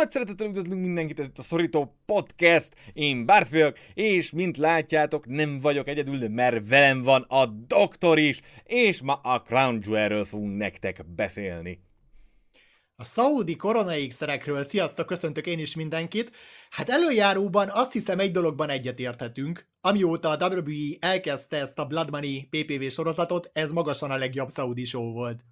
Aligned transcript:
Nagy 0.00 0.10
szeretettel 0.10 0.46
üdvözlünk 0.46 0.80
mindenkit, 0.80 1.18
ez 1.18 1.26
itt 1.26 1.38
a 1.38 1.42
Szorító 1.42 1.96
Podcast, 2.06 2.74
én 2.92 3.26
Bárt 3.26 3.48
vagyok, 3.48 3.78
és 3.94 4.30
mint 4.30 4.56
látjátok, 4.56 5.26
nem 5.26 5.58
vagyok 5.60 5.88
egyedül, 5.88 6.28
mert 6.28 6.68
velem 6.68 7.02
van 7.02 7.22
a 7.22 7.46
doktor 7.46 8.18
is, 8.18 8.40
és 8.64 9.00
ma 9.00 9.12
a 9.12 9.42
Crown 9.42 9.80
Jewelről 9.82 10.24
fogunk 10.24 10.56
nektek 10.56 11.04
beszélni. 11.14 11.82
A 12.96 13.04
szaudi 13.04 13.56
koronaékszerekről, 13.56 14.64
sziasztok, 14.64 15.06
köszöntök 15.06 15.46
én 15.46 15.58
is 15.58 15.74
mindenkit. 15.74 16.30
Hát 16.70 16.90
előjáróban 16.90 17.68
azt 17.70 17.92
hiszem 17.92 18.18
egy 18.18 18.30
dologban 18.30 18.70
egyetérthetünk. 18.70 19.68
Amióta 19.80 20.28
a 20.28 20.48
WWE 20.48 20.96
elkezdte 21.00 21.56
ezt 21.56 21.78
a 21.78 21.86
Blood 21.86 22.10
Money 22.10 22.48
PPV 22.50 22.82
sorozatot, 22.88 23.50
ez 23.52 23.70
magasan 23.70 24.10
a 24.10 24.16
legjobb 24.16 24.48
szaudi 24.48 24.84
show 24.84 25.12
volt. 25.12 25.44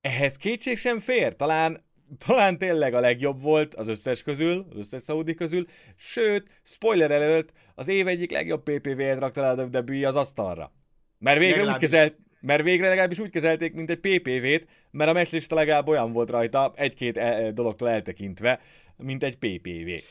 Ehhez 0.00 0.36
kétség 0.36 0.78
sem 0.78 0.98
fér, 0.98 1.36
talán 1.36 1.90
talán 2.18 2.58
tényleg 2.58 2.94
a 2.94 3.00
legjobb 3.00 3.42
volt 3.42 3.74
az 3.74 3.88
összes 3.88 4.22
közül, 4.22 4.66
az 4.70 4.76
összes 4.76 5.02
szaudi 5.02 5.34
közül, 5.34 5.66
sőt, 5.96 6.60
spoiler 6.62 7.10
előtt, 7.10 7.52
az 7.74 7.88
év 7.88 8.06
egyik 8.06 8.30
legjobb 8.30 8.62
PPV-et 8.62 9.18
rakta 9.18 9.40
le 9.40 9.62
a 9.62 9.80
WWE 9.80 10.08
az 10.08 10.16
asztalra. 10.16 10.72
Mert 11.18 11.38
végre 11.38 11.64
úgy 11.64 11.76
kezelt, 11.76 12.16
mert 12.40 12.62
végre 12.62 12.88
legalábbis 12.88 13.18
úgy 13.18 13.30
kezelték, 13.30 13.72
mint 13.72 13.90
egy 13.90 13.98
PPV-t, 13.98 14.66
mert 14.90 15.10
a 15.10 15.12
meccslista 15.12 15.54
legalább 15.54 15.88
olyan 15.88 16.12
volt 16.12 16.30
rajta, 16.30 16.72
egy-két 16.76 17.16
e- 17.16 17.52
dologtól 17.52 17.88
eltekintve, 17.88 18.60
mint 18.96 19.22
egy 19.22 19.36
PPV. 19.36 20.04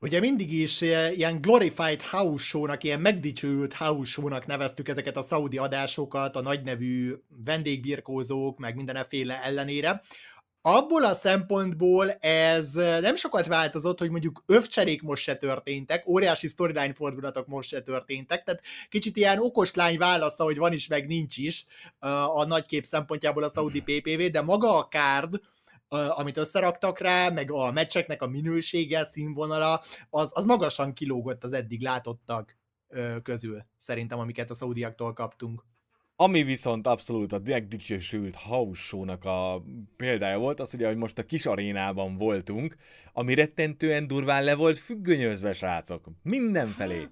Ugye 0.00 0.20
mindig 0.20 0.52
is 0.52 0.80
ilyen 1.14 1.40
glorified 1.40 2.02
house 2.02 2.44
show-nak, 2.44 2.84
ilyen 2.84 3.00
megdicsőült 3.00 3.72
house 3.72 4.10
show-nak 4.10 4.46
neveztük 4.46 4.88
ezeket 4.88 5.16
a 5.16 5.22
szaudi 5.22 5.58
adásokat, 5.58 6.36
a 6.36 6.40
nagynevű 6.40 7.12
vendégbirkózók, 7.44 8.58
meg 8.58 8.74
mindenféle 8.74 9.42
ellenére 9.44 10.02
abból 10.68 11.04
a 11.04 11.14
szempontból 11.14 12.10
ez 12.10 12.72
nem 12.74 13.14
sokat 13.14 13.46
változott, 13.46 13.98
hogy 13.98 14.10
mondjuk 14.10 14.42
övcserék 14.46 15.02
most 15.02 15.22
se 15.22 15.36
történtek, 15.36 16.08
óriási 16.08 16.48
storyline 16.48 16.94
fordulatok 16.94 17.46
most 17.46 17.68
se 17.68 17.80
történtek, 17.80 18.44
tehát 18.44 18.62
kicsit 18.88 19.16
ilyen 19.16 19.38
okos 19.38 19.74
lány 19.74 19.98
válasza, 19.98 20.44
hogy 20.44 20.56
van 20.56 20.72
is, 20.72 20.88
meg 20.88 21.06
nincs 21.06 21.36
is 21.36 21.66
a 22.34 22.44
nagykép 22.44 22.84
szempontjából 22.84 23.42
a 23.42 23.48
Saudi 23.48 23.80
PPV, 23.80 24.22
de 24.30 24.40
maga 24.40 24.78
a 24.78 24.88
card, 24.88 25.40
amit 25.88 26.36
összeraktak 26.36 26.98
rá, 26.98 27.28
meg 27.28 27.50
a 27.50 27.72
meccseknek 27.72 28.22
a 28.22 28.28
minősége, 28.28 29.04
színvonala, 29.04 29.82
az, 30.10 30.30
az 30.34 30.44
magasan 30.44 30.92
kilógott 30.92 31.44
az 31.44 31.52
eddig 31.52 31.82
látottak 31.82 32.56
közül, 33.22 33.64
szerintem, 33.76 34.18
amiket 34.18 34.50
a 34.50 34.54
szaudiaktól 34.54 35.12
kaptunk. 35.12 35.64
Ami 36.18 36.42
viszont 36.42 36.86
abszolút 36.86 37.32
a 37.32 37.40
megdicsősült 37.44 38.34
house 38.34 38.82
show-nak 38.82 39.24
a 39.24 39.62
példája 39.96 40.38
volt, 40.38 40.60
az 40.60 40.74
ugye, 40.74 40.86
hogy 40.86 40.96
most 40.96 41.18
a 41.18 41.22
kis 41.22 41.46
arénában 41.46 42.16
voltunk, 42.16 42.76
ami 43.12 43.34
rettentően 43.34 44.06
durván 44.06 44.44
le 44.44 44.54
volt 44.54 44.78
függönyözve, 44.78 45.52
srácok. 45.52 46.06
Mindenfelé. 46.22 47.06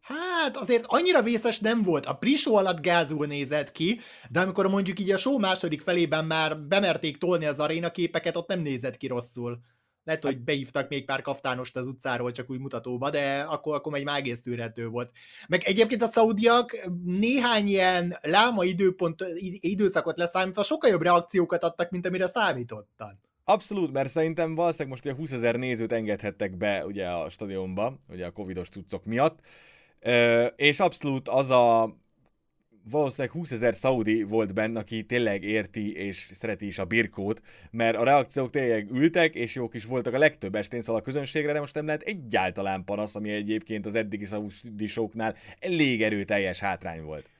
Hát 0.00 0.56
azért 0.56 0.84
annyira 0.86 1.22
vészes 1.22 1.58
nem 1.58 1.82
volt. 1.82 2.06
A 2.06 2.16
prisó 2.16 2.56
alatt 2.56 2.80
gázul 2.80 3.26
nézett 3.26 3.72
ki, 3.72 4.00
de 4.30 4.40
amikor 4.40 4.68
mondjuk 4.68 5.00
így 5.00 5.10
a 5.10 5.18
show 5.18 5.38
második 5.38 5.80
felében 5.80 6.24
már 6.24 6.58
bemerték 6.60 7.16
tolni 7.16 7.44
az 7.44 7.58
aréna 7.58 7.90
képeket, 7.90 8.36
ott 8.36 8.48
nem 8.48 8.60
nézett 8.60 8.96
ki 8.96 9.06
rosszul. 9.06 9.60
Lehet, 10.08 10.24
hogy 10.24 10.38
beívtak 10.38 10.88
még 10.88 11.04
pár 11.04 11.22
kaftánost 11.22 11.76
az 11.76 11.86
utcáról, 11.86 12.30
csak 12.30 12.50
úgy 12.50 12.58
mutatóba, 12.58 13.10
de 13.10 13.40
akkor, 13.40 13.74
akkor 13.74 13.94
egy 13.94 14.04
már 14.04 14.18
egész 14.18 14.40
tűrhető 14.40 14.88
volt. 14.88 15.12
Meg 15.48 15.62
egyébként 15.64 16.02
a 16.02 16.06
szaudiak 16.06 16.88
néhány 17.04 17.68
ilyen 17.68 18.16
láma 18.20 18.64
időpont, 18.64 19.24
időszakot 19.60 20.18
leszámítva 20.18 20.62
sokkal 20.62 20.90
jobb 20.90 21.02
reakciókat 21.02 21.62
adtak, 21.62 21.90
mint 21.90 22.06
amire 22.06 22.26
számítottak. 22.26 23.16
Abszolút, 23.44 23.92
mert 23.92 24.08
szerintem 24.08 24.54
valószínűleg 24.54 24.88
most 24.90 25.04
ugye 25.04 25.14
20 25.14 25.32
ezer 25.32 25.56
nézőt 25.56 25.92
engedhettek 25.92 26.56
be 26.56 26.86
ugye 26.86 27.06
a 27.06 27.28
stadionba, 27.30 27.98
ugye 28.08 28.26
a 28.26 28.30
covidos 28.30 28.68
cuccok 28.68 29.04
miatt, 29.04 29.38
és 30.56 30.80
abszolút 30.80 31.28
az 31.28 31.50
a 31.50 31.96
valószínűleg 32.90 33.36
20 33.36 33.50
ezer 33.50 33.74
szaudi 33.74 34.22
volt 34.22 34.54
benne, 34.54 34.78
aki 34.78 35.04
tényleg 35.04 35.42
érti 35.42 35.96
és 35.96 36.30
szereti 36.32 36.66
is 36.66 36.78
a 36.78 36.84
birkót, 36.84 37.42
mert 37.70 37.96
a 37.96 38.04
reakciók 38.04 38.50
tényleg 38.50 38.90
ültek, 38.90 39.34
és 39.34 39.54
jók 39.54 39.74
is 39.74 39.84
voltak 39.84 40.14
a 40.14 40.18
legtöbb 40.18 40.54
estén, 40.54 40.80
szóval 40.80 41.00
a 41.00 41.04
közönségre 41.04 41.52
de 41.52 41.60
most 41.60 41.74
nem 41.74 41.86
lehet 41.86 42.02
egyáltalán 42.02 42.84
panasz, 42.84 43.14
ami 43.14 43.30
egyébként 43.30 43.86
az 43.86 43.94
eddigi 43.94 44.24
szaudi 44.24 44.86
showknál 44.86 45.36
elég 45.58 46.02
erőteljes 46.02 46.58
hátrány 46.58 47.02
volt. 47.02 47.30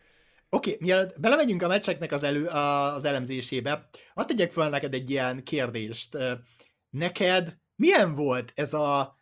Oké, 0.50 0.72
okay, 0.72 0.86
mielőtt 0.86 1.20
belemegyünk 1.20 1.62
a 1.62 1.68
meccseknek 1.68 2.12
az, 2.12 2.22
elő, 2.22 2.46
az 2.46 3.04
elemzésébe, 3.04 3.88
hadd 4.14 4.26
tegyek 4.26 4.52
fel 4.52 4.70
neked 4.70 4.94
egy 4.94 5.10
ilyen 5.10 5.42
kérdést. 5.42 6.16
Neked 6.90 7.56
milyen 7.76 8.14
volt 8.14 8.52
ez 8.54 8.72
a 8.72 9.17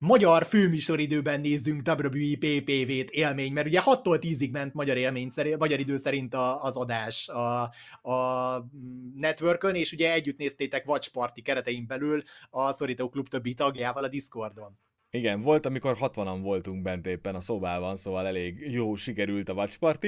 magyar 0.00 0.44
főműsoridőben 0.44 1.40
nézzünk 1.40 1.82
WWE 1.86 2.36
PPV-t 2.38 3.10
élmény, 3.10 3.52
mert 3.52 3.66
ugye 3.66 3.80
6-tól 3.84 4.18
10-ig 4.20 4.50
ment 4.50 4.74
magyar 4.74 4.96
élmény 4.96 5.30
szerint, 5.30 5.58
magyar 5.58 5.80
idő 5.80 5.96
szerint 5.96 6.34
a, 6.34 6.62
az 6.62 6.76
adás 6.76 7.28
a, 7.28 7.62
a 8.10 8.68
networkön, 9.14 9.74
és 9.74 9.92
ugye 9.92 10.12
együtt 10.12 10.38
néztétek 10.38 10.88
Watch 10.88 11.12
Party 11.12 11.42
keretein 11.42 11.86
belül 11.86 12.20
a 12.50 12.72
Szorító 12.72 13.08
Klub 13.08 13.28
többi 13.28 13.54
tagjával 13.54 14.04
a 14.04 14.08
Discordon. 14.08 14.78
Igen, 15.10 15.40
volt, 15.40 15.66
amikor 15.66 15.96
60-an 16.00 16.38
voltunk 16.42 16.82
bent 16.82 17.06
éppen 17.06 17.34
a 17.34 17.40
szobában, 17.40 17.96
szóval 17.96 18.26
elég 18.26 18.72
jó 18.72 18.94
sikerült 18.94 19.48
a 19.48 19.52
Watch 19.52 19.78
Party. 19.78 20.06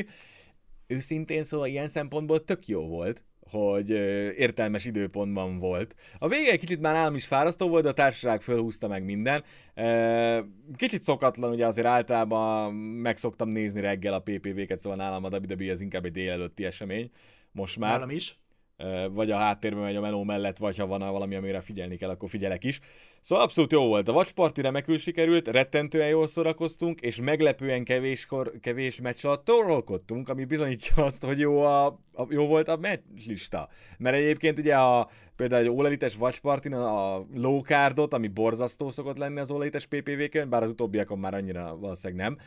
Őszintén 0.87 1.43
szóval 1.43 1.67
ilyen 1.67 1.89
szempontból 1.89 2.45
tök 2.45 2.67
jó 2.67 2.87
volt, 2.87 3.25
hogy 3.53 3.91
értelmes 4.39 4.85
időpontban 4.85 5.59
volt. 5.59 5.95
A 6.19 6.29
vége 6.29 6.51
egy 6.51 6.61
kicsit 6.61 6.81
már 6.81 6.95
nálam 6.95 7.15
is 7.15 7.27
fárasztó 7.27 7.69
volt, 7.69 7.83
de 7.83 7.89
a 7.89 7.93
társaság 7.93 8.41
fölhúzta 8.41 8.89
meg 8.89 9.05
minden. 9.05 9.45
Kicsit 10.77 11.03
szokatlan, 11.03 11.51
ugye 11.51 11.67
azért 11.67 11.87
általában 11.87 12.75
meg 12.75 13.17
szoktam 13.17 13.49
nézni 13.49 13.81
reggel 13.81 14.15
a 14.15 14.21
PPV-ket, 14.21 14.79
szóval 14.79 14.99
nálam 14.99 15.25
a 15.25 15.29
WWE 15.29 15.73
az 15.73 15.81
inkább 15.81 16.05
egy 16.05 16.13
délelőtti 16.13 16.65
esemény. 16.65 17.11
Most 17.53 17.79
már. 17.79 17.91
Nálam 17.91 18.11
is 18.11 18.41
vagy 19.11 19.31
a 19.31 19.37
háttérben 19.37 19.83
megy 19.83 19.97
a 19.97 20.01
meló 20.01 20.23
mellett, 20.23 20.59
vagy 20.59 20.79
ha 20.79 20.87
van 20.87 20.99
valami, 20.99 21.35
amire 21.35 21.61
figyelni 21.61 21.97
kell, 21.97 22.11
akkor 22.11 22.29
figyelek 22.29 22.65
is. 22.65 22.81
Szóval 23.23 23.45
abszolút 23.45 23.73
jó 23.73 23.87
volt. 23.87 24.09
A 24.09 24.13
Watch 24.13 24.33
Party 24.33 24.61
remekül 24.61 24.99
sikerült, 24.99 25.49
rettentően 25.49 26.09
jól 26.09 26.27
szórakoztunk, 26.27 27.01
és 27.01 27.21
meglepően 27.21 27.85
kevéskor, 27.85 28.53
kevés 28.61 29.01
meccs 29.01 29.25
alatt 29.25 29.45
torolkodtunk, 29.45 30.29
ami 30.29 30.45
bizonyítja 30.45 31.05
azt, 31.05 31.25
hogy 31.25 31.39
jó, 31.39 31.61
a, 31.61 31.87
a, 32.13 32.27
jó 32.29 32.47
volt 32.47 32.69
a 32.69 32.77
meccs 32.77 33.01
lista. 33.27 33.69
Mert 33.99 34.17
egyébként 34.17 34.59
ugye 34.59 34.77
a, 34.77 35.09
például 35.37 35.87
egy 35.87 36.17
Watch 36.19 36.41
Party 36.41 36.67
a 36.67 37.27
low 37.35 37.61
cardot, 37.61 38.15
ami 38.15 38.29
borzasztó 38.29 38.91
szokott 38.91 39.17
lenni 39.17 39.41
az 39.41 39.51
All 39.51 39.69
PPV-kön, 39.69 40.49
bár 40.49 40.63
az 40.63 40.71
utóbbiakon 40.71 41.19
már 41.19 41.35
annyira 41.35 41.77
valószínűleg 41.77 42.25
nem, 42.25 42.39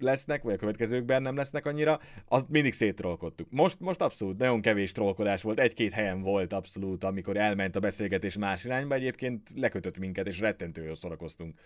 lesznek, 0.00 0.42
vagy 0.42 0.54
a 0.54 0.56
következőkben 0.56 1.22
nem 1.22 1.36
lesznek 1.36 1.66
annyira, 1.66 2.00
azt 2.28 2.48
mindig 2.48 2.72
széttrollkodtuk. 2.72 3.46
Most, 3.50 3.80
most 3.80 4.00
abszolút 4.00 4.38
nagyon 4.38 4.60
kevés 4.60 4.92
trollkodás 4.92 5.42
volt, 5.42 5.60
egy-két 5.60 5.92
helyen 5.92 6.22
volt 6.22 6.52
abszolút, 6.52 7.04
amikor 7.04 7.36
elment 7.36 7.76
a 7.76 7.80
beszélgetés 7.80 8.36
más 8.36 8.64
irányba, 8.64 8.94
egyébként 8.94 9.50
lekötött 9.54 9.98
minket, 9.98 10.26
és 10.26 10.38
rettentő 10.38 10.84
jól 10.84 10.96
szórakoztunk. 10.96 11.58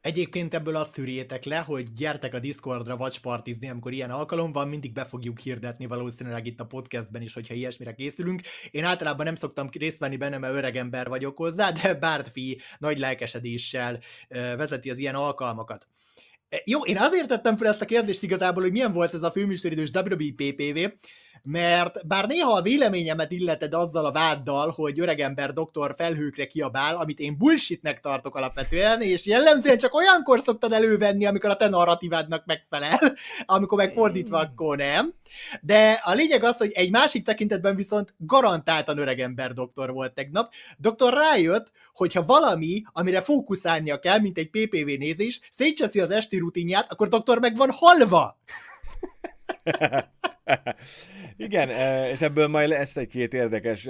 Egyébként 0.00 0.54
ebből 0.54 0.76
azt 0.76 0.92
szűrjétek 0.92 1.44
le, 1.44 1.58
hogy 1.58 1.92
gyertek 1.92 2.34
a 2.34 2.38
Discordra 2.38 2.94
watchpartizni, 2.94 3.68
amikor 3.68 3.92
ilyen 3.92 4.10
alkalom 4.10 4.52
van, 4.52 4.68
mindig 4.68 4.92
be 4.92 5.04
fogjuk 5.04 5.38
hirdetni 5.38 5.86
valószínűleg 5.86 6.46
itt 6.46 6.60
a 6.60 6.66
podcastben 6.66 7.22
is, 7.22 7.34
hogyha 7.34 7.54
ilyesmire 7.54 7.94
készülünk. 7.94 8.40
Én 8.70 8.84
általában 8.84 9.24
nem 9.24 9.34
szoktam 9.34 9.68
részt 9.78 9.98
venni 9.98 10.16
benne, 10.16 10.38
mert 10.38 10.54
öreg 10.54 10.76
ember 10.76 11.08
vagyok 11.08 11.36
hozzá, 11.36 11.70
de 11.70 11.94
Bártfi 11.94 12.60
nagy 12.78 12.98
lelkesedéssel 12.98 14.00
vezeti 14.28 14.90
az 14.90 14.98
ilyen 14.98 15.14
alkalmakat. 15.14 15.86
Jó, 16.64 16.84
én 16.84 16.96
azért 16.98 17.28
tettem 17.28 17.56
fel 17.56 17.68
ezt 17.68 17.80
a 17.80 17.84
kérdést 17.84 18.22
igazából, 18.22 18.62
hogy 18.62 18.72
milyen 18.72 18.92
volt 18.92 19.14
ez 19.14 19.22
a 19.22 19.30
főműsoridős 19.30 19.90
WPPV, 19.90 20.78
mert 21.42 22.06
bár 22.06 22.26
néha 22.26 22.52
a 22.52 22.62
véleményemet 22.62 23.32
illeted 23.32 23.74
azzal 23.74 24.04
a 24.04 24.12
váddal, 24.12 24.70
hogy 24.70 25.00
öregember 25.00 25.52
doktor 25.52 25.94
felhőkre 25.96 26.46
kiabál, 26.46 26.96
amit 26.96 27.18
én 27.18 27.36
bullshitnek 27.38 28.00
tartok 28.00 28.36
alapvetően, 28.36 29.00
és 29.00 29.26
jellemzően 29.26 29.78
csak 29.78 29.94
olyankor 29.94 30.40
szoktad 30.40 30.72
elővenni, 30.72 31.26
amikor 31.26 31.50
a 31.50 31.56
te 31.56 31.68
narratívádnak 31.68 32.44
megfelel, 32.46 32.98
amikor 33.46 33.78
megfordítva, 33.78 34.38
akkor 34.38 34.76
nem. 34.76 35.14
De 35.60 36.00
a 36.04 36.12
lényeg 36.12 36.44
az, 36.44 36.56
hogy 36.56 36.70
egy 36.72 36.90
másik 36.90 37.24
tekintetben 37.24 37.76
viszont 37.76 38.14
garantáltan 38.18 38.98
öregember 38.98 39.52
doktor 39.52 39.92
volt 39.92 40.14
tegnap. 40.14 40.52
Doktor 40.78 41.12
rájött, 41.12 41.70
hogyha 41.94 42.24
valami, 42.24 42.82
amire 42.92 43.20
fókuszálnia 43.20 43.98
kell, 43.98 44.18
mint 44.18 44.38
egy 44.38 44.50
PPV 44.50 44.98
nézés, 44.98 45.40
szétcseszi 45.50 46.00
az 46.00 46.10
esti 46.10 46.38
rutinját, 46.38 46.92
akkor 46.92 47.08
doktor 47.08 47.38
meg 47.38 47.56
van 47.56 47.70
halva. 47.70 48.38
Igen, 51.36 51.68
és 52.06 52.20
ebből 52.20 52.48
majd 52.48 52.68
lesz 52.68 52.96
egy-két 52.96 53.34
érdekes 53.34 53.88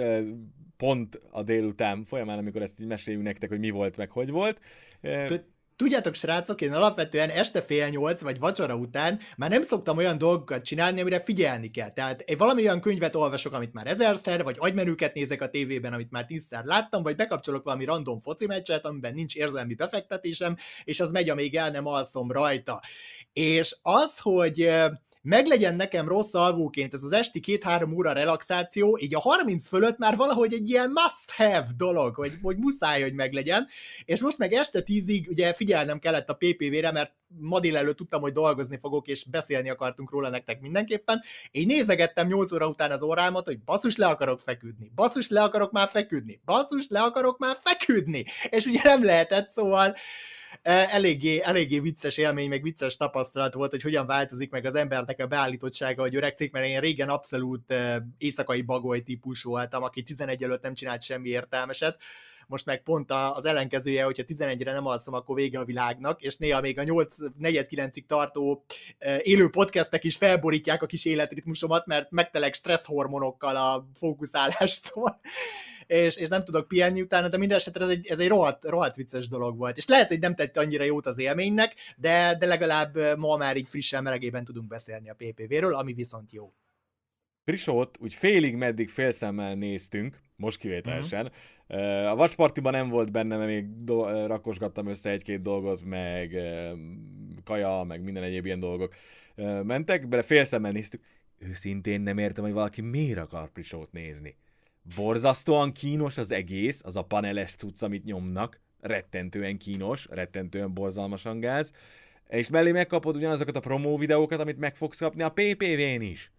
pont 0.76 1.20
a 1.30 1.42
délután 1.42 2.04
folyamán, 2.04 2.38
amikor 2.38 2.62
ezt 2.62 2.80
így 2.80 2.86
meséljük 2.86 3.22
nektek, 3.22 3.48
hogy 3.48 3.58
mi 3.58 3.70
volt, 3.70 3.96
meg 3.96 4.10
hogy 4.10 4.30
volt. 4.30 4.60
Tudjátok, 5.76 6.14
srácok, 6.14 6.60
én 6.60 6.72
alapvetően 6.72 7.30
este 7.30 7.62
fél 7.62 7.88
nyolc, 7.88 8.20
vagy 8.20 8.38
vacsora 8.38 8.74
után 8.74 9.18
már 9.36 9.50
nem 9.50 9.62
szoktam 9.62 9.96
olyan 9.96 10.18
dolgokat 10.18 10.64
csinálni, 10.64 11.00
amire 11.00 11.20
figyelni 11.20 11.70
kell. 11.70 11.88
Tehát 11.88 12.20
egy 12.20 12.36
valami 12.36 12.62
olyan 12.62 12.80
könyvet 12.80 13.14
olvasok, 13.14 13.52
amit 13.52 13.72
már 13.72 13.86
ezerszer, 13.86 14.42
vagy 14.42 14.56
agymenüket 14.58 15.14
nézek 15.14 15.42
a 15.42 15.48
tévében, 15.48 15.92
amit 15.92 16.10
már 16.10 16.24
tízszer 16.24 16.64
láttam, 16.64 17.02
vagy 17.02 17.16
bekapcsolok 17.16 17.64
valami 17.64 17.84
random 17.84 18.18
foci 18.18 18.46
meccset, 18.46 18.86
amiben 18.86 19.14
nincs 19.14 19.36
érzelmi 19.36 19.74
befektetésem, 19.74 20.56
és 20.84 21.00
az 21.00 21.10
megy, 21.10 21.28
amíg 21.28 21.56
el 21.56 21.70
nem 21.70 21.86
alszom 21.86 22.30
rajta. 22.30 22.80
És 23.32 23.76
az, 23.82 24.18
hogy 24.18 24.70
meglegyen 25.22 25.75
nekem 25.75 26.08
rossz 26.08 26.34
alvóként 26.34 26.94
ez 26.94 27.02
az 27.02 27.12
esti 27.12 27.40
két-három 27.40 27.93
óra 27.93 28.12
relaxáció, 28.12 28.99
így 29.00 29.14
a 29.14 29.20
30 29.20 29.67
fölött 29.67 29.99
már 29.99 30.17
valahogy 30.17 30.52
egy 30.52 30.70
ilyen 30.70 30.90
must-have 30.90 31.67
dolog, 31.76 32.14
hogy, 32.14 32.32
hogy 32.43 32.56
muszáj, 32.56 33.02
hogy 33.02 33.14
meglegyen, 33.14 33.69
és 34.05 34.20
most 34.20 34.38
meg 34.38 34.52
este 34.52 34.81
tízig 34.81 35.28
ugye 35.28 35.52
figyelnem 35.52 35.99
kellett 35.99 36.28
a 36.28 36.34
PPV-re, 36.38 36.93
mert 36.93 37.12
ma 37.38 37.61
délelőtt 37.61 37.96
tudtam, 37.96 38.20
hogy 38.20 38.32
dolgozni 38.32 38.78
fogok, 38.78 39.08
és 39.08 39.25
beszélni 39.25 39.70
akartunk 39.70 40.11
róla 40.11 40.28
nektek 40.28 40.61
mindenképpen. 40.61 41.23
Én 41.50 41.66
nézegettem 41.66 42.26
8 42.26 42.52
óra 42.52 42.69
után 42.69 42.90
az 42.90 43.02
órámat, 43.02 43.46
hogy 43.46 43.61
basszus 43.61 43.96
le 43.96 44.06
akarok 44.06 44.40
feküdni, 44.40 44.93
basszus 44.94 45.28
le 45.28 45.43
akarok 45.43 45.73
már 45.73 45.88
feküdni, 45.88 46.40
basszus 46.44 46.88
le 46.88 47.00
akarok 47.00 47.38
már 47.38 47.56
feküdni, 47.61 48.25
és 48.50 48.66
ugye 48.66 48.81
nem 48.82 49.05
lehetett, 49.05 49.49
szóval 49.49 49.96
eléggé, 50.62 51.41
eléggé 51.41 51.79
vicces 51.79 52.17
élmény, 52.17 52.49
meg 52.49 52.62
vicces 52.62 52.97
tapasztalat 52.97 53.55
volt, 53.55 53.70
hogy 53.70 53.82
hogyan 53.82 54.06
változik 54.06 54.50
meg 54.50 54.64
az 54.64 54.75
embernek 54.75 55.20
a 55.20 55.26
beállítottsága, 55.26 56.02
hogy 56.02 56.17
öregszik, 56.17 56.52
mert 56.52 56.67
én 56.67 56.81
régen 56.81 57.08
abszolút 57.08 57.75
éjszakai 58.19 58.62
bagoly 58.62 59.00
típus 59.00 59.43
voltam, 59.43 59.82
aki 59.82 60.02
11 60.02 60.43
előtt 60.43 60.62
nem 60.62 60.75
csinált 60.75 61.02
semmi 61.02 61.29
értelmeset, 61.29 61.97
most 62.50 62.67
meg 62.67 62.82
pont 62.82 63.11
az 63.11 63.44
ellenkezője, 63.44 64.05
hogyha 64.05 64.23
11-re 64.26 64.73
nem 64.73 64.87
alszom, 64.87 65.14
akkor 65.14 65.37
vége 65.37 65.58
a 65.58 65.64
világnak, 65.64 66.23
és 66.23 66.37
néha 66.37 66.61
még 66.61 66.79
a 66.79 66.82
8 66.82 67.17
4 67.38 67.67
9 67.67 67.97
ig 67.97 68.06
tartó 68.06 68.64
élő 69.23 69.50
podcastek 69.50 70.05
is 70.05 70.17
felborítják 70.17 70.82
a 70.82 70.87
kis 70.87 71.05
életritmusomat, 71.05 71.87
mert 71.87 72.11
megtelek 72.11 72.55
stresszhormonokkal 72.55 73.56
a 73.56 73.88
fókuszálástól 73.94 75.20
és, 75.90 76.16
és 76.16 76.28
nem 76.28 76.44
tudok 76.44 76.69
pihenni 76.69 77.00
utána, 77.00 77.28
de 77.28 77.37
minden 77.37 77.56
esetre 77.56 77.84
ez 77.84 77.90
egy, 77.90 78.06
ez 78.06 78.19
egy 78.19 78.28
rohadt, 78.28 78.64
rohadt 78.64 78.96
vicces 78.96 79.28
dolog 79.28 79.56
volt. 79.56 79.76
És 79.76 79.87
lehet, 79.87 80.08
hogy 80.08 80.19
nem 80.19 80.34
tett 80.34 80.56
annyira 80.56 80.84
jót 80.84 81.06
az 81.06 81.19
élménynek, 81.19 81.75
de, 81.96 82.37
de 82.38 82.46
legalább 82.46 83.19
ma 83.19 83.37
már 83.37 83.56
így 83.56 83.69
frissen 83.69 84.02
melegében 84.02 84.44
tudunk 84.44 84.69
beszélni 84.69 85.10
a 85.10 85.14
PPV-ről, 85.14 85.75
ami 85.75 85.92
viszont 85.92 86.32
jó. 86.32 86.52
Prisót 87.44 87.96
úgy 88.00 88.14
félig 88.14 88.56
meddig 88.56 88.88
félszemmel 88.88 89.54
néztünk, 89.54 90.20
most 90.37 90.58
kivételesen. 90.58 91.32
Mm-hmm. 91.75 92.06
A 92.06 92.16
vacspartiban 92.16 92.72
nem 92.72 92.88
volt 92.88 93.12
benne, 93.12 93.37
mert 93.37 93.50
még 93.50 93.84
do- 93.84 94.26
rakosgattam 94.26 94.87
össze 94.87 95.10
egy-két 95.10 95.42
dolgot, 95.42 95.84
meg 95.84 96.37
kaja, 97.44 97.82
meg 97.82 98.02
minden 98.02 98.22
egyéb 98.22 98.46
ilyen 98.46 98.60
dolgok 98.60 98.94
mentek, 99.62 100.06
de 100.06 100.22
félszemmel 100.22 100.72
néztük. 100.72 101.02
Őszintén 101.38 102.00
nem 102.00 102.19
értem, 102.19 102.44
hogy 102.44 102.52
valaki 102.52 102.81
miért 102.81 103.19
akar 103.19 103.52
Prisót 103.52 103.92
nézni 103.92 104.37
borzasztóan 104.96 105.72
kínos 105.72 106.18
az 106.18 106.30
egész, 106.30 106.80
az 106.84 106.96
a 106.96 107.02
paneles 107.02 107.54
cucc, 107.54 107.82
amit 107.82 108.04
nyomnak, 108.04 108.60
rettentően 108.80 109.58
kínos, 109.58 110.06
rettentően 110.10 110.74
borzalmasan 110.74 111.40
gáz, 111.40 111.72
és 112.28 112.48
mellé 112.48 112.72
megkapod 112.72 113.16
ugyanazokat 113.16 113.56
a 113.56 113.60
promó 113.60 113.96
videókat, 113.96 114.40
amit 114.40 114.58
meg 114.58 114.76
fogsz 114.76 114.98
kapni 114.98 115.22
a 115.22 115.30
PPV-n 115.30 116.00
is. 116.00 116.32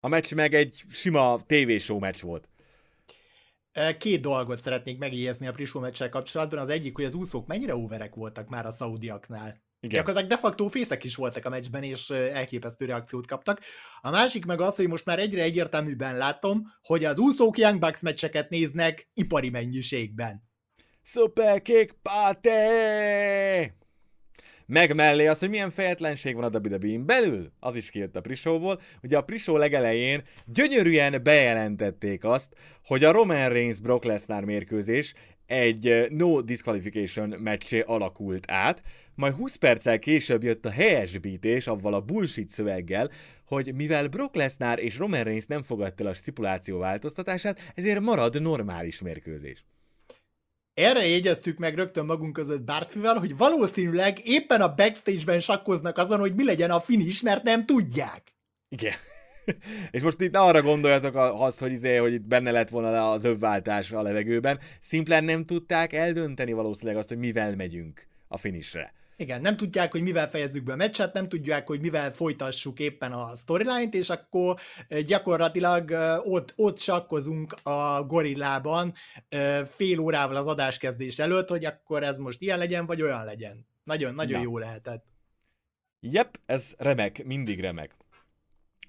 A 0.00 0.08
meccs 0.08 0.34
meg 0.34 0.54
egy 0.54 0.84
sima 0.90 1.42
TV-show 1.46 1.98
meccs 1.98 2.20
volt. 2.20 2.48
Két 3.98 4.20
dolgot 4.20 4.60
szeretnék 4.60 4.98
megjegyezni 4.98 5.46
a 5.46 5.52
Prisó 5.52 5.80
meccsel 5.80 6.08
kapcsolatban. 6.08 6.58
Az 6.58 6.68
egyik, 6.68 6.94
hogy 6.94 7.04
az 7.04 7.14
úszók 7.14 7.46
mennyire 7.46 7.76
óverek 7.76 8.14
voltak 8.14 8.48
már 8.48 8.66
a 8.66 8.70
szaudiaknál. 8.70 9.67
Igen. 9.80 9.96
Gyakorlatilag 9.98 10.30
de 10.30 10.38
facto 10.38 10.68
fészek 10.68 11.04
is 11.04 11.14
voltak 11.14 11.44
a 11.44 11.48
meccsben, 11.48 11.82
és 11.82 12.10
elképesztő 12.10 12.84
reakciót 12.84 13.26
kaptak. 13.26 13.60
A 14.00 14.10
másik 14.10 14.44
meg 14.44 14.60
az, 14.60 14.76
hogy 14.76 14.88
most 14.88 15.04
már 15.04 15.18
egyre 15.18 15.42
egyértelműben 15.42 16.16
látom, 16.16 16.62
hogy 16.82 17.04
az 17.04 17.18
úszók 17.18 17.58
Young 17.58 17.78
Bucks 17.78 18.00
meccseket 18.00 18.50
néznek 18.50 19.10
ipari 19.14 19.50
mennyiségben. 19.50 20.42
Kék 21.62 21.92
páté! 22.02 23.72
Meg 24.66 24.94
mellé 24.94 25.26
az, 25.26 25.38
hogy 25.38 25.48
milyen 25.48 25.70
fejetlenség 25.70 26.34
van 26.34 26.44
a 26.44 26.58
WWE-n 26.58 27.06
belül, 27.06 27.52
az 27.60 27.76
is 27.76 27.90
kijött 27.90 28.16
a 28.16 28.20
Prisóból. 28.20 28.80
Ugye 29.02 29.16
a 29.16 29.22
Prisó 29.22 29.56
legelején 29.56 30.22
gyönyörűen 30.46 31.22
bejelentették 31.22 32.24
azt, 32.24 32.54
hogy 32.84 33.04
a 33.04 33.12
Roman 33.12 33.48
Reigns 33.48 33.80
Brock 33.80 34.04
Lesnar 34.04 34.44
mérkőzés 34.44 35.14
egy 35.46 36.06
no 36.10 36.40
disqualification 36.40 37.28
meccsé 37.28 37.80
alakult 37.80 38.50
át, 38.50 38.82
majd 39.18 39.34
20 39.34 39.54
perccel 39.54 39.98
később 39.98 40.42
jött 40.42 40.66
a 40.66 40.70
helyesbítés 40.70 41.66
avval 41.66 41.94
a 41.94 42.00
bullshit 42.00 42.48
szöveggel, 42.48 43.10
hogy 43.44 43.74
mivel 43.74 44.08
Brock 44.08 44.34
Lesnar 44.34 44.80
és 44.80 44.98
Roman 44.98 45.22
Reigns 45.22 45.46
nem 45.46 45.62
fogadta 45.62 46.04
el 46.04 46.10
a 46.10 46.14
stipuláció 46.14 46.78
változtatását, 46.78 47.72
ezért 47.74 48.00
marad 48.00 48.42
normális 48.42 49.00
mérkőzés. 49.00 49.64
Erre 50.74 51.06
jegyeztük 51.06 51.58
meg 51.58 51.74
rögtön 51.74 52.04
magunk 52.04 52.32
között 52.32 52.60
Bárfival, 52.60 53.14
hogy 53.14 53.36
valószínűleg 53.36 54.18
éppen 54.24 54.60
a 54.60 54.74
backstage-ben 54.74 55.40
sakkoznak 55.40 55.98
azon, 55.98 56.18
hogy 56.18 56.34
mi 56.34 56.44
legyen 56.44 56.70
a 56.70 56.80
finish, 56.80 57.24
mert 57.24 57.42
nem 57.42 57.66
tudják. 57.66 58.22
Igen. 58.68 58.94
és 59.90 60.02
most 60.02 60.20
itt 60.20 60.36
arra 60.36 60.62
gondoljatok 60.62 61.14
az, 61.40 61.58
hogy, 61.58 61.72
izé, 61.72 61.96
hogy 61.96 62.12
itt 62.12 62.26
benne 62.26 62.50
lett 62.50 62.68
volna 62.68 63.10
az 63.10 63.24
övváltás 63.24 63.92
a 63.92 64.02
levegőben. 64.02 64.58
Szimplán 64.80 65.24
nem 65.24 65.44
tudták 65.44 65.92
eldönteni 65.92 66.52
valószínűleg 66.52 66.96
azt, 66.96 67.08
hogy 67.08 67.18
mivel 67.18 67.56
megyünk 67.56 68.06
a 68.28 68.36
finishre. 68.36 68.92
Igen, 69.20 69.40
nem 69.40 69.56
tudják, 69.56 69.92
hogy 69.92 70.02
mivel 70.02 70.30
fejezzük 70.30 70.64
be 70.64 70.72
a 70.72 70.76
meccset, 70.76 71.12
nem 71.12 71.28
tudják, 71.28 71.66
hogy 71.66 71.80
mivel 71.80 72.12
folytassuk 72.12 72.78
éppen 72.78 73.12
a 73.12 73.36
storyline-t, 73.36 73.94
és 73.94 74.10
akkor 74.10 74.56
gyakorlatilag 75.04 75.90
ott, 76.24 76.52
ott 76.56 76.78
sakkozunk 76.78 77.54
a 77.62 78.04
gorillában 78.06 78.94
fél 79.70 79.98
órával 79.98 80.36
az 80.36 80.46
adáskezdés 80.46 81.18
előtt, 81.18 81.48
hogy 81.48 81.64
akkor 81.64 82.02
ez 82.02 82.18
most 82.18 82.40
ilyen 82.40 82.58
legyen, 82.58 82.86
vagy 82.86 83.02
olyan 83.02 83.24
legyen. 83.24 83.66
Nagyon, 83.84 84.14
nagyon 84.14 84.38
Na. 84.38 84.42
jó 84.42 84.58
lehetett. 84.58 85.04
Jep, 86.00 86.40
ez 86.46 86.74
remek, 86.78 87.24
mindig 87.24 87.60
remek. 87.60 87.96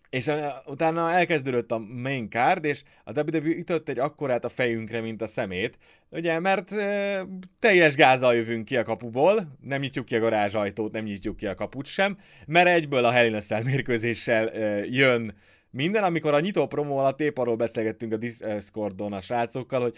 És 0.09 0.27
uh, 0.27 0.35
utána 0.65 1.11
elkezdődött 1.11 1.71
a 1.71 1.77
main 1.77 2.29
card, 2.29 2.65
és 2.65 2.83
a 3.03 3.19
WWE 3.19 3.55
ütött 3.55 3.89
egy 3.89 3.99
akkorát 3.99 4.45
a 4.45 4.49
fejünkre, 4.49 5.01
mint 5.01 5.21
a 5.21 5.27
szemét, 5.27 5.77
ugye, 6.09 6.39
mert 6.39 6.71
uh, 6.71 7.19
teljes 7.59 7.95
gázzal 7.95 8.35
jövünk 8.35 8.65
ki 8.65 8.77
a 8.77 8.83
kapuból, 8.83 9.57
nem 9.61 9.81
nyitjuk 9.81 10.05
ki 10.05 10.15
a 10.15 10.19
garázsajtót, 10.19 10.91
nem 10.91 11.03
nyitjuk 11.03 11.37
ki 11.37 11.45
a 11.45 11.55
kaput 11.55 11.85
sem, 11.85 12.17
mert 12.45 12.67
egyből 12.67 13.05
a 13.05 13.11
Hell 13.11 13.25
in 13.25 13.35
a 13.49 13.63
mérkőzéssel 13.63 14.47
uh, 14.47 14.91
jön 14.91 15.33
minden, 15.71 16.03
amikor 16.03 16.33
a 16.33 16.39
nyitó 16.39 16.67
promó 16.67 16.97
alatt 16.97 17.21
épp 17.21 17.37
arról 17.37 17.55
beszélgettünk 17.55 18.13
a 18.13 18.17
Discordon 18.17 19.13
a 19.13 19.21
srácokkal, 19.21 19.81
hogy, 19.81 19.97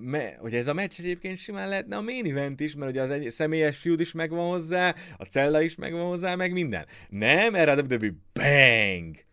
me, 0.00 0.36
hogy 0.38 0.54
ez 0.54 0.66
a 0.66 0.74
meccs 0.74 0.98
egyébként 0.98 1.38
simán 1.38 1.68
lehetne 1.68 1.96
a 1.96 2.00
main 2.00 2.26
event 2.26 2.60
is, 2.60 2.74
mert 2.74 2.90
ugye 2.90 3.02
az 3.02 3.10
egy 3.10 3.30
személyes 3.30 3.78
feud 3.78 4.00
is 4.00 4.12
megvan 4.12 4.48
hozzá, 4.48 4.94
a 5.16 5.24
cella 5.24 5.62
is 5.62 5.74
megvan 5.74 6.06
hozzá, 6.06 6.34
meg 6.34 6.52
minden. 6.52 6.86
Nem, 7.08 7.54
erre 7.54 7.72
a 7.72 7.82
WWE 7.90 8.10
bang! 8.32 9.29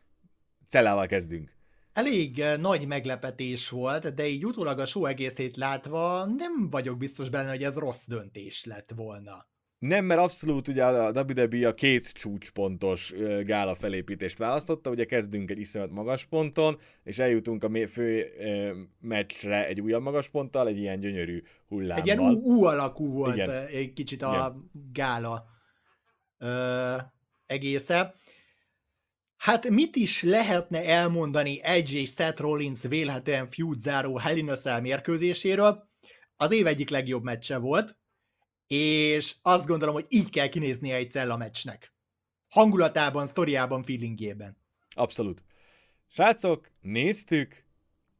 Cellával 0.67 1.05
kezdünk. 1.05 1.55
Elég 1.93 2.39
eh, 2.39 2.57
nagy 2.57 2.87
meglepetés 2.87 3.69
volt, 3.69 4.13
de 4.13 4.27
így 4.27 4.45
utólag 4.45 4.79
a 4.79 4.85
show 4.85 5.05
egészét 5.05 5.55
látva 5.55 6.25
nem 6.25 6.69
vagyok 6.69 6.97
biztos 6.97 7.29
benne, 7.29 7.49
hogy 7.49 7.63
ez 7.63 7.75
rossz 7.75 8.07
döntés 8.07 8.65
lett 8.65 8.91
volna. 8.95 9.47
Nem, 9.79 10.05
mert 10.05 10.19
abszolút 10.19 10.67
ugye 10.67 10.85
a 10.85 11.11
WWE 11.11 11.67
a 11.67 11.73
két 11.73 12.11
csúcspontos 12.11 13.11
eh, 13.11 13.43
gála 13.43 13.75
felépítést 13.75 14.37
választotta, 14.37 14.89
ugye 14.89 15.05
kezdünk 15.05 15.51
egy 15.51 15.59
iszonyat 15.59 15.91
magas 15.91 16.25
ponton, 16.25 16.79
és 17.03 17.19
eljutunk 17.19 17.63
a 17.63 17.87
fő 17.87 18.25
meccsre 18.99 19.67
egy 19.67 19.81
újabb 19.81 20.01
magas 20.01 20.29
ponttal, 20.29 20.67
egy 20.67 20.77
ilyen 20.77 20.99
gyönyörű 20.99 21.43
hullámmal. 21.67 21.97
Egy 21.97 22.05
ilyen 22.05 22.19
U, 22.19 22.63
alakú 22.63 23.11
volt 23.11 23.35
Igen. 23.35 23.49
egy 23.65 23.93
kicsit 23.93 24.21
a 24.21 24.33
Igen. 24.33 24.71
gála 24.93 25.45
ö, 26.37 26.95
egésze. 27.45 28.15
Hát 29.37 29.69
mit 29.69 29.95
is 29.95 30.21
lehetne 30.21 30.83
elmondani 30.83 31.61
egy 31.63 31.93
és 31.93 32.11
Seth 32.11 32.41
Rollins 32.41 32.81
vélhetően 32.81 33.49
feud 33.49 33.79
záró 33.79 34.17
Hell 34.17 34.37
in 34.37 34.49
a 34.49 34.55
Cell 34.55 34.79
mérkőzéséről? 34.79 35.89
Az 36.35 36.51
év 36.51 36.67
egyik 36.67 36.89
legjobb 36.89 37.23
meccse 37.23 37.57
volt, 37.57 37.97
és 38.67 39.35
azt 39.41 39.65
gondolom, 39.65 39.93
hogy 39.93 40.05
így 40.09 40.29
kell 40.29 40.47
kinéznie 40.47 40.95
egy 40.95 41.11
cella 41.11 41.37
meccsnek. 41.37 41.93
Hangulatában, 42.49 43.27
sztoriában, 43.27 43.83
feelingjében. 43.83 44.57
Abszolút. 44.95 45.43
Srácok, 46.07 46.71
néztük, 46.81 47.65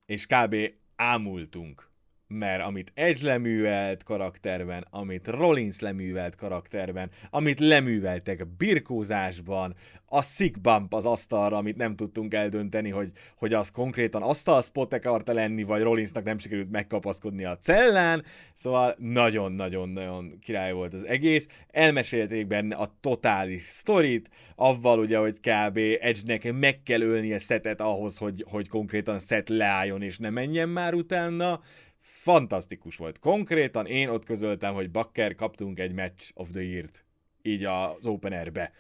és 0.05 0.25
kb. 0.25 0.55
ámultunk. 0.95 1.86
Mert 2.27 2.63
amit 2.63 2.91
Edge 2.95 3.25
leművelt 3.25 4.03
karakterben, 4.03 4.85
amit 4.89 5.27
Rollins 5.27 5.79
leművelt 5.79 6.35
karakterben, 6.35 7.09
amit 7.29 7.59
leműveltek 7.59 8.47
birkózásban, 8.47 9.75
a 10.09 10.21
sick 10.21 10.61
bump 10.61 10.93
az 10.93 11.05
asztalra, 11.05 11.57
amit 11.57 11.77
nem 11.77 11.95
tudtunk 11.95 12.33
eldönteni, 12.33 12.89
hogy, 12.89 13.11
hogy 13.35 13.53
az 13.53 13.71
konkrétan 13.71 14.21
asztalspot 14.21 14.93
akarta 14.93 15.33
lenni, 15.33 15.63
vagy 15.63 15.81
Rollinsnak 15.81 16.23
nem 16.23 16.37
sikerült 16.37 16.71
megkapaszkodni 16.71 17.45
a 17.45 17.57
cellán, 17.57 18.23
szóval 18.53 18.95
nagyon-nagyon-nagyon 18.97 20.39
király 20.39 20.71
volt 20.71 20.93
az 20.93 21.05
egész. 21.05 21.47
Elmesélték 21.67 22.47
benne 22.47 22.75
a 22.75 22.95
totális 23.01 23.63
sztorit, 23.63 24.29
avval 24.55 24.99
ugye, 24.99 25.17
hogy 25.17 25.39
kb. 25.39 25.77
Edge-nek 25.99 26.53
meg 26.53 26.83
kell 26.83 27.01
ölni 27.01 27.33
a 27.33 27.39
szetet 27.39 27.81
ahhoz, 27.81 28.17
hogy, 28.17 28.45
hogy 28.49 28.67
konkrétan 28.67 29.19
szet 29.19 29.49
leálljon 29.49 30.01
és 30.01 30.17
ne 30.17 30.29
menjen 30.29 30.69
már 30.69 30.93
utána, 30.93 31.59
fantasztikus 32.07 32.95
volt. 32.95 33.19
Konkrétan 33.19 33.85
én 33.85 34.09
ott 34.09 34.25
közöltem, 34.25 34.73
hogy 34.73 34.91
Bakker 34.91 35.35
kaptunk 35.35 35.79
egy 35.79 35.91
Match 35.91 36.31
of 36.33 36.49
the 36.51 36.61
Year-t, 36.61 37.05
így 37.41 37.63
az 37.63 38.05
Open 38.05 38.33
Air-be. 38.33 38.71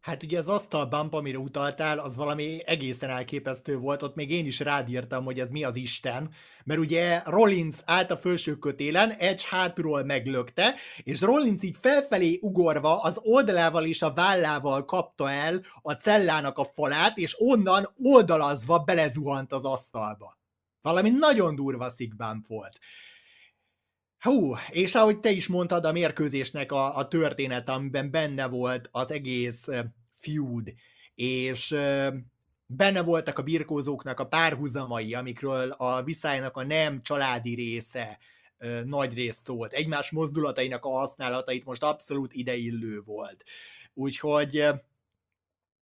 Hát 0.00 0.22
ugye 0.22 0.38
az 0.38 0.48
asztal 0.48 0.86
bump, 0.86 1.14
amire 1.14 1.38
utaltál, 1.38 1.98
az 1.98 2.16
valami 2.16 2.60
egészen 2.64 3.10
elképesztő 3.10 3.78
volt, 3.78 4.02
ott 4.02 4.14
még 4.14 4.30
én 4.30 4.46
is 4.46 4.60
rádírtam, 4.60 5.24
hogy 5.24 5.40
ez 5.40 5.48
mi 5.48 5.64
az 5.64 5.76
Isten, 5.76 6.30
mert 6.64 6.80
ugye 6.80 7.20
Rollins 7.24 7.76
állt 7.84 8.10
a 8.10 8.16
felső 8.16 8.54
kötélen, 8.58 9.10
Edge 9.10 9.42
hátulról 9.50 10.04
meglökte, 10.04 10.74
és 11.02 11.20
Rollins 11.20 11.62
így 11.62 11.76
felfelé 11.80 12.38
ugorva 12.40 13.00
az 13.00 13.20
oldalával 13.22 13.84
és 13.84 14.02
a 14.02 14.12
vállával 14.12 14.84
kapta 14.84 15.30
el 15.30 15.62
a 15.82 15.92
cellának 15.92 16.58
a 16.58 16.70
falát, 16.74 17.18
és 17.18 17.36
onnan 17.38 17.88
oldalazva 18.02 18.78
belezuhant 18.78 19.52
az 19.52 19.64
asztalba. 19.64 20.40
Valami 20.82 21.10
nagyon 21.10 21.54
durva 21.54 21.88
szikbámp 21.88 22.46
volt. 22.46 22.78
Hú, 24.18 24.54
és 24.70 24.94
ahogy 24.94 25.20
te 25.20 25.30
is 25.30 25.46
mondtad, 25.46 25.84
a 25.84 25.92
mérkőzésnek 25.92 26.72
a, 26.72 26.96
a 26.96 27.08
történet, 27.08 27.68
amiben 27.68 28.10
benne 28.10 28.46
volt 28.46 28.88
az 28.92 29.10
egész 29.10 29.66
feud, 30.14 30.74
és 31.14 31.76
benne 32.66 33.02
voltak 33.02 33.38
a 33.38 33.42
birkózóknak 33.42 34.20
a 34.20 34.26
párhuzamai, 34.26 35.14
amikről 35.14 35.70
a 35.70 36.02
viszálynak 36.02 36.56
a 36.56 36.64
nem 36.64 37.02
családi 37.02 37.54
része 37.54 38.18
nagy 38.84 39.14
részt 39.14 39.44
szólt. 39.44 39.72
Egymás 39.72 40.10
mozdulatainak 40.10 40.84
a 40.84 40.90
használatait 40.90 41.64
most 41.64 41.82
abszolút 41.82 42.32
ideillő 42.32 43.00
volt. 43.00 43.44
Úgyhogy 43.94 44.66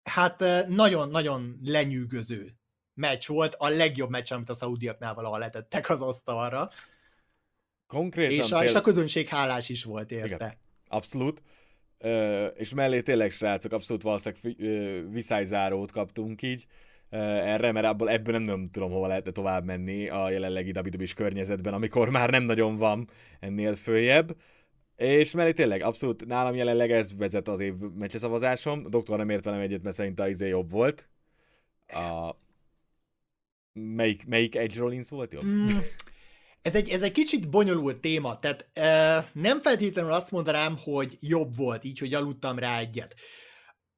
hát 0.03 0.67
nagyon-nagyon 0.67 1.59
lenyűgöző 1.63 2.57
meccs 2.97 3.27
volt, 3.27 3.55
a 3.55 3.69
legjobb 3.69 4.09
meccs, 4.09 4.31
amit 4.31 4.49
a 4.49 4.53
szaudiaknál 4.53 5.13
valaha 5.13 5.37
letettek 5.37 5.89
az 5.89 6.01
asztalra. 6.01 6.69
Konkrétan. 7.87 8.31
És 8.31 8.51
a, 8.51 8.63
és 8.63 8.73
a 8.73 8.81
közönség 8.81 9.27
hálás 9.27 9.69
is 9.69 9.83
volt 9.83 10.11
érte. 10.11 10.35
Igen, 10.35 10.53
abszolút. 10.87 11.41
Ö, 11.97 12.45
és 12.45 12.73
mellé 12.73 13.01
tényleg, 13.01 13.31
srácok, 13.31 13.71
abszolút 13.71 14.01
valószínűleg 14.01 15.11
viszályzárót 15.11 15.91
kaptunk 15.91 16.41
így 16.41 16.65
erre, 17.09 17.71
mert 17.71 17.85
abból 17.85 18.09
ebből 18.09 18.33
nem, 18.33 18.43
nem 18.43 18.67
tudom, 18.71 18.91
hova 18.91 19.07
lehetne 19.07 19.31
tovább 19.31 19.63
menni 19.63 20.09
a 20.09 20.29
jelenlegi 20.29 20.71
wwe 20.75 21.07
környezetben, 21.15 21.73
amikor 21.73 22.09
már 22.09 22.29
nem 22.29 22.43
nagyon 22.43 22.77
van 22.77 23.09
ennél 23.39 23.75
följebb. 23.75 24.35
És 24.95 25.31
mellé 25.31 25.51
tényleg, 25.51 25.81
abszolút 25.81 26.25
nálam 26.25 26.55
jelenleg 26.55 26.91
ez 26.91 27.15
vezet 27.15 27.47
az 27.47 27.59
év 27.59 27.73
meccseszavazásom. 27.75 28.81
A 28.85 28.89
doktor 28.89 29.17
nem 29.17 29.29
ért 29.29 29.43
velem 29.43 29.59
egyet, 29.59 29.83
mert 29.83 29.95
szerint 29.95 30.19
az 30.19 30.27
izé 30.27 30.47
jobb 30.47 30.71
volt. 30.71 31.09
A, 31.87 32.35
Melyik, 33.77 34.25
melyik 34.27 34.55
Edge 34.55 34.79
Rollins 34.79 35.09
volt 35.09 35.33
jobb? 35.33 35.45
Mm, 35.45 35.77
ez 36.61 36.75
egy, 36.75 36.89
ez 36.89 37.01
egy 37.01 37.11
kicsit 37.11 37.49
bonyolult 37.49 37.97
téma, 37.97 38.35
tehát 38.35 38.69
e, 38.73 39.29
nem 39.33 39.59
feltétlenül 39.59 40.11
azt 40.11 40.31
mondanám, 40.31 40.77
hogy 40.83 41.17
jobb 41.19 41.55
volt, 41.55 41.83
így, 41.83 41.99
hogy 41.99 42.13
aludtam 42.13 42.59
rá 42.59 42.79
egyet. 42.79 43.15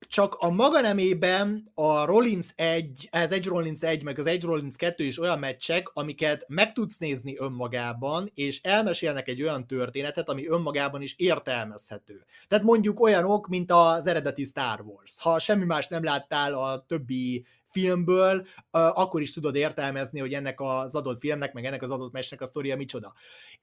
Csak 0.08 0.36
a 0.36 0.50
maga 0.50 0.82
nemében 0.82 1.72
a 1.74 2.06
Rollins 2.06 2.48
1, 2.56 3.08
ez 3.12 3.32
egy 3.32 3.46
Rollins 3.46 3.82
1, 3.82 4.04
meg 4.04 4.20
az 4.20 4.26
egy 4.26 4.44
Rollins 4.44 4.76
2 4.76 5.04
is 5.04 5.20
olyan 5.20 5.40
meccsek, 5.40 5.90
amiket 5.94 6.46
meg 6.48 6.74
tudsz 6.74 6.98
nézni 6.98 7.36
önmagában, 7.38 8.32
és 8.34 8.62
elmesélnek 8.62 9.28
egy 9.28 9.42
olyan 9.42 9.68
történetet, 9.68 10.30
ami 10.30 10.48
önmagában 10.48 11.02
is 11.02 11.16
értelmezhető. 11.18 12.26
Tehát 12.48 12.66
mondjuk 12.66 13.00
olyanok, 13.00 13.48
mint 13.48 13.72
az 13.72 14.08
eredeti 14.08 14.44
Star 14.44 14.82
Wars. 14.82 15.16
Ha 15.20 15.40
semmi 15.40 15.66
más 15.66 15.88
nem 15.88 16.04
láttál 16.04 16.54
a 16.54 16.86
többi 16.88 17.46
filmből, 17.70 18.48
akkor 18.72 19.22
is 19.22 19.34
tudod 19.34 19.56
értelmezni, 19.56 20.20
hogy 20.20 20.34
ennek 20.34 20.62
az 20.62 20.96
adott 20.96 21.20
filmnek, 21.20 21.54
meg 21.54 21.66
ennek 21.66 21.82
az 21.82 21.90
adott 21.90 22.12
mesnek 22.12 22.42
a 22.42 22.46
sztoria 22.46 22.76
micsoda. 22.76 23.14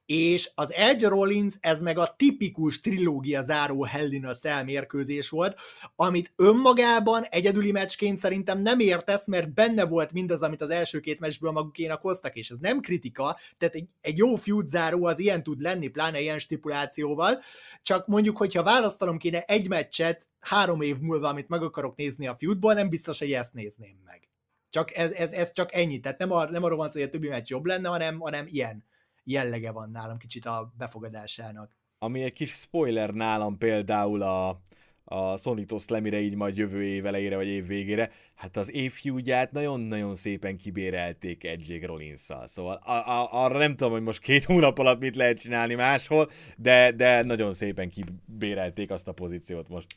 És 0.05 0.51
az 0.55 0.73
Edge 0.73 1.07
Rollins, 1.07 1.53
ez 1.59 1.81
meg 1.81 1.97
a 1.97 2.13
tipikus 2.17 2.79
trilógia 2.79 3.41
záró 3.41 3.83
Hell 3.83 4.11
in 4.11 4.25
a 4.25 4.33
Cell 4.33 4.63
mérkőzés 4.63 5.29
volt, 5.29 5.59
amit 5.95 6.33
önmagában 6.35 7.23
egyedüli 7.23 7.71
meccsként 7.71 8.17
szerintem 8.17 8.61
nem 8.61 8.79
értesz, 8.79 9.27
mert 9.27 9.53
benne 9.53 9.85
volt 9.85 10.11
mindaz, 10.11 10.41
amit 10.41 10.61
az 10.61 10.69
első 10.69 10.99
két 10.99 11.19
meccsből 11.19 11.51
magukénak 11.51 12.01
hoztak, 12.01 12.35
és 12.35 12.49
ez 12.49 12.57
nem 12.57 12.79
kritika, 12.79 13.37
tehát 13.57 13.75
egy, 13.75 13.87
egy 14.01 14.17
jó 14.17 14.35
feud 14.35 14.67
záró 14.67 15.05
az 15.05 15.19
ilyen 15.19 15.43
tud 15.43 15.61
lenni, 15.61 15.87
pláne 15.87 16.19
ilyen 16.19 16.39
stipulációval, 16.39 17.41
csak 17.81 18.07
mondjuk, 18.07 18.37
hogyha 18.37 18.63
választanom 18.63 19.17
kéne 19.17 19.41
egy 19.41 19.69
meccset, 19.69 20.29
három 20.39 20.81
év 20.81 20.99
múlva, 20.99 21.27
amit 21.27 21.47
meg 21.47 21.61
akarok 21.61 21.95
nézni 21.95 22.27
a 22.27 22.35
feudból, 22.35 22.73
nem 22.73 22.89
biztos, 22.89 23.19
hogy 23.19 23.33
ezt 23.33 23.53
nézném 23.53 24.01
meg. 24.05 24.29
Csak 24.69 24.95
ez, 24.95 25.11
ez, 25.11 25.31
ez 25.31 25.51
csak 25.51 25.73
ennyi, 25.73 25.99
tehát 25.99 26.17
nem, 26.17 26.31
ar, 26.31 26.49
nem 26.49 26.63
arról 26.63 26.77
van 26.77 26.89
szó, 26.89 26.99
hogy 26.99 27.07
a 27.07 27.11
többi 27.11 27.27
meccs 27.27 27.49
jobb 27.49 27.65
lenne, 27.65 27.89
hanem, 27.89 28.19
hanem 28.19 28.45
ilyen 28.49 28.85
jellege 29.23 29.71
van 29.71 29.91
nálam 29.91 30.17
kicsit 30.17 30.45
a 30.45 30.73
befogadásának. 30.77 31.75
Ami 31.99 32.23
egy 32.23 32.33
kis 32.33 32.51
spoiler 32.51 33.13
nálam 33.13 33.57
például 33.57 34.21
a, 34.21 34.61
a 35.03 35.37
Sonitos 35.37 35.83
Slamire 35.83 36.19
így 36.19 36.35
majd 36.35 36.57
jövő 36.57 36.83
év 36.83 37.05
elejére 37.05 37.35
vagy 37.35 37.47
év 37.47 37.67
végére, 37.67 38.11
hát 38.35 38.57
az 38.57 38.71
évfiúgyát 38.71 39.51
nagyon-nagyon 39.51 40.15
szépen 40.15 40.57
kibérelték 40.57 41.43
Edge 41.43 41.85
rollins 41.85 42.29
Szóval 42.45 42.75
a, 42.75 42.91
a, 42.91 43.43
arra 43.43 43.57
nem 43.57 43.75
tudom, 43.75 43.91
hogy 43.91 44.01
most 44.01 44.19
két 44.19 44.43
hónap 44.43 44.77
alatt 44.77 44.99
mit 44.99 45.15
lehet 45.15 45.39
csinálni 45.39 45.73
máshol, 45.73 46.29
de, 46.57 46.91
de 46.91 47.23
nagyon 47.23 47.53
szépen 47.53 47.89
kibérelték 47.89 48.91
azt 48.91 49.07
a 49.07 49.11
pozíciót 49.11 49.69
most. 49.69 49.95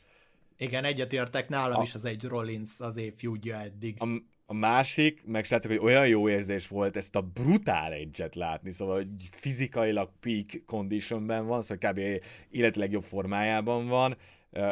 Igen, 0.61 0.83
egyetértek, 0.83 1.49
nálam 1.49 1.79
a, 1.79 1.81
is 1.81 1.93
az 1.93 2.05
egy 2.05 2.23
Rollins 2.23 2.79
az 2.79 2.97
év 2.97 3.13
fiúdja 3.15 3.59
eddig. 3.59 3.95
A, 3.99 4.05
a 4.45 4.53
másik, 4.53 5.23
meg 5.25 5.43
srácok, 5.43 5.71
hogy 5.71 5.79
olyan 5.79 6.07
jó 6.07 6.29
érzés 6.29 6.67
volt 6.67 6.97
ezt 6.97 7.15
a 7.15 7.21
brutál 7.21 7.91
egyet 7.91 8.35
látni, 8.35 8.71
szóval 8.71 8.95
hogy 8.95 9.07
fizikailag 9.31 10.09
peak 10.19 10.65
conditionben 10.65 11.45
van, 11.45 11.61
szóval 11.61 11.91
kb. 11.91 12.23
életileg 12.49 12.91
jobb 12.91 13.03
formájában 13.03 13.87
van. 13.87 14.17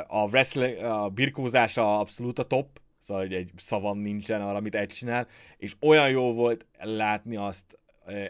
A, 0.07 0.27
wrestling, 0.27 0.77
a 0.77 1.09
birkózása 1.09 1.99
abszolút 1.99 2.39
a 2.39 2.43
top, 2.43 2.79
szóval 2.99 3.23
hogy 3.23 3.33
egy 3.33 3.51
szavam 3.55 3.97
nincsen 3.99 4.41
arra, 4.41 4.57
amit 4.57 4.75
egy 4.75 4.89
csinál, 4.89 5.27
és 5.57 5.75
olyan 5.79 6.09
jó 6.09 6.33
volt 6.33 6.65
látni 6.79 7.35
azt 7.35 7.79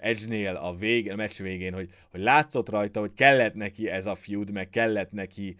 Edge-nél 0.02 0.56
a, 0.56 0.76
vég, 0.76 1.12
a 1.12 1.16
meccs 1.16 1.38
végén, 1.38 1.74
hogy, 1.74 1.90
hogy 2.12 2.22
látszott 2.22 2.70
rajta, 2.70 3.00
hogy 3.00 3.14
kellett 3.14 3.54
neki 3.54 3.90
ez 3.90 4.06
a 4.06 4.16
feud, 4.16 4.52
meg 4.52 4.70
kellett 4.70 5.12
neki 5.12 5.56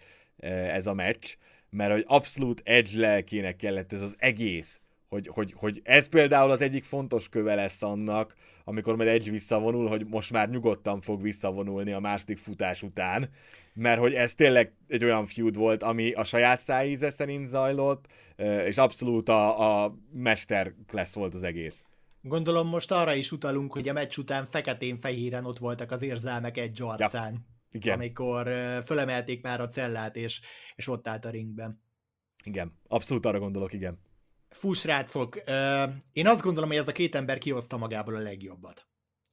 ez 0.72 0.88
a 0.88 0.94
meccs, 0.94 1.36
mert 1.70 1.92
hogy 1.92 2.04
abszolút 2.08 2.62
Edge 2.66 3.00
lelkének 3.00 3.56
kellett 3.56 3.94
ez 3.94 4.02
az 4.02 4.16
egész, 4.18 4.80
hogy, 5.10 5.28
hogy, 5.28 5.54
hogy 5.56 5.82
ez 5.84 6.08
például 6.08 6.52
az 6.52 6.62
egyik 6.62 6.84
fontos 6.84 7.30
köve 7.30 7.56
lesz 7.56 7.84
annak, 7.84 8.36
amikor 8.64 8.96
majd 8.96 9.10
Edge 9.10 9.32
visszavonul, 9.32 9.88
hogy 9.88 10.06
most 10.08 10.32
már 10.32 10.50
nyugodtan 10.50 11.02
fog 11.02 11.22
visszavonulni 11.22 11.92
a 11.92 12.00
második 12.00 12.38
futás 12.38 12.84
után, 12.84 13.30
mert 13.74 14.00
hogy 14.00 14.14
ez 14.14 14.36
tényleg 14.36 14.74
egy 14.88 15.04
olyan 15.04 15.26
feud 15.26 15.56
volt, 15.56 15.84
ami 15.84 16.12
a 16.12 16.24
saját 16.24 16.60
szájíze 16.60 17.10
szerint 17.10 17.46
zajlott, 17.46 18.06
és 18.66 18.78
abszolút 18.78 19.30
a, 19.30 19.84
a 19.84 19.96
mester 20.14 20.74
lesz 20.92 21.14
volt 21.14 21.34
az 21.34 21.44
egész. 21.44 21.84
Gondolom 22.22 22.68
most 22.68 22.92
arra 22.92 23.14
is 23.14 23.32
utalunk, 23.32 23.74
hogy 23.74 23.90
a 23.90 23.94
meccs 23.94 24.18
után 24.18 24.46
feketén-fehéren 24.46 25.46
ott 25.46 25.58
voltak 25.58 25.92
az 25.92 26.02
érzelmek 26.02 26.58
egy 26.58 26.82
arcán. 26.82 27.32
Ja. 27.34 27.59
Igen. 27.72 27.94
amikor 27.94 28.48
fölemelték 28.86 29.42
már 29.42 29.62
a 29.62 29.68
cellát, 29.68 30.16
és, 30.16 30.42
és 30.76 30.88
ott 30.88 31.08
állt 31.08 31.26
a 31.26 31.30
ringben. 31.30 31.84
Igen, 32.44 32.80
abszolút 32.88 33.26
arra 33.26 33.40
gondolok, 33.40 33.74
igen. 33.74 34.00
Fú, 34.50 34.74
srácok, 34.74 35.42
én 36.12 36.28
azt 36.28 36.42
gondolom, 36.42 36.70
hogy 36.70 36.78
ez 36.78 36.88
a 36.88 36.92
két 36.92 37.16
ember 37.16 37.38
kihozta 37.38 37.78
magából 37.78 38.16
a 38.16 38.20
legjobbat. 38.20 38.88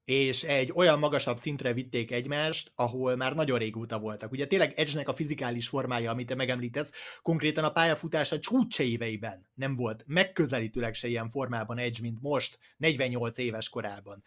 És 0.04 0.42
egy 0.42 0.72
olyan 0.74 0.98
magasabb 0.98 1.38
szintre 1.38 1.72
vitték 1.72 2.10
egymást, 2.10 2.72
ahol 2.74 3.16
már 3.16 3.34
nagyon 3.34 3.58
régóta 3.58 3.98
voltak. 3.98 4.32
Ugye 4.32 4.46
tényleg 4.46 4.72
Edge-nek 4.76 5.08
a 5.08 5.14
fizikális 5.14 5.68
formája, 5.68 6.10
amit 6.10 6.26
te 6.26 6.34
megemlítesz, 6.34 6.92
konkrétan 7.22 7.64
a 7.64 7.70
pályafutása 7.70 8.38
csúcsa 8.38 8.82
éveiben 8.82 9.48
nem 9.54 9.76
volt 9.76 10.04
megközelítőleg 10.06 10.94
se 10.94 11.08
ilyen 11.08 11.28
formában 11.28 11.78
Edge, 11.78 11.98
mint 12.00 12.20
most, 12.20 12.58
48 12.76 13.38
éves 13.38 13.68
korában 13.68 14.22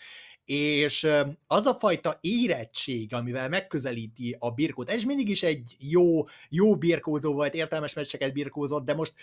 és 0.50 1.08
az 1.48 1.66
a 1.66 1.74
fajta 1.74 2.18
érettség, 2.22 3.14
amivel 3.14 3.50
megközelíti 3.50 4.36
a 4.40 4.52
birkót, 4.52 4.90
ez 4.90 5.04
mindig 5.04 5.30
is 5.30 5.44
egy 5.44 5.76
jó, 5.80 6.28
jó 6.50 6.76
birkózó 6.76 7.34
volt, 7.34 7.54
értelmes 7.54 7.94
meccseket 7.94 8.34
birkózott, 8.34 8.86
de 8.86 8.94
most 8.94 9.14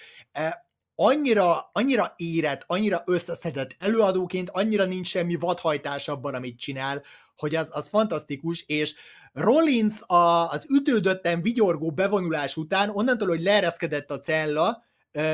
annyira, 0.94 1.70
annyira 1.72 2.14
érett, 2.16 2.64
annyira 2.66 3.02
összeszedett 3.06 3.76
előadóként, 3.78 4.50
annyira 4.50 4.84
nincs 4.84 5.06
semmi 5.06 5.34
vadhajtás 5.34 6.08
abban, 6.08 6.34
amit 6.34 6.58
csinál, 6.58 7.02
hogy 7.36 7.54
az, 7.54 7.70
az 7.72 7.88
fantasztikus, 7.88 8.64
és 8.66 8.94
Rollins 9.32 10.00
a, 10.00 10.50
az 10.50 10.66
ütődötten 10.70 11.42
vigyorgó 11.42 11.90
bevonulás 11.90 12.56
után, 12.56 12.90
onnantól, 12.90 13.28
hogy 13.28 13.42
leereszkedett 13.42 14.10
a 14.10 14.20
cella, 14.20 14.84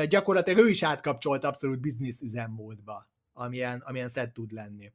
gyakorlatilag 0.07 0.65
ő 0.65 0.69
is 0.69 0.83
átkapcsolt 0.83 1.43
abszolút 1.43 1.79
biznisz 1.79 2.21
üzemmódba, 2.21 3.09
amilyen, 3.33 3.83
amilyen 3.85 4.07
szed 4.07 4.31
tud 4.31 4.51
lenni. 4.51 4.91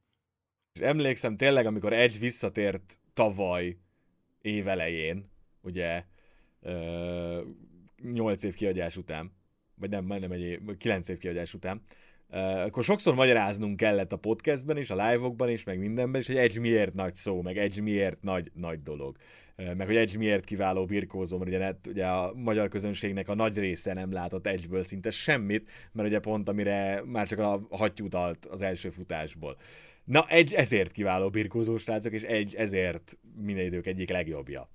És 0.78 0.84
emlékszem 0.84 1.36
tényleg, 1.36 1.66
amikor 1.66 1.92
Edge 1.92 2.18
visszatért 2.18 2.98
tavaly 3.12 3.76
évelején, 4.40 5.30
ugye, 5.60 6.04
8 8.12 8.42
év 8.42 8.54
kiadás 8.54 8.96
után, 8.96 9.32
vagy 9.74 9.90
nem, 9.90 10.04
majdnem 10.04 10.32
egy 10.32 10.40
év, 10.40 10.60
9 10.78 11.08
év 11.08 11.18
kiadás 11.18 11.54
után, 11.54 11.82
akkor 12.66 12.84
sokszor 12.84 13.14
magyaráznunk 13.14 13.76
kellett 13.76 14.12
a 14.12 14.16
podcastben 14.16 14.76
is, 14.76 14.90
a 14.90 15.08
live-okban 15.08 15.48
is, 15.48 15.64
meg 15.64 15.78
mindenben 15.78 16.20
is, 16.20 16.26
hogy 16.26 16.36
Edge 16.36 16.60
miért 16.60 16.94
nagy 16.94 17.14
szó, 17.14 17.42
meg 17.42 17.58
Edge 17.58 17.82
miért 17.82 18.22
nagy, 18.22 18.50
nagy 18.54 18.82
dolog. 18.82 19.16
Meg 19.56 19.86
hogy 19.86 19.96
Edge 19.96 20.18
miért 20.18 20.44
kiváló 20.44 20.84
birkózó, 20.84 21.38
mert 21.38 21.50
ugye, 21.50 21.58
net, 21.58 21.86
ugye 21.86 22.06
a 22.06 22.32
magyar 22.34 22.68
közönségnek 22.68 23.28
a 23.28 23.34
nagy 23.34 23.58
része 23.58 23.92
nem 23.92 24.12
látott 24.12 24.46
Edgeből 24.46 24.82
szinte 24.82 25.10
semmit, 25.10 25.70
mert 25.92 26.08
ugye 26.08 26.18
pont 26.18 26.48
amire 26.48 27.02
már 27.04 27.28
csak 27.28 27.38
a 27.38 27.66
hattyút 27.70 28.14
az 28.50 28.62
első 28.62 28.90
futásból. 28.90 29.56
Na, 30.08 30.26
egy 30.28 30.54
ezért 30.54 30.92
kiváló 30.92 31.30
birkózó 31.30 31.76
srácok, 31.76 32.12
és 32.12 32.22
egy 32.22 32.54
ezért 32.54 33.18
minden 33.36 33.64
idők 33.64 33.86
egyik 33.86 34.10
legjobbja. 34.10 34.70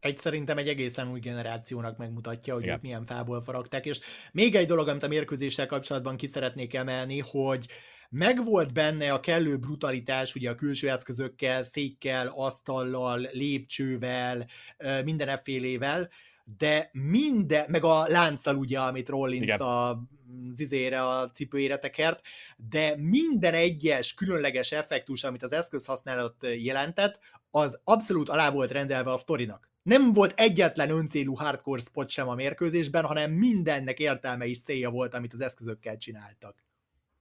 Egy 0.00 0.16
szerintem 0.16 0.58
egy 0.58 0.68
egészen 0.68 1.10
új 1.10 1.20
generációnak 1.20 1.96
megmutatja, 1.96 2.54
hogy 2.54 2.66
ők 2.66 2.80
milyen 2.80 3.04
fából 3.04 3.42
faragták, 3.42 3.86
és 3.86 4.00
még 4.32 4.54
egy 4.54 4.66
dolog, 4.66 4.88
amit 4.88 5.02
a 5.02 5.08
mérkőzéssel 5.08 5.66
kapcsolatban 5.66 6.16
ki 6.16 6.26
szeretnék 6.26 6.74
emelni, 6.74 7.18
hogy 7.18 7.66
megvolt 8.10 8.72
benne 8.72 9.12
a 9.12 9.20
kellő 9.20 9.56
brutalitás, 9.56 10.34
ugye 10.34 10.50
a 10.50 10.54
külső 10.54 10.90
eszközökkel, 10.90 11.62
székkel, 11.62 12.26
asztallal, 12.34 13.26
lépcsővel, 13.32 14.46
mindenfélével, 15.04 16.10
de 16.58 16.90
minden, 16.92 17.64
meg 17.68 17.84
a 17.84 18.04
lánccal 18.08 18.56
ugye, 18.56 18.80
amit 18.80 19.08
Rollins 19.08 19.42
Igen. 19.42 19.60
a 19.60 20.02
zizére, 20.54 21.02
a 21.02 21.30
cipőjére 21.30 21.76
tekert, 21.76 22.20
de 22.56 22.96
minden 22.96 23.54
egyes 23.54 24.14
különleges 24.14 24.72
effektus, 24.72 25.24
amit 25.24 25.42
az 25.42 25.52
eszköz 25.52 25.84
használat 25.84 26.36
jelentett, 26.62 27.18
az 27.50 27.80
abszolút 27.84 28.28
alá 28.28 28.50
volt 28.50 28.70
rendelve 28.70 29.12
a 29.12 29.16
sztorinak 29.16 29.70
nem 29.82 30.12
volt 30.12 30.32
egyetlen 30.36 30.90
öncélú 30.90 31.34
hardcore 31.34 31.80
spot 31.80 32.08
sem 32.08 32.28
a 32.28 32.34
mérkőzésben, 32.34 33.04
hanem 33.04 33.32
mindennek 33.32 33.98
értelme 33.98 34.46
és 34.46 34.62
célja 34.62 34.90
volt, 34.90 35.14
amit 35.14 35.32
az 35.32 35.40
eszközökkel 35.40 35.96
csináltak. 35.96 36.64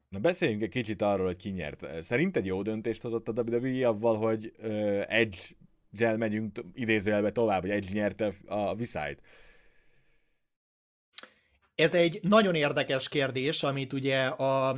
Na 0.09 0.19
beszéljünk 0.19 0.61
egy 0.61 0.69
kicsit 0.69 1.01
arról, 1.01 1.25
hogy 1.25 1.35
ki 1.35 1.49
nyert. 1.49 2.03
Szerinted 2.03 2.45
jó 2.45 2.61
döntést 2.61 3.01
hozott 3.01 3.27
a 3.27 3.43
WWE 3.45 3.87
avval, 3.87 4.17
hogy 4.17 4.53
uh, 4.57 5.03
Edge 5.07 5.37
gel 5.91 6.17
megyünk 6.17 6.59
idézőjelbe 6.73 7.31
tovább, 7.31 7.61
hogy 7.61 7.69
Edge 7.69 7.93
nyerte 7.93 8.33
a 8.45 8.75
viszályt? 8.75 9.21
Ez 11.75 11.93
egy 11.93 12.19
nagyon 12.21 12.55
érdekes 12.55 13.09
kérdés, 13.09 13.63
amit 13.63 13.93
ugye 13.93 14.25
a 14.25 14.77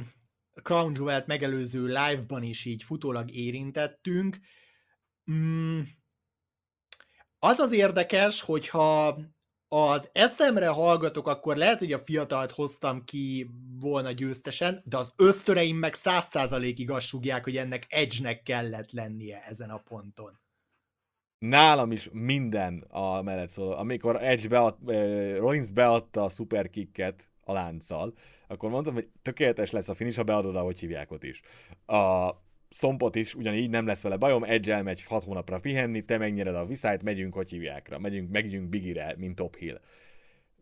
Crown 0.64 0.92
Jewel-t 0.96 1.28
megelőző 1.28 1.86
live-ban 1.86 2.44
is 2.44 2.66
így 2.66 2.84
futólag 2.84 3.32
érintettünk. 3.32 4.40
Mm, 5.32 5.82
az 7.40 7.60
az 7.60 7.72
érdekes, 7.72 8.42
hogyha 8.42 9.20
az 9.68 10.10
eszemre 10.14 10.68
hallgatok, 10.68 11.28
akkor 11.28 11.56
lehet, 11.56 11.80
hogy 11.80 11.94
a 11.94 12.00
fiatalt 12.00 12.52
hoztam 12.52 13.04
ki 13.04 13.50
volna 13.80 14.12
győztesen, 14.12 14.82
de 14.86 14.98
az 14.98 15.14
ösztöreim 15.16 15.78
meg 15.78 15.94
száz 15.94 16.28
százalékig 16.28 16.90
azt 16.90 17.06
sugják, 17.06 17.44
hogy 17.44 17.58
ennek 17.58 17.86
edge 17.90 18.42
kellett 18.42 18.92
lennie 18.92 19.44
ezen 19.44 19.70
a 19.70 19.78
ponton. 19.78 20.43
Nálam 21.50 21.92
is 21.92 22.10
minden 22.12 22.86
a 22.90 23.22
mellett 23.22 23.50
szól. 23.50 23.74
Amikor 23.74 24.24
Edge 24.24 24.48
bead, 24.48 24.76
eh, 24.88 25.38
Rollins 25.38 25.72
beadta 25.72 26.24
a 26.24 26.30
superkicket 26.30 27.30
a 27.44 27.54
lánccal, 27.54 28.14
akkor 28.48 28.70
mondtam, 28.70 28.94
hogy 28.94 29.08
tökéletes 29.22 29.72
lesz 29.72 29.90
a 29.90 29.94
finish, 29.94 30.18
ha 30.18 30.24
beadod, 30.24 30.56
ahogy 30.56 30.80
hívják 30.80 31.12
ott 31.12 31.24
is. 31.24 31.42
A 31.86 32.30
Stompot 32.70 33.16
is 33.16 33.36
ugyanígy 33.36 33.70
nem 33.70 33.86
lesz 33.86 34.02
vele 34.02 34.18
bajom, 34.18 34.44
edge 34.44 34.82
megy 34.82 35.04
6 35.04 35.24
hónapra 35.24 35.60
pihenni, 35.60 36.06
te 36.06 36.18
megnyered 36.18 36.56
a 36.56 36.66
viszályt, 36.66 37.04
megyünk, 37.04 37.34
hogy 37.34 37.50
hívjákra, 37.50 38.00
megyünk, 38.00 38.32
megyünk 38.32 38.70
Bigire, 38.70 39.16
mint 39.18 39.36
Top 39.36 39.56
Hill. 39.56 39.80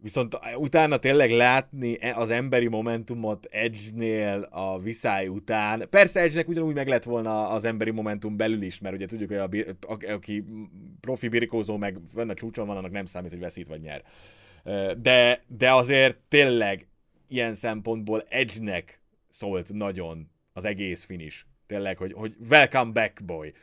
Viszont 0.01 0.39
utána 0.55 0.97
tényleg 0.97 1.31
látni 1.31 2.01
e- 2.01 2.15
az 2.15 2.29
emberi 2.29 2.67
momentumot 2.67 3.45
Edge-nél 3.45 4.47
a 4.51 4.79
viszály 4.79 5.27
után, 5.27 5.87
persze 5.89 6.19
Edge-nek 6.21 6.47
ugyanúgy 6.47 6.75
meg 6.75 6.87
lett 6.87 7.03
volna 7.03 7.49
az 7.49 7.65
emberi 7.65 7.91
momentum 7.91 8.37
belül 8.37 8.61
is, 8.61 8.79
mert 8.79 8.95
ugye 8.95 9.05
tudjuk, 9.05 9.29
hogy 9.29 9.37
a, 9.37 9.93
a, 9.93 10.11
aki 10.11 10.43
profi 10.99 11.27
birkózó 11.27 11.77
meg 11.77 11.97
fönn 12.13 12.29
a 12.29 12.33
csúcson 12.33 12.67
van, 12.67 12.77
annak 12.77 12.91
nem 12.91 13.05
számít, 13.05 13.31
hogy 13.31 13.39
veszít 13.39 13.67
vagy 13.67 13.81
nyer. 13.81 14.03
De, 14.97 15.43
de 15.47 15.73
azért 15.73 16.17
tényleg 16.27 16.87
ilyen 17.27 17.53
szempontból 17.53 18.23
Edge-nek 18.29 19.01
szólt 19.29 19.73
nagyon 19.73 20.29
az 20.53 20.65
egész 20.65 21.03
finish 21.03 21.45
tényleg, 21.71 21.97
hogy, 21.97 22.13
hogy 22.13 22.35
welcome 22.49 22.91
back, 22.91 23.23
boy. 23.25 23.53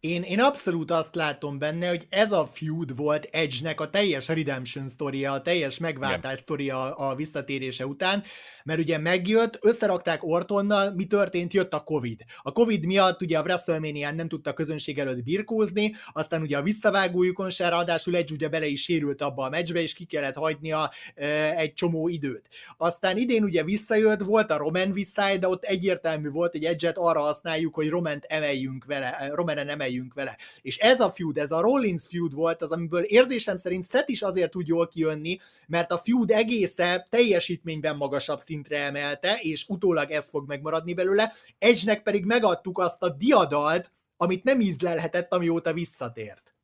Én, 0.00 0.22
én 0.22 0.40
abszolút 0.40 0.90
azt 0.90 1.14
látom 1.14 1.58
benne, 1.58 1.88
hogy 1.88 2.06
ez 2.08 2.32
a 2.32 2.46
feud 2.52 2.96
volt 2.96 3.28
Edge-nek 3.30 3.80
a 3.80 3.90
teljes 3.90 4.28
redemption 4.28 4.88
sztoria, 4.88 5.32
a 5.32 5.42
teljes 5.42 5.78
megváltás 5.78 6.38
sztoria 6.38 6.94
a 6.94 7.14
visszatérése 7.14 7.86
után, 7.86 8.22
mert 8.64 8.78
ugye 8.78 8.98
megjött, 8.98 9.58
összerakták 9.60 10.24
Ortonnal, 10.24 10.92
mi 10.94 11.04
történt, 11.04 11.52
jött 11.52 11.74
a 11.74 11.80
Covid. 11.80 12.24
A 12.42 12.52
Covid 12.52 12.86
miatt 12.86 13.22
ugye 13.22 13.38
a 13.38 13.42
wrestlemania 13.42 14.12
nem 14.12 14.28
tudta 14.28 14.52
közönség 14.52 14.98
előtt 14.98 15.22
birkózni, 15.22 15.94
aztán 16.12 16.42
ugye 16.42 16.58
a 16.58 16.62
visszavágójukon 16.62 17.50
se, 17.50 17.68
ráadásul 17.68 18.16
Edge 18.16 18.34
ugye 18.34 18.48
bele 18.48 18.66
is 18.66 18.82
sérült 18.82 19.20
abba 19.20 19.44
a 19.44 19.48
meccsbe, 19.48 19.80
és 19.80 19.94
ki 19.94 20.04
kellett 20.04 20.34
hagynia 20.34 20.90
e, 21.14 21.26
egy 21.56 21.74
csomó 21.74 22.08
időt. 22.08 22.48
Aztán 22.76 23.16
idén 23.16 23.42
ugye 23.42 23.64
visszajött, 23.64 24.20
volt 24.20 24.50
a 24.50 24.56
Roman 24.56 24.92
visszáj, 24.92 25.38
de 25.38 25.48
ott 25.48 25.64
egyértelmű 25.64 26.30
volt, 26.30 26.52
hogy 26.52 26.64
Edge-et 26.64 26.98
arra 26.98 27.20
használjuk, 27.20 27.74
hogy 27.74 27.88
Roman-t 27.88 28.24
emeljünk 28.24 28.84
vele, 28.84 29.30
Roman-en 29.32 29.68
emeljünk 29.68 29.88
vele. 30.14 30.36
És 30.62 30.78
ez 30.78 31.00
a 31.00 31.10
feud, 31.10 31.38
ez 31.38 31.50
a 31.50 31.60
Rollins 31.60 32.06
feud 32.06 32.34
volt 32.34 32.62
az, 32.62 32.70
amiből 32.70 33.02
érzésem 33.02 33.56
szerint 33.56 33.86
Seth 33.86 34.10
is 34.10 34.22
azért 34.22 34.50
tud 34.50 34.66
jól 34.66 34.88
kijönni, 34.88 35.38
mert 35.66 35.92
a 35.92 35.98
feud 35.98 36.30
egésze 36.30 37.06
teljesítményben 37.10 37.96
magasabb 37.96 38.38
szintre 38.38 38.78
emelte, 38.78 39.38
és 39.40 39.64
utólag 39.68 40.10
ez 40.10 40.30
fog 40.30 40.46
megmaradni 40.46 40.94
belőle. 40.94 41.32
Edge-nek 41.58 42.02
pedig 42.02 42.24
megadtuk 42.24 42.78
azt 42.78 43.02
a 43.02 43.08
diadalt, 43.08 43.92
amit 44.16 44.44
nem 44.44 44.60
ízlelhetett, 44.60 45.32
amióta 45.32 45.72
visszatért. 45.72 46.54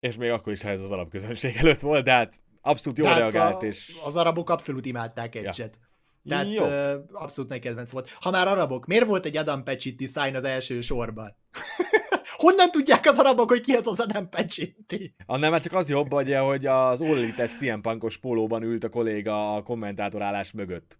És 0.00 0.16
még 0.16 0.30
akkor 0.30 0.52
is, 0.52 0.62
ha 0.62 0.68
ez 0.68 0.82
az 0.82 0.90
alapközönség 0.90 1.56
előtt 1.56 1.80
volt, 1.80 2.04
de 2.04 2.12
hát 2.12 2.40
abszolút 2.60 2.98
jól 2.98 3.14
reagált. 3.14 3.62
A, 3.62 3.66
és... 3.66 3.92
Az 4.04 4.16
arabok 4.16 4.50
abszolút 4.50 4.86
imádták 4.86 5.34
Edge-et. 5.34 5.78
Ja. 5.80 5.88
Tehát 6.28 6.52
Jó. 6.52 6.64
Abszolút 7.12 7.50
nagy 7.50 7.60
kedvenc 7.60 7.90
volt. 7.90 8.10
Ha 8.20 8.30
már 8.30 8.46
arabok, 8.46 8.86
miért 8.86 9.06
volt 9.06 9.26
egy 9.26 9.36
Adam 9.36 9.64
Peccitti 9.64 10.06
sign 10.06 10.34
az 10.34 10.44
első 10.44 10.80
sorban? 10.80 11.36
Honnan 12.38 12.70
tudják 12.70 13.06
az 13.06 13.18
arabok, 13.18 13.48
hogy 13.48 13.60
ki 13.60 13.76
ez 13.76 13.86
az 13.86 14.00
Adam 14.00 14.28
Peccitti? 14.28 15.14
Annál 15.26 15.50
már 15.50 15.62
csak 15.62 15.72
az 15.72 15.88
jobb, 15.88 16.12
hogy, 16.12 16.34
hogy 16.34 16.66
az 16.66 17.00
Ullites 17.00 17.50
CM 17.50 17.80
Punkos 17.80 18.16
pólóban 18.16 18.62
ült 18.62 18.84
a 18.84 18.88
kolléga 18.88 19.54
a 19.54 19.62
kommentátorálás 19.62 20.52
mögött. 20.52 20.98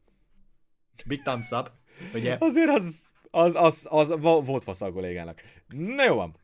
Big 1.06 1.22
thumbs 1.22 1.50
up, 1.50 1.70
ugye? 2.14 2.36
Azért 2.40 2.68
az, 2.68 3.10
az, 3.30 3.54
az, 3.54 3.86
az, 3.90 4.10
az 4.10 4.20
volt 4.20 4.64
fasz 4.64 4.80
a 4.80 4.92
kollégának. 4.92 5.42
Na 5.68 6.04
jó 6.04 6.14
van. 6.14 6.36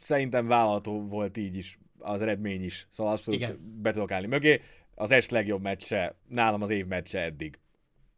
Szerintem 0.00 0.46
vállalható 0.46 1.06
volt 1.06 1.36
így 1.36 1.56
is 1.56 1.78
az 1.98 2.22
eredmény 2.22 2.64
is, 2.64 2.86
szóval 2.90 3.12
abszolút 3.12 3.40
Igen. 3.40 3.80
be 3.82 3.92
tudok 3.92 4.10
állni 4.10 4.26
mögé. 4.26 4.60
Az 4.94 5.10
est 5.10 5.30
legjobb 5.30 5.62
meccse, 5.62 6.16
nálam 6.28 6.62
az 6.62 6.70
év 6.70 6.86
meccse 6.86 7.20
eddig. 7.20 7.58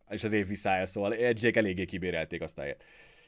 És 0.08 0.24
az 0.24 0.32
év 0.32 0.46
visszája, 0.46 0.86
szóval 0.86 1.14
edge 1.14 1.50
eléggé 1.54 1.84
kibérelték 1.84 2.42
azt 2.42 2.58
a 2.58 2.60
helyet. 2.60 2.84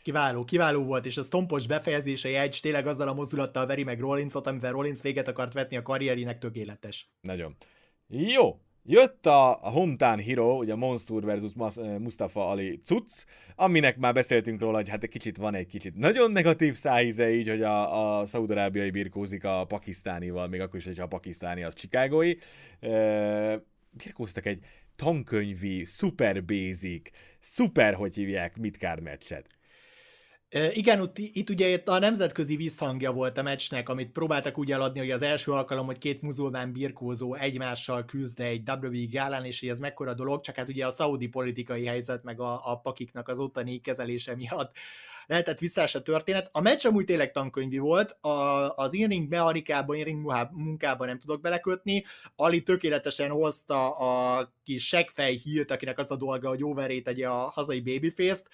Kiváló, 0.07 0.45
kiváló 0.45 0.85
volt, 0.85 1.07
és 1.07 1.17
a 1.17 1.23
stompos 1.23 1.67
befejezése 1.67 2.41
egy 2.41 2.59
tényleg 2.63 2.87
azzal 2.87 3.09
a 3.09 3.15
mozdulattal 3.15 3.67
veri 3.67 3.85
meg 3.85 4.01
Rollinsot, 4.01 4.47
amivel 4.47 4.73
Rollins 4.73 5.03
véget 5.03 5.29
akart 5.29 5.53
vetni 5.53 5.77
a 5.77 5.83
karrierének 5.83 6.39
tökéletes. 6.39 7.11
Nagyon. 7.21 7.57
Jó, 8.09 8.61
Jött 8.83 9.27
a 9.27 9.59
Hometown 9.63 10.19
Hero, 10.23 10.57
ugye 10.57 10.75
Monster 10.75 11.21
versus 11.21 11.53
Mustafa 11.99 12.49
Ali 12.49 12.81
cucc, 12.85 13.25
aminek 13.55 13.97
már 13.97 14.15
beszéltünk 14.15 14.61
róla, 14.61 14.77
hogy 14.77 14.89
hát 14.89 15.03
egy 15.03 15.09
kicsit 15.09 15.37
van 15.37 15.55
egy 15.55 15.67
kicsit 15.67 15.95
nagyon 15.95 16.33
negatív 16.33 16.75
szájíze 16.75 17.31
így, 17.31 17.49
hogy 17.49 17.63
a, 17.63 18.19
a 18.19 18.27
szaudarábiai 18.27 18.91
birkózik 18.91 19.45
a 19.45 19.65
pakisztánival, 19.65 20.49
még 20.49 20.61
akkor 20.61 20.79
is, 20.79 20.85
hogyha 20.85 21.05
a 21.05 21.09
pakisztáni 21.09 21.63
az 21.63 21.75
Chicagói. 21.75 22.35
E, 22.81 23.65
birkóztak 23.91 24.47
egy 24.47 24.59
tankönyvi, 24.97 25.85
super 25.85 26.45
basic, 26.45 27.11
super, 27.41 27.95
hogy 27.95 28.15
hívják, 28.15 28.57
midcard 28.57 29.03
meccset. 29.03 29.56
Igen, 30.51 31.03
itt, 31.15 31.37
itt 31.37 31.51
ugye 31.51 31.69
itt 31.69 31.89
a 31.89 31.99
nemzetközi 31.99 32.57
visszhangja 32.57 33.13
volt 33.13 33.39
a 33.39 33.43
meccsnek, 33.43 33.89
amit 33.89 34.13
próbáltak 34.13 34.59
úgy 34.59 34.73
eladni, 34.73 34.99
hogy 34.99 35.11
az 35.11 35.23
első 35.23 35.53
alkalom, 35.53 35.87
hogy 35.87 35.99
két 35.99 36.23
muzulmán 36.23 36.73
birkózó 36.73 37.35
egymással 37.35 38.05
küzd 38.05 38.41
egy 38.41 38.71
WWE 38.71 39.05
gálán, 39.11 39.45
és 39.45 39.61
hogy 39.61 39.69
ez 39.69 39.79
mekkora 39.79 40.15
dolog, 40.15 40.41
csak 40.41 40.57
hát 40.57 40.69
ugye 40.69 40.87
a 40.87 40.91
szaudi 40.91 41.27
politikai 41.29 41.87
helyzet, 41.87 42.23
meg 42.23 42.41
a, 42.41 42.71
a 42.71 42.81
pakiknak 42.81 43.29
az 43.29 43.39
ottani 43.39 43.81
kezelése 43.81 44.35
miatt 44.35 44.77
lehetett 45.27 45.59
visszás 45.59 45.95
a 45.95 46.03
történet. 46.03 46.49
A 46.53 46.61
meccs 46.61 46.87
amúgy 46.87 47.05
tényleg 47.05 47.31
tankönyvi 47.31 47.79
volt, 47.79 48.11
a, 48.21 48.29
az 48.75 48.93
in-ring 48.93 49.29
mechanikában, 49.29 49.97
in-ring 49.97 50.33
munkában 50.53 51.07
nem 51.07 51.19
tudok 51.19 51.41
belekötni, 51.41 52.05
Ali 52.37 52.63
tökéletesen 52.63 53.31
hozta 53.31 53.91
a 53.91 54.53
kis 54.65 54.87
seggfej 54.87 55.35
hílt, 55.35 55.71
akinek 55.71 55.99
az 55.99 56.11
a 56.11 56.17
dolga, 56.17 56.49
hogy 56.49 56.65
overé 56.65 57.01
tegye 57.01 57.29
a 57.29 57.51
hazai 57.51 57.81
babyface-t, 57.81 58.49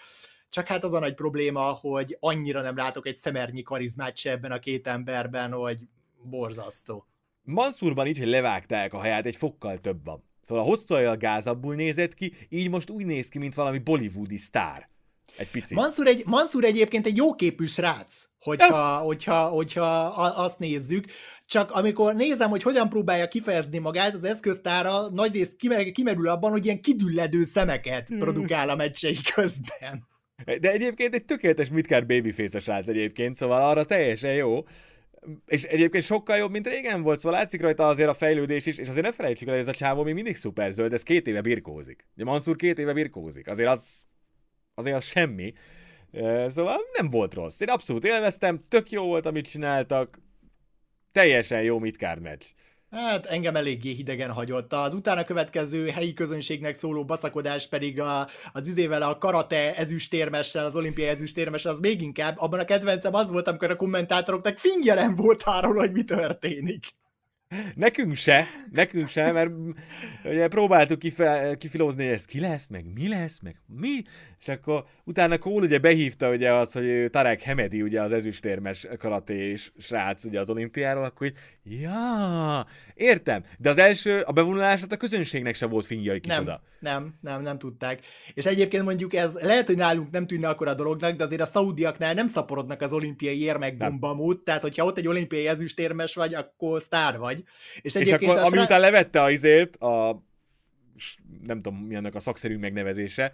csak 0.53 0.67
hát 0.67 0.85
az 0.85 0.93
a 0.93 0.99
nagy 0.99 1.15
probléma, 1.15 1.61
hogy 1.61 2.17
annyira 2.21 2.63
nem 2.63 2.77
látok 2.77 3.07
egy 3.07 3.17
szemernyi 3.17 3.63
karizmát 3.63 4.17
se 4.17 4.31
ebben 4.31 4.53
a 4.53 4.59
két 4.59 4.87
emberben, 4.87 5.53
hogy 5.53 5.79
borzasztó. 6.23 7.07
Mansurban 7.43 8.07
így, 8.07 8.19
hogy 8.19 8.27
levágták 8.27 8.95
a 8.95 8.99
haját, 8.99 9.27
egy 9.27 9.37
fokkal 9.37 9.79
több 9.79 10.05
van. 10.05 10.25
Szóval 10.47 10.65
a 10.65 10.67
hosszúajjal 10.67 11.17
gázabbul 11.17 11.75
nézett 11.75 12.15
ki, 12.15 12.33
így 12.49 12.71
most 12.71 12.91
úgy 12.91 13.05
néz 13.05 13.29
ki, 13.29 13.39
mint 13.39 13.55
valami 13.55 13.79
bollywoodi 13.79 14.37
sztár. 14.37 14.89
Egy 15.37 15.51
pici. 15.51 15.75
Mansur, 15.75 16.07
egy, 16.07 16.23
Mansur 16.27 16.65
egyébként 16.65 17.07
egy 17.07 17.17
jóképű 17.17 17.67
srác, 17.67 18.25
hogyha, 18.39 18.97
hogyha, 18.97 19.49
hogyha 19.49 19.87
azt 20.17 20.59
nézzük. 20.59 21.05
Csak 21.47 21.71
amikor 21.71 22.15
nézem, 22.15 22.51
hogy 22.51 22.63
hogyan 22.63 22.89
próbálja 22.89 23.29
kifejezni 23.29 23.79
magát, 23.79 24.15
az 24.15 24.25
eszköztára 24.25 25.09
nagyrészt 25.09 25.57
kimerül 25.93 26.29
abban, 26.29 26.51
hogy 26.51 26.65
ilyen 26.65 26.81
kidülledő 26.81 27.45
szemeket 27.45 28.09
hmm. 28.09 28.19
produkál 28.19 28.69
a 28.69 28.77
meccsei 28.77 29.19
közben. 29.35 30.11
De 30.45 30.71
egyébként 30.71 31.15
egy 31.15 31.25
tökéletes 31.25 31.69
midcard 31.69 32.07
babyface 32.07 32.59
srác 32.59 32.89
egyébként, 32.89 33.35
szóval 33.35 33.63
arra 33.63 33.85
teljesen 33.85 34.35
jó. 34.35 34.65
És 35.47 35.63
egyébként 35.63 36.05
sokkal 36.05 36.37
jobb, 36.37 36.51
mint 36.51 36.67
régen 36.67 37.03
volt, 37.03 37.19
szóval 37.19 37.39
látszik 37.39 37.61
rajta 37.61 37.89
azért 37.89 38.09
a 38.09 38.15
fejlődés 38.15 38.67
is, 38.67 38.79
és 38.79 38.89
azért 38.89 39.05
ne 39.05 39.13
felejtsük 39.13 39.49
el, 39.49 39.55
hogy 39.55 39.63
ez 39.63 39.69
a 39.69 39.73
csávó 39.73 40.03
még 40.03 40.15
mindig 40.15 40.37
szuper 40.37 40.73
zöld, 40.73 40.93
ez 40.93 41.03
két 41.03 41.27
éve 41.27 41.41
birkózik. 41.41 42.07
Ugye 42.15 42.25
Mansur 42.25 42.57
két 42.57 42.79
éve 42.79 42.93
birkózik, 42.93 43.49
azért 43.49 43.69
az, 43.69 44.07
azért 44.75 44.97
az 44.97 45.05
semmi. 45.05 45.53
Szóval 46.47 46.81
nem 46.99 47.11
volt 47.11 47.35
rossz. 47.35 47.61
Én 47.61 47.69
abszolút 47.69 48.05
élveztem, 48.05 48.61
tök 48.69 48.91
jó 48.91 49.05
volt, 49.05 49.27
amit 49.27 49.49
csináltak, 49.49 50.21
teljesen 51.13 51.63
jó 51.63 51.79
midcard 51.79 52.23
meccs. 52.23 52.45
Hát 52.93 53.27
engem 53.27 53.57
eléggé 53.57 53.93
hidegen 53.93 54.31
hagyott. 54.31 54.73
Az 54.73 54.95
utána 54.95 55.25
következő 55.25 55.89
helyi 55.89 56.15
közönségnek 56.15 56.75
szóló 56.75 57.05
baszakodás 57.05 57.69
pedig 57.69 58.01
a, 58.01 58.29
az 58.53 58.69
izével 58.69 59.03
a 59.03 59.19
karate 59.19 59.75
ezüstérmessel, 59.75 60.65
az 60.65 60.77
olimpiai 60.77 61.09
ezüstérmessel, 61.09 61.73
az 61.73 61.81
még 61.81 62.03
inkább. 62.03 62.35
Abban 62.39 62.59
a 62.59 62.65
kedvencem 62.65 63.15
az 63.15 63.31
volt, 63.31 63.49
amikor 63.49 63.71
a 63.71 63.77
kommentátoroknak 63.77 64.59
fingje 64.59 65.13
volt 65.17 65.43
arról, 65.43 65.75
hogy 65.75 65.93
mi 65.93 66.05
történik. 66.05 66.87
Nekünk 67.75 68.15
se, 68.15 68.45
nekünk 68.71 69.09
se, 69.09 69.33
mert 69.33 69.51
ugye 70.25 70.49
próbáltuk 70.49 70.99
kife, 70.99 71.55
kifilózni, 71.59 72.05
hogy 72.05 72.13
ez 72.13 72.25
ki 72.25 72.41
lesz, 72.41 72.69
meg 72.69 72.85
mi 72.95 73.09
lesz, 73.09 73.41
meg 73.41 73.57
mi, 73.67 74.03
és 74.41 74.49
akkor 74.49 74.85
utána 75.05 75.39
Cole 75.39 75.67
ugye 75.67 75.79
behívta 75.79 76.31
ugye 76.31 76.53
az, 76.53 76.73
hogy 76.73 77.11
Tarek 77.11 77.41
Hemedi, 77.41 77.83
ugye 77.83 78.03
az 78.03 78.13
ezüstérmes 78.13 78.87
karaté 78.99 79.55
srác 79.79 80.25
ugye 80.25 80.41
az 80.41 80.51
olimpiáról, 80.51 81.05
akkor 81.05 81.27
így, 81.27 81.81
ja, 81.81 82.67
értem, 82.95 83.45
de 83.59 83.71
az 83.71 83.79
első, 83.79 84.21
a 84.21 84.33
bevonulását 84.33 84.93
a 84.93 84.97
közönségnek 84.97 85.55
se 85.55 85.67
volt 85.67 85.87
fingjai 85.87 86.21
kicsoda. 86.21 86.63
Nem, 86.81 87.03
nem, 87.03 87.15
nem, 87.21 87.43
nem 87.43 87.59
tudták. 87.59 88.01
És 88.35 88.45
egyébként 88.45 88.85
mondjuk 88.85 89.15
ez, 89.15 89.39
lehet, 89.41 89.67
hogy 89.67 89.77
nálunk 89.77 90.11
nem 90.11 90.27
tűnne 90.27 90.49
akkor 90.49 90.69
a 90.69 90.75
dolognak, 90.75 91.17
de 91.17 91.25
azért 91.25 91.41
a 91.41 91.47
szaudiaknál 91.47 92.15
nem 92.15 92.27
szaporodnak 92.27 92.81
az 92.81 92.93
olimpiai 92.93 93.43
érmek 93.43 93.77
bombamút, 93.77 94.45
tehát 94.45 94.63
hogyha 94.63 94.85
ott 94.85 94.99
egy 94.99 95.09
olimpiai 95.09 95.47
ezüstérmes 95.47 96.15
vagy, 96.15 96.35
akkor 96.35 96.81
sztár 96.81 97.19
vagy. 97.19 97.42
És, 97.81 97.95
és 97.95 98.13
akkor, 98.13 98.39
ami 98.39 98.57
srác... 98.57 98.65
után 98.65 98.81
levette 98.81 99.23
a 99.23 99.31
izét, 99.31 99.77
a 99.77 100.25
nem 101.43 101.63
tudom 101.63 101.79
mi 101.79 101.97
annak 101.97 102.15
a 102.15 102.21
szakszerű 102.21 102.57
megnevezése, 102.57 103.33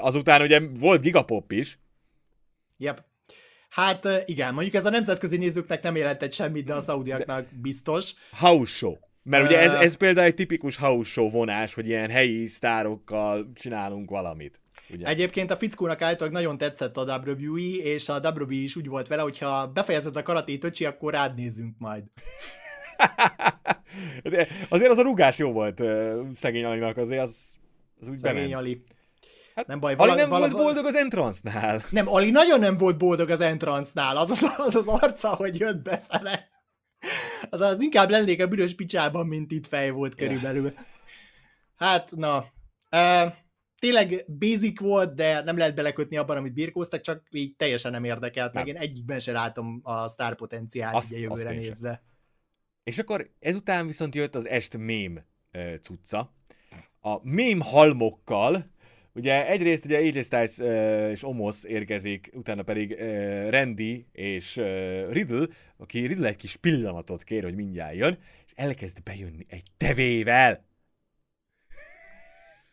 azután 0.00 0.42
ugye 0.42 0.60
volt 0.60 1.00
Gigapop 1.00 1.52
is. 1.52 1.78
Yep. 2.76 3.04
Hát 3.68 4.08
igen, 4.24 4.54
mondjuk 4.54 4.74
ez 4.74 4.86
a 4.86 4.90
nemzetközi 4.90 5.36
nézőknek 5.36 5.82
nem 5.82 5.96
jelentett 5.96 6.32
semmit, 6.32 6.64
de 6.64 6.74
a 6.74 6.80
szaudiaknak 6.80 7.46
biztos. 7.60 8.14
House 8.30 8.72
show. 8.72 8.96
Mert 9.22 9.44
ugye 9.44 9.58
ez, 9.58 9.72
ez 9.72 9.94
például 9.94 10.26
egy 10.26 10.34
tipikus 10.34 10.76
house 10.76 11.10
show 11.10 11.30
vonás, 11.30 11.74
hogy 11.74 11.86
ilyen 11.86 12.10
helyi 12.10 12.46
sztárokkal 12.46 13.52
csinálunk 13.54 14.10
valamit. 14.10 14.60
Ugye? 14.90 15.06
Egyébként 15.06 15.50
a 15.50 15.56
fickónak 15.56 16.02
általában 16.02 16.40
nagyon 16.40 16.58
tetszett 16.58 16.96
a 16.96 17.22
WWE, 17.24 17.76
és 17.82 18.08
a 18.08 18.18
WWE 18.18 18.54
is 18.54 18.76
úgy 18.76 18.86
volt 18.86 19.08
vele, 19.08 19.22
hogyha 19.22 19.66
befejezed 19.66 20.16
a 20.16 20.22
karatét 20.22 20.64
öcsi, 20.64 20.84
akkor 20.84 21.12
rád 21.12 21.34
nézünk 21.34 21.74
majd. 21.78 22.04
De 24.22 24.48
azért 24.68 24.90
az 24.90 24.98
a 24.98 25.02
rugás 25.02 25.38
jó 25.38 25.52
volt 25.52 25.82
szegény 26.32 26.64
Alinak, 26.64 26.96
azért 26.96 27.22
az, 27.22 27.58
az 28.00 28.08
úgy 28.08 28.18
Szegény 28.18 28.42
bement. 28.42 28.54
Ali. 28.54 28.82
Hát, 29.54 29.66
nem 29.66 29.80
baj. 29.80 29.94
Vala, 29.94 30.10
Ali 30.10 30.20
nem 30.20 30.30
vala, 30.30 30.48
volt 30.48 30.62
boldog 30.62 30.86
az 30.86 30.94
entrance-nál. 30.94 31.84
Nem, 31.90 32.08
Ali 32.08 32.30
nagyon 32.30 32.60
nem 32.60 32.76
volt 32.76 32.98
boldog 32.98 33.30
az 33.30 33.40
entrance-nál. 33.40 34.16
Az 34.16 34.30
az, 34.30 34.42
az, 34.56 34.74
az 34.74 34.86
arca, 34.86 35.28
hogy 35.28 35.58
jött 35.58 35.82
befele. 35.82 36.48
Az, 37.50 37.60
az 37.60 37.80
inkább 37.80 38.10
lennék 38.10 38.42
a 38.42 38.46
büdös 38.46 38.74
picsában, 38.74 39.26
mint 39.26 39.50
itt 39.52 39.66
fej 39.66 39.90
volt 39.90 40.14
körülbelül. 40.14 40.72
Hát, 41.76 42.10
na. 42.10 42.44
Uh, 42.90 43.32
tényleg 43.78 44.24
basic 44.38 44.80
volt, 44.80 45.14
de 45.14 45.42
nem 45.42 45.56
lehet 45.56 45.74
belekötni 45.74 46.16
abban, 46.16 46.36
amit 46.36 46.52
birkóztak, 46.52 47.00
csak 47.00 47.22
így 47.30 47.56
teljesen 47.56 47.90
nem 47.90 48.04
érdekelt, 48.04 48.52
nem. 48.52 48.64
meg 48.64 48.74
én 48.74 48.80
egyikben 48.80 49.18
sem 49.18 49.34
látom 49.34 49.80
a 49.82 50.08
sztár 50.08 50.34
potenciált 50.34 50.94
azt, 50.94 51.10
jövőre 51.10 51.50
nézve. 51.50 51.88
Sem. 51.88 52.11
És 52.84 52.98
akkor 52.98 53.30
ezután 53.40 53.86
viszont 53.86 54.14
jött 54.14 54.34
az 54.34 54.48
est 54.48 54.76
mém 54.76 55.24
cucca. 55.80 56.34
A 57.00 57.28
mém 57.28 57.60
halmokkal, 57.60 58.70
ugye 59.12 59.46
egyrészt 59.46 59.84
ugye 59.84 59.96
AJ 59.96 60.22
Styles 60.22 60.58
és 61.10 61.22
Omos 61.22 61.64
érkezik, 61.64 62.30
utána 62.32 62.62
pedig 62.62 62.98
Randy 63.50 64.06
és 64.12 64.56
Riddle, 65.08 65.46
aki 65.76 66.06
Riddle 66.06 66.28
egy 66.28 66.36
kis 66.36 66.56
pillanatot 66.56 67.22
kér, 67.22 67.42
hogy 67.42 67.54
mindjárt 67.54 67.94
jön, 67.94 68.18
és 68.46 68.52
elkezd 68.54 69.02
bejönni 69.02 69.46
egy 69.48 69.66
tevével. 69.76 70.64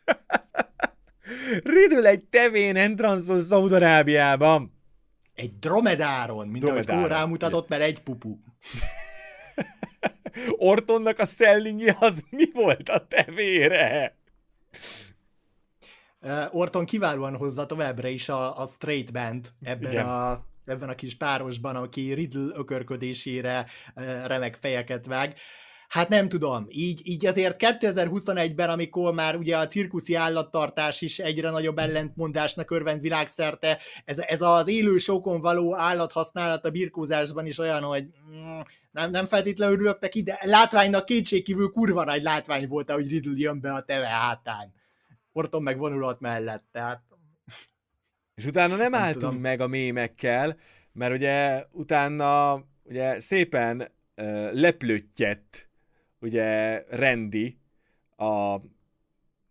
Riddle 1.62 2.08
egy 2.08 2.22
tevén 2.22 2.76
entranszol 2.76 3.40
Szaudarábiában. 3.40 4.78
Egy 5.34 5.58
dromedáron, 5.58 6.48
mint 6.48 6.64
dromedáron. 6.64 6.98
ahogy 6.98 7.10
rámutatott, 7.10 7.68
mert 7.68 7.82
egy 7.82 8.00
pupu. 8.00 8.38
Ortonnak 10.50 11.18
a 11.18 11.26
szellingi 11.26 11.92
az 12.00 12.22
mi 12.30 12.50
volt 12.52 12.88
a 12.88 13.06
tevére? 13.06 14.16
Uh, 16.20 16.54
Orton 16.54 16.84
kiválóan 16.84 17.36
hozza 17.36 17.66
továbbra 17.66 18.08
is 18.08 18.28
a, 18.28 18.60
a 18.60 18.66
straight 18.66 19.12
band 19.12 19.48
ebben 19.62 20.06
a, 20.06 20.44
ebben 20.64 20.88
a 20.88 20.94
kis 20.94 21.16
párosban, 21.16 21.76
aki 21.76 22.12
Riddle 22.12 22.52
ökörködésére 22.54 23.66
uh, 23.94 24.26
remek 24.26 24.54
fejeket 24.54 25.06
vág. 25.06 25.34
Hát 25.90 26.08
nem 26.08 26.28
tudom, 26.28 26.66
így, 26.68 27.00
így 27.04 27.26
azért 27.26 27.56
2021-ben, 27.58 28.68
amikor 28.68 29.14
már 29.14 29.36
ugye 29.36 29.58
a 29.58 29.66
cirkuszi 29.66 30.14
állattartás 30.14 31.00
is 31.00 31.18
egyre 31.18 31.50
nagyobb 31.50 31.78
ellentmondásnak 31.78 32.70
örvend 32.70 33.00
világszerte, 33.00 33.78
ez, 34.04 34.18
ez 34.18 34.40
az 34.40 34.68
élő 34.68 34.96
sokon 34.96 35.40
való 35.40 35.76
állathasználat 35.76 36.64
a 36.64 36.70
birkózásban 36.70 37.46
is 37.46 37.58
olyan, 37.58 37.82
hogy 37.82 38.04
mm, 38.04 38.60
nem, 38.90 39.10
nem 39.10 39.26
feltétlenül 39.26 39.74
örülök 39.74 40.00
neki, 40.00 40.22
de 40.22 40.38
látványnak 40.42 41.04
kétségkívül 41.04 41.70
kurva 41.70 42.04
nagy 42.04 42.22
látvány 42.22 42.68
volt, 42.68 42.90
hogy 42.90 43.08
Riddle 43.08 43.32
jön 43.36 43.60
be 43.60 43.72
a 43.72 43.82
teve 43.82 44.06
hátán. 44.06 44.72
Orton 45.32 45.62
meg 45.62 45.78
vonulat 45.78 46.20
mellett, 46.20 46.64
tehát... 46.72 47.02
És 48.34 48.46
utána 48.46 48.76
nem, 48.76 48.90
nem 48.90 49.00
álltunk 49.00 49.22
tudom. 49.22 49.40
meg 49.40 49.60
a 49.60 49.66
mémekkel, 49.66 50.56
mert 50.92 51.14
ugye 51.14 51.64
utána 51.70 52.62
ugye 52.82 53.20
szépen 53.20 53.92
uh, 54.16 54.52
leplöttyett 54.52 55.68
ugye 56.20 56.78
Rendi 56.88 57.58
a 58.16 58.60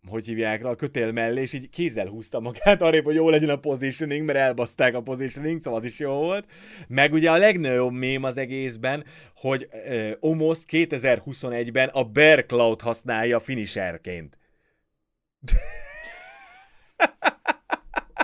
hogy 0.08 0.26
hívják 0.26 0.64
a 0.64 0.74
kötél 0.74 1.12
mellé, 1.12 1.40
és 1.40 1.52
így 1.52 1.68
kézzel 1.68 2.06
húzta 2.06 2.40
magát 2.40 2.82
arra, 2.82 3.02
hogy 3.02 3.14
jó 3.14 3.28
legyen 3.28 3.48
a 3.48 3.56
positioning, 3.56 4.26
mert 4.26 4.38
elbaszták 4.38 4.94
a 4.94 5.02
positioning, 5.02 5.60
szóval 5.60 5.78
az 5.78 5.84
is 5.84 5.98
jó 5.98 6.12
volt. 6.12 6.44
Meg 6.88 7.12
ugye 7.12 7.30
a 7.30 7.38
legnagyobb 7.38 7.92
mém 7.92 8.22
az 8.22 8.36
egészben, 8.36 9.04
hogy 9.34 9.68
uh, 9.72 10.10
Omos 10.20 10.58
2021-ben 10.68 11.88
a 11.88 12.04
Bear 12.04 12.46
Cloud 12.46 12.80
használja 12.80 13.40
finisherként. 13.40 14.38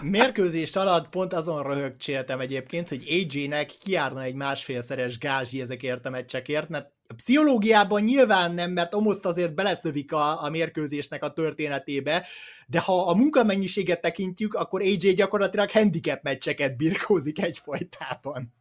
Mérkőzés 0.02 0.76
alatt 0.76 1.08
pont 1.08 1.32
azon 1.32 1.62
röhögcséltem 1.62 2.40
egyébként, 2.40 2.88
hogy 2.88 3.04
AJ-nek 3.08 3.66
kiárna 3.66 4.22
egy 4.22 4.34
másfélszeres 4.34 5.18
gázsi 5.18 5.60
ezekért 5.60 6.06
a 6.06 6.10
meccsekért, 6.10 6.68
mert 6.68 6.90
a 7.06 7.14
pszichológiában 7.14 8.02
nyilván 8.02 8.54
nem, 8.54 8.70
mert 8.70 8.94
Omoszt 8.94 9.24
azért 9.24 9.54
beleszövik 9.54 10.12
a, 10.12 10.42
a 10.44 10.50
mérkőzésnek 10.50 11.24
a 11.24 11.32
történetébe, 11.32 12.26
de 12.66 12.80
ha 12.80 13.08
a 13.08 13.14
munkamennyiséget 13.14 14.00
tekintjük, 14.00 14.54
akkor 14.54 14.80
AJ 14.80 14.96
gyakorlatilag 14.96 15.70
handicap 15.70 16.22
meccseket 16.22 16.76
birkózik 16.76 17.42
egyfolytában. 17.42 18.54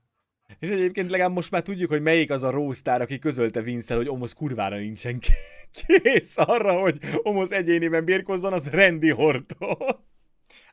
És 0.60 0.69
egyébként 0.69 1.10
legalább 1.10 1.34
most 1.34 1.52
már 1.52 1.62
tudjuk, 1.62 1.89
hogy 1.89 2.02
melyik 2.02 2.32
az 2.32 2.43
a 2.43 2.50
rósztár, 2.50 3.02
aki 3.02 3.19
közölte 3.19 3.62
vince 3.62 3.95
hogy 3.95 4.10
Omos 4.10 4.34
kurvára 4.34 4.78
nincsen 4.78 5.19
kész 5.88 6.38
arra, 6.38 6.80
hogy 6.80 6.98
Omos 7.24 7.50
egyéniben 7.50 8.06
birkozzon, 8.06 8.54
az 8.54 8.69
Randy 8.69 9.10
Horton. 9.10 9.78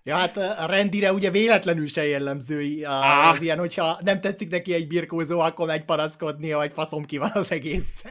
Ja, 0.05 0.17
hát 0.17 0.37
a 0.37 0.67
rendire 0.67 1.13
ugye 1.13 1.31
véletlenül 1.31 1.87
se 1.87 2.07
jellemző 2.07 2.85
az 2.85 3.35
ah. 3.35 3.43
ilyen, 3.43 3.59
hogyha 3.59 3.99
nem 4.05 4.21
tetszik 4.21 4.51
neki 4.51 4.75
egy 4.75 4.87
birkózó, 4.87 5.41
akkor 5.41 5.67
megy 5.67 5.85
paraszkodni, 5.85 6.51
hogy 6.51 6.73
faszom 6.73 7.05
ki 7.05 7.19
van 7.19 7.31
az 7.35 7.53
egész. 7.53 8.03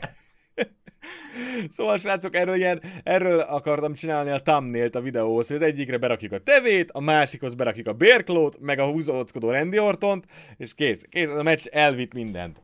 Szóval, 1.70 1.98
srácok, 1.98 2.36
erről, 2.36 2.56
ilyen, 2.56 2.82
erről 3.04 3.40
akartam 3.40 3.94
csinálni 3.94 4.30
a 4.30 4.42
thumbnail 4.42 4.90
a 4.92 5.02
videóhoz, 5.02 5.48
hogy 5.48 5.56
az 5.56 5.62
egyikre 5.62 5.98
berakjuk 5.98 6.32
a 6.32 6.40
tevét, 6.40 6.92
a 6.92 7.00
másikhoz 7.00 7.54
berakjuk 7.54 7.88
a 7.88 7.94
bérklót, 7.94 8.60
meg 8.60 8.80
a 8.80 8.86
húzóckodó 8.86 9.52
Randy 9.52 9.80
Ortont, 9.80 10.26
és 10.58 10.74
kész. 10.74 11.06
Kész, 11.10 11.30
a 11.30 11.44
meccs 11.44 11.66
elvitt 11.66 12.14
mindent. 12.14 12.62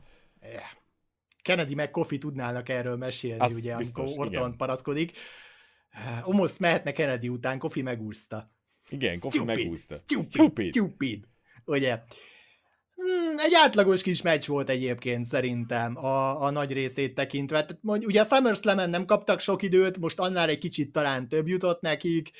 Kennedy 1.42 1.74
meg 1.74 1.90
Kofi 1.90 2.18
tudnának 2.18 2.68
erről 2.68 2.96
mesélni, 2.96 3.40
Azt 3.40 3.58
ugye, 3.58 3.76
biztos, 3.76 4.04
amikor 4.04 4.26
Orton 4.26 4.42
igen. 4.42 4.56
paraszkodik. 4.56 5.12
Omos 6.24 6.58
mehetne 6.58 6.92
Kennedy 6.92 7.28
után, 7.28 7.58
Kofi 7.58 7.82
megúszta. 7.82 8.57
Igen, 8.88 9.18
Kofi 9.18 9.44
megúszta. 9.44 9.94
Stupid, 9.94 10.30
stupid, 10.30 10.72
stupid. 10.72 11.24
Ugye? 11.64 12.02
Hmm, 12.94 13.34
egy 13.36 13.54
átlagos 13.54 14.02
kis 14.02 14.22
meccs 14.22 14.46
volt 14.46 14.68
egyébként 14.70 15.24
szerintem 15.24 15.96
a, 15.96 16.42
a 16.42 16.50
nagy 16.50 16.72
részét 16.72 17.14
tekintve. 17.14 17.64
Tehát, 17.64 17.82
mondj, 17.82 18.06
ugye 18.06 18.20
a 18.20 18.24
SummerSlam-en 18.24 18.90
nem 18.90 19.04
kaptak 19.04 19.40
sok 19.40 19.62
időt, 19.62 19.98
most 19.98 20.18
annál 20.18 20.48
egy 20.48 20.58
kicsit 20.58 20.92
talán 20.92 21.28
több 21.28 21.48
jutott 21.48 21.80
nekik. 21.80 22.30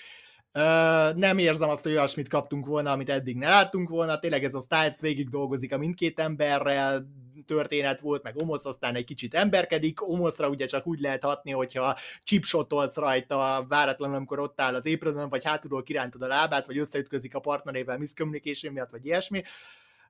Uh, 0.54 1.14
nem 1.14 1.38
érzem 1.38 1.68
azt, 1.68 1.82
hogy 1.82 1.92
olyasmit 1.92 2.28
kaptunk 2.28 2.66
volna, 2.66 2.90
amit 2.90 3.10
eddig 3.10 3.36
ne 3.36 3.48
láttunk 3.48 3.88
volna. 3.88 4.18
Tényleg 4.18 4.44
ez 4.44 4.54
a 4.54 4.60
Styles 4.60 5.00
végig 5.00 5.28
dolgozik 5.28 5.72
a 5.72 5.78
mindkét 5.78 6.18
emberrel, 6.18 7.06
történet 7.46 8.00
volt, 8.00 8.22
meg 8.22 8.36
Omosz 8.36 8.64
aztán 8.64 8.94
egy 8.94 9.04
kicsit 9.04 9.34
emberkedik, 9.34 10.08
Omoszra 10.08 10.48
ugye 10.48 10.66
csak 10.66 10.86
úgy 10.86 11.00
lehet 11.00 11.22
hatni, 11.22 11.50
hogyha 11.50 11.96
chipshotolsz 12.24 12.96
rajta 12.96 13.64
váratlanul, 13.68 14.16
amikor 14.16 14.38
ott 14.38 14.60
áll 14.60 14.74
az 14.74 14.86
épredön, 14.86 15.28
vagy 15.28 15.44
hátulról 15.44 15.82
kirántod 15.82 16.22
a 16.22 16.26
lábát, 16.26 16.66
vagy 16.66 16.78
összeütközik 16.78 17.34
a 17.34 17.40
partnerével 17.40 17.98
miscommunication 17.98 18.72
miatt, 18.72 18.90
vagy 18.90 19.06
ilyesmi, 19.06 19.42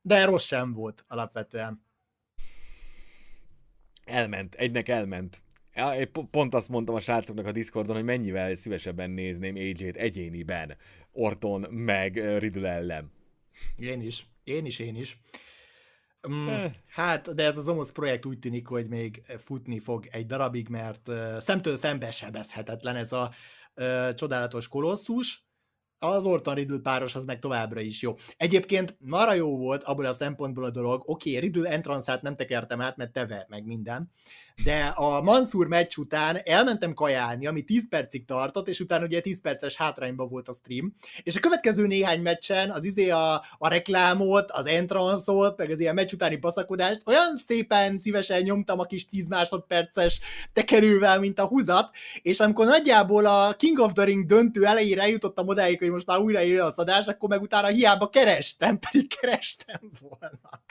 de 0.02 0.24
rossz 0.24 0.44
sem 0.46 0.72
volt 0.72 1.04
alapvetően. 1.08 1.86
Elment, 4.04 4.54
egynek 4.54 4.88
elment. 4.88 5.42
Én 5.98 6.10
pont 6.30 6.54
azt 6.54 6.68
mondtam 6.68 6.94
a 6.94 7.00
srácoknak 7.00 7.46
a 7.46 7.52
Discordon, 7.52 7.94
hogy 7.94 8.04
mennyivel 8.04 8.54
szívesebben 8.54 9.10
nézném 9.10 9.54
AJ-t 9.54 9.96
egyéniben, 9.96 10.76
Orton 11.12 11.60
meg 11.70 12.38
Riddle 12.38 12.68
ellen. 12.68 13.12
Én 13.76 14.00
is, 14.00 14.26
én 14.44 14.66
is, 14.66 14.78
én 14.78 14.96
is. 14.96 15.18
Mm, 16.28 16.64
hát, 16.86 17.34
de 17.34 17.44
ez 17.44 17.56
az 17.56 17.68
Omos 17.68 17.92
projekt 17.92 18.26
úgy 18.26 18.38
tűnik, 18.38 18.66
hogy 18.66 18.88
még 18.88 19.22
futni 19.38 19.78
fog 19.78 20.06
egy 20.10 20.26
darabig, 20.26 20.68
mert 20.68 21.08
uh, 21.08 21.38
szemtől 21.38 21.76
szembe 21.76 22.10
sebezhetetlen 22.10 22.96
ez 22.96 23.12
a 23.12 23.34
uh, 23.74 24.14
csodálatos 24.14 24.68
kolosszus. 24.68 25.47
Az 25.98 26.24
Orton 26.24 26.54
Riddle 26.54 26.78
páros 26.78 27.14
az 27.14 27.24
meg 27.24 27.38
továbbra 27.38 27.80
is 27.80 28.02
jó. 28.02 28.14
Egyébként 28.36 28.96
marra 29.00 29.34
jó 29.34 29.56
volt 29.56 29.82
abból 29.82 30.04
a 30.04 30.12
szempontból 30.12 30.64
a 30.64 30.70
dolog, 30.70 31.02
oké, 31.06 31.36
okay, 31.36 31.40
Riddle 31.40 31.70
entrance 31.70 32.18
nem 32.22 32.36
tekertem 32.36 32.80
át, 32.80 32.96
mert 32.96 33.12
teve 33.12 33.46
meg 33.48 33.64
minden, 33.64 34.10
de 34.64 34.84
a 34.84 35.22
Mansur 35.22 35.66
meccs 35.66 35.96
után 35.96 36.38
elmentem 36.44 36.92
kajálni, 36.92 37.46
ami 37.46 37.62
10 37.62 37.88
percig 37.88 38.24
tartott, 38.24 38.68
és 38.68 38.80
utána 38.80 39.04
ugye 39.04 39.20
10 39.20 39.40
perces 39.40 39.76
hátrányban 39.76 40.28
volt 40.28 40.48
a 40.48 40.52
stream, 40.52 40.94
és 41.22 41.36
a 41.36 41.40
következő 41.40 41.86
néhány 41.86 42.20
meccsen 42.20 42.70
az 42.70 42.84
izé 42.84 43.10
a, 43.10 43.34
a 43.58 43.68
reklámot, 43.68 44.50
az 44.50 44.66
entrance-ot, 44.66 45.56
meg 45.56 45.70
az 45.70 45.80
ilyen 45.80 45.94
meccs 45.94 46.12
utáni 46.12 46.36
baszakodást 46.36 47.02
olyan 47.06 47.38
szépen 47.38 47.98
szívesen 47.98 48.42
nyomtam 48.42 48.78
a 48.78 48.84
kis 48.84 49.06
10 49.06 49.28
másodperces 49.28 50.20
tekerővel, 50.52 51.18
mint 51.18 51.38
a 51.38 51.46
húzat, 51.46 51.90
és 52.22 52.40
amikor 52.40 52.66
nagyjából 52.66 53.26
a 53.26 53.54
King 53.56 53.78
of 53.78 53.92
the 53.92 54.04
Ring 54.04 54.26
döntő 54.26 54.64
elejére 54.64 55.02
eljutottam 55.02 55.48
odáig, 55.48 55.78
hogy 55.78 55.87
most 55.90 56.06
már 56.06 56.18
újra 56.18 56.42
ér 56.42 56.60
az 56.60 56.78
adás, 56.78 57.06
akkor 57.06 57.28
meg 57.28 57.42
utána 57.42 57.66
hiába 57.66 58.08
kerestem, 58.08 58.78
pedig 58.90 59.18
kerestem 59.20 59.90
volna. 60.00 60.62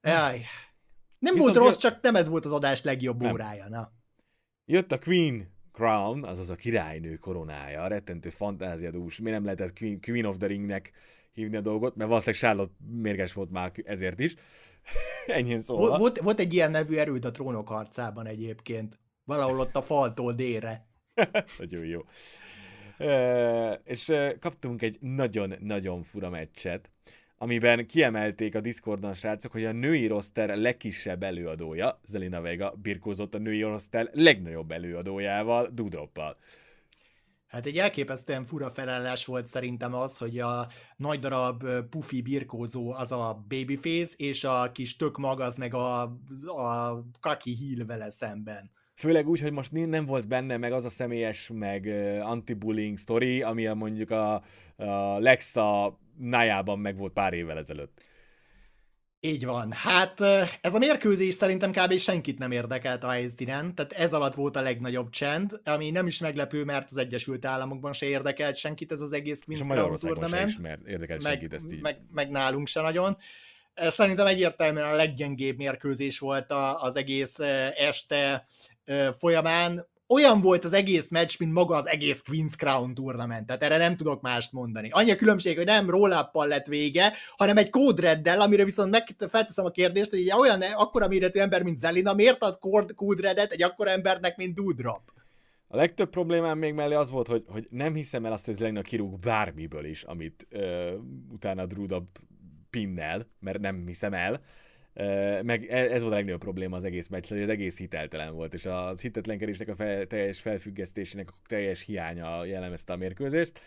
Jaj. 0.00 0.44
Nem 1.18 1.34
Viszont 1.34 1.54
volt 1.54 1.64
rossz, 1.66 1.82
jött... 1.82 1.92
csak 1.92 2.02
nem 2.02 2.14
ez 2.14 2.28
volt 2.28 2.44
az 2.44 2.52
adás 2.52 2.82
legjobb 2.82 3.20
nem. 3.20 3.32
órája. 3.32 3.68
Na. 3.68 3.92
Jött 4.64 4.92
a 4.92 4.98
Queen 4.98 5.54
Crown, 5.72 6.24
azaz 6.24 6.50
a 6.50 6.54
királynő 6.54 7.16
koronája, 7.16 7.82
a 7.82 7.86
rettentő 7.86 8.30
fantáziadús. 8.30 9.18
Miért 9.18 9.36
nem 9.36 9.44
lehetett 9.44 9.78
Queen, 9.78 10.00
Queen 10.00 10.24
of 10.24 10.36
the 10.36 10.46
Ringnek 10.46 10.92
hívni 11.32 11.56
a 11.56 11.60
dolgot, 11.60 11.96
mert 11.96 12.08
valószínűleg 12.08 12.40
Charlotte 12.40 12.74
mérges 12.86 13.32
volt 13.32 13.50
már 13.50 13.72
ezért 13.84 14.20
is. 14.20 14.34
Ennyien 15.26 15.60
szólva. 15.60 15.86
Volt, 15.86 16.00
volt, 16.00 16.18
volt 16.18 16.40
egy 16.40 16.52
ilyen 16.52 16.70
nevű 16.70 16.96
erőd 16.96 17.24
a 17.24 17.30
trónok 17.30 17.68
harcában 17.68 18.26
egyébként. 18.26 18.98
Valahol 19.24 19.60
ott 19.60 19.76
a 19.76 19.82
faltól 19.82 20.32
délre. 20.32 20.86
Nagyon 21.58 21.84
jó. 21.84 22.00
És 23.84 24.12
kaptunk 24.40 24.82
egy 24.82 24.96
nagyon-nagyon 25.00 26.02
fura 26.02 26.30
meccset 26.30 26.90
amiben 27.38 27.86
kiemelték 27.86 28.54
a 28.54 28.60
Discordon 28.60 29.12
srácok, 29.14 29.52
hogy 29.52 29.64
a 29.64 29.72
női 29.72 30.06
roster 30.06 30.56
legkisebb 30.56 31.22
előadója, 31.22 32.00
Zelina 32.04 32.40
Vega, 32.40 32.74
birkózott 32.82 33.34
a 33.34 33.38
női 33.38 33.62
roster 33.62 34.10
legnagyobb 34.12 34.70
előadójával, 34.70 35.70
Dudroppal. 35.72 36.36
Hát 37.46 37.66
egy 37.66 37.78
elképesztően 37.78 38.44
fura 38.44 38.70
felállás 38.70 39.24
volt 39.24 39.46
szerintem 39.46 39.94
az, 39.94 40.16
hogy 40.16 40.38
a 40.38 40.68
nagy 40.96 41.18
darab 41.18 41.64
pufi 41.90 42.22
birkózó 42.22 42.92
az 42.92 43.12
a 43.12 43.44
babyface, 43.48 44.14
és 44.16 44.44
a 44.44 44.72
kis 44.72 44.96
tök 44.96 45.16
mag 45.16 45.40
az 45.40 45.56
meg 45.56 45.74
a, 45.74 46.02
a 46.46 47.02
kaki 47.20 47.50
híl 47.50 47.86
vele 47.86 48.10
szemben. 48.10 48.70
Főleg 48.96 49.28
úgy, 49.28 49.40
hogy 49.40 49.52
most 49.52 49.72
nem 49.72 50.06
volt 50.06 50.28
benne 50.28 50.56
meg 50.56 50.72
az 50.72 50.84
a 50.84 50.90
személyes, 50.90 51.50
meg 51.54 51.86
anti-bullying 52.22 52.98
story, 52.98 53.42
ami 53.42 53.66
a 53.66 53.74
mondjuk 53.74 54.10
a, 54.10 54.42
a 54.76 55.18
Lexa 55.18 55.98
nájában 56.18 56.78
meg 56.78 56.96
volt 56.96 57.12
pár 57.12 57.32
évvel 57.32 57.58
ezelőtt. 57.58 58.04
Így 59.20 59.44
van. 59.44 59.72
Hát 59.72 60.20
ez 60.60 60.74
a 60.74 60.78
mérkőzés 60.78 61.34
szerintem 61.34 61.72
kb. 61.72 61.92
senkit 61.92 62.38
nem 62.38 62.50
érdekelt 62.50 63.04
a 63.04 63.08
helyszínen, 63.08 63.74
tehát 63.74 63.92
ez 63.92 64.12
alatt 64.12 64.34
volt 64.34 64.56
a 64.56 64.60
legnagyobb 64.60 65.10
csend, 65.10 65.60
ami 65.64 65.90
nem 65.90 66.06
is 66.06 66.18
meglepő, 66.18 66.64
mert 66.64 66.90
az 66.90 66.96
Egyesült 66.96 67.44
Államokban 67.44 67.92
se 67.92 68.06
érdekelt 68.06 68.56
senkit 68.56 68.92
ez 68.92 69.00
az 69.00 69.12
egész 69.12 69.44
Queen's 69.46 69.60
Crown 69.60 69.96
Tournament. 69.96 70.48
És 70.48 70.56
érdekelt 70.86 71.22
meg, 71.22 71.32
senkit 71.32 71.52
ezt 71.52 71.72
így. 71.72 71.80
Meg, 71.80 71.98
meg 72.12 72.30
nálunk 72.30 72.66
se 72.66 72.80
nagyon. 72.80 73.16
Szerintem 73.74 74.26
egyértelműen 74.26 74.92
a 74.92 74.94
leggyengébb 74.94 75.56
mérkőzés 75.56 76.18
volt 76.18 76.52
az 76.78 76.96
egész 76.96 77.38
este 77.76 78.46
folyamán 79.18 79.86
olyan 80.08 80.40
volt 80.40 80.64
az 80.64 80.72
egész 80.72 81.10
meccs, 81.10 81.38
mint 81.38 81.52
maga 81.52 81.74
az 81.76 81.88
egész 81.88 82.22
Queen's 82.30 82.56
Crown 82.56 82.94
tournament, 82.94 83.46
tehát 83.46 83.62
erre 83.62 83.76
nem 83.76 83.96
tudok 83.96 84.20
mást 84.20 84.52
mondani. 84.52 84.88
Annyi 84.90 85.10
a 85.10 85.16
különbség, 85.16 85.56
hogy 85.56 85.66
nem 85.66 85.90
roll 85.90 86.28
lett 86.32 86.66
vége, 86.66 87.12
hanem 87.36 87.56
egy 87.56 87.70
kódreddel, 87.70 88.40
amire 88.40 88.64
viszont 88.64 88.90
meg 88.90 89.28
felteszem 89.28 89.64
a 89.64 89.70
kérdést, 89.70 90.10
hogy 90.10 90.20
egy 90.20 90.32
olyan 90.38 90.62
akkora 90.62 91.08
méretű 91.08 91.40
ember, 91.40 91.62
mint 91.62 91.78
Zelina, 91.78 92.14
miért 92.14 92.42
ad 92.42 92.58
kódredet 92.94 93.52
egy 93.52 93.62
akkora 93.62 93.90
embernek, 93.90 94.36
mint 94.36 94.54
Dudrop? 94.54 95.14
A 95.68 95.76
legtöbb 95.76 96.10
problémám 96.10 96.58
még 96.58 96.74
mellé 96.74 96.94
az 96.94 97.10
volt, 97.10 97.26
hogy, 97.26 97.44
hogy 97.46 97.66
nem 97.70 97.94
hiszem 97.94 98.24
el 98.24 98.32
azt, 98.32 98.46
hogy 98.46 98.54
Zelina 98.54 98.82
kirúg 98.82 99.18
bármiből 99.18 99.84
is, 99.84 100.02
amit 100.02 100.46
ö, 100.50 100.94
utána 101.32 101.66
Drudop 101.66 102.18
pinnel, 102.70 103.26
mert 103.40 103.58
nem 103.58 103.86
hiszem 103.86 104.14
el 104.14 104.40
meg 105.42 105.66
e, 105.70 105.76
ez 105.76 106.00
volt 106.00 106.12
a 106.12 106.16
legnagyobb 106.16 106.40
probléma 106.40 106.76
az 106.76 106.84
egész 106.84 107.06
meccs, 107.06 107.28
hogy 107.28 107.42
az 107.42 107.48
egész 107.48 107.78
hiteltelen 107.78 108.34
volt, 108.34 108.54
és 108.54 108.66
az 108.66 109.00
hitetlenkedésnek 109.00 109.68
a 109.68 109.76
fel, 109.76 110.06
teljes 110.06 110.40
felfüggesztésének 110.40 111.28
a 111.30 111.34
teljes 111.46 111.84
hiánya 111.84 112.44
jellemezte 112.44 112.92
a 112.92 112.96
mérkőzést. 112.96 113.60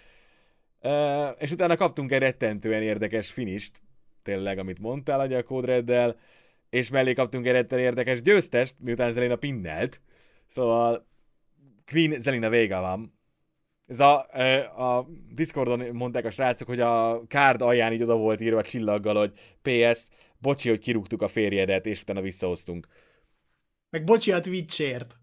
És 1.37 1.51
utána 1.51 1.75
kaptunk 1.75 2.11
egy 2.11 2.19
rettentően 2.19 2.81
érdekes 2.81 3.31
finist, 3.31 3.81
tényleg, 4.21 4.57
amit 4.57 4.79
mondtál, 4.79 5.19
hogy 5.19 5.33
a 5.33 5.43
Code 5.43 6.15
és 6.69 6.89
mellé 6.89 7.13
kaptunk 7.13 7.45
egy 7.45 7.51
rettentően 7.51 7.83
érdekes 7.83 8.21
győztest, 8.21 8.75
miután 8.79 9.11
Zelina 9.11 9.35
pinnelt. 9.35 10.01
Szóval 10.47 11.07
Queen 11.85 12.19
Zelina 12.19 12.49
Vega 12.49 12.81
van. 12.81 13.17
Ez 13.87 13.99
a, 13.99 14.17
a 14.97 15.07
Discordon 15.33 15.79
mondták 15.79 16.25
a 16.25 16.31
srácok, 16.31 16.67
hogy 16.67 16.79
a 16.79 17.21
card 17.27 17.61
alján 17.61 17.93
így 17.93 18.01
oda 18.01 18.15
volt 18.15 18.41
írva 18.41 18.61
csillaggal, 18.61 19.15
hogy 19.15 19.31
PS, 19.61 20.07
bocsi, 20.39 20.69
hogy 20.69 20.79
kirúgtuk 20.79 21.21
a 21.21 21.27
férjedet, 21.27 21.85
és 21.85 22.01
utána 22.01 22.21
visszahoztunk. 22.21 22.87
Meg 23.89 24.03
bocsi 24.03 24.31
a 24.31 24.39
Twitchért. 24.39 25.17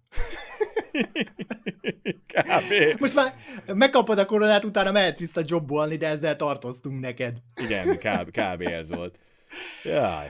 Kb. 2.26 2.98
Most 2.98 3.14
már 3.14 3.34
megkapod 3.66 4.18
a 4.18 4.24
koronát, 4.24 4.64
utána 4.64 4.92
mehetsz 4.92 5.18
vissza 5.18 5.40
jobbolni, 5.44 5.96
de 5.96 6.08
ezzel 6.08 6.36
tartoztunk 6.36 7.00
neked. 7.00 7.36
Igen, 7.62 7.96
kb, 7.96 8.30
kb. 8.30 8.60
ez 8.60 8.90
volt. 8.90 9.18
Jaj. 9.84 10.26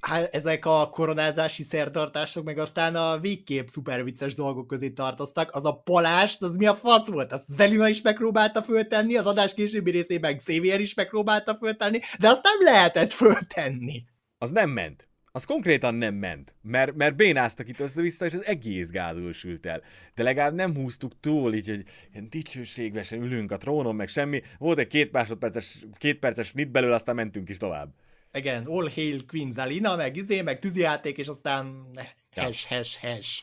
Hát 0.00 0.34
ezek 0.34 0.66
a 0.66 0.88
koronázási 0.88 1.62
szertartások, 1.62 2.44
meg 2.44 2.58
aztán 2.58 2.96
a 2.96 3.18
végkép 3.18 3.68
szuper 3.68 4.04
vicces 4.04 4.34
dolgok 4.34 4.66
közé 4.66 4.90
tartoztak. 4.90 5.50
Az 5.54 5.64
a 5.64 5.72
palást, 5.72 6.42
az 6.42 6.56
mi 6.56 6.66
a 6.66 6.74
fasz 6.74 7.06
volt? 7.06 7.32
Azt 7.32 7.44
Zelina 7.48 7.88
is 7.88 8.02
megpróbálta 8.02 8.62
föltenni, 8.62 9.16
az 9.16 9.26
adás 9.26 9.54
későbbi 9.54 9.90
részében 9.90 10.36
Xavier 10.36 10.80
is 10.80 10.94
megpróbálta 10.94 11.54
föltenni, 11.54 12.00
de 12.18 12.28
azt 12.28 12.42
nem 12.42 12.72
lehetett 12.72 13.12
föltenni. 13.12 14.04
Az 14.42 14.50
nem 14.50 14.70
ment. 14.70 15.08
Az 15.32 15.44
konkrétan 15.44 15.94
nem 15.94 16.14
ment, 16.14 16.54
mert, 16.62 16.94
mert 16.94 17.16
bénáztak 17.16 17.68
itt 17.68 17.80
össze-vissza, 17.80 18.26
és 18.26 18.32
az 18.32 18.44
egész 18.44 18.90
gázul 18.90 19.32
sült 19.32 19.66
el. 19.66 19.82
De 20.14 20.22
legalább 20.22 20.54
nem 20.54 20.74
húztuk 20.74 21.20
túl, 21.20 21.54
így, 21.54 21.68
hogy 21.68 21.84
ilyen 22.12 22.30
dicsőségvesen 22.30 23.22
ülünk 23.22 23.50
a 23.50 23.56
trónon, 23.56 23.94
meg 23.94 24.08
semmi. 24.08 24.42
Volt 24.58 24.78
egy 24.78 24.86
két 24.86 25.12
másodperces, 25.12 25.78
két 25.98 26.18
perces 26.18 26.52
nit 26.52 26.70
belőle, 26.70 26.94
aztán 26.94 27.14
mentünk 27.14 27.48
is 27.48 27.56
tovább. 27.56 27.94
Igen, 28.32 28.64
All 28.64 28.90
Hail 28.94 29.26
Queen 29.26 29.52
Zalina, 29.52 29.96
meg 29.96 30.16
izé, 30.16 30.42
meg 30.42 30.58
tűzijáték, 30.58 31.18
és 31.18 31.28
aztán 31.28 31.86
hash, 32.34 32.68
hash, 32.68 33.00
hash. 33.00 33.42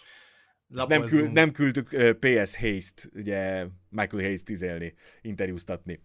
Nem, 0.68 1.02
kül, 1.02 1.28
nem 1.28 1.52
küldtük 1.52 1.92
uh, 1.92 2.12
PS 2.12 2.56
Hayes-t, 2.56 3.10
ugye 3.14 3.66
Michael 3.90 4.24
Hayes 4.24 4.44
tizélni, 4.44 4.94
interjúztatni. 5.22 6.00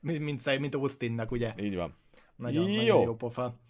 Mint, 0.00 0.18
mint, 0.18 0.58
mint 0.58 0.74
Austinnak, 0.74 1.30
ugye? 1.30 1.52
Így 1.60 1.74
van. 1.74 1.96
Nagyon 2.36 2.70
jó, 2.70 2.76
nagyon 2.76 3.02
jó 3.02 3.16
pofa. 3.16 3.60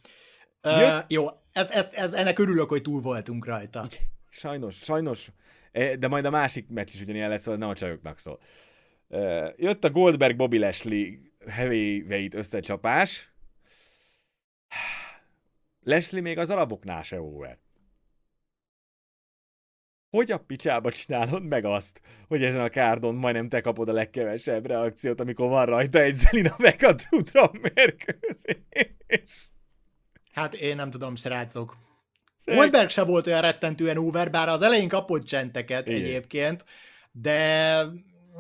Uh, 0.69 1.05
jó, 1.09 1.27
ez, 1.53 1.71
ez, 1.71 1.93
ez, 1.93 2.13
ennek 2.13 2.39
örülök, 2.39 2.69
hogy 2.69 2.83
túl 2.83 3.01
voltunk 3.01 3.47
rajta. 3.47 3.89
Sajnos, 4.31 4.77
sajnos. 4.77 5.31
E, 5.73 5.97
de 5.97 6.09
majd 6.09 6.25
a 6.25 6.31
másik 6.31 6.69
meccs 6.69 6.95
is 6.95 7.01
ugyanilyen 7.01 7.29
lesz, 7.29 7.45
nem 7.45 7.69
a 7.69 7.75
csajoknak 7.75 8.19
szól. 8.19 8.41
Jött 9.57 9.85
a 9.85 9.91
Goldberg 9.91 10.37
Bobby 10.37 10.59
Lashley 10.59 11.29
heavyweight 11.47 12.35
összecsapás. 12.35 13.33
Leslie 15.81 16.21
még 16.21 16.39
az 16.39 16.51
alapoknál 16.51 17.03
se 17.03 17.21
over. 17.21 17.59
Hogy 20.11 20.31
a 20.31 20.39
picsába 20.39 20.91
csinálod 20.91 21.45
meg 21.45 21.65
azt, 21.65 22.01
hogy 22.29 22.43
ezen 22.43 22.61
a 22.61 22.69
kárdon 22.69 23.15
majdnem 23.15 23.49
te 23.49 23.61
kapod 23.61 23.89
a 23.89 23.93
legkevesebb 23.93 24.67
reakciót, 24.67 25.21
amikor 25.21 25.49
van 25.49 25.67
rajta 25.67 26.01
egy 26.01 26.15
Zelina 26.15 26.55
Megatrutra 26.59 27.51
mérkőzés? 27.53 29.51
Hát 30.33 30.55
én 30.55 30.77
nem 30.77 30.91
tudom, 30.91 31.15
srácok. 31.15 31.77
Goldberg 32.45 32.89
se 32.89 33.05
volt 33.05 33.27
olyan 33.27 33.41
rettentően 33.41 33.97
over, 33.97 34.31
bár 34.31 34.49
az 34.49 34.63
elején 34.63 34.89
kapott 34.89 35.25
csenteket 35.25 35.89
Igen. 35.89 36.01
egyébként, 36.01 36.65
de 37.13 37.83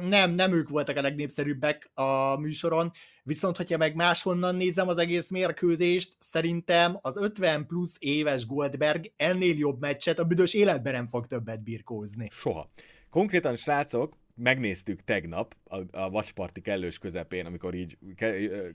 nem, 0.08 0.30
nem 0.30 0.52
ők 0.52 0.68
voltak 0.68 0.96
a 0.96 1.00
legnépszerűbbek 1.00 1.90
a 1.94 2.36
műsoron, 2.36 2.92
viszont 3.22 3.56
hogyha 3.56 3.76
meg 3.76 3.94
máshonnan 3.94 4.54
nézem 4.54 4.88
az 4.88 4.98
egész 4.98 5.30
mérkőzést, 5.30 6.16
szerintem 6.18 6.98
az 7.00 7.16
50 7.16 7.66
plusz 7.66 7.96
éves 7.98 8.46
Goldberg 8.46 9.12
ennél 9.16 9.58
jobb 9.58 9.80
meccset 9.80 10.18
a 10.18 10.24
büdös 10.24 10.54
életben 10.54 10.92
nem 10.92 11.06
fog 11.06 11.26
többet 11.26 11.62
birkózni. 11.62 12.28
Soha. 12.32 12.70
Konkrétan, 13.10 13.56
srácok, 13.56 14.16
megnéztük 14.38 15.04
tegnap 15.04 15.56
a, 15.64 15.76
a 15.90 16.08
Watch 16.08 16.32
Party 16.32 16.60
kellős 16.60 16.98
közepén, 16.98 17.46
amikor 17.46 17.74
így 17.74 17.98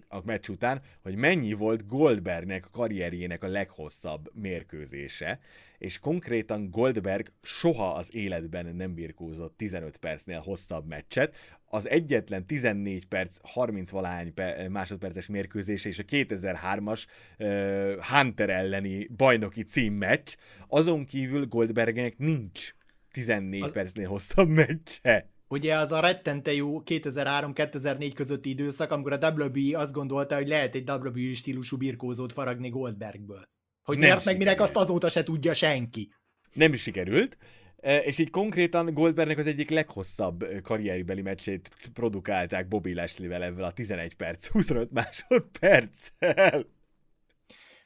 a 0.07 0.21
meccs 0.25 0.49
után, 0.49 0.81
hogy 1.01 1.15
mennyi 1.15 1.53
volt 1.53 1.87
Goldbergnek 1.87 2.67
karrierjének 2.71 3.43
a 3.43 3.47
leghosszabb 3.47 4.29
mérkőzése, 4.33 5.39
és 5.77 5.99
konkrétan 5.99 6.69
Goldberg 6.69 7.31
soha 7.41 7.93
az 7.93 8.15
életben 8.15 8.75
nem 8.75 8.93
birkózott 8.93 9.57
15 9.57 9.97
percnél 9.97 10.39
hosszabb 10.39 10.87
meccset, 10.87 11.35
az 11.65 11.89
egyetlen 11.89 12.45
14 12.45 13.05
perc, 13.05 13.37
30 13.41 13.89
valány 13.89 14.33
másodperces 14.69 15.27
mérkőzése 15.27 15.89
és 15.89 15.99
a 15.99 16.03
2003-as 16.03 17.05
uh, 17.39 17.95
Hunter 17.97 18.49
elleni 18.49 19.07
bajnoki 19.07 19.63
címmeccs, 19.63 20.35
azon 20.67 21.05
kívül 21.05 21.45
Goldbergnek 21.45 22.17
nincs 22.17 22.73
14 23.11 23.61
az... 23.61 23.71
percnél 23.71 24.07
hosszabb 24.07 24.49
meccse. 24.49 25.32
Ugye 25.53 25.75
az 25.75 25.91
a 25.91 25.99
rettente 25.99 26.53
jó 26.53 26.81
2003-2004 26.85 28.11
közötti 28.15 28.49
időszak, 28.49 28.91
amikor 28.91 29.11
a 29.11 29.33
WWE 29.33 29.79
azt 29.79 29.93
gondolta, 29.93 30.35
hogy 30.35 30.47
lehet 30.47 30.75
egy 30.75 30.89
WWE 30.89 31.35
stílusú 31.35 31.77
birkózót 31.77 32.33
faragni 32.33 32.69
Goldbergből. 32.69 33.43
Hogy 33.83 33.97
nem 33.97 34.07
miért 34.09 34.25
meg 34.25 34.37
minek 34.37 34.61
azt 34.61 34.75
azóta 34.75 35.09
se 35.09 35.23
tudja 35.23 35.53
senki. 35.53 36.13
Nem 36.53 36.73
is 36.73 36.81
sikerült, 36.81 37.37
e, 37.77 37.97
és 37.97 38.17
így 38.17 38.29
konkrétan 38.29 38.93
Goldbergnek 38.93 39.37
az 39.37 39.47
egyik 39.47 39.69
leghosszabb 39.69 40.43
e, 40.43 40.61
karrieribeli 40.61 41.21
meccsét 41.21 41.69
produkálták 41.93 42.67
Bobby 42.67 42.93
Lashley-vel 42.93 43.43
ezzel 43.43 43.63
a 43.63 43.71
11 43.71 44.13
perc, 44.13 44.47
25 44.47 44.91
másodperccel. 44.91 46.65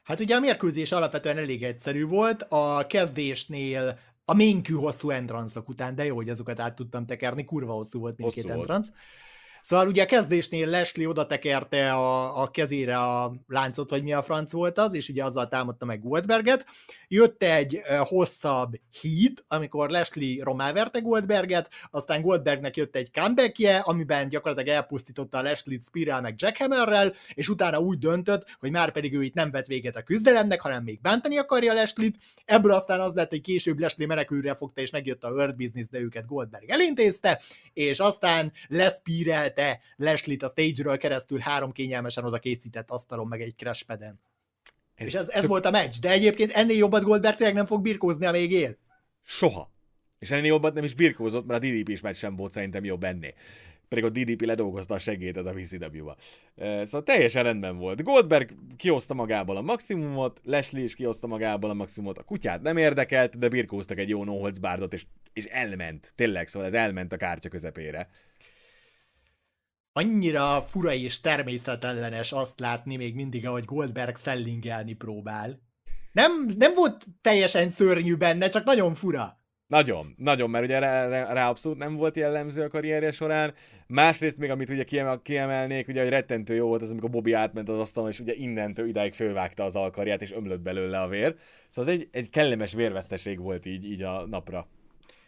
Hát 0.03 0.19
ugye 0.19 0.35
a 0.35 0.39
mérkőzés 0.39 0.91
alapvetően 0.91 1.37
elég 1.37 1.63
egyszerű 1.63 2.05
volt, 2.05 2.45
a 2.49 2.87
kezdésnél 2.87 3.99
a 4.29 4.33
ménkű 4.33 4.73
hosszú 4.73 5.09
entranszok 5.09 5.69
után, 5.69 5.95
de 5.95 6.05
jó, 6.05 6.15
hogy 6.15 6.29
azokat 6.29 6.59
át 6.59 6.75
tudtam 6.75 7.05
tekerni, 7.05 7.45
kurva 7.45 7.73
hosszú 7.73 7.99
volt 7.99 8.17
mindkét 8.17 8.49
entransz. 8.49 8.91
Szóval 9.67 9.87
ugye 9.87 10.03
a 10.03 10.05
kezdésnél 10.05 10.67
Leslie 10.67 11.07
oda 11.07 11.25
tekerte 11.25 11.93
a, 11.93 12.41
a 12.41 12.47
kezére 12.47 12.97
a 12.97 13.33
láncot, 13.47 13.89
vagy 13.89 14.03
mi 14.03 14.13
a 14.13 14.21
franc 14.21 14.51
volt 14.51 14.77
az, 14.77 14.93
és 14.93 15.09
ugye 15.09 15.23
azzal 15.23 15.47
támadta 15.47 15.85
meg 15.85 16.01
Goldberget. 16.01 16.65
Jött 17.07 17.43
egy 17.43 17.81
hosszabb 17.99 18.73
híd, 19.01 19.43
amikor 19.47 19.89
Leslie 19.89 20.43
romáverte 20.43 20.99
Goldberget, 20.99 21.69
aztán 21.91 22.21
Goldbergnek 22.21 22.77
jött 22.77 22.95
egy 22.95 23.11
comebackje, 23.11 23.77
amiben 23.77 24.29
gyakorlatilag 24.29 24.75
elpusztította 24.75 25.37
a 25.37 25.41
Leslie-t 25.41 25.83
Spiral 25.83 26.21
meg 26.21 26.33
Jackhammerrel, 26.37 27.13
és 27.33 27.49
utána 27.49 27.79
úgy 27.79 27.97
döntött, 27.97 28.55
hogy 28.59 28.71
már 28.71 28.91
pedig 28.91 29.13
ő 29.13 29.23
itt 29.23 29.33
nem 29.33 29.51
vett 29.51 29.65
véget 29.65 29.95
a 29.95 30.01
küzdelemnek, 30.01 30.61
hanem 30.61 30.83
még 30.83 31.01
bántani 31.01 31.37
akarja 31.37 31.73
Leslie-t. 31.73 32.17
Ebből 32.45 32.71
aztán 32.71 32.99
az 32.99 33.13
lett, 33.13 33.29
hogy 33.29 33.41
később 33.41 33.79
Leslie 33.79 34.07
menekülre 34.07 34.55
fogta, 34.55 34.81
és 34.81 34.91
megjött 34.91 35.23
a 35.23 35.39
Earth 35.39 35.55
Business, 35.55 35.87
de 35.89 35.99
őket 35.99 36.25
Goldberg 36.25 36.69
elintézte, 36.69 37.41
és 37.73 37.99
aztán 37.99 38.51
lespirelte 39.57 39.81
Leslie-t 39.95 40.43
a 40.43 40.47
stage-ről 40.47 40.97
keresztül 40.97 41.39
három 41.39 41.71
kényelmesen 41.71 42.23
oda 42.23 42.39
készített 42.39 42.89
asztalon, 42.89 43.27
meg 43.27 43.41
egy 43.41 43.55
crashpeden. 43.55 44.19
Ez 44.95 45.07
és 45.07 45.13
ez, 45.13 45.29
ez 45.29 45.41
tök... 45.41 45.49
volt 45.49 45.65
a 45.65 45.71
meccs, 45.71 45.99
de 46.01 46.09
egyébként 46.09 46.51
ennél 46.51 46.77
jobbat 46.77 47.03
Goldberg 47.03 47.35
tényleg 47.35 47.55
nem 47.55 47.65
fog 47.65 47.81
birkózni, 47.81 48.25
amíg 48.25 48.51
él. 48.51 48.77
Soha. 49.23 49.71
És 50.19 50.31
ennél 50.31 50.45
jobbat 50.45 50.73
nem 50.73 50.83
is 50.83 50.93
birkózott, 50.93 51.45
mert 51.45 51.63
a 51.63 51.67
DDP 51.67 51.89
is 51.89 52.01
meccs 52.01 52.15
sem 52.15 52.35
volt 52.35 52.51
szerintem 52.51 52.83
jobb 52.83 53.03
ennél. 53.03 53.33
Pedig 53.87 54.03
a 54.03 54.09
DDP 54.09 54.41
ledolgozta 54.41 54.93
a 54.93 54.99
segédet 54.99 55.45
a 55.45 55.53
VCW-ba. 55.53 56.15
Szóval 56.57 57.03
teljesen 57.03 57.43
rendben 57.43 57.77
volt. 57.77 58.03
Goldberg 58.03 58.53
kihozta 58.77 59.13
magából 59.13 59.57
a 59.57 59.61
maximumot, 59.61 60.41
Leslie 60.43 60.83
is 60.83 60.95
kihozta 60.95 61.27
magából 61.27 61.69
a 61.69 61.73
maximumot, 61.73 62.17
a 62.17 62.23
kutyát 62.23 62.61
nem 62.61 62.77
érdekelt, 62.77 63.37
de 63.37 63.47
birkóztak 63.47 63.97
egy 63.97 64.09
jó 64.09 64.23
no 64.23 64.49
bárdot, 64.61 64.93
és, 64.93 65.05
és 65.33 65.45
elment. 65.45 66.11
Tényleg, 66.15 66.47
szóval 66.47 66.67
ez 66.67 66.73
elment 66.73 67.13
a 67.13 67.17
kártya 67.17 67.49
közepére 67.49 68.09
annyira 69.97 70.61
fura 70.61 70.93
és 70.93 71.21
természetellenes 71.21 72.31
azt 72.31 72.59
látni 72.59 72.95
még 72.95 73.15
mindig, 73.15 73.47
ahogy 73.47 73.65
Goldberg 73.65 74.15
szellingelni 74.15 74.93
próbál. 74.93 75.59
Nem, 76.11 76.31
nem 76.57 76.73
volt 76.73 77.05
teljesen 77.21 77.67
szörnyű 77.67 78.15
benne, 78.15 78.49
csak 78.49 78.63
nagyon 78.63 78.93
fura. 78.93 79.39
Nagyon, 79.67 80.13
nagyon, 80.17 80.49
mert 80.49 80.65
ugye 80.65 80.79
rá, 80.79 81.07
rá, 81.07 81.33
rá 81.33 81.49
abszolút 81.49 81.77
nem 81.77 81.95
volt 81.95 82.15
jellemző 82.15 82.63
a 82.63 82.67
karrierje 82.67 83.11
során. 83.11 83.53
Másrészt 83.87 84.37
még, 84.37 84.49
amit 84.49 84.69
ugye 84.69 84.83
kiemel, 84.83 85.21
kiemelnék, 85.21 85.87
ugye, 85.87 86.01
hogy 86.01 86.09
rettentő 86.09 86.55
jó 86.55 86.67
volt 86.67 86.81
az, 86.81 86.89
amikor 86.89 87.09
Bobby 87.09 87.33
átment 87.33 87.69
az 87.69 87.79
asztalon, 87.79 88.09
és 88.09 88.19
ugye 88.19 88.33
innentől 88.33 88.87
idáig 88.87 89.13
fölvágta 89.13 89.63
az 89.63 89.75
alkarját, 89.75 90.21
és 90.21 90.31
ömlött 90.31 90.61
belőle 90.61 91.01
a 91.01 91.07
vér. 91.07 91.35
Szóval 91.67 91.93
ez 91.93 91.99
egy, 91.99 92.09
egy 92.11 92.29
kellemes 92.29 92.73
vérveszteség 92.73 93.39
volt 93.39 93.65
így, 93.65 93.91
így 93.91 94.01
a 94.01 94.25
napra. 94.27 94.67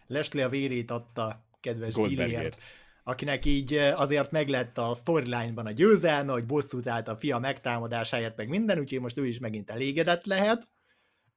Leslie 0.07 0.45
a 0.45 0.49
vérét 0.49 0.91
adta, 0.91 1.45
kedves 1.61 1.93
Gillért 1.93 2.57
akinek 3.03 3.45
így 3.45 3.73
azért 3.75 4.31
meglett 4.31 4.77
a 4.77 4.95
storyline-ban 4.95 5.65
a 5.65 5.71
győzelme, 5.71 6.31
hogy 6.31 6.45
bosszút 6.45 6.87
állt 6.87 7.07
a 7.07 7.17
fia 7.17 7.39
megtámadásáért, 7.39 8.37
meg 8.37 8.47
minden, 8.47 8.79
úgyhogy 8.79 8.99
most 8.99 9.17
ő 9.17 9.25
is 9.25 9.39
megint 9.39 9.69
elégedett 9.69 10.25
lehet. 10.25 10.67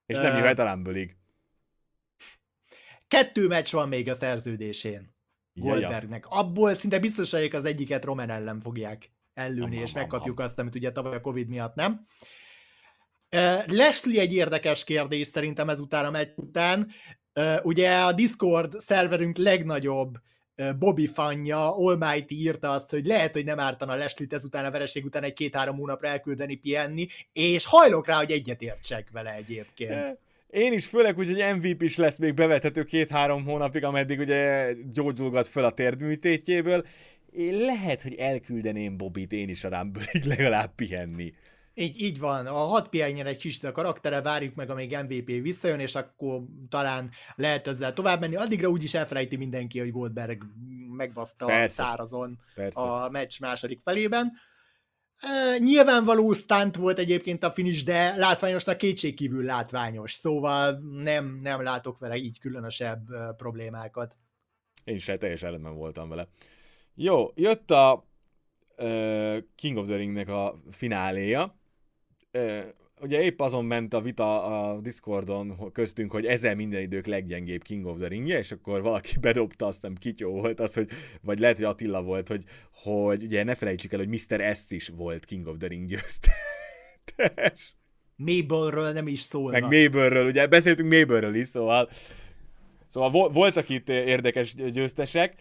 És 0.07 0.17
nem 0.17 0.37
jöhet 0.37 0.59
a 0.59 0.71
Rumble 0.73 1.07
Kettő 3.09 3.47
meccs 3.47 3.73
van 3.73 3.89
még 3.89 4.09
a 4.09 4.15
szerződésén 4.15 5.15
Goldbergnek. 5.55 6.27
Abból 6.27 6.75
szinte 6.75 6.99
biztos 6.99 7.31
vagyok 7.31 7.53
az 7.53 7.65
egyiket 7.65 8.05
Roman 8.05 8.31
ellen 8.31 8.61
fogják 8.61 9.13
ellőni, 9.35 9.77
és 9.77 9.93
megkapjuk 9.93 10.41
azt, 10.41 10.59
amit 10.59 10.75
ugye 10.75 10.93
tavaly 10.93 11.15
a 11.15 11.21
Covid 11.21 11.49
miatt 11.49 11.75
nem. 11.75 12.07
Leslie 13.67 14.21
egy 14.21 14.35
érdekes 14.35 14.85
kérdés 14.85 15.27
szerintem 15.27 15.69
ezután 15.69 16.05
a 16.05 16.11
meccs 16.11 16.33
után. 16.37 16.91
Ugye 17.63 18.03
a 18.03 18.13
Discord 18.13 18.81
szerverünk 18.81 19.37
legnagyobb 19.37 20.19
Bobby 20.79 21.07
fanya, 21.07 21.77
Almighty 21.77 22.33
írta 22.33 22.71
azt, 22.71 22.91
hogy 22.91 23.07
lehet, 23.07 23.33
hogy 23.33 23.45
nem 23.45 23.59
ártana 23.59 23.95
Leslie-t 23.95 24.33
ezután 24.33 24.65
a 24.65 24.71
vereség 24.71 25.05
után 25.05 25.23
egy 25.23 25.33
két-három 25.33 25.77
hónapra 25.77 26.09
elküldeni 26.09 26.55
pihenni, 26.55 27.07
és 27.33 27.65
hajlok 27.65 28.07
rá, 28.07 28.17
hogy 28.17 28.31
egyetértsek 28.31 29.09
vele 29.13 29.35
egyébként. 29.35 30.19
Én 30.51 30.73
is, 30.73 30.87
főleg 30.87 31.19
úgy, 31.19 31.27
hogy 31.27 31.57
MVP 31.57 31.83
is 31.83 31.97
lesz 31.97 32.19
még 32.19 32.35
bevethető 32.35 32.85
két-három 32.85 33.45
hónapig, 33.45 33.85
ameddig 33.85 34.19
ugye 34.19 34.73
gyógyulgat 34.93 35.49
föl 35.49 35.65
a 35.65 35.71
térdműtétjéből. 35.71 36.87
Lehet, 37.51 38.03
hogy 38.03 38.15
elküldeném 38.15 38.97
Bobit 38.97 39.33
én 39.33 39.49
is 39.49 39.65
a 39.65 39.69
Rumble-ig 39.69 40.25
legalább 40.25 40.75
pihenni. 40.75 41.33
Így, 41.75 42.01
így 42.01 42.19
van, 42.19 42.47
a 42.47 42.53
hat 42.53 42.89
pihenjen 42.89 43.27
egy 43.27 43.37
kicsit 43.37 43.65
a 43.65 43.73
karaktere, 43.73 44.23
várjuk 44.23 44.55
meg, 44.55 44.71
amíg 44.71 44.97
MVP 44.97 45.27
visszajön, 45.27 45.81
és 45.81 45.95
akkor 45.95 46.43
talán 46.69 47.11
lehet 47.35 47.69
ezzel 47.69 47.93
tovább 47.93 48.21
menni. 48.21 48.37
Addigra 48.37 48.69
úgyis 48.69 48.95
elfelejti 48.95 49.37
mindenki, 49.37 49.79
hogy 49.79 49.91
Goldberg 49.91 50.43
megbaszta 50.97 51.47
Persze. 51.47 51.83
szárazon 51.83 52.39
Persze. 52.55 52.81
a 52.81 53.09
meccs 53.09 53.41
második 53.41 53.81
felében. 53.83 54.33
E, 55.17 55.59
nyilvánvaló 55.59 56.33
stunt 56.33 56.77
volt 56.77 56.99
egyébként 56.99 57.45
a 57.45 57.51
finish, 57.51 57.85
de 57.85 58.17
látványosnak 58.17 58.77
kétségkívül 58.77 59.45
látványos, 59.45 60.13
szóval 60.13 60.81
nem, 61.03 61.41
nem 61.43 61.63
látok 61.63 61.99
vele 61.99 62.17
így 62.17 62.39
különösebb 62.39 63.07
problémákat. 63.37 64.17
Én 64.85 64.95
is 64.95 65.05
teljesen 65.05 65.51
rendben 65.51 65.75
voltam 65.75 66.09
vele. 66.09 66.29
Jó, 66.95 67.31
jött 67.35 67.71
a 67.71 68.07
King 69.55 69.77
of 69.77 69.87
the 69.87 69.97
Ringnek 69.97 70.29
a 70.29 70.63
fináléja, 70.71 71.61
ugye 73.01 73.23
épp 73.23 73.41
azon 73.41 73.65
ment 73.65 73.95
a 73.95 74.01
vita 74.01 74.45
a 74.45 74.81
Discordon 74.81 75.73
köztünk, 75.73 76.13
hogy 76.13 76.27
ezzel 76.27 76.55
minden 76.55 76.81
idők 76.81 77.07
leggyengébb 77.07 77.63
King 77.63 77.87
of 77.87 77.99
the 77.99 78.09
Ringje, 78.09 78.39
és 78.39 78.53
akkor 78.53 78.83
valaki 78.83 79.19
bedobta, 79.21 79.67
azt 79.67 79.81
hiszem 79.81 79.95
Kityó 79.95 80.31
volt 80.31 80.61
az, 80.61 80.75
hogy, 80.75 80.89
vagy 81.21 81.39
lehet, 81.39 81.57
hogy 81.57 81.65
Attila 81.65 82.03
volt, 82.03 82.29
hogy, 82.29 82.45
hogy 82.73 83.23
ugye 83.23 83.45
ne 83.45 83.55
felejtsük 83.55 83.93
el, 83.93 83.99
hogy 83.99 84.09
Mr. 84.09 84.55
S 84.55 84.71
is 84.71 84.89
volt 84.89 85.25
King 85.25 85.47
of 85.47 85.57
the 85.59 85.69
Ring 85.69 85.87
győztes. 85.87 86.35
Mabelről 88.17 88.93
nem 88.93 89.07
is 89.07 89.21
szól. 89.21 89.51
Meg 89.51 89.63
Mabelről, 89.63 90.27
ugye 90.27 90.47
beszéltünk 90.47 90.93
Mabelről 90.93 91.35
is, 91.35 91.47
szóval 91.47 91.89
Szóval 92.89 93.31
voltak 93.31 93.69
itt 93.69 93.89
érdekes 93.89 94.55
győztesek. 94.55 95.35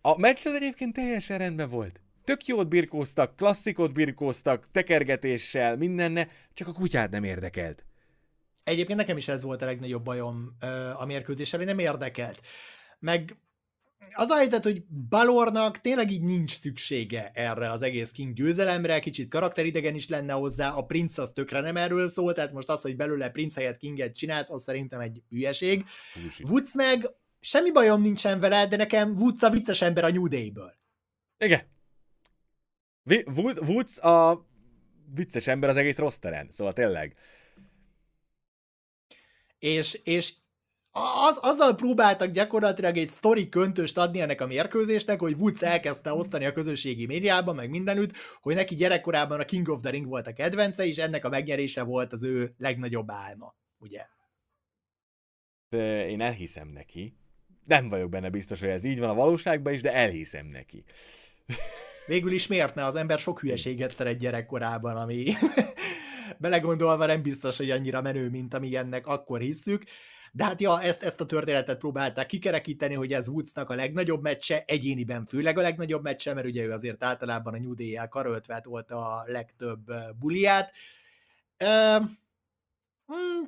A 0.00 0.18
meccs 0.18 0.38
az 0.44 0.54
egyébként 0.54 0.92
teljesen 0.92 1.38
rendben 1.38 1.70
volt 1.70 2.00
tök 2.26 2.46
jót 2.46 2.68
birkóztak, 2.68 3.36
klasszikot 3.36 3.92
birkóztak, 3.92 4.70
tekergetéssel, 4.70 5.76
mindenne, 5.76 6.28
csak 6.54 6.68
a 6.68 6.72
kutyát 6.72 7.10
nem 7.10 7.24
érdekelt. 7.24 7.84
Egyébként 8.64 8.98
nekem 8.98 9.16
is 9.16 9.28
ez 9.28 9.42
volt 9.42 9.62
a 9.62 9.64
legnagyobb 9.64 10.04
bajom 10.04 10.56
a 10.96 11.04
mérkőzéssel, 11.04 11.58
hogy 11.58 11.68
nem 11.68 11.78
érdekelt. 11.78 12.40
Meg 12.98 13.36
az 14.12 14.30
a 14.30 14.36
helyzet, 14.36 14.62
hogy 14.62 14.84
Balornak 14.86 15.80
tényleg 15.80 16.10
így 16.10 16.22
nincs 16.22 16.52
szüksége 16.54 17.30
erre 17.34 17.70
az 17.70 17.82
egész 17.82 18.10
King 18.10 18.32
győzelemre, 18.32 18.98
kicsit 18.98 19.28
karakteridegen 19.28 19.94
is 19.94 20.08
lenne 20.08 20.32
hozzá, 20.32 20.70
a 20.70 20.84
princ 20.84 21.18
az 21.18 21.30
tökre 21.30 21.60
nem 21.60 21.76
erről 21.76 22.08
szól, 22.08 22.32
tehát 22.32 22.52
most 22.52 22.68
az, 22.68 22.82
hogy 22.82 22.96
belőle 22.96 23.30
princ 23.30 23.54
helyett 23.54 23.76
Kinget 23.76 24.16
csinálsz, 24.16 24.50
az 24.50 24.62
szerintem 24.62 25.00
egy 25.00 25.22
hülyeség. 25.28 25.84
Woods 26.48 26.74
meg 26.74 27.10
semmi 27.40 27.72
bajom 27.72 28.00
nincsen 28.00 28.40
vele, 28.40 28.66
de 28.66 28.76
nekem 28.76 29.14
Woods 29.16 29.42
a 29.42 29.50
vicces 29.50 29.82
ember 29.82 30.04
a 30.04 30.10
New 30.10 30.28
Day-ből. 30.28 30.74
Igen, 31.38 31.60
Woods 33.66 33.98
a 33.98 34.46
vicces 35.14 35.46
ember 35.46 35.68
az 35.68 35.76
egész 35.76 35.98
rosteren, 35.98 36.48
szóval 36.50 36.72
tényleg. 36.72 37.16
És, 39.58 40.00
és 40.04 40.32
az, 41.28 41.38
azzal 41.40 41.74
próbáltak 41.74 42.30
gyakorlatilag 42.30 42.96
egy 42.96 43.08
sztori 43.08 43.48
köntöst 43.48 43.98
adni 43.98 44.20
ennek 44.20 44.40
a 44.40 44.46
mérkőzésnek, 44.46 45.20
hogy 45.20 45.34
Woods 45.38 45.62
elkezdte 45.62 46.12
osztani 46.12 46.44
a 46.44 46.52
közösségi 46.52 47.06
médiában, 47.06 47.54
meg 47.54 47.70
mindenütt, 47.70 48.12
hogy 48.40 48.54
neki 48.54 48.74
gyerekkorában 48.74 49.40
a 49.40 49.44
King 49.44 49.68
of 49.68 49.80
the 49.80 49.90
Ring 49.90 50.06
volt 50.06 50.26
a 50.26 50.32
kedvence, 50.32 50.86
és 50.86 50.96
ennek 50.96 51.24
a 51.24 51.28
megnyerése 51.28 51.82
volt 51.82 52.12
az 52.12 52.22
ő 52.22 52.54
legnagyobb 52.58 53.10
álma, 53.10 53.56
ugye? 53.78 54.06
Én 56.08 56.20
elhiszem 56.20 56.68
neki. 56.68 57.16
Nem 57.66 57.88
vagyok 57.88 58.10
benne 58.10 58.30
biztos, 58.30 58.60
hogy 58.60 58.68
ez 58.68 58.84
így 58.84 58.98
van 58.98 59.08
a 59.08 59.14
valóságban 59.14 59.72
is, 59.72 59.80
de 59.80 59.92
elhiszem 59.92 60.46
neki. 60.46 60.84
Végül 62.06 62.32
is 62.32 62.46
miért 62.46 62.74
ne? 62.74 62.84
Az 62.84 62.94
ember 62.94 63.18
sok 63.18 63.40
hülyeséget 63.40 63.94
szeret 63.94 64.18
gyerekkorában, 64.18 64.96
ami 64.96 65.32
belegondolva 66.38 67.06
nem 67.06 67.22
biztos, 67.22 67.56
hogy 67.56 67.70
annyira 67.70 68.02
menő, 68.02 68.30
mint 68.30 68.54
ami 68.54 68.76
ennek 68.76 69.06
akkor 69.06 69.40
hiszük. 69.40 69.84
De 70.32 70.44
hát 70.44 70.60
ja, 70.60 70.82
ezt, 70.82 71.02
ezt 71.02 71.20
a 71.20 71.26
történetet 71.26 71.78
próbálták 71.78 72.26
kikerekíteni, 72.26 72.94
hogy 72.94 73.12
ez 73.12 73.28
Woodsnak 73.28 73.70
a 73.70 73.74
legnagyobb 73.74 74.22
meccse, 74.22 74.64
egyéniben 74.66 75.26
főleg 75.26 75.58
a 75.58 75.62
legnagyobb 75.62 76.02
meccse, 76.02 76.34
mert 76.34 76.46
ugye 76.46 76.64
ő 76.64 76.72
azért 76.72 77.04
általában 77.04 77.54
a 77.54 77.58
New 77.58 77.74
Day-jel 77.74 78.08
karöltve 78.08 78.62
volt 78.64 78.90
a 78.90 79.22
legtöbb 79.26 79.92
buliát. 80.18 80.72
Hmm, 81.58 82.18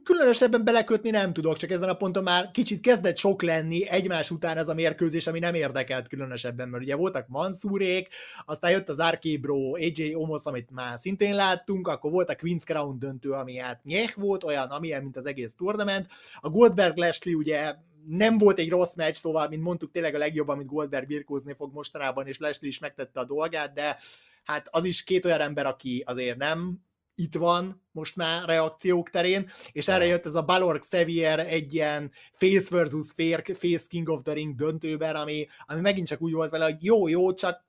különösebben 0.03 0.65
belekötni 0.65 1.11
nem 1.11 1.33
tudok, 1.33 1.57
csak 1.57 1.71
ezen 1.71 1.89
a 1.89 1.95
ponton 1.95 2.23
már 2.23 2.51
kicsit 2.51 2.81
kezdett 2.81 3.17
sok 3.17 3.43
lenni 3.43 3.89
egymás 3.89 4.31
után 4.31 4.57
ez 4.57 4.69
a 4.69 4.75
mérkőzés, 4.75 5.27
ami 5.27 5.39
nem 5.39 5.55
érdekelt 5.55 6.09
különösebben, 6.09 6.69
mert 6.69 6.83
ugye 6.83 6.97
voltak 6.97 7.29
Mansurék, 7.29 8.09
aztán 8.45 8.71
jött 8.71 8.89
az 8.89 8.99
Arkébro, 8.99 9.75
AJ 9.75 10.15
Omos, 10.15 10.45
amit 10.45 10.71
már 10.71 10.99
szintén 10.99 11.35
láttunk, 11.35 11.89
akkor 11.89 12.11
volt 12.11 12.31
a 12.31 12.35
Queen's 12.35 12.65
Crown 12.65 12.99
döntő, 12.99 13.31
ami 13.31 13.57
hát 13.57 13.85
nyeh 13.85 14.13
volt, 14.15 14.45
olyan, 14.45 14.69
amilyen, 14.69 15.03
mint 15.03 15.17
az 15.17 15.27
egész 15.27 15.55
tournament. 15.55 16.07
A 16.41 16.49
Goldberg 16.49 16.97
Lashley 16.97 17.35
ugye 17.35 17.75
nem 18.07 18.39
volt 18.39 18.59
egy 18.59 18.69
rossz 18.69 18.95
meccs, 18.95 19.15
szóval, 19.15 19.49
mint 19.49 19.63
mondtuk, 19.63 19.91
tényleg 19.91 20.15
a 20.15 20.19
legjobb, 20.19 20.49
amit 20.49 20.67
Goldberg 20.67 21.07
birkózni 21.07 21.55
fog 21.55 21.73
mostanában, 21.73 22.27
és 22.27 22.39
Leslie 22.39 22.69
is 22.69 22.79
megtette 22.79 23.21
a 23.21 23.25
dolgát, 23.25 23.73
de 23.73 23.99
hát 24.45 24.69
az 24.71 24.85
is 24.85 25.05
két 25.05 25.25
olyan 25.25 25.41
ember, 25.41 25.67
aki 25.67 26.03
azért 26.07 26.37
nem 26.37 26.87
itt 27.19 27.35
van 27.35 27.83
most 27.93 28.17
már 28.17 28.45
reakciók 28.45 29.11
terén, 29.11 29.51
és 29.73 29.89
erre 29.89 30.05
jött 30.05 30.27
ez 30.27 30.35
a 30.35 30.43
Balor 30.43 30.79
Xavier 30.79 31.39
egy 31.39 31.75
ilyen 31.75 32.13
face 32.33 32.77
versus 32.77 33.13
face 33.55 33.87
King 33.89 34.09
of 34.09 34.23
the 34.23 34.33
Ring 34.33 34.55
döntőben, 34.55 35.17
ami, 35.17 35.47
ami 35.67 35.81
megint 35.81 36.07
csak 36.07 36.21
úgy 36.21 36.33
volt 36.33 36.51
vele, 36.51 36.65
hogy 36.65 36.85
jó, 36.85 37.09
jó, 37.09 37.35
csak 37.35 37.67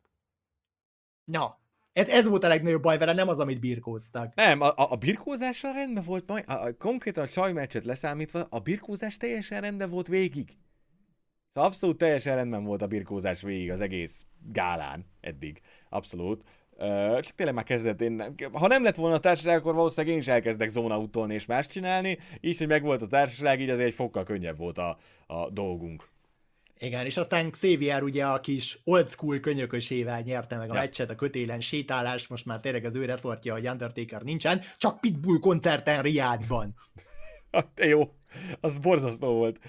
na, 1.23 1.59
ez, 1.93 2.09
ez 2.09 2.27
volt 2.27 2.43
a 2.43 2.47
legnagyobb 2.47 2.81
baj 2.81 2.97
vele, 2.97 3.13
nem 3.13 3.27
az, 3.27 3.39
amit 3.39 3.59
birkóztak. 3.59 4.35
Nem, 4.35 4.61
a, 4.61 4.73
a 4.75 4.95
birkózással 4.95 5.73
rendben 5.73 6.03
volt, 6.03 6.27
majd, 6.27 6.43
a, 6.47 6.53
a, 6.53 6.73
konkrétan 6.77 7.23
a 7.23 7.27
csaj 7.27 7.53
meccset 7.53 7.85
leszámítva, 7.85 8.47
a 8.49 8.59
birkózás 8.59 9.17
teljesen 9.17 9.61
rendben 9.61 9.89
volt 9.89 10.07
végig. 10.07 10.57
Szóval 11.53 11.69
abszolút 11.69 11.97
teljesen 11.97 12.35
rendben 12.35 12.63
volt 12.63 12.81
a 12.81 12.87
birkózás 12.87 13.41
végig 13.41 13.71
az 13.71 13.81
egész 13.81 14.25
gálán 14.51 15.05
eddig. 15.21 15.61
Abszolút. 15.89 16.43
Uh, 16.81 17.19
csak 17.19 17.35
tényleg 17.35 17.55
már 17.55 17.63
kezdett, 17.63 18.01
én, 18.01 18.35
ha 18.53 18.67
nem 18.67 18.83
lett 18.83 18.95
volna 18.95 19.15
a 19.15 19.19
társaság, 19.19 19.57
akkor 19.57 19.73
valószínűleg 19.73 20.15
én 20.15 20.21
is 20.21 20.27
elkezdek 20.27 20.69
zónautolni 20.69 21.33
és 21.33 21.45
más 21.45 21.67
csinálni, 21.67 22.17
így, 22.41 22.57
hogy 22.57 22.67
megvolt 22.67 23.01
a 23.01 23.07
társaság, 23.07 23.61
így 23.61 23.69
azért 23.69 23.87
egy 23.87 23.93
fokkal 23.93 24.23
könnyebb 24.23 24.57
volt 24.57 24.77
a, 24.77 24.97
a 25.27 25.49
dolgunk. 25.49 26.07
Igen, 26.79 27.05
és 27.05 27.17
aztán 27.17 27.51
Xavier 27.51 28.03
ugye 28.03 28.25
a 28.25 28.39
kis 28.39 28.79
old 28.83 29.09
school 29.09 29.39
könyökösével 29.39 30.21
nyerte 30.21 30.57
meg 30.57 30.69
a 30.69 30.73
ja. 30.73 30.79
meccset, 30.79 31.09
a 31.09 31.15
kötélen 31.15 31.59
sétálás, 31.59 32.27
most 32.27 32.45
már 32.45 32.59
tényleg 32.59 32.85
az 32.85 32.95
ő 32.95 33.05
reszortja, 33.05 33.53
hogy 33.53 33.67
Undertaker 33.67 34.21
nincsen, 34.21 34.61
csak 34.77 34.99
Pitbull 34.99 35.39
koncerten 35.39 36.01
Riádban. 36.01 36.75
jó, 37.91 38.13
az 38.59 38.77
borzasztó 38.77 39.33
volt. 39.33 39.59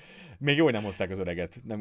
Még 0.41 0.57
jó, 0.57 0.65
hogy 0.65 0.73
nem 0.73 0.83
hozták 0.83 1.11
az 1.11 1.19
öreget. 1.19 1.61
Nem, 1.65 1.81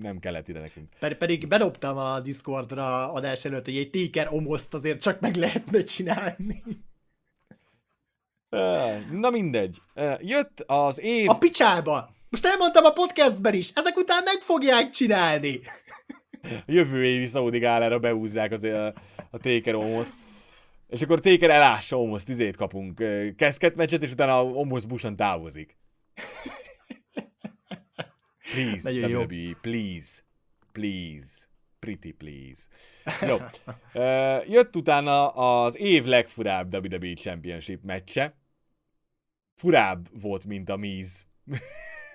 nem 0.00 0.18
kellett 0.18 0.48
ide 0.48 0.60
nekünk. 0.60 0.88
Ped- 0.98 1.16
pedig 1.16 1.48
bedobtam 1.48 1.96
a 1.96 2.20
Discordra 2.20 3.12
adás 3.12 3.44
előtt, 3.44 3.64
hogy 3.64 3.76
egy 3.76 3.90
téker 3.90 4.28
omoszt 4.30 4.74
azért 4.74 5.02
csak 5.02 5.20
meg 5.20 5.36
lehetne 5.36 5.82
csinálni. 5.82 6.62
Na 9.12 9.30
mindegy. 9.30 9.82
Jött 10.20 10.64
az 10.66 11.00
év... 11.00 11.28
A 11.28 11.38
picsába! 11.38 12.14
Most 12.28 12.46
elmondtam 12.46 12.84
a 12.84 12.90
podcastben 12.90 13.54
is, 13.54 13.70
ezek 13.74 13.96
után 13.96 14.22
meg 14.24 14.38
fogják 14.40 14.88
csinálni. 14.88 15.60
Jövő 16.66 17.04
évi 17.04 17.26
Saudi 17.26 17.58
gálára 17.58 17.98
beúzzák 17.98 18.52
az, 18.52 18.64
a, 18.64 18.86
a 19.30 19.38
Taker 19.38 19.74
omoszt. 19.74 20.14
És 20.88 21.02
akkor 21.02 21.20
Taker 21.20 21.50
elássa 21.50 22.00
omoszt, 22.00 22.26
tizét 22.26 22.56
kapunk. 22.56 23.02
Keszket 23.36 23.74
meccset, 23.74 24.02
és 24.02 24.12
utána 24.12 24.44
omoszt 24.44 24.88
busan 24.88 25.16
távozik. 25.16 25.76
Please, 28.52 28.90
Nagyon 28.92 29.10
WWE, 29.10 29.36
jó. 29.36 29.52
please, 29.60 30.22
please, 30.72 31.26
pretty 31.78 32.12
please. 32.12 32.62
Jó. 33.26 33.36
Uh, 33.94 34.50
jött 34.50 34.76
utána 34.76 35.28
az 35.28 35.78
év 35.78 36.04
legfurább 36.04 36.74
WWE 36.74 37.14
Championship 37.14 37.82
meccse. 37.84 38.34
Furább 39.56 40.08
volt, 40.20 40.44
mint 40.44 40.68
a 40.68 40.76
Miz. 40.76 41.24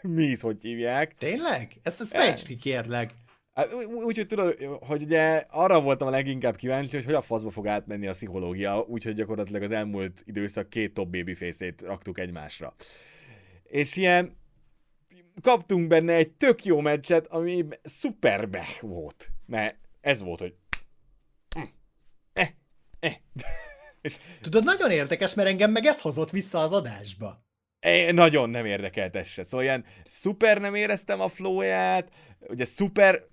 Miz, 0.01 0.41
hogy 0.41 0.61
hívják. 0.61 1.15
Tényleg? 1.15 1.79
Ezt, 1.83 2.01
ezt 2.01 2.15
fejtsd 2.15 2.47
ki, 2.47 2.55
kérlek. 2.55 3.13
Hát, 3.53 3.73
úgyhogy 3.73 4.27
tudod, 4.27 4.55
hogy 4.79 5.01
ugye 5.01 5.45
arra 5.49 5.81
voltam 5.81 6.07
a 6.07 6.11
leginkább 6.11 6.55
kíváncsi, 6.55 6.95
hogy 6.95 7.05
hogy 7.05 7.13
a 7.13 7.21
faszba 7.21 7.49
fog 7.49 7.67
átmenni 7.67 8.07
a 8.07 8.11
pszichológia, 8.11 8.86
úgyhogy 8.88 9.13
gyakorlatilag 9.13 9.61
az 9.61 9.71
elmúlt 9.71 10.23
időszak 10.25 10.69
két 10.69 10.93
top 10.93 11.09
babyface-ét 11.09 11.81
raktuk 11.81 12.19
egymásra. 12.19 12.73
És 13.63 13.95
ilyen 13.95 14.38
kaptunk 15.41 15.88
benne 15.88 16.13
egy 16.13 16.31
tök 16.31 16.63
jó 16.63 16.79
meccset, 16.79 17.27
ami 17.27 17.65
szuper 17.83 18.49
beh 18.49 18.79
volt. 18.81 19.29
Mert 19.45 19.77
ez 20.01 20.21
volt, 20.21 20.39
hogy 20.39 20.55
eh, 22.33 22.49
eh. 22.99 23.15
És... 24.01 24.17
Tudod, 24.41 24.63
nagyon 24.63 24.91
érdekes, 24.91 25.33
mert 25.33 25.47
engem 25.47 25.71
meg 25.71 25.86
ez 25.86 26.01
hozott 26.01 26.29
vissza 26.29 26.59
az 26.59 26.71
adásba. 26.71 27.43
É, 27.79 28.11
nagyon 28.11 28.49
nem 28.49 28.65
érdekelt 28.65 29.15
ez 29.15 29.27
se. 29.27 29.43
Szóval 29.43 29.65
ilyen 29.65 29.86
szuper 30.07 30.59
nem 30.59 30.75
éreztem 30.75 31.21
a 31.21 31.27
flóját, 31.27 32.09
ugye 32.39 32.65
szuper, 32.65 33.23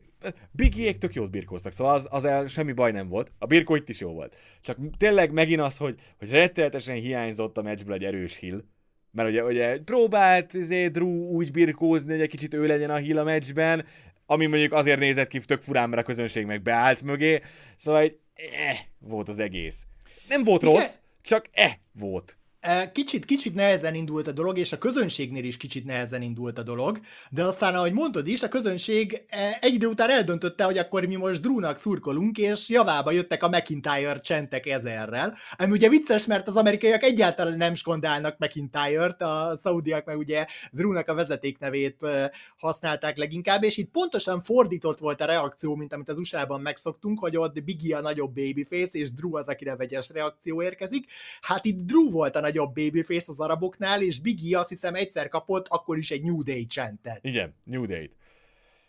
Bigiék 0.51 0.99
tök 0.99 1.15
jót 1.15 1.31
birkóztak, 1.31 1.73
szóval 1.73 1.95
az, 1.95 2.09
az 2.11 2.25
el 2.25 2.47
semmi 2.47 2.73
baj 2.73 2.93
nem 2.93 3.09
volt. 3.09 3.33
A 3.39 3.47
birkó 3.47 3.75
itt 3.75 3.89
is 3.89 4.01
jó 4.01 4.13
volt. 4.13 4.37
Csak 4.61 4.79
tényleg 4.97 5.33
megint 5.33 5.61
az, 5.61 5.77
hogy, 5.77 6.01
hogy 6.19 6.31
rettenetesen 6.31 6.97
hiányzott 6.97 7.59
a 7.59 7.63
meccsből 7.63 7.95
egy 7.95 8.05
erős 8.05 8.37
hill. 8.37 8.65
Mert 9.13 9.29
ugye, 9.29 9.45
ugye 9.45 9.79
próbált 9.79 10.55
izé, 10.55 10.89
Drew 10.89 11.09
úgy 11.09 11.51
birkózni, 11.51 12.11
hogy 12.11 12.21
egy 12.21 12.29
kicsit 12.29 12.55
ő 12.55 12.67
legyen 12.67 12.91
a 12.91 12.97
hill 12.97 13.19
a 13.19 13.25
meccsben, 13.25 13.85
ami 14.27 14.47
mondjuk 14.47 14.73
azért 14.73 14.99
nézett 14.99 15.29
ki 15.29 15.39
tök 15.39 15.63
furán, 15.63 15.89
mert 15.89 16.03
a 16.03 16.05
közönség 16.05 16.47
meg 16.47 16.63
beállt 16.63 17.03
mögé. 17.03 17.41
Szóval 17.77 18.01
egy 18.01 18.19
eh, 18.35 18.79
volt 18.99 19.29
az 19.29 19.39
egész. 19.39 19.87
Nem 20.29 20.45
volt 20.45 20.63
Igen. 20.63 20.75
rossz, 20.75 20.99
csak 21.23 21.47
eh 21.53 21.73
volt. 21.93 22.37
Kicsit, 22.93 23.25
kicsit 23.25 23.55
nehezen 23.55 23.95
indult 23.95 24.27
a 24.27 24.33
dolog, 24.33 24.59
és 24.59 24.73
a 24.73 24.79
közönségnél 24.79 25.45
is 25.45 25.57
kicsit 25.57 25.85
nehezen 25.85 26.23
indult 26.23 26.59
a 26.59 26.63
dolog, 26.63 27.01
de 27.31 27.45
aztán, 27.45 27.75
ahogy 27.75 27.93
mondod 27.93 28.27
is, 28.27 28.43
a 28.43 28.49
közönség 28.49 29.23
egy 29.61 29.75
idő 29.75 29.87
után 29.87 30.11
eldöntötte, 30.11 30.65
hogy 30.65 30.79
akkor 30.79 31.05
mi 31.05 31.17
most 31.17 31.41
Drúnak 31.41 31.79
szurkolunk, 31.79 32.39
és 32.39 32.69
javába 32.69 33.11
jöttek 33.11 33.43
a 33.43 33.49
McIntyre 33.49 34.21
csentek 34.21 34.67
ezerrel. 34.67 35.35
Ami 35.57 35.73
ugye 35.73 35.89
vicces, 35.89 36.27
mert 36.27 36.49
az 36.49 36.57
amerikaiak 36.57 37.03
egyáltalán 37.03 37.57
nem 37.57 37.75
skondálnak 37.75 38.39
McIntyre-t, 38.39 39.23
a 39.23 39.57
szaudiak 39.61 40.05
meg 40.05 40.19
ugye 40.19 40.47
Drúnak 40.71 41.09
a 41.09 41.15
vezetéknevét 41.15 42.07
használták 42.57 43.17
leginkább, 43.17 43.65
és 43.65 43.77
itt 43.77 43.91
pontosan 43.91 44.41
fordított 44.41 44.99
volt 44.99 45.21
a 45.21 45.25
reakció, 45.25 45.75
mint 45.75 45.93
amit 45.93 46.09
az 46.09 46.19
USA-ban 46.19 46.61
megszoktunk, 46.61 47.19
hogy 47.19 47.37
ott 47.37 47.65
Biggie 47.65 47.97
a 47.97 48.01
nagyobb 48.01 48.35
babyface, 48.35 48.99
és 48.99 49.13
Drew 49.13 49.37
az, 49.37 49.49
akire 49.49 49.77
vegyes 49.77 50.11
reakció 50.11 50.63
érkezik. 50.63 51.11
Hát 51.41 51.65
itt 51.65 51.81
Drew 51.81 52.11
volt 52.11 52.37
a 52.37 52.41
nagy 52.53 52.71
nagyobb 52.73 52.75
babyface 52.75 53.33
az 53.33 53.41
araboknál, 53.41 54.03
és 54.03 54.21
Biggie 54.21 54.59
azt 54.59 54.69
hiszem 54.69 54.95
egyszer 54.95 55.29
kapott, 55.29 55.67
akkor 55.69 55.99
is 55.99 56.11
egy 56.11 56.23
New 56.23 56.43
Day 56.43 56.65
csentet. 56.65 57.19
Igen, 57.23 57.55
New 57.65 57.85
Day-t. 57.87 58.17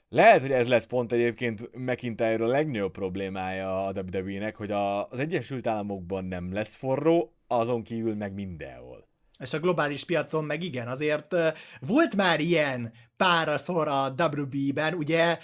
Lehet, 0.09 0.41
hogy 0.41 0.51
ez 0.51 0.67
lesz 0.67 0.85
pont 0.85 1.11
egyébként 1.11 1.69
McIntyre 1.75 2.43
a 2.43 2.47
legnagyobb 2.47 2.91
problémája 2.91 3.85
a 3.85 3.91
WWE-nek, 3.91 4.55
hogy 4.55 4.71
a, 4.71 5.09
az 5.09 5.19
Egyesült 5.19 5.67
Államokban 5.67 6.25
nem 6.25 6.53
lesz 6.53 6.75
forró, 6.75 7.33
azon 7.47 7.83
kívül 7.83 8.15
meg 8.15 8.33
mindenhol. 8.33 9.07
És 9.39 9.53
a 9.53 9.59
globális 9.59 10.05
piacon 10.05 10.43
meg 10.43 10.63
igen, 10.63 10.87
azért 10.87 11.35
volt 11.79 12.15
már 12.15 12.39
ilyen 12.39 12.91
páraszor 13.17 13.87
a 13.87 14.15
WB-ben, 14.17 14.93
ugye 14.93 15.37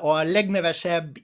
a 0.00 0.22
legnevesebb 0.22 1.16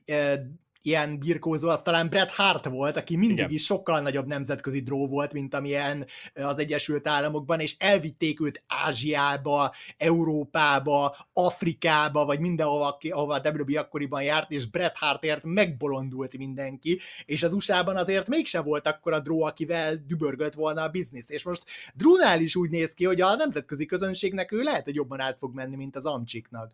ilyen 0.86 1.18
birkózó, 1.18 1.68
az 1.68 1.82
talán 1.82 2.08
Bret 2.08 2.32
Hart 2.32 2.64
volt, 2.64 2.96
aki 2.96 3.16
mindig 3.16 3.38
Igen. 3.38 3.50
is 3.50 3.64
sokkal 3.64 4.00
nagyobb 4.00 4.26
nemzetközi 4.26 4.80
dró 4.80 5.06
volt, 5.06 5.32
mint 5.32 5.54
amilyen 5.54 6.06
az 6.34 6.58
Egyesült 6.58 7.08
Államokban, 7.08 7.60
és 7.60 7.76
elvitték 7.78 8.40
őt 8.40 8.62
Ázsiába, 8.66 9.74
Európába, 9.96 11.16
Afrikába, 11.32 12.24
vagy 12.24 12.40
mindenhova, 12.40 12.98
ahova 13.10 13.34
a 13.34 13.50
WWE 13.50 13.80
akkoriban 13.80 14.22
járt, 14.22 14.50
és 14.50 14.66
Bret 14.66 14.98
Hartért 14.98 15.44
megbolondult 15.44 16.36
mindenki, 16.36 16.98
és 17.24 17.42
az 17.42 17.52
USA-ban 17.52 17.96
azért 17.96 18.28
mégse 18.28 18.60
volt 18.60 18.86
akkor 18.86 19.12
a 19.12 19.20
dró, 19.20 19.42
akivel 19.42 19.96
dübörgött 20.06 20.54
volna 20.54 20.82
a 20.82 20.88
biznisz. 20.88 21.30
És 21.30 21.42
most 21.42 21.64
Drunál 21.94 22.40
is 22.40 22.56
úgy 22.56 22.70
néz 22.70 22.94
ki, 22.94 23.04
hogy 23.04 23.20
a 23.20 23.34
nemzetközi 23.34 23.86
közönségnek 23.86 24.52
ő 24.52 24.62
lehet, 24.62 24.84
hogy 24.84 24.94
jobban 24.94 25.20
át 25.20 25.38
fog 25.38 25.54
menni, 25.54 25.76
mint 25.76 25.96
az 25.96 26.06
Amcsiknak. 26.06 26.72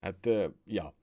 Hát, 0.00 0.28
ja, 0.64 0.94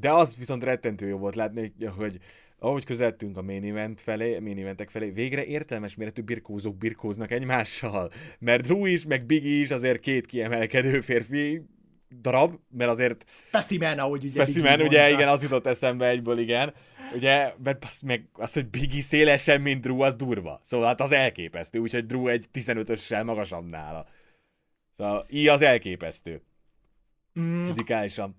de 0.00 0.12
az 0.12 0.36
viszont 0.36 0.64
rettentő 0.64 1.08
jó 1.08 1.18
volt 1.18 1.34
látni, 1.34 1.72
hogy 1.96 2.18
ahogy 2.58 2.84
közeltünk 2.84 3.36
a 3.36 3.42
main 3.42 3.64
event 3.64 4.00
felé, 4.00 4.38
main 4.38 4.58
eventek 4.58 4.90
felé, 4.90 5.10
végre 5.10 5.44
értelmes 5.44 5.94
méretű 5.94 6.22
birkózók 6.22 6.76
birkóznak 6.76 7.30
egymással. 7.30 8.10
Mert 8.38 8.62
Drew 8.62 8.86
is, 8.86 9.04
meg 9.04 9.26
Biggie 9.26 9.60
is 9.60 9.70
azért 9.70 10.00
két 10.00 10.26
kiemelkedő 10.26 11.00
férfi 11.00 11.62
darab, 12.20 12.54
mert 12.70 12.90
azért... 12.90 13.24
Specimen, 13.28 13.98
ahogy 13.98 14.24
ugye 14.24 14.44
Specimen, 14.44 14.80
ugye 14.80 14.98
mondta. 14.98 15.16
igen, 15.16 15.28
az 15.28 15.42
jutott 15.42 15.66
eszembe 15.66 16.08
egyből, 16.08 16.38
igen. 16.38 16.74
Ugye, 17.14 17.54
mert 17.62 17.84
az, 17.84 18.00
meg 18.00 18.28
az, 18.32 18.52
hogy 18.52 18.66
Biggie 18.66 19.02
szélesen, 19.02 19.60
mint 19.60 19.80
Drew, 19.80 20.00
az 20.00 20.14
durva. 20.14 20.60
Szóval 20.62 20.86
hát 20.86 21.00
az 21.00 21.12
elképesztő, 21.12 21.78
úgyhogy 21.78 22.06
Drew 22.06 22.28
egy 22.28 22.46
15-össel 22.52 23.24
magasabb 23.24 23.68
nála. 23.68 24.06
Szóval 24.96 25.26
így 25.30 25.48
az 25.48 25.62
elképesztő. 25.62 26.42
Mm. 27.40 27.62
Fizikálisan. 27.62 28.36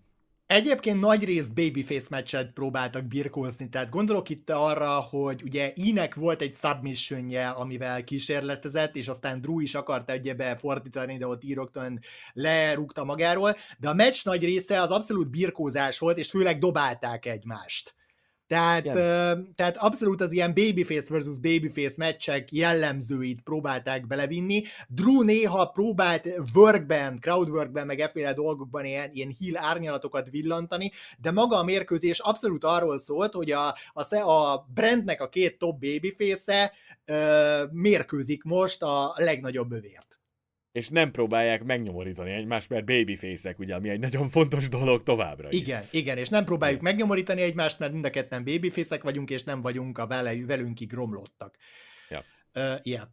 Egyébként 0.50 1.00
nagy 1.00 1.24
részt 1.24 1.54
babyface 1.54 2.08
meccset 2.10 2.52
próbáltak 2.52 3.06
birkózni, 3.06 3.70
tehát 3.70 3.90
gondolok 3.90 4.30
itt 4.30 4.50
arra, 4.50 4.90
hogy 4.90 5.44
ugye 5.44 5.72
Inek 5.76 6.16
volt 6.16 6.42
egy 6.42 6.54
submissionje, 6.54 7.50
amivel 7.50 8.04
kísérletezett, 8.04 8.96
és 8.96 9.08
aztán 9.08 9.42
Drew 9.42 9.60
is 9.60 9.76
akarta 9.76 10.16
ugye 10.16 10.34
befordítani, 10.34 11.18
de 11.18 11.28
ott 11.28 11.44
íroktan 11.44 12.00
lerúgta 12.34 13.04
magáról, 13.04 13.56
de 13.80 13.90
a 13.90 13.94
meccs 13.94 14.24
nagy 14.24 14.44
része 14.44 14.82
az 14.82 14.92
abszolút 14.92 15.30
birkózás 15.30 16.00
volt, 16.00 16.18
és 16.18 16.30
főleg 16.30 16.60
dobálták 16.60 17.26
egymást. 17.26 17.96
Tehát, 18.50 18.84
tehát 19.56 19.78
abszolút 19.78 20.22
az 20.22 20.32
ilyen 20.32 20.54
babyface 20.54 21.14
versus 21.14 21.40
babyface 21.40 21.96
meccsek 21.98 22.52
jellemzőit 22.52 23.42
próbálták 23.42 24.08
belevinni. 24.08 24.64
Drew 24.88 25.22
néha 25.22 25.66
próbált 25.66 26.28
workben, 26.54 27.18
crowdworkben, 27.20 27.86
meg 27.86 28.00
efféle 28.00 28.34
dolgokban 28.34 28.86
ilyen, 28.86 29.10
ilyen 29.12 29.34
heal 29.40 29.66
árnyalatokat 29.66 30.30
villantani, 30.30 30.92
de 31.18 31.32
maga 31.32 31.58
a 31.58 31.64
mérkőzés 31.64 32.20
abszolút 32.20 32.64
arról 32.64 32.98
szólt, 32.98 33.34
hogy 33.34 33.52
a, 33.52 33.76
a, 33.94 34.16
a 34.16 34.68
brandnek 34.74 35.22
a 35.22 35.30
két 35.30 35.58
top 35.58 35.80
babyface-e 35.80 36.74
mérkőzik 37.72 38.44
most 38.44 38.82
a 38.82 39.14
legnagyobb 39.16 39.72
övért 39.72 40.19
és 40.72 40.90
nem 40.90 41.12
próbálják 41.12 41.64
megnyomorítani 41.64 42.32
egymást, 42.32 42.70
mert 42.70 42.86
babyfészek, 42.86 43.60
ugye, 43.60 43.76
ami 43.76 43.90
egy 43.90 44.00
nagyon 44.00 44.30
fontos 44.30 44.70
dolog 44.70 45.04
továbbra 45.04 45.48
is. 45.52 45.60
Igen, 45.60 45.84
igen, 45.92 46.18
és 46.18 46.30
nem 46.30 46.46
próbáljuk 46.46 46.82
megnyomorítani 46.82 47.42
egymást, 47.42 47.80
mert 47.80 47.92
mind 47.92 48.06
a 48.06 48.10
ketten 48.10 48.44
babyfészek 48.44 49.04
vagyunk, 49.04 49.30
és 49.30 49.44
nem 49.44 49.62
vagyunk 49.62 49.98
a 49.98 50.08
vele, 50.08 50.46
velünkig 50.46 50.94
romlottak. 50.94 51.56
Ja. 52.10 52.24
Uh, 52.56 52.80
yeah. 52.84 53.08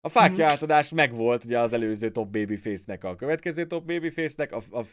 A 0.00 0.08
fákja 0.08 0.44
hmm. 0.44 0.54
átadás 0.54 0.88
megvolt 0.88 1.44
ugye 1.44 1.58
az 1.58 1.72
előző 1.72 2.10
top 2.10 2.30
babyface-nek, 2.30 3.04
a 3.04 3.16
következő 3.16 3.66
top 3.66 3.86
babyface-nek. 3.86 4.52
A, 4.52 4.62
a, 4.70 4.84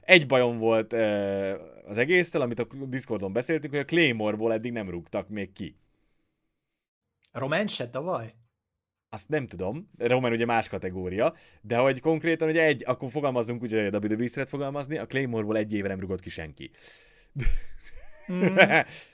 egy 0.00 0.26
bajom 0.26 0.58
volt 0.58 0.92
uh, 0.92 1.54
az 1.84 1.98
egésztel, 1.98 2.40
amit 2.40 2.58
a 2.58 2.66
Discordon 2.86 3.32
beszéltünk, 3.32 3.72
hogy 3.72 3.82
a 3.82 3.84
Claymore-ból 3.84 4.52
eddig 4.52 4.72
nem 4.72 4.90
rúgtak 4.90 5.28
még 5.28 5.52
ki. 5.52 5.76
Roman 7.32 7.66
se 7.66 7.90
tavaly? 7.90 8.34
Azt 9.14 9.28
nem 9.28 9.46
tudom, 9.46 9.90
Roman 9.98 10.32
ugye 10.32 10.44
más 10.44 10.68
kategória, 10.68 11.34
de 11.60 11.76
hogy 11.76 12.00
konkrétan 12.00 12.48
ugye 12.48 12.62
egy, 12.62 12.82
akkor 12.86 13.10
fogalmazunk 13.10 13.62
úgy, 13.62 13.72
hogy 13.72 13.94
a 13.94 13.98
WWE 13.98 14.28
szeret 14.28 14.48
fogalmazni, 14.48 14.98
a 14.98 15.06
Claymore-ból 15.06 15.56
egy 15.56 15.72
éve 15.72 15.88
nem 15.88 16.00
rugott 16.00 16.20
ki 16.20 16.30
senki. 16.30 16.70
Mm. 18.32 18.56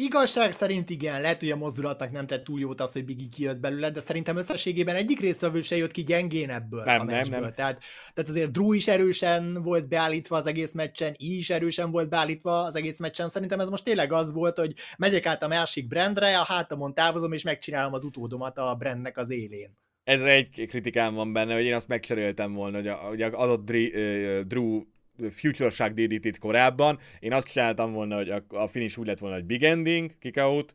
Igazság 0.00 0.52
szerint 0.52 0.90
igen, 0.90 1.20
lehet, 1.20 1.40
hogy 1.40 1.50
a 1.50 1.56
mozdulatnak 1.56 2.10
nem 2.10 2.26
tett 2.26 2.44
túl 2.44 2.60
jót 2.60 2.80
az, 2.80 2.92
hogy 2.92 3.04
Biggie 3.04 3.28
kijött 3.28 3.58
belőle, 3.58 3.90
de 3.90 4.00
szerintem 4.00 4.36
összességében 4.36 4.96
egyik 4.96 5.20
résztvevő 5.20 5.60
se 5.60 5.76
jött 5.76 5.90
ki 5.90 6.02
gyengén 6.02 6.50
ebből 6.50 6.82
nem, 6.84 7.00
a 7.00 7.04
meccsből. 7.04 7.38
Nem, 7.38 7.40
nem. 7.40 7.54
Tehát, 7.54 7.82
tehát 8.14 8.30
azért 8.30 8.50
Drew 8.50 8.72
is 8.72 8.88
erősen 8.88 9.62
volt 9.62 9.88
beállítva 9.88 10.36
az 10.36 10.46
egész 10.46 10.72
meccsen, 10.72 11.14
is 11.16 11.50
erősen 11.50 11.90
volt 11.90 12.08
beállítva 12.08 12.60
az 12.60 12.76
egész 12.76 12.98
meccsen. 12.98 13.28
Szerintem 13.28 13.60
ez 13.60 13.68
most 13.68 13.84
tényleg 13.84 14.12
az 14.12 14.32
volt, 14.32 14.58
hogy 14.58 14.74
megyek 14.98 15.26
át 15.26 15.42
a 15.42 15.48
másik 15.48 15.88
brandre, 15.88 16.38
a 16.38 16.44
hátamon 16.44 16.94
távozom, 16.94 17.32
és 17.32 17.42
megcsinálom 17.42 17.92
az 17.92 18.04
utódomat 18.04 18.58
a 18.58 18.74
brandnek 18.74 19.16
az 19.16 19.30
élén. 19.30 19.78
Ez 20.04 20.22
egy 20.22 20.66
kritikám 20.68 21.14
van 21.14 21.32
benne, 21.32 21.54
hogy 21.54 21.64
én 21.64 21.74
azt 21.74 21.88
megcseréltem 21.88 22.52
volna, 22.52 22.76
hogy, 22.76 22.88
a, 22.88 22.94
hogy 22.94 23.22
adott 23.22 23.72
Drew 24.46 24.82
Future 25.30 25.88
DDT-t 25.88 26.38
korábban. 26.38 26.98
Én 27.20 27.32
azt 27.32 27.46
csináltam 27.46 27.92
volna, 27.92 28.16
hogy 28.16 28.30
a, 28.30 28.42
a 28.48 28.66
finish 28.66 28.98
úgy 28.98 29.06
lett 29.06 29.18
volna, 29.18 29.36
hogy 29.36 29.44
big 29.44 29.62
ending, 29.62 30.18
kick 30.18 30.36
out, 30.36 30.74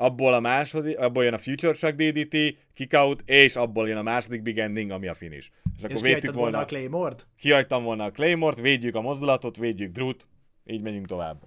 abból 0.00 0.34
a 0.34 0.40
második, 0.40 0.98
abból 0.98 1.24
jön 1.24 1.34
a 1.34 1.38
Future 1.38 1.72
Shock 1.72 1.94
DDT, 1.94 2.36
kick 2.74 2.92
out, 2.92 3.22
és 3.26 3.56
abból 3.56 3.88
jön 3.88 3.96
a 3.96 4.02
második 4.02 4.42
big 4.42 4.58
ending, 4.58 4.90
ami 4.90 5.08
a 5.08 5.14
finish. 5.14 5.50
És 5.76 5.82
akkor 5.82 5.96
és 5.96 6.02
védtük 6.02 6.34
volna 6.34 6.58
a 6.58 6.64
Claymore-t? 6.64 7.26
Kihagytam 7.40 7.84
volna 7.84 8.04
a 8.04 8.10
Claymore-t, 8.10 8.60
védjük 8.60 8.94
a 8.94 9.00
mozdulatot, 9.00 9.56
védjük 9.56 9.92
Drut, 9.92 10.26
így 10.66 10.82
megyünk 10.82 11.06
tovább. 11.06 11.42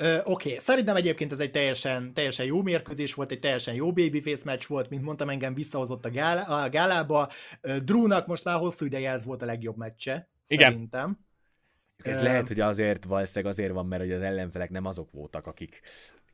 Oké, 0.00 0.20
okay. 0.24 0.58
szerintem 0.58 0.96
egyébként 0.96 1.32
ez 1.32 1.40
egy 1.40 1.50
teljesen, 1.50 2.14
teljesen 2.14 2.46
jó 2.46 2.62
mérkőzés 2.62 3.14
volt, 3.14 3.30
egy 3.30 3.38
teljesen 3.38 3.74
jó 3.74 3.92
babyface 3.92 4.42
meccs 4.44 4.66
volt, 4.66 4.90
mint 4.90 5.02
mondtam, 5.02 5.28
engem 5.28 5.54
visszahozott 5.54 6.04
a, 6.04 6.10
gál, 6.10 6.38
a 6.38 6.68
gálába. 6.68 7.28
Drúnak 7.84 8.26
most 8.26 8.44
már 8.44 8.58
hosszú 8.58 8.84
ideje 8.84 9.10
ez 9.10 9.24
volt 9.24 9.42
a 9.42 9.46
legjobb 9.46 9.76
meccse, 9.76 10.28
Igen. 10.46 10.70
szerintem. 10.72 11.18
Ez 12.02 12.16
um, 12.16 12.22
lehet, 12.22 12.48
hogy 12.48 12.60
azért 12.60 13.04
valószínűleg 13.04 13.52
azért 13.52 13.72
van, 13.72 13.86
mert 13.86 14.02
hogy 14.02 14.12
az 14.12 14.22
ellenfelek 14.22 14.70
nem 14.70 14.84
azok 14.84 15.10
voltak, 15.10 15.46
akik 15.46 15.80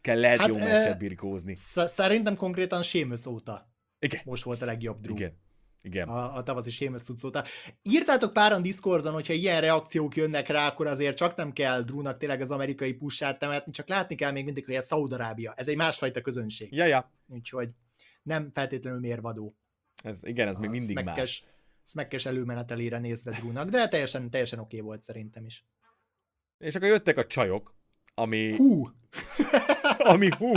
kell 0.00 0.20
lehet 0.20 0.38
hát, 0.38 0.48
jó 0.48 0.58
meccset 0.58 0.98
birkózni. 0.98 1.54
Sz- 1.54 1.88
szerintem 1.88 2.36
konkrétan 2.36 2.82
Sémös 2.82 3.26
óta. 3.26 3.70
Igen. 3.98 4.20
Most 4.24 4.42
volt 4.42 4.62
a 4.62 4.64
legjobb 4.64 5.00
Drew. 5.00 5.14
Igen. 5.14 5.44
Igen. 5.82 6.08
A, 6.08 6.36
a 6.36 6.42
tavaszi 6.42 6.70
Sémös 6.70 7.02
cucc 7.02 7.24
óta. 7.24 7.44
Írtátok 7.82 8.32
páran 8.32 8.62
Discordon, 8.62 9.12
hogyha 9.12 9.32
ilyen 9.32 9.60
reakciók 9.60 10.16
jönnek 10.16 10.48
rá, 10.48 10.66
akkor 10.66 10.86
azért 10.86 11.16
csak 11.16 11.36
nem 11.36 11.52
kell 11.52 11.82
Drúnak 11.82 12.18
tényleg 12.18 12.40
az 12.40 12.50
amerikai 12.50 12.92
pussát 12.92 13.38
temetni, 13.38 13.72
csak 13.72 13.88
látni 13.88 14.14
kell 14.14 14.30
még 14.30 14.44
mindig, 14.44 14.64
hogy 14.64 14.74
ez 14.74 14.86
Szaudarábia. 14.86 15.52
Ez 15.56 15.68
egy 15.68 15.76
másfajta 15.76 16.20
közönség. 16.20 16.72
Ja, 16.72 16.86
ja. 16.86 17.12
Úgyhogy 17.28 17.68
nem 18.22 18.50
feltétlenül 18.52 19.00
mérvadó. 19.00 19.56
Ez, 20.02 20.20
igen, 20.22 20.48
ez 20.48 20.58
még 20.58 20.70
mindig 20.70 20.98
smackes, 20.98 21.16
más. 21.16 21.44
Smackes 21.86 22.26
előmenetelére 22.26 22.98
nézve 22.98 23.30
Drúnak, 23.30 23.68
de 23.68 23.88
teljesen, 23.88 24.30
teljesen 24.30 24.58
oké 24.58 24.76
okay 24.76 24.88
volt 24.88 25.02
szerintem 25.02 25.44
is. 25.44 25.64
És 26.58 26.74
akkor 26.74 26.88
jöttek 26.88 27.16
a 27.16 27.26
csajok, 27.26 27.74
ami... 28.14 28.56
Hú! 28.56 28.88
ami 30.12 30.28
hú! 30.38 30.52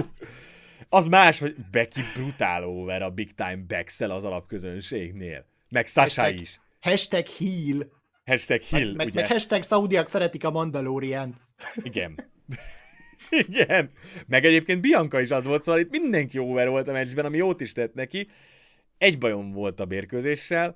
Az 0.89 1.05
más, 1.05 1.39
hogy 1.39 1.55
Becky 1.71 2.01
brutál 2.13 2.63
over 2.63 3.01
a 3.01 3.09
Big 3.09 3.35
Time 3.35 3.63
Bexel 3.67 4.11
az 4.11 4.23
alapközönségnél. 4.23 5.45
Meg 5.69 5.87
Sasha 5.87 6.21
Hashtag- 6.21 6.41
is. 6.41 6.59
Hashtag 6.79 7.27
heal. 7.27 7.97
Hashtag 8.25 8.61
Hill, 8.61 8.87
meg, 8.87 8.95
meg, 8.95 9.07
ugye? 9.07 9.21
meg 9.21 9.29
hashtag 9.29 9.63
Saudiak 9.63 10.07
szeretik 10.07 10.43
a 10.43 10.51
Mandalorian. 10.51 11.35
Igen. 11.75 12.15
Igen. 13.47 13.91
Meg 14.27 14.45
egyébként 14.45 14.81
Bianca 14.81 15.19
is 15.21 15.29
az 15.29 15.43
volt, 15.43 15.63
szóval 15.63 15.81
itt 15.81 15.89
mindenki 15.89 16.37
over 16.37 16.69
volt 16.69 16.87
a 16.87 16.91
meccsben, 16.91 17.25
ami 17.25 17.37
jót 17.37 17.61
is 17.61 17.71
tett 17.71 17.93
neki. 17.93 18.29
Egy 18.97 19.17
bajom 19.17 19.51
volt 19.51 19.79
a 19.79 19.85
bérkőzéssel, 19.85 20.75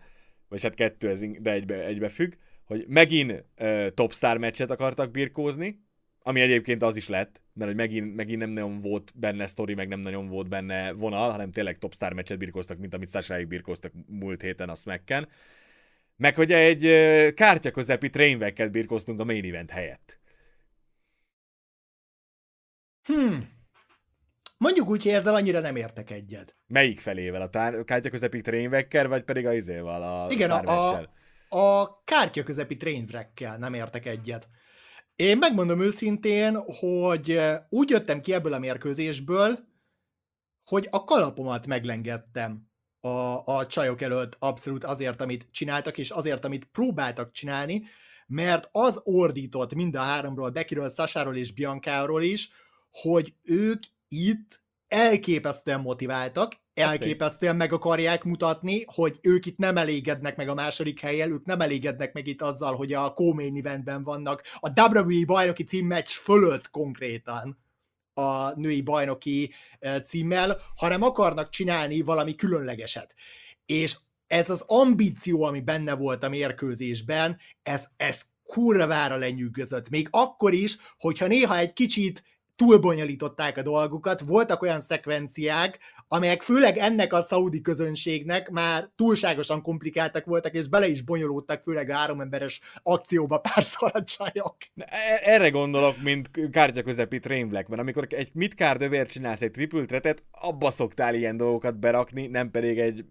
vagy 0.54 0.62
hát 0.62 0.74
kettő, 0.74 1.10
ez 1.10 1.22
de 1.40 1.52
egybe, 1.52 1.86
egybe 1.86 2.10
függ, 2.10 2.34
hogy 2.64 2.86
megint 2.88 3.44
uh, 3.60 3.88
topstar 3.88 4.38
meccset 4.38 4.72
akartak 4.72 5.12
birkózni, 5.12 5.80
ami 6.20 6.42
egyébként 6.42 6.84
az 6.84 6.96
is 6.96 7.08
lett, 7.08 7.42
mert 7.54 7.70
hogy 7.70 7.80
megint, 7.80 8.16
megint 8.16 8.40
nem 8.40 8.50
nagyon 8.50 8.82
volt 8.82 9.12
benne 9.16 9.48
sztori, 9.48 9.74
meg 9.74 9.88
nem 9.88 10.00
nagyon 10.00 10.28
volt 10.28 10.50
benne 10.50 10.92
vonal, 10.92 11.32
hanem 11.32 11.52
tényleg 11.52 11.78
topstar 11.78 12.14
meccset 12.14 12.38
birkóztak, 12.38 12.78
mint 12.78 12.94
amit 12.94 13.10
Sasháig 13.10 13.48
birkóztak 13.48 13.92
múlt 14.08 14.42
héten 14.42 14.70
a 14.70 14.76
Smacken. 14.76 15.28
Meg 16.16 16.36
hogy 16.36 16.52
egy 16.52 16.86
uh, 16.86 17.30
kártya 17.34 17.72
közepi 17.72 18.10
trainwrecket 18.10 18.72
birkóztunk 18.72 19.20
a 19.20 19.24
main 19.24 19.46
event 19.46 19.72
helyett. 19.72 20.20
Hmm. 23.04 23.53
Mondjuk 24.64 24.90
úgy, 24.90 25.04
hogy 25.04 25.12
ezzel 25.12 25.36
annyira 25.36 25.60
nem 25.60 25.76
értek 25.76 26.10
egyet. 26.10 26.56
Melyik 26.68 27.00
felével? 27.00 27.42
A 27.42 27.50
tár- 27.50 27.84
kártya 27.84 28.10
közepi 28.10 28.42
trainwrecker, 28.42 29.08
vagy 29.08 29.24
pedig 29.24 29.46
a 29.46 29.54
izéval, 29.54 30.04
a 30.04 30.32
Igen, 30.32 30.52
a, 30.52 30.92
a, 30.92 31.10
a 31.50 32.02
kártya 32.04 32.44
közepi 32.44 32.78
trainwreckkel 32.78 33.58
nem 33.58 33.74
értek 33.74 34.06
egyet. 34.06 34.48
Én 35.16 35.38
megmondom 35.38 35.82
őszintén, 35.82 36.56
hogy 36.80 37.32
eh, 37.32 37.58
úgy 37.70 37.90
jöttem 37.90 38.22
ki 38.22 38.34
ebből 38.34 38.54
a 38.54 38.60
mérkőzésből, 38.60 39.60
hogy 40.64 40.88
a 40.92 41.04
kalapomat 41.04 41.68
meglengettem 41.68 42.68
a, 43.00 43.46
a 43.46 43.66
csajok 43.68 44.02
előtt 44.02 44.36
abszolút 44.40 44.84
azért, 44.84 45.22
amit 45.22 45.48
csináltak, 45.52 45.98
és 45.98 46.10
azért, 46.10 46.46
amit 46.46 46.66
próbáltak 46.66 47.32
csinálni, 47.32 47.84
mert 48.28 48.70
az 48.72 49.02
ordított 49.04 49.74
mind 49.74 49.96
a 49.96 50.02
háromról, 50.02 50.50
Beckyről, 50.50 50.90
Sasáról 50.90 51.36
és 51.36 51.54
Biancáról 51.54 52.24
is, 52.24 52.50
hogy 52.92 53.34
ők 53.44 53.84
itt 54.14 54.64
elképesztően 54.88 55.82
motiváltak, 55.82 56.54
elképesztően 56.74 57.56
meg 57.56 57.74
akarják 57.74 58.24
mutatni, 58.24 58.84
hogy 58.86 59.20
ők 59.22 59.46
itt 59.46 59.58
nem 59.58 59.78
elégednek 59.78 60.36
meg 60.36 60.50
a 60.50 60.54
második 60.54 61.00
helyen, 61.00 61.32
ők 61.32 61.46
nem 61.46 61.62
elégednek 61.62 62.14
meg 62.14 62.28
itt 62.28 62.42
azzal, 62.42 62.76
hogy 62.76 62.94
a 62.94 63.14
co-main 63.14 63.58
eventben 63.58 64.04
vannak, 64.04 64.44
a 64.60 64.82
WWE 64.82 65.26
bajnoki 65.26 65.64
címmeccs 65.64 66.08
fölött 66.08 66.70
konkrétan 66.70 67.58
a 68.14 68.60
női 68.60 68.82
bajnoki 68.82 69.54
eh, 69.80 70.00
címmel, 70.00 70.62
hanem 70.76 71.02
akarnak 71.02 71.50
csinálni 71.50 72.02
valami 72.02 72.36
különlegeset. 72.36 73.16
És 73.66 73.98
ez 74.28 74.50
az 74.50 74.64
ambíció, 74.68 75.44
ami 75.44 75.62
benne 75.62 75.96
volt 75.96 76.24
a 76.24 76.30
mérkőzésben, 76.30 77.38
ez, 77.64 77.88
ez 77.98 78.24
kurvára 78.44 79.16
lenyűgözött. 79.16 79.90
Még 79.90 80.08
akkor 80.12 80.54
is, 80.54 80.78
hogyha 80.98 81.28
néha 81.28 81.58
egy 81.58 81.74
kicsit 81.74 82.24
túlbonyolították 82.56 83.58
a 83.58 83.62
dolgukat, 83.62 84.22
voltak 84.22 84.62
olyan 84.62 84.80
szekvenciák, 84.80 85.80
amelyek 86.08 86.42
főleg 86.42 86.78
ennek 86.78 87.14
a 87.14 87.22
szaudi 87.22 87.62
közönségnek 87.62 88.50
már 88.50 88.90
túlságosan 88.96 89.62
komplikáltak 89.62 90.26
voltak, 90.26 90.54
és 90.54 90.68
bele 90.68 90.88
is 90.88 91.02
bonyolódtak, 91.02 91.64
főleg 91.64 91.90
a 91.90 91.94
három 91.96 92.22
emberes 92.22 92.62
akcióba 92.84 93.38
párszor 93.38 93.92
a 93.94 94.04
csajok. 94.04 94.56
E- 94.76 95.22
Erre 95.24 95.50
gondolok, 95.50 96.02
mint 96.02 96.30
kártya 96.52 96.82
közepi 96.82 97.20
mert 97.68 97.82
amikor 97.82 98.08
egy 98.10 98.30
midcard 98.34 98.82
övért 98.82 99.12
csinálsz 99.12 99.42
egy 99.42 99.52
triple 99.52 99.86
threatet, 99.86 100.24
abba 100.32 100.72
szoktál 100.72 101.16
ilyen 101.16 101.38
dolgokat 101.38 101.80
berakni, 101.80 102.28
nem 102.28 102.52
pedig 102.52 102.80
egy 102.80 103.06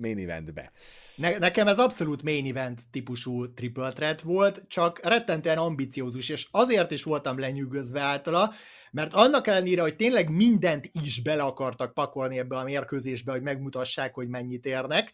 main 0.00 0.18
eventbe. 0.18 0.72
Ne- 1.14 1.38
nekem 1.38 1.68
ez 1.68 1.78
abszolút 1.78 2.22
main 2.22 2.46
event 2.46 2.82
típusú 2.90 3.54
triple 3.54 3.92
threat 3.92 4.20
volt, 4.20 4.64
csak 4.68 5.06
rettentően 5.06 5.58
ambiciózus, 5.58 6.28
és 6.28 6.46
azért 6.50 6.90
is 6.90 7.02
voltam 7.02 7.38
lenyűgözve 7.38 8.00
általa, 8.00 8.54
mert 8.90 9.14
annak 9.14 9.46
ellenére, 9.46 9.82
hogy 9.82 9.96
tényleg 9.96 10.30
mindent 10.30 10.90
is 11.02 11.22
bele 11.22 11.42
akartak 11.42 11.94
pakolni 11.94 12.38
ebbe 12.38 12.56
a 12.56 12.64
mérkőzésbe, 12.64 13.32
hogy 13.32 13.42
megmutassák, 13.42 14.14
hogy 14.14 14.28
mennyit 14.28 14.66
érnek, 14.66 15.12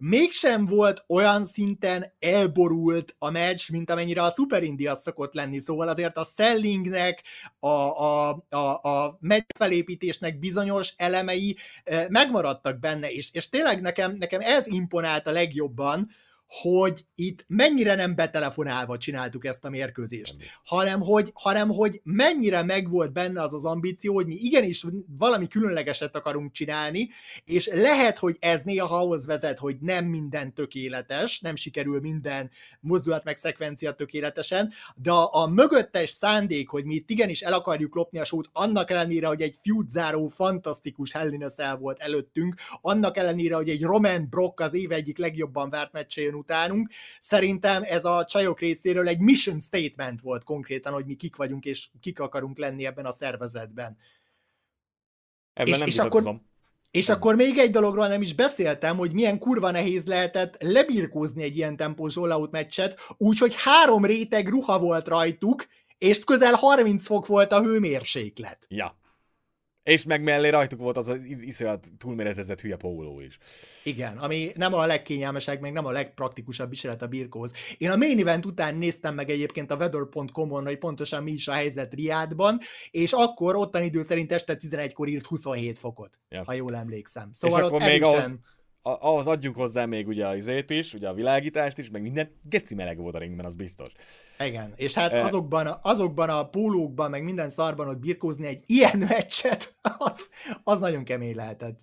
mégsem 0.00 0.66
volt 0.66 1.04
olyan 1.06 1.44
szinten 1.44 2.12
elborult 2.18 3.14
a 3.18 3.30
meccs, 3.30 3.70
mint 3.70 3.90
amennyire 3.90 4.22
a 4.22 4.30
Super 4.30 4.62
India 4.62 4.94
szokott 4.94 5.34
lenni, 5.34 5.60
szóval 5.60 5.88
azért 5.88 6.16
a 6.16 6.24
sellingnek, 6.24 7.22
a, 7.58 7.68
a, 7.68 8.28
a, 8.50 8.56
a 8.82 9.18
meccs 9.20 9.44
felépítésnek 9.56 10.38
bizonyos 10.38 10.94
elemei 10.96 11.56
eh, 11.84 12.06
megmaradtak 12.08 12.78
benne, 12.78 13.10
és, 13.10 13.28
és 13.32 13.48
tényleg 13.48 13.80
nekem, 13.80 14.16
nekem 14.16 14.40
ez 14.40 14.66
imponált 14.66 15.26
a 15.26 15.32
legjobban, 15.32 16.10
hogy 16.50 17.04
itt 17.14 17.44
mennyire 17.46 17.94
nem 17.94 18.14
betelefonálva 18.14 18.98
csináltuk 18.98 19.44
ezt 19.44 19.64
a 19.64 19.70
mérkőzést, 19.70 20.36
hanem 20.64 21.00
hogy, 21.00 21.30
hanem 21.34 21.68
hogy 21.68 22.00
mennyire 22.04 22.62
megvolt 22.62 23.12
benne 23.12 23.42
az 23.42 23.54
az 23.54 23.64
ambíció, 23.64 24.14
hogy 24.14 24.26
mi 24.26 24.34
igenis 24.34 24.86
valami 25.18 25.48
különlegeset 25.48 26.16
akarunk 26.16 26.52
csinálni, 26.52 27.08
és 27.44 27.66
lehet, 27.66 28.18
hogy 28.18 28.36
ez 28.40 28.62
néha 28.62 28.98
ahhoz 28.98 29.26
vezet, 29.26 29.58
hogy 29.58 29.76
nem 29.80 30.04
minden 30.04 30.54
tökéletes, 30.54 31.40
nem 31.40 31.54
sikerül 31.54 32.00
minden 32.00 32.50
mozdulat 32.80 33.24
meg 33.24 33.36
szekvencia 33.36 33.92
tökéletesen, 33.92 34.72
de 34.96 35.10
a, 35.10 35.42
a 35.42 35.46
mögöttes 35.46 36.08
szándék, 36.08 36.68
hogy 36.68 36.84
mi 36.84 36.94
itt 36.94 37.10
igenis 37.10 37.40
el 37.40 37.52
akarjuk 37.52 37.94
lopni 37.94 38.18
a 38.18 38.24
sót, 38.24 38.48
annak 38.52 38.90
ellenére, 38.90 39.26
hogy 39.26 39.42
egy 39.42 39.58
feud 39.62 39.90
záró 39.90 40.28
fantasztikus 40.28 41.12
Hell 41.12 41.32
in 41.32 41.44
a 41.44 41.48
Cell 41.48 41.76
volt 41.76 42.00
előttünk, 42.00 42.54
annak 42.80 43.16
ellenére, 43.16 43.54
hogy 43.54 43.68
egy 43.68 43.82
Roman 43.82 44.26
Brock 44.30 44.60
az 44.60 44.74
év 44.74 44.92
egyik 44.92 45.18
legjobban 45.18 45.70
várt 45.70 45.92
meccse 45.92 46.22
jön 46.22 46.38
utánunk, 46.40 46.90
szerintem 47.20 47.82
ez 47.82 48.04
a 48.04 48.24
csajok 48.24 48.60
részéről 48.60 49.08
egy 49.08 49.18
mission 49.18 49.60
statement 49.60 50.20
volt 50.20 50.44
konkrétan, 50.44 50.92
hogy 50.92 51.04
mi 51.04 51.14
kik 51.14 51.36
vagyunk 51.36 51.64
és 51.64 51.88
kik 52.00 52.20
akarunk 52.20 52.58
lenni 52.58 52.86
ebben 52.86 53.06
a 53.06 53.12
szervezetben. 53.12 53.96
Ebben 55.52 55.72
És- 55.72 55.78
nem 55.78 55.88
és 55.88 55.94
vitatkozom. 55.94 56.48
És 56.90 57.08
akkor 57.08 57.34
még 57.34 57.58
egy 57.58 57.70
dologról 57.70 58.06
nem 58.06 58.22
is 58.22 58.34
beszéltem, 58.34 58.96
hogy 58.96 59.12
milyen 59.12 59.38
kurva 59.38 59.70
nehéz 59.70 60.06
lehetett 60.06 60.62
lebirkózni 60.62 61.42
egy 61.42 61.56
ilyen 61.56 61.76
tempós 61.76 62.16
all-out 62.16 62.50
meccset, 62.50 63.00
úgyhogy 63.16 63.54
három 63.56 64.04
réteg 64.04 64.48
ruha 64.48 64.78
volt 64.78 65.08
rajtuk, 65.08 65.66
és 65.98 66.24
közel 66.24 66.54
30 66.54 67.06
fok 67.06 67.26
volt 67.26 67.52
a 67.52 67.62
hőmérséklet. 67.62 68.66
Ja. 68.68 68.99
És 69.82 70.04
meg 70.04 70.22
mellé 70.22 70.48
rajtuk 70.48 70.78
volt 70.80 70.96
az 70.96 71.08
az 71.08 71.24
is- 71.24 71.36
iszonyat 71.40 71.92
túlméretezett 71.98 72.60
hülye 72.60 72.76
póló 72.76 73.20
is. 73.20 73.38
Igen, 73.84 74.18
ami 74.18 74.50
nem 74.54 74.74
a 74.74 74.86
legkényelmesebb, 74.86 75.60
meg 75.60 75.72
nem 75.72 75.84
a 75.86 75.90
legpraktikusabb 75.90 76.68
viselet 76.70 77.02
a 77.02 77.06
birkóz. 77.06 77.52
Én 77.78 77.90
a 77.90 77.96
main 77.96 78.18
event 78.20 78.46
után 78.46 78.74
néztem 78.76 79.14
meg 79.14 79.30
egyébként 79.30 79.70
a 79.70 79.76
weather.com-on, 79.76 80.64
hogy 80.66 80.78
pontosan 80.78 81.22
mi 81.22 81.30
is 81.32 81.48
a 81.48 81.52
helyzet 81.52 81.94
Riádban, 81.94 82.58
és 82.90 83.12
akkor 83.12 83.56
ottan 83.56 83.82
idő 83.82 84.02
szerint 84.02 84.32
este 84.32 84.56
11-kor 84.60 85.08
írt 85.08 85.26
27 85.26 85.78
fokot, 85.78 86.18
Ja. 86.28 86.42
ha 86.44 86.52
jól 86.52 86.74
emlékszem. 86.76 87.28
És 87.32 87.36
Szóval 87.36 87.64
akkor 87.64 87.72
ott 87.72 87.80
még 87.88 88.02
erősen... 88.02 88.18
ahhoz, 88.18 88.38
a- 88.82 88.96
ahhoz 89.08 89.26
adjunk 89.26 89.56
hozzá 89.56 89.84
még 89.84 90.08
ugye 90.08 90.26
az 90.26 90.36
izét 90.36 90.70
is, 90.70 90.94
ugye 90.94 91.08
a 91.08 91.14
világítást 91.14 91.78
is, 91.78 91.90
meg 91.90 92.02
minden 92.02 92.30
geci 92.42 92.74
meleg 92.74 92.96
volt 92.98 93.14
a 93.14 93.18
ringben, 93.18 93.44
az 93.46 93.54
biztos. 93.54 93.92
Igen, 94.38 94.72
és 94.76 94.94
hát 94.94 95.12
Eh. 95.12 95.24
azokban, 95.24 95.66
a- 95.66 95.78
azokban 95.82 96.28
a 96.30 96.48
pólókban, 96.48 97.10
meg 97.10 97.22
minden 97.22 97.50
szarban 97.50 97.88
ott 97.88 97.98
birkózni 97.98 98.46
egy 98.46 98.62
ilyen 98.66 98.98
meccset, 99.08 99.74
az, 99.98 100.30
az 100.64 100.80
nagyon 100.80 101.04
kemény 101.04 101.34
lehetett. 101.34 101.78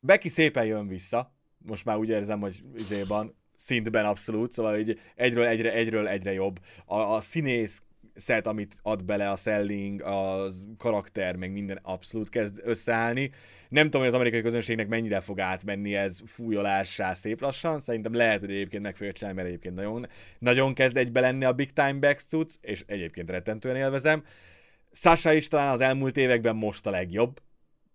Becky 0.00 0.28
szépen 0.28 0.64
jön 0.64 0.86
vissza, 0.86 1.34
most 1.58 1.84
már 1.84 1.96
úgy 1.96 2.08
érzem, 2.08 2.40
hogy 2.40 2.64
izéban, 2.76 3.34
szintben 3.56 4.04
abszolút, 4.04 4.52
szóval 4.52 4.78
így 4.78 4.98
egyről 5.14 5.44
egyre, 5.46 5.72
egyről 5.72 6.08
egyre 6.08 6.32
jobb. 6.32 6.58
A, 6.84 6.94
a 7.00 7.20
színész 7.20 7.82
szet, 8.16 8.46
amit 8.46 8.76
ad 8.82 9.04
bele 9.04 9.28
a 9.28 9.36
selling, 9.36 10.02
a 10.02 10.46
karakter, 10.78 11.36
meg 11.36 11.52
minden 11.52 11.78
abszolút 11.82 12.28
kezd 12.28 12.60
összeállni. 12.62 13.30
Nem 13.68 13.84
tudom, 13.84 14.00
hogy 14.00 14.08
az 14.08 14.14
amerikai 14.14 14.42
közönségnek 14.42 14.88
mennyire 14.88 15.20
fog 15.20 15.40
átmenni 15.40 15.94
ez 15.94 16.20
fújolássá 16.26 17.14
szép 17.14 17.40
lassan. 17.40 17.80
Szerintem 17.80 18.14
lehet, 18.14 18.40
hogy 18.40 18.50
egyébként 18.50 18.82
meg 18.82 18.96
fogja 18.96 19.12
csinálni, 19.12 19.36
mert 19.36 19.48
egyébként 19.48 19.74
nagyon, 19.74 20.06
nagyon 20.38 20.74
kezd 20.74 20.96
egybe 20.96 21.20
lenni 21.20 21.44
a 21.44 21.52
Big 21.52 21.72
Time 21.72 21.98
Backstoots, 21.98 22.54
és 22.60 22.84
egyébként 22.86 23.30
rettentően 23.30 23.76
élvezem. 23.76 24.24
Sasha 24.92 25.32
is 25.32 25.48
talán 25.48 25.72
az 25.72 25.80
elmúlt 25.80 26.16
években 26.16 26.56
most 26.56 26.86
a 26.86 26.90
legjobb. 26.90 27.40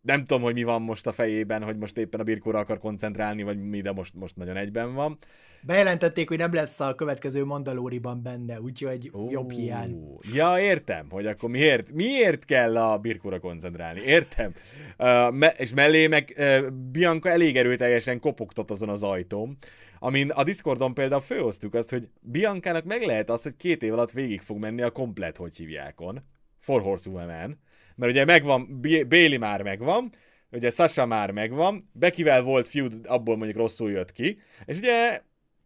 Nem 0.01 0.23
tudom, 0.25 0.43
hogy 0.43 0.53
mi 0.53 0.63
van 0.63 0.81
most 0.81 1.07
a 1.07 1.11
fejében, 1.11 1.63
hogy 1.63 1.77
most 1.77 1.97
éppen 1.97 2.19
a 2.19 2.23
birkóra 2.23 2.59
akar 2.59 2.79
koncentrálni, 2.79 3.43
vagy 3.43 3.61
mi, 3.63 3.81
de 3.81 3.91
most, 3.91 4.15
most 4.15 4.35
nagyon 4.35 4.57
egyben 4.57 4.93
van. 4.93 5.17
Bejelentették, 5.61 6.27
hogy 6.27 6.37
nem 6.37 6.53
lesz 6.53 6.79
a 6.79 6.95
következő 6.95 7.45
Mandalóriban 7.45 8.21
benne, 8.21 8.61
úgyhogy 8.61 9.09
uh, 9.13 9.31
jobb 9.31 9.51
hiány. 9.51 10.17
Ja, 10.33 10.59
értem, 10.59 11.09
hogy 11.09 11.25
akkor 11.25 11.49
miért, 11.49 11.91
miért 11.91 12.45
kell 12.45 12.77
a 12.77 12.97
birkóra 12.97 13.39
koncentrálni, 13.39 13.99
értem. 13.99 14.53
Uh, 14.97 15.31
me- 15.31 15.59
és 15.59 15.73
mellé 15.73 16.07
meg 16.07 16.33
uh, 16.37 16.69
Bianca 16.91 17.29
elég 17.29 17.57
erőteljesen 17.57 18.19
kopogtat 18.19 18.71
azon 18.71 18.89
az 18.89 19.03
ajtón, 19.03 19.57
amin 19.99 20.29
a 20.29 20.43
Discordon 20.43 20.93
például 20.93 21.21
főhoztuk 21.21 21.73
azt, 21.73 21.89
hogy 21.89 22.09
Biancának 22.19 22.83
meg 22.83 23.01
lehet 23.01 23.29
az, 23.29 23.43
hogy 23.43 23.55
két 23.55 23.83
év 23.83 23.93
alatt 23.93 24.11
végig 24.11 24.41
fog 24.41 24.57
menni 24.57 24.81
a 24.81 24.91
komplet, 24.91 25.37
hogy 25.37 25.55
hívjákon. 25.55 26.23
Four 26.59 26.81
Horsewoman 26.81 27.59
mert 27.95 28.11
ugye 28.11 28.25
megvan, 28.25 28.79
Béli 29.07 29.37
már 29.37 29.61
megvan, 29.61 30.13
ugye 30.51 30.69
Sasha 30.69 31.05
már 31.05 31.31
megvan, 31.31 31.89
Bekivel 31.93 32.41
volt 32.41 32.67
feud, 32.67 32.93
abból 33.05 33.37
mondjuk 33.37 33.57
rosszul 33.57 33.91
jött 33.91 34.11
ki, 34.11 34.41
és 34.65 34.77
ugye 34.77 35.21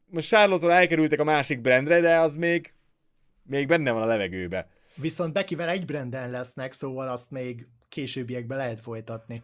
most 0.05 0.27
charlotte 0.27 0.69
elkerültek 0.71 1.19
a 1.19 1.23
másik 1.23 1.61
brandre, 1.61 1.99
de 1.99 2.19
az 2.19 2.35
még, 2.35 2.73
még 3.43 3.67
benne 3.67 3.91
van 3.91 4.01
a 4.01 4.05
levegőbe. 4.05 4.69
Viszont 4.95 5.33
Bekivel 5.33 5.69
egy 5.69 5.85
branden 5.85 6.29
lesznek, 6.29 6.73
szóval 6.73 7.09
azt 7.09 7.31
még 7.31 7.67
későbbiekben 7.89 8.57
lehet 8.57 8.79
folytatni. 8.79 9.43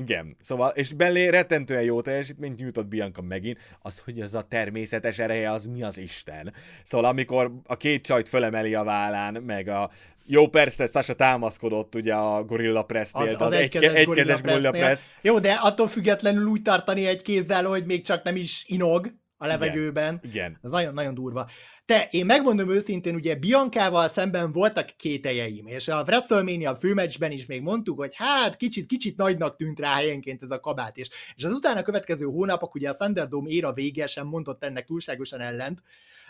Igen, 0.00 0.36
szóval, 0.40 0.70
és 0.70 0.92
Bellé 0.92 1.28
rettentően 1.28 1.82
jó 1.82 2.00
teljesítményt 2.00 2.58
nyújtott 2.58 2.86
Bianca 2.86 3.22
megint, 3.22 3.58
az, 3.82 3.98
hogy 3.98 4.20
az 4.20 4.34
a 4.34 4.42
természetes 4.42 5.18
ereje, 5.18 5.50
az 5.50 5.64
mi 5.64 5.82
az 5.82 5.98
Isten. 5.98 6.52
Szóval 6.82 7.10
amikor 7.10 7.52
a 7.66 7.76
két 7.76 8.04
csajt 8.04 8.28
fölemeli 8.28 8.74
a 8.74 8.84
vállán, 8.84 9.34
meg 9.34 9.68
a 9.68 9.90
jó, 10.26 10.48
persze, 10.48 10.86
Sasha 10.86 11.14
támaszkodott 11.14 11.94
ugye 11.94 12.14
a 12.14 12.44
Gorilla 12.44 12.82
Press-nél, 12.82 13.22
az, 13.22 13.34
az, 13.34 13.46
az 13.46 13.52
egykezes, 13.52 13.92
egy, 13.92 14.06
gorilla, 14.06 14.38
gorilla 14.40 14.70
Press. 14.70 15.00
Jó, 15.22 15.38
de 15.38 15.52
attól 15.52 15.86
függetlenül 15.86 16.46
úgy 16.46 16.62
tartani 16.62 17.06
egy 17.06 17.22
kézzel, 17.22 17.64
hogy 17.64 17.84
még 17.84 18.02
csak 18.02 18.22
nem 18.22 18.36
is 18.36 18.64
inog 18.66 19.12
a 19.42 19.46
levegőben. 19.46 20.20
Igen. 20.22 20.58
Ez 20.62 20.70
nagyon-nagyon 20.70 21.14
durva. 21.14 21.48
Te, 21.84 22.06
én 22.10 22.26
megmondom 22.26 22.70
őszintén, 22.70 23.14
ugye 23.14 23.34
Biancával 23.34 24.08
szemben 24.08 24.52
voltak 24.52 24.90
kételjeim, 24.96 25.66
és 25.66 25.88
a 25.88 26.02
WrestleMania 26.02 26.76
főmeccsben 26.76 27.30
is 27.30 27.46
még 27.46 27.62
mondtuk, 27.62 27.98
hogy 27.98 28.12
hát 28.14 28.56
kicsit-kicsit 28.56 29.16
nagynak 29.16 29.56
tűnt 29.56 29.80
rá 29.80 29.94
helyenként 29.94 30.42
ez 30.42 30.50
a 30.50 30.60
kabát, 30.60 30.96
és, 30.96 31.08
és 31.34 31.44
az 31.44 31.52
utána 31.52 31.82
következő 31.82 32.24
hónapok, 32.24 32.74
ugye 32.74 32.88
a 32.88 32.94
Thunderdome 32.94 33.50
éra 33.50 33.72
vége 33.72 34.06
sem 34.06 34.26
mondott 34.26 34.64
ennek 34.64 34.84
túlságosan 34.84 35.40
ellent, 35.40 35.82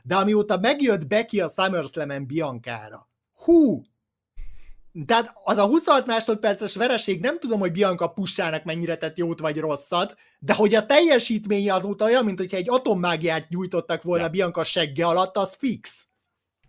de 0.03 0.17
amióta 0.17 0.59
megjött 0.59 1.07
Becky 1.07 1.41
a 1.41 1.49
SummerSlam-en 1.49 2.27
Biancára, 2.27 3.09
hú, 3.35 3.83
tehát 5.07 5.33
az 5.45 5.59
a 5.59 5.67
26 5.67 6.07
másodperces 6.07 6.77
vereség 6.77 7.21
nem 7.21 7.39
tudom, 7.39 7.61
hogy 7.61 7.73
Bianca 7.73 8.07
pussának 8.07 8.65
mennyire 8.65 8.97
tett 8.97 9.19
jót 9.19 9.41
vagy 9.41 9.59
rosszat, 9.59 10.17
de 10.39 10.55
hogy 10.55 10.75
a 10.75 10.87
teljesítménye 10.87 11.75
azóta 11.75 12.05
olyan, 12.05 12.25
mint 12.25 12.39
hogyha 12.39 12.57
egy 12.57 12.69
atommágiát 12.69 13.49
nyújtottak 13.49 14.03
volna 14.03 14.25
ja. 14.25 14.31
Bianca 14.31 14.65
segge 14.65 15.07
alatt, 15.07 15.37
az 15.37 15.55
fix. 15.59 16.11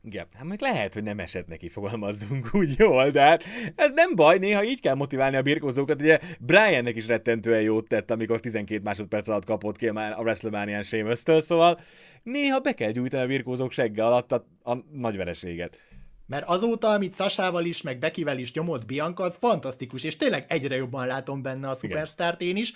Igen, 0.03 0.28
hát 0.34 0.43
meg 0.43 0.61
lehet, 0.61 0.93
hogy 0.93 1.03
nem 1.03 1.19
esett 1.19 1.47
neki, 1.47 1.69
fogalmazzunk 1.69 2.49
úgy 2.59 2.76
jól, 2.78 3.09
de 3.09 3.22
hát 3.22 3.43
ez 3.76 3.91
nem 3.91 4.15
baj, 4.15 4.38
néha 4.38 4.63
így 4.63 4.80
kell 4.80 4.95
motiválni 4.95 5.36
a 5.36 5.41
birkózókat, 5.41 6.01
ugye 6.01 6.19
Briannek 6.39 6.95
is 6.95 7.07
rettentően 7.07 7.61
jót 7.61 7.88
tett, 7.88 8.11
amikor 8.11 8.39
12 8.39 8.82
másodperc 8.84 9.28
alatt 9.28 9.45
kapott 9.45 9.78
ki 9.78 9.88
a 9.88 10.17
WrestleMania-n 10.19 10.84
Sheamus-től, 10.84 11.41
szóval 11.41 11.80
néha 12.24 12.59
be 12.59 12.74
kell 12.74 12.91
gyújtani 12.91 13.24
a 13.24 13.28
birkózók 13.28 13.72
segge 13.72 14.05
alatt 14.05 14.32
a, 14.32 14.47
a 14.63 14.76
nagy 14.91 15.17
vereséget. 15.17 15.78
Mert 16.32 16.49
azóta, 16.49 16.88
amit 16.88 17.15
Sasával 17.15 17.65
is, 17.65 17.82
meg 17.82 17.99
Bekivel 17.99 18.38
is 18.38 18.53
nyomott 18.53 18.86
Bianca, 18.86 19.23
az 19.23 19.36
fantasztikus, 19.36 20.03
és 20.03 20.17
tényleg 20.17 20.45
egyre 20.47 20.75
jobban 20.75 21.07
látom 21.07 21.41
benne 21.41 21.69
a 21.69 21.73
szupersztárt 21.73 22.41
én 22.41 22.55
is. 22.55 22.73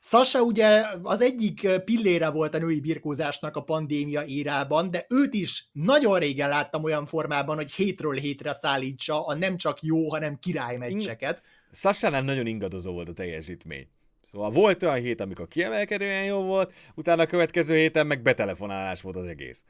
Sasha 0.00 0.42
ugye 0.42 0.84
az 1.02 1.20
egyik 1.20 1.68
pillére 1.84 2.30
volt 2.30 2.54
a 2.54 2.58
női 2.58 2.80
birkózásnak 2.80 3.56
a 3.56 3.62
pandémia 3.62 4.24
írában, 4.24 4.90
de 4.90 5.06
őt 5.08 5.34
is 5.34 5.68
nagyon 5.72 6.18
régen 6.18 6.48
láttam 6.48 6.84
olyan 6.84 7.06
formában, 7.06 7.56
hogy 7.56 7.72
hétről 7.72 8.14
hétre 8.14 8.52
szállítsa 8.52 9.26
a 9.26 9.34
nem 9.34 9.56
csak 9.56 9.82
jó, 9.82 10.10
hanem 10.10 10.38
királymeccseket. 10.38 11.42
Sasha 11.72 12.20
nagyon 12.20 12.46
ingadozó 12.46 12.92
volt 12.92 13.08
a 13.08 13.12
teljesítmény. 13.12 13.88
Szóval 14.30 14.50
volt 14.50 14.82
olyan 14.82 15.00
hét, 15.00 15.20
amikor 15.20 15.48
kiemelkedően 15.48 16.24
jó 16.24 16.42
volt, 16.42 16.72
utána 16.94 17.22
a 17.22 17.26
következő 17.26 17.74
héten 17.74 18.06
meg 18.06 18.22
betelefonálás 18.22 19.00
volt 19.00 19.16
az 19.16 19.26
egész. 19.26 19.64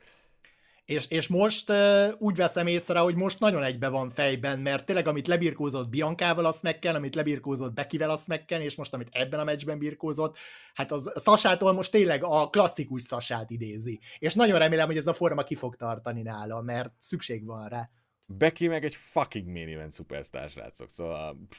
És, 0.88 1.06
és 1.08 1.28
most 1.28 1.70
uh, 1.70 2.08
úgy 2.18 2.36
veszem 2.36 2.66
észre, 2.66 2.98
hogy 2.98 3.14
most 3.14 3.40
nagyon 3.40 3.62
egybe 3.62 3.88
van 3.88 4.10
fejben, 4.10 4.58
mert 4.58 4.84
tényleg 4.86 5.08
amit 5.08 5.26
lebirkózott 5.26 5.88
Biancával, 5.88 6.44
azt 6.44 6.62
meg 6.62 6.78
kell, 6.78 6.94
amit 6.94 7.14
lebirkózott 7.14 7.72
Bekivel, 7.72 8.10
azt 8.10 8.28
meg 8.28 8.44
kell, 8.44 8.60
és 8.60 8.74
most 8.74 8.94
amit 8.94 9.08
ebben 9.12 9.40
a 9.40 9.44
meccsben 9.44 9.78
birkózott, 9.78 10.36
hát 10.74 10.92
az 10.92 11.10
Szasától 11.14 11.72
most 11.72 11.90
tényleg 11.90 12.24
a 12.24 12.48
klasszikus 12.50 13.02
Szasát 13.02 13.50
idézi. 13.50 14.00
És 14.18 14.34
nagyon 14.34 14.58
remélem, 14.58 14.86
hogy 14.86 14.96
ez 14.96 15.06
a 15.06 15.12
forma 15.14 15.42
ki 15.42 15.54
fog 15.54 15.76
tartani 15.76 16.22
nála, 16.22 16.60
mert 16.60 16.90
szükség 16.98 17.44
van 17.44 17.68
rá. 17.68 17.90
Becky 18.26 18.66
meg 18.66 18.84
egy 18.84 18.94
fucking 18.94 19.46
main 19.46 19.68
event 19.68 19.92
szupersztár, 19.92 20.50
srácok, 20.50 20.90
szóval 20.90 21.38
pff, 21.48 21.58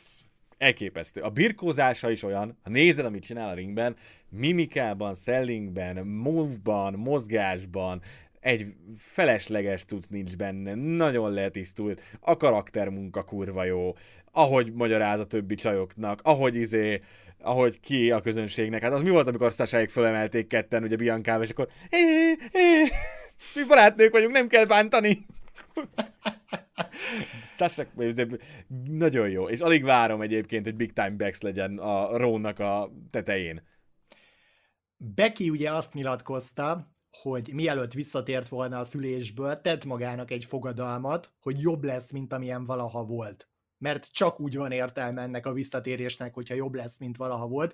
elképesztő. 0.58 1.22
A 1.22 1.30
birkózása 1.30 2.10
is 2.10 2.24
olyan, 2.24 2.58
ha 2.64 2.70
nézed, 2.70 3.06
amit 3.06 3.26
csinál 3.26 3.50
a 3.50 3.54
ringben, 3.54 3.96
mimikában, 4.30 5.16
sellingben, 5.16 6.08
move-ban, 6.08 6.94
mozgásban, 6.94 8.02
egy 8.40 8.74
felesleges 8.98 9.86
tudsz 9.86 10.08
nincs 10.08 10.36
benne, 10.36 10.76
nagyon 10.76 11.32
letisztult, 11.32 12.02
a 12.20 12.38
karaktermunka 12.38 13.24
kurva 13.24 13.64
jó, 13.64 13.96
ahogy 14.32 14.74
magyaráz 14.74 15.20
a 15.20 15.26
többi 15.26 15.56
csajoknak, 15.56 16.22
ahogy 16.24 16.56
izé, 16.56 17.02
ahogy 17.40 17.80
ki 17.80 18.12
a 18.12 18.22
közönségnek. 18.22 18.82
Hát 18.82 18.92
az 18.92 19.02
mi 19.02 19.10
volt, 19.10 19.28
amikor 19.28 19.54
Szasáig 19.54 19.90
fölemelték 19.90 20.48
ketten, 20.48 20.84
ugye 20.84 20.96
Biancával, 20.96 21.44
és 21.44 21.50
akkor 21.50 21.68
é, 21.90 21.98
é, 22.52 22.88
mi 23.56 23.64
barátnők 23.68 24.12
vagyunk, 24.12 24.34
nem 24.34 24.48
kell 24.48 24.66
bántani. 24.66 25.26
Sasha 27.58 27.86
nagyon 28.88 29.30
jó, 29.30 29.50
és 29.50 29.60
alig 29.60 29.84
várom 29.84 30.22
egyébként, 30.22 30.66
hogy 30.66 30.76
Big 30.76 30.94
Time 30.94 31.10
Bex 31.10 31.42
legyen 31.42 31.78
a 31.78 32.18
Rónak 32.18 32.60
a 32.60 32.92
tetején. 33.10 33.68
Becky 34.98 35.50
ugye 35.50 35.72
azt 35.72 35.94
nyilatkozta, 35.94 36.92
hogy 37.12 37.54
mielőtt 37.54 37.94
visszatért 37.94 38.48
volna 38.48 38.80
a 38.80 38.84
szülésből, 38.84 39.62
tett 39.62 39.86
magának 39.86 40.32
egy 40.32 40.46
fogadalmat, 40.46 41.32
hogy 41.40 41.62
jobb 41.62 41.84
lesz, 41.84 42.12
mint 42.12 42.34
amilyen 42.34 42.66
valaha 42.66 43.04
volt. 43.04 43.50
Mert 43.78 44.12
csak 44.12 44.40
úgy 44.40 44.56
van 44.56 44.72
értelme 44.72 45.22
ennek 45.22 45.46
a 45.46 45.54
visszatérésnek, 45.54 46.34
hogyha 46.34 46.56
jobb 46.56 46.76
lesz, 46.76 46.98
mint 46.98 47.18
valaha 47.18 47.48
volt. 47.48 47.74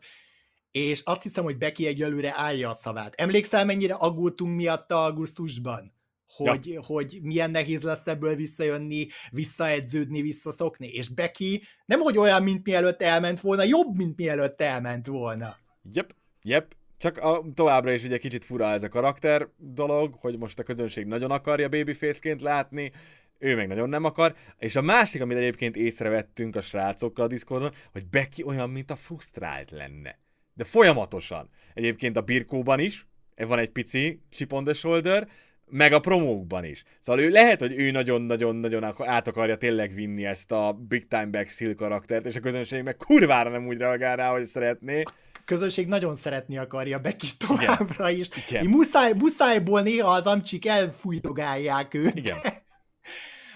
És 0.71 1.01
azt 1.03 1.21
hiszem, 1.21 1.43
hogy 1.43 1.57
Becky 1.57 1.87
egyelőre 1.87 2.33
állja 2.35 2.69
a 2.69 2.73
szavát. 2.73 3.15
Emlékszel, 3.15 3.65
mennyire 3.65 3.93
aggódtunk 3.93 4.55
miatta 4.55 5.03
augusztusban? 5.03 5.93
Hogy, 6.27 6.67
ja. 6.67 6.83
hogy 6.83 7.19
milyen 7.21 7.51
nehéz 7.51 7.81
lesz 7.81 8.07
ebből 8.07 8.35
visszajönni, 8.35 9.07
visszaedződni, 9.31 10.21
visszaszokni. 10.21 10.87
És 10.87 11.09
Becky 11.09 11.63
nem 11.85 11.99
hogy 11.99 12.17
olyan, 12.17 12.43
mint 12.43 12.65
mielőtt 12.65 13.01
elment 13.01 13.39
volna, 13.39 13.63
jobb, 13.63 13.95
mint 13.95 14.17
mielőtt 14.17 14.61
elment 14.61 15.07
volna. 15.07 15.55
Jep, 15.91 16.15
jep, 16.41 16.75
csak 16.97 17.17
a, 17.17 17.43
továbbra 17.53 17.91
is 17.91 18.03
ugye 18.03 18.17
kicsit 18.17 18.45
fura 18.45 18.65
ez 18.65 18.83
a 18.83 18.89
karakter 18.89 19.47
dolog, 19.57 20.13
hogy 20.13 20.37
most 20.37 20.59
a 20.59 20.63
közönség 20.63 21.05
nagyon 21.05 21.31
akarja 21.31 21.69
babyface-ként 21.69 22.41
látni, 22.41 22.91
ő 23.39 23.55
meg 23.55 23.67
nagyon 23.67 23.89
nem 23.89 24.03
akar. 24.03 24.35
És 24.57 24.75
a 24.75 24.81
másik, 24.81 25.21
amit 25.21 25.37
egyébként 25.37 25.75
észrevettünk 25.75 26.55
a 26.55 26.61
srácokkal 26.61 27.25
a 27.25 27.27
Discordon, 27.27 27.71
hogy 27.91 28.05
Becky 28.05 28.43
olyan, 28.43 28.69
mint 28.69 28.91
a 28.91 28.95
frusztrált 28.95 29.71
lenne. 29.71 30.19
De 30.53 30.63
folyamatosan. 30.63 31.49
Egyébként 31.73 32.17
a 32.17 32.21
Birkóban 32.21 32.79
is, 32.79 33.07
van 33.35 33.59
egy 33.59 33.69
pici 33.69 34.21
chip 34.29 34.53
on 34.53 34.63
the 34.63 34.73
shoulder, 34.73 35.27
meg 35.65 35.93
a 35.93 35.99
promókban 35.99 36.63
is. 36.63 36.83
Szóval 37.01 37.23
ő 37.23 37.29
lehet, 37.29 37.59
hogy 37.59 37.77
ő 37.77 37.91
nagyon-nagyon-nagyon 37.91 38.83
át 38.97 39.27
akarja 39.27 39.55
tényleg 39.57 39.93
vinni 39.93 40.25
ezt 40.25 40.51
a 40.51 40.77
Big 40.87 41.07
Time 41.07 41.25
Back 41.25 41.49
Seal 41.49 41.75
karaktert, 41.75 42.25
és 42.25 42.35
a 42.35 42.39
közönség 42.39 42.83
meg 42.83 42.95
kurvára 42.97 43.49
nem 43.49 43.67
úgy 43.67 43.77
reagál 43.77 44.15
rá, 44.15 44.31
hogy 44.31 44.45
szeretné 44.45 45.03
közönség 45.45 45.87
nagyon 45.87 46.15
szeretni 46.15 46.57
akarja 46.57 46.99
Becky 46.99 47.27
továbbra 47.37 48.09
is. 48.09 48.27
Igen. 48.47 48.65
Muszáj, 48.65 49.13
muszájból 49.13 49.81
néha 49.81 50.11
az 50.11 50.25
amcsik 50.25 50.65
elfújtogálják 50.65 51.93
őt. 51.93 52.15
Igen. 52.15 52.37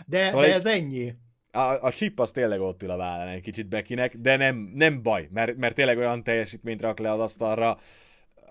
De, 0.06 0.30
szóval 0.30 0.46
de 0.46 0.54
ez 0.54 0.66
ennyi. 0.66 1.14
A, 1.52 1.60
a 1.60 1.92
chip 1.92 2.20
az 2.20 2.32
tényleg 2.32 2.62
ott 2.62 2.84
ül 2.84 2.90
a 2.90 2.98
vállán 2.98 3.28
egy 3.28 3.42
kicsit 3.42 3.68
Bekinek, 3.68 4.16
de 4.18 4.38
nem, 4.38 4.72
nem 4.74 5.02
baj, 5.02 5.28
mert, 5.32 5.56
mert 5.56 5.76
tényleg 5.76 5.98
olyan 5.98 6.24
teljesítményt 6.24 6.82
rak 6.82 7.00
le 7.00 7.12
az 7.12 7.20
asztalra, 7.20 7.78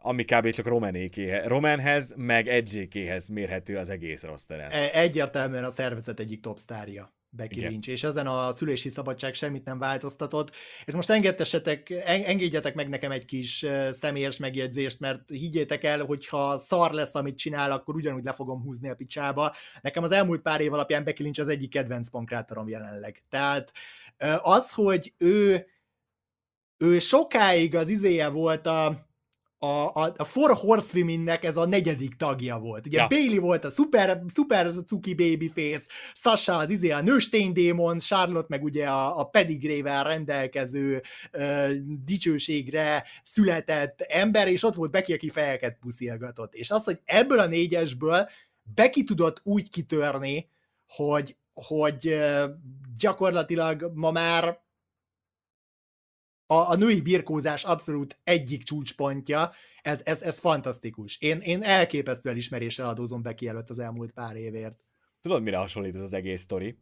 ami 0.00 0.24
kb. 0.24 0.50
csak 0.50 0.66
Romanékéhez, 0.66 1.46
Romanhez, 1.46 2.14
meg 2.16 2.48
Edgékéhez 2.48 3.28
mérhető 3.28 3.76
az 3.76 3.90
egész 3.90 4.22
rosteren. 4.22 4.70
E, 4.70 4.90
egyértelműen 4.92 5.64
a 5.64 5.70
szervezet 5.70 6.20
egyik 6.20 6.40
top 6.40 6.58
sztárja. 6.58 7.12
Becky 7.30 7.58
Igen. 7.58 7.78
És 7.86 8.04
ezen 8.04 8.26
a 8.26 8.52
szülési 8.52 8.88
szabadság 8.88 9.34
semmit 9.34 9.64
nem 9.64 9.78
változtatott. 9.78 10.54
És 10.84 10.92
most 10.92 11.10
engedtessetek, 11.10 11.90
engedjetek 12.06 12.74
meg 12.74 12.88
nekem 12.88 13.10
egy 13.10 13.24
kis 13.24 13.66
személyes 13.90 14.36
megjegyzést, 14.36 15.00
mert 15.00 15.30
higgyétek 15.30 15.84
el, 15.84 16.04
hogy 16.04 16.26
ha 16.26 16.56
szar 16.56 16.92
lesz, 16.92 17.14
amit 17.14 17.38
csinál, 17.38 17.72
akkor 17.72 17.94
ugyanúgy 17.94 18.24
le 18.24 18.32
fogom 18.32 18.62
húzni 18.62 18.88
a 18.88 18.94
picsába. 18.94 19.54
Nekem 19.80 20.02
az 20.02 20.12
elmúlt 20.12 20.40
pár 20.40 20.60
év 20.60 20.72
alapján 20.72 21.04
Becky 21.04 21.30
az 21.40 21.48
egyik 21.48 21.70
kedvenc 21.70 22.08
pankrátorom 22.08 22.68
jelenleg. 22.68 23.22
Tehát 23.28 23.72
az, 24.42 24.72
hogy 24.72 25.14
ő 25.18 25.66
ő 26.78 26.98
sokáig 26.98 27.74
az 27.74 27.88
izéje 27.88 28.28
volt 28.28 28.66
a, 28.66 29.07
a, 29.58 29.66
a, 29.66 30.14
a 30.16 30.24
Four 30.24 30.54
Horsewomennek 30.54 31.44
ez 31.44 31.56
a 31.56 31.66
negyedik 31.66 32.16
tagja 32.16 32.58
volt. 32.58 32.86
Ugye 32.86 32.98
ja. 32.98 33.06
Bailey 33.06 33.40
volt 33.40 33.64
a 33.64 33.70
super, 33.70 34.22
super 34.34 34.72
cuki 34.86 35.14
babyface, 35.14 35.88
Sasha 36.14 36.52
az 36.52 36.70
izé 36.70 36.90
a 36.90 37.00
nőstény 37.00 37.52
démon, 37.52 37.98
Charlotte 37.98 38.46
meg 38.48 38.64
ugye 38.64 38.86
a, 38.86 39.18
a 39.18 39.24
pedigrével 39.24 40.04
rendelkező 40.04 41.02
uh, 41.32 41.70
dicsőségre 42.04 43.04
született 43.22 44.00
ember, 44.00 44.48
és 44.48 44.62
ott 44.62 44.74
volt 44.74 44.90
Becky, 44.90 45.12
aki 45.12 45.28
fejeket 45.28 45.78
puszilgatott. 45.80 46.54
És 46.54 46.70
az, 46.70 46.84
hogy 46.84 47.00
ebből 47.04 47.38
a 47.38 47.46
négyesből 47.46 48.28
Becky 48.74 49.04
tudott 49.04 49.40
úgy 49.44 49.70
kitörni, 49.70 50.48
hogy, 50.86 51.36
hogy 51.52 52.18
gyakorlatilag 52.98 53.90
ma 53.94 54.10
már 54.10 54.58
a, 56.50 56.54
a 56.54 56.76
női 56.76 57.00
birkózás 57.00 57.64
abszolút 57.64 58.18
egyik 58.24 58.62
csúcspontja, 58.62 59.50
ez, 59.82 60.02
ez, 60.04 60.22
ez 60.22 60.38
fantasztikus. 60.38 61.20
Én, 61.20 61.38
én 61.38 61.62
elképesztő 61.62 62.28
elismeréssel 62.28 62.88
adózom 62.88 63.22
be 63.22 63.34
előtt 63.46 63.70
az 63.70 63.78
elmúlt 63.78 64.10
pár 64.12 64.36
évért. 64.36 64.84
Tudod, 65.20 65.42
mire 65.42 65.56
hasonlít 65.56 65.94
ez 65.94 66.00
az 66.00 66.12
egész 66.12 66.40
sztori? 66.40 66.78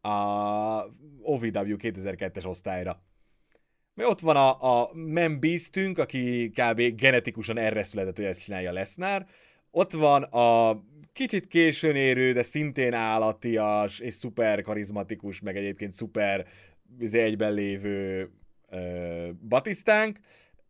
A 0.00 0.10
OVW 1.22 1.76
2002-es 1.78 2.46
osztályra. 2.46 3.02
Mi 3.94 4.04
ott 4.04 4.20
van 4.20 4.36
a, 4.36 4.80
a 4.80 4.90
Membeastünk, 4.94 5.98
aki 5.98 6.50
kb. 6.50 6.80
genetikusan 6.96 7.58
erre 7.58 7.82
született, 7.82 8.16
hogy 8.16 8.24
ezt 8.24 8.42
csinálja 8.42 8.72
Lesnar. 8.72 9.26
Ott 9.70 9.92
van 9.92 10.22
a 10.22 10.80
kicsit 11.12 11.46
későn 11.46 11.96
érő, 11.96 12.32
de 12.32 12.42
szintén 12.42 12.94
állatias 12.94 13.98
és 13.98 14.14
szuper 14.14 14.62
karizmatikus, 14.62 15.40
meg 15.40 15.56
egyébként 15.56 15.92
szuper 15.92 16.46
izé, 16.98 17.22
egyben 17.22 17.52
lévő 17.52 18.30
Batisztánk, 19.48 20.18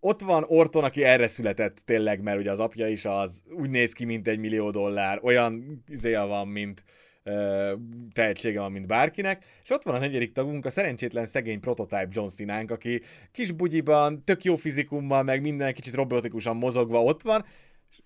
ott 0.01 0.21
van 0.21 0.45
Orton, 0.47 0.85
aki 0.85 1.05
erre 1.05 1.29
született 1.29 1.79
tényleg, 1.85 2.23
mert 2.23 2.39
ugye 2.39 2.51
az 2.51 2.61
apja 2.61 2.89
is 2.89 3.05
az 3.05 3.43
úgy 3.51 3.71
néz 3.71 3.93
ki, 3.93 4.05
mint 4.05 4.29
egy 4.29 4.39
millió 4.39 4.71
dollár, 4.71 5.19
olyan 5.23 5.83
izéja 5.89 6.27
van, 6.27 6.49
mint 6.49 6.85
ö, 7.23 7.73
tehetsége 8.13 8.61
van, 8.61 8.73
mint 8.73 8.87
bárkinek, 8.87 9.45
és 9.63 9.71
ott 9.71 9.83
van 9.83 9.95
a 9.95 9.99
negyedik 9.99 10.33
tagunk, 10.33 10.67
a 10.67 10.71
szerencsétlen 10.71 11.27
szegény 11.27 11.61
prototype 11.61 12.09
John 12.11 12.29
Cena, 12.29 12.65
aki 12.69 13.03
kis 13.33 13.53
bugyiban, 13.53 14.25
tök 14.25 14.45
jó 14.45 14.57
fizikummal, 14.57 15.23
meg 15.23 15.41
minden 15.41 15.75
kicsit 15.75 15.95
robotikusan 15.95 16.57
mozogva 16.57 17.03
ott 17.03 17.23
van, 17.23 17.45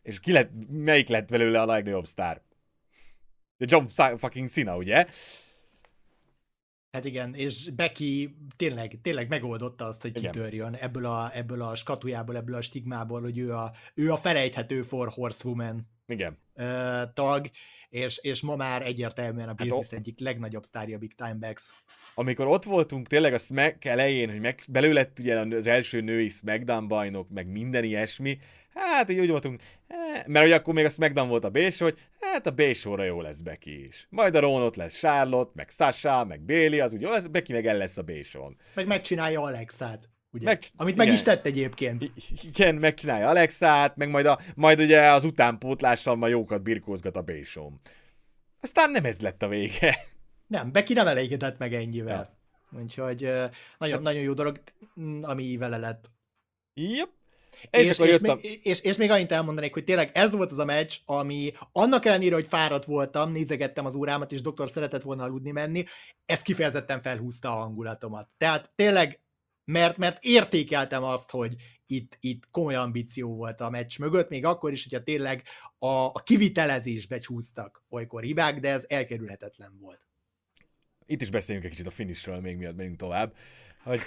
és 0.02 0.20
ki 0.20 0.32
lett, 0.32 0.50
melyik 0.70 1.08
lett 1.08 1.28
belőle 1.28 1.60
a 1.60 1.66
legnagyobb 1.66 2.06
sztár? 2.06 2.42
John 3.58 3.84
fucking 4.16 4.48
Cena, 4.48 4.76
ugye? 4.76 5.06
Hát 6.94 7.04
igen, 7.04 7.34
és 7.34 7.70
Becky 7.70 8.36
tényleg, 8.56 8.98
tényleg 9.02 9.28
megoldotta 9.28 9.84
azt, 9.84 10.02
hogy 10.02 10.16
igen. 10.16 10.32
kitörjön 10.32 10.74
ebből 10.74 11.06
a, 11.06 11.30
ebből 11.32 11.62
a 11.62 11.74
skatujából, 11.74 12.36
ebből 12.36 12.54
a 12.54 12.60
stigmából, 12.60 13.20
hogy 13.20 13.38
ő 13.38 13.52
a, 13.52 13.72
ő 13.94 14.12
a 14.12 14.16
felejthető 14.16 14.82
For 14.82 15.08
Horsewoman 15.08 15.88
igen. 16.06 16.38
tag, 17.14 17.50
és, 17.88 18.18
és 18.22 18.42
ma 18.42 18.56
már 18.56 18.82
egyértelműen 18.82 19.48
a 19.48 19.52
business 19.52 19.90
hát 19.90 19.98
egyik 19.98 20.20
legnagyobb 20.20 20.64
sztárja 20.64 20.98
Big 20.98 21.14
Time 21.14 21.36
Backs. 21.40 21.74
Amikor 22.14 22.46
ott 22.46 22.64
voltunk 22.64 23.06
tényleg 23.06 23.34
a 23.34 23.38
Smack 23.38 23.84
elején, 23.84 24.30
hogy 24.30 24.40
meg, 24.40 24.62
belőle 24.68 25.12
ugye 25.20 25.38
az 25.38 25.66
első 25.66 26.00
női 26.00 26.28
SmackDown 26.28 26.88
bajnok, 26.88 27.28
meg 27.28 27.46
minden 27.46 27.84
ilyesmi, 27.84 28.38
hát 28.74 29.10
így 29.10 29.18
úgy 29.18 29.30
voltunk, 29.30 29.62
mert 30.26 30.46
ugye 30.46 30.54
akkor 30.54 30.74
még 30.74 30.84
a 30.84 30.88
SmackDown 30.88 31.28
volt 31.28 31.44
a 31.44 31.50
b 31.50 31.58
hogy 31.78 31.98
hát 32.20 32.46
a 32.46 32.50
b 32.50 32.62
jó 32.98 33.20
lesz 33.20 33.40
Becky 33.40 33.84
is. 33.86 34.06
Majd 34.10 34.34
a 34.34 34.40
Ron 34.40 34.62
ott 34.62 34.76
lesz 34.76 34.98
Charlotte, 34.98 35.52
meg 35.54 35.70
Sasha, 35.70 36.24
meg 36.24 36.40
Bailey, 36.40 36.82
az 36.82 36.92
úgy 36.92 37.00
jó 37.00 37.10
lesz, 37.10 37.26
Becky 37.26 37.52
meg 37.52 37.66
el 37.66 37.76
lesz 37.76 37.96
a 37.96 38.02
b 38.02 38.12
Meg 38.74 38.86
megcsinálja 38.86 39.42
Alexát. 39.42 40.08
Ugye? 40.30 40.44
Meg, 40.44 40.62
Amit 40.76 40.94
igen. 40.94 41.06
meg 41.06 41.14
is 41.14 41.22
tett 41.22 41.46
egyébként. 41.46 42.10
Igen, 42.42 42.74
megcsinálja 42.74 43.28
Alexát, 43.28 43.96
meg 43.96 44.08
majd, 44.10 44.26
a, 44.26 44.38
majd 44.54 44.80
ugye 44.80 45.10
az 45.10 45.24
utánpótlással 45.24 46.16
ma 46.16 46.26
jókat 46.26 46.62
birkózgat 46.62 47.16
a 47.16 47.22
b 47.22 47.30
Aztán 48.60 48.90
nem 48.90 49.04
ez 49.04 49.20
lett 49.20 49.42
a 49.42 49.48
vége. 49.48 49.96
Nem, 50.46 50.72
Becky 50.72 50.92
nem 50.92 51.06
elégedett 51.06 51.58
meg 51.58 51.74
ennyivel. 51.74 52.36
Ja. 52.72 52.80
Úgyhogy 52.80 53.30
nagyon, 53.78 54.02
nagyon 54.02 54.22
jó 54.22 54.32
dolog, 54.32 54.60
ami 55.20 55.56
vele 55.56 55.76
lett. 55.76 56.10
Yep. 56.74 57.08
És, 57.70 57.88
és, 57.88 57.98
és, 57.98 58.18
még, 58.18 58.60
és, 58.62 58.80
és 58.80 58.96
még 58.96 59.10
annyit 59.10 59.32
elmondanék, 59.32 59.72
hogy 59.72 59.84
tényleg 59.84 60.10
ez 60.12 60.32
volt 60.32 60.50
az 60.50 60.58
a 60.58 60.64
meccs, 60.64 60.96
ami 61.04 61.52
annak 61.72 62.04
ellenére, 62.04 62.34
hogy 62.34 62.48
fáradt 62.48 62.84
voltam, 62.84 63.32
nézegettem 63.32 63.86
az 63.86 63.94
órámat, 63.94 64.32
és 64.32 64.40
doktor 64.40 64.68
szeretett 64.68 65.02
volna 65.02 65.22
aludni 65.22 65.50
menni, 65.50 65.84
ez 66.26 66.42
kifejezetten 66.42 67.02
felhúzta 67.02 67.48
a 67.48 67.60
hangulatomat. 67.60 68.28
Tehát 68.38 68.70
tényleg, 68.74 69.20
mert, 69.64 69.96
mert 69.96 70.18
értékeltem 70.24 71.02
azt, 71.02 71.30
hogy 71.30 71.54
itt, 71.86 72.16
itt 72.20 72.50
komoly 72.50 72.74
ambíció 72.74 73.34
volt 73.34 73.60
a 73.60 73.70
meccs 73.70 73.98
mögött, 73.98 74.28
még 74.28 74.44
akkor 74.44 74.72
is, 74.72 74.82
hogyha 74.82 75.02
tényleg 75.02 75.42
a, 75.78 75.86
a 75.86 76.22
kivitelezésbe 76.24 77.18
csúsztak 77.18 77.84
olykor 77.88 78.22
hibák, 78.22 78.60
de 78.60 78.70
ez 78.70 78.84
elkerülhetetlen 78.88 79.78
volt. 79.80 80.00
Itt 81.06 81.22
is 81.22 81.30
beszéljünk 81.30 81.66
egy 81.66 81.72
kicsit 81.72 81.86
a 81.86 81.90
finishről, 81.90 82.40
még 82.40 82.56
miatt 82.56 82.76
megyünk 82.76 82.96
tovább. 82.96 83.34
Hogy, 83.82 84.00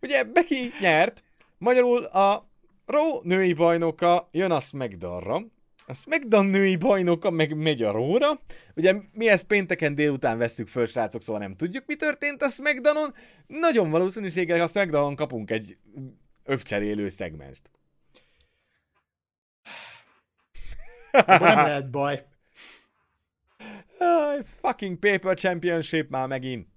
ugye 0.00 0.24
Becky 0.24 0.72
nyert, 0.80 1.24
magyarul 1.58 2.04
a 2.04 2.50
Raw 2.92 3.20
női 3.22 3.52
bajnoka 3.52 4.28
jön 4.32 4.50
a 4.50 4.60
SmackDownra, 4.60 5.42
a 5.86 5.94
SmackDown 5.94 6.46
női 6.46 6.76
bajnoka 6.76 7.30
meg 7.30 7.56
megy 7.56 7.82
a 7.82 7.90
Róra. 7.90 8.40
Ugye 8.74 8.94
mi 9.12 9.28
ezt 9.28 9.46
pénteken 9.46 9.94
délután 9.94 10.38
veszük 10.38 10.68
föl, 10.68 10.86
srácok, 10.86 11.22
szóval 11.22 11.40
nem 11.40 11.56
tudjuk, 11.56 11.86
mi 11.86 11.94
történt 11.96 12.42
a 12.42 12.48
SmackDownon. 12.48 13.14
Nagyon 13.46 13.90
valószínűséggel 13.90 14.60
a 14.60 14.66
SmackDownon 14.66 15.16
kapunk 15.16 15.50
egy 15.50 15.76
övcserélő 16.44 17.08
szegmest. 17.08 17.70
nem 21.26 21.42
lehet 21.42 21.90
baj. 21.90 22.26
fucking 24.44 24.98
Paper 24.98 25.36
Championship 25.36 26.10
már 26.10 26.26
megint. 26.26 26.71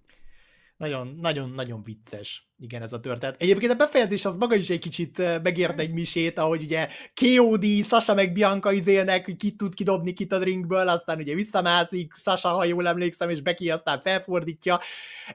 Nagyon, 0.77 1.19
nagyon, 1.55 1.83
vicces, 1.83 2.49
igen, 2.57 2.81
ez 2.81 2.93
a 2.93 2.99
történet. 2.99 3.41
Egyébként 3.41 3.71
a 3.71 3.75
befejezés 3.75 4.25
az 4.25 4.37
maga 4.37 4.55
is 4.55 4.69
egy 4.69 4.79
kicsit 4.79 5.41
megérte 5.43 5.81
egy 5.81 5.93
misét, 5.93 6.37
ahogy 6.37 6.63
ugye 6.63 6.87
KOD, 7.13 7.65
Sasha 7.83 8.13
meg 8.13 8.33
Bianca 8.33 8.71
izélnek, 8.71 9.25
hogy 9.25 9.35
ki 9.35 9.55
tud 9.55 9.73
kidobni 9.73 10.13
kit 10.13 10.31
a 10.31 10.39
drinkből, 10.39 10.87
aztán 10.87 11.17
ugye 11.17 11.33
visszamászik, 11.33 12.13
Sasha, 12.13 12.49
ha 12.49 12.65
jól 12.65 12.87
emlékszem, 12.87 13.29
és 13.29 13.41
Becky 13.41 13.69
aztán 13.69 14.01
felfordítja, 14.01 14.79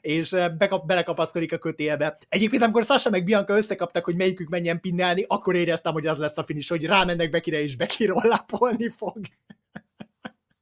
és 0.00 0.30
bekap, 0.58 0.86
belekapaszkodik 0.86 1.52
a 1.52 1.58
kötélbe. 1.58 2.18
Egyébként, 2.28 2.62
amikor 2.62 2.84
Sasha 2.84 3.10
meg 3.10 3.24
Bianca 3.24 3.56
összekaptak, 3.56 4.04
hogy 4.04 4.16
melyikük 4.16 4.48
menjen 4.48 4.80
pinnelni, 4.80 5.24
akkor 5.28 5.54
éreztem, 5.54 5.92
hogy 5.92 6.06
az 6.06 6.18
lesz 6.18 6.38
a 6.38 6.44
finish, 6.44 6.70
hogy 6.70 6.84
rámennek 6.84 7.30
Beckire, 7.30 7.62
és 7.62 7.76
Becky 7.76 8.06
rollapolni 8.06 8.88
fog. 8.88 9.18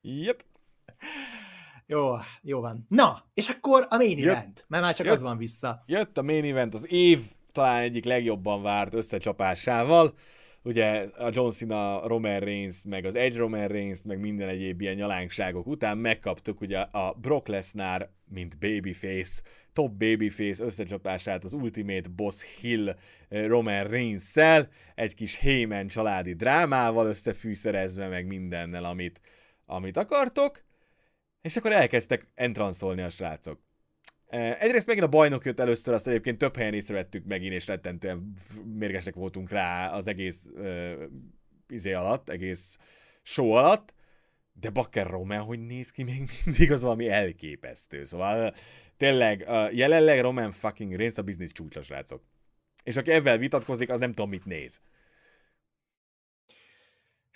Yep. 0.02 0.44
Jó, 1.90 2.14
jó 2.42 2.60
van. 2.60 2.86
Na, 2.88 3.24
és 3.34 3.48
akkor 3.48 3.86
a 3.88 3.96
main 3.96 4.18
jött, 4.18 4.36
event, 4.36 4.64
mert 4.68 4.82
már 4.82 4.94
csak 4.94 5.06
jött, 5.06 5.14
az 5.14 5.22
van 5.22 5.36
vissza. 5.36 5.82
Jött 5.86 6.18
a 6.18 6.22
main 6.22 6.44
event 6.44 6.74
az 6.74 6.92
év 6.92 7.20
talán 7.52 7.82
egyik 7.82 8.04
legjobban 8.04 8.62
várt 8.62 8.94
összecsapásával. 8.94 10.14
Ugye 10.62 11.08
a 11.16 11.30
John 11.32 11.48
Cena, 11.48 12.06
Roman 12.06 12.38
Reigns, 12.38 12.84
meg 12.84 13.04
az 13.04 13.14
Edge 13.14 13.38
Roman 13.38 13.66
Reigns, 13.66 14.02
meg 14.02 14.20
minden 14.20 14.48
egyéb 14.48 14.80
ilyen 14.80 14.94
nyalánkságok 14.94 15.66
után 15.66 15.98
megkaptuk 15.98 16.60
ugye 16.60 16.78
a 16.78 17.12
Brock 17.20 17.48
Lesnar, 17.48 18.10
mint 18.30 18.58
babyface, 18.58 19.42
top 19.72 19.90
babyface 19.90 20.64
összecsapását 20.64 21.44
az 21.44 21.52
Ultimate 21.52 22.08
Boss 22.16 22.42
Hill 22.60 22.88
eh, 23.28 23.46
Roman 23.46 23.84
Reigns-szel, 23.84 24.68
egy 24.94 25.14
kis 25.14 25.36
Heyman 25.36 25.86
családi 25.86 26.32
drámával 26.32 27.06
összefűszerezve, 27.06 28.08
meg 28.08 28.26
mindennel, 28.26 28.84
amit, 28.84 29.20
amit 29.66 29.96
akartok. 29.96 30.66
És 31.42 31.56
akkor 31.56 31.72
elkezdtek 31.72 32.26
entranszolni 32.34 33.02
a 33.02 33.10
srácok. 33.10 33.60
Egyrészt 34.58 34.86
megint 34.86 35.06
a 35.06 35.08
bajnok 35.08 35.44
jött 35.44 35.60
először, 35.60 35.94
azt 35.94 36.06
egyébként 36.06 36.38
több 36.38 36.56
helyen 36.56 36.74
észrevettük 36.74 37.24
megint, 37.24 37.52
és 37.52 37.66
rettentően 37.66 38.32
mérgesek 38.64 39.14
voltunk 39.14 39.50
rá 39.50 39.90
az 39.90 40.06
egész 40.06 40.48
uh, 40.54 41.02
izé 41.68 41.92
alatt, 41.92 42.28
egész 42.28 42.78
show 43.22 43.50
alatt, 43.50 43.94
de 44.52 44.70
Bakker 44.70 45.06
Roman, 45.06 45.40
hogy 45.40 45.66
néz 45.66 45.90
ki 45.90 46.02
még 46.02 46.30
mindig, 46.44 46.72
az 46.72 46.82
valami 46.82 47.08
elképesztő. 47.08 48.04
Szóval 48.04 48.54
tényleg, 48.96 49.44
uh, 49.48 49.74
jelenleg 49.74 50.20
Roman 50.20 50.50
fucking 50.52 50.94
Reigns 50.94 51.18
a 51.18 51.22
business 51.22 51.52
csúcsra, 51.52 51.82
srácok. 51.82 52.22
És 52.82 52.96
aki 52.96 53.10
ebben 53.10 53.38
vitatkozik, 53.38 53.90
az 53.90 53.98
nem 53.98 54.12
tudom, 54.12 54.30
mit 54.30 54.44
néz. 54.44 54.80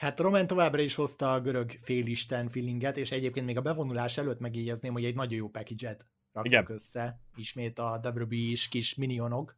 Hát 0.03 0.21
Roman 0.21 0.47
továbbra 0.47 0.81
is 0.81 0.95
hozta 0.95 1.33
a 1.33 1.41
görög 1.41 1.79
félisten 1.83 2.49
feelinget, 2.49 2.97
és 2.97 3.11
egyébként 3.11 3.47
még 3.47 3.57
a 3.57 3.61
bevonulás 3.61 4.19
előtt 4.19 4.39
megjegyezném, 4.39 4.93
hogy 4.93 5.05
egy 5.05 5.15
nagyon 5.15 5.39
jó 5.39 5.49
package-et 5.49 6.07
raktak 6.33 6.53
Igen. 6.53 6.73
össze, 6.73 7.21
ismét 7.37 7.79
a 7.79 8.15
is 8.29 8.69
kis 8.69 8.95
minionok 8.95 9.57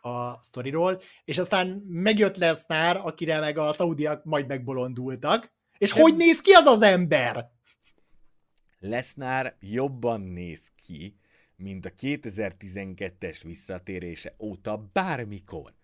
a 0.00 0.42
sztoriról, 0.42 1.00
és 1.24 1.38
aztán 1.38 1.68
megjött 1.86 2.36
Lesnar, 2.36 2.96
akire 2.96 3.40
meg 3.40 3.58
a 3.58 3.72
szaudiak 3.72 4.24
majd 4.24 4.46
megbolondultak, 4.46 5.52
és 5.78 5.92
De... 5.92 6.00
hogy 6.00 6.16
néz 6.16 6.40
ki 6.40 6.52
az 6.52 6.66
az 6.66 6.82
ember? 6.82 7.50
Lesnar 8.78 9.56
jobban 9.60 10.20
néz 10.20 10.72
ki, 10.86 11.18
mint 11.56 11.84
a 11.84 11.90
2012-es 11.90 13.40
visszatérése 13.42 14.34
óta 14.38 14.90
bármikor. 14.92 15.74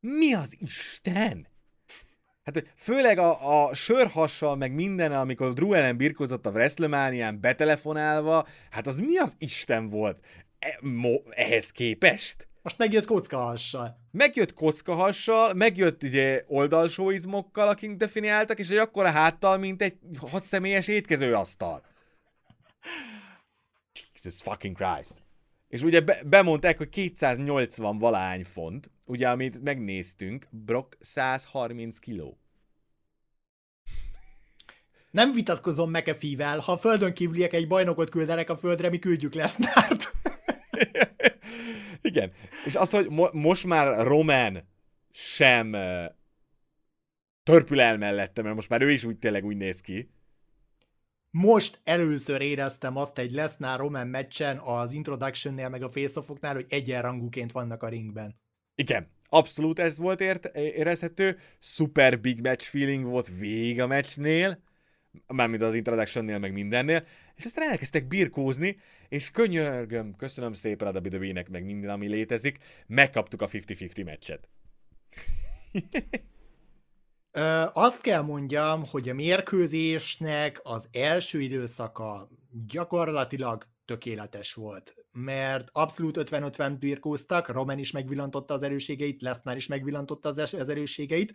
Mi 0.00 0.32
az 0.32 0.56
Isten? 0.60 1.54
Hát 2.46 2.72
főleg 2.76 3.18
a, 3.18 3.64
a 3.68 3.74
sörhassal, 3.74 4.56
meg 4.56 4.72
minden, 4.72 5.12
amikor 5.12 5.52
Drew 5.52 5.72
Ellen 5.72 5.96
birkozott 5.96 6.46
a 6.46 6.50
WrestleMania-n 6.50 7.40
betelefonálva, 7.40 8.46
hát 8.70 8.86
az 8.86 8.98
mi 8.98 9.16
az 9.16 9.34
Isten 9.38 9.88
volt 9.88 10.24
e, 10.58 10.78
mo, 10.80 11.20
ehhez 11.30 11.70
képest? 11.70 12.48
Most 12.62 12.78
megjött 12.78 13.06
kockahassal. 13.06 14.00
Megjött 14.10 14.54
kockahassal, 14.54 15.54
megjött 15.54 16.02
ugye 16.02 16.44
oldalsó 16.46 17.10
izmokkal, 17.10 17.68
akik 17.68 17.96
definiáltak, 17.96 18.58
és 18.58 18.68
egy 18.68 18.76
akkora 18.76 19.10
háttal, 19.10 19.56
mint 19.56 19.82
egy 19.82 19.98
hat 20.30 20.44
személyes 20.44 20.88
étkezőasztal. 20.88 21.82
Jesus 24.14 24.42
fucking 24.42 24.76
Christ. 24.76 25.25
És 25.68 25.82
ugye 25.82 26.00
be, 26.00 26.22
bemondták, 26.24 26.76
hogy 26.76 26.88
280 26.88 27.98
valány 27.98 28.44
font, 28.44 28.90
ugye 29.04 29.28
amit 29.28 29.62
megnéztünk, 29.62 30.46
Brock 30.50 30.96
130 31.00 31.98
kiló. 31.98 32.38
Nem 35.10 35.32
vitatkozom 35.32 35.90
McAfee-vel, 35.90 36.58
ha 36.58 36.72
a 36.72 36.76
földön 36.76 37.12
kívüliek 37.12 37.52
egy 37.52 37.68
bajnokot 37.68 38.10
küldenek 38.10 38.50
a 38.50 38.56
földre, 38.56 38.88
mi 38.88 38.98
küldjük 38.98 39.34
Lesznárt. 39.34 40.12
Igen. 42.02 42.32
És 42.64 42.74
az, 42.74 42.90
hogy 42.90 43.08
mo- 43.08 43.32
most 43.32 43.66
már 43.66 44.06
Roman 44.06 44.68
sem 45.10 45.72
uh, 45.72 46.04
törpül 47.42 47.80
el 47.80 47.96
mellette, 47.96 48.42
mert 48.42 48.54
most 48.54 48.68
már 48.68 48.82
ő 48.82 48.90
is 48.90 49.04
úgy 49.04 49.18
tényleg 49.18 49.44
úgy 49.44 49.56
néz 49.56 49.80
ki. 49.80 50.10
Most 51.38 51.80
először 51.84 52.40
éreztem 52.40 52.96
azt 52.96 53.18
egy 53.18 53.32
Lesnar 53.32 53.78
Roman 53.78 54.06
meccsen 54.06 54.58
az 54.58 54.92
Introduction-nél 54.92 55.68
meg 55.68 55.82
a 55.82 55.90
face 55.90 56.20
hogy 56.52 56.66
egyenrangúként 56.68 57.52
vannak 57.52 57.82
a 57.82 57.88
ringben. 57.88 58.36
Igen, 58.74 59.10
abszolút 59.28 59.78
ez 59.78 59.98
volt 59.98 60.20
ért- 60.20 60.56
érezhető. 60.56 61.38
Super 61.58 62.20
big 62.20 62.40
match 62.40 62.68
feeling 62.68 63.04
volt 63.04 63.30
vég 63.38 63.80
a 63.80 63.86
meccsnél 63.86 64.62
mármint 65.26 65.62
az 65.62 65.74
Introduction-nél, 65.74 66.38
meg 66.38 66.52
mindennél, 66.52 67.06
és 67.34 67.44
aztán 67.44 67.70
elkezdtek 67.70 68.06
birkózni, 68.06 68.76
és 69.08 69.30
könyörgöm, 69.30 70.16
köszönöm 70.16 70.52
szépen 70.52 70.96
a 70.96 71.00
WWE-nek, 71.00 71.48
meg 71.48 71.64
minden, 71.64 71.90
ami 71.90 72.08
létezik, 72.08 72.58
megkaptuk 72.86 73.42
a 73.42 73.48
50-50 73.48 74.04
meccset. 74.04 74.48
Ö, 77.36 77.64
azt 77.72 78.00
kell 78.00 78.22
mondjam, 78.22 78.86
hogy 78.86 79.08
a 79.08 79.14
mérkőzésnek 79.14 80.60
az 80.62 80.88
első 80.92 81.40
időszaka 81.40 82.28
gyakorlatilag 82.66 83.66
tökéletes 83.84 84.54
volt, 84.54 84.94
mert 85.12 85.68
abszolút 85.72 86.18
50-50 86.20 86.76
birkóztak, 86.78 87.48
Roman 87.48 87.78
is 87.78 87.90
megvillantotta 87.90 88.54
az 88.54 88.62
erőségeit, 88.62 89.22
Lesnar 89.22 89.56
is 89.56 89.66
megvillantotta 89.66 90.28
az, 90.28 90.38
az 90.38 90.68
erőségeit, 90.68 91.32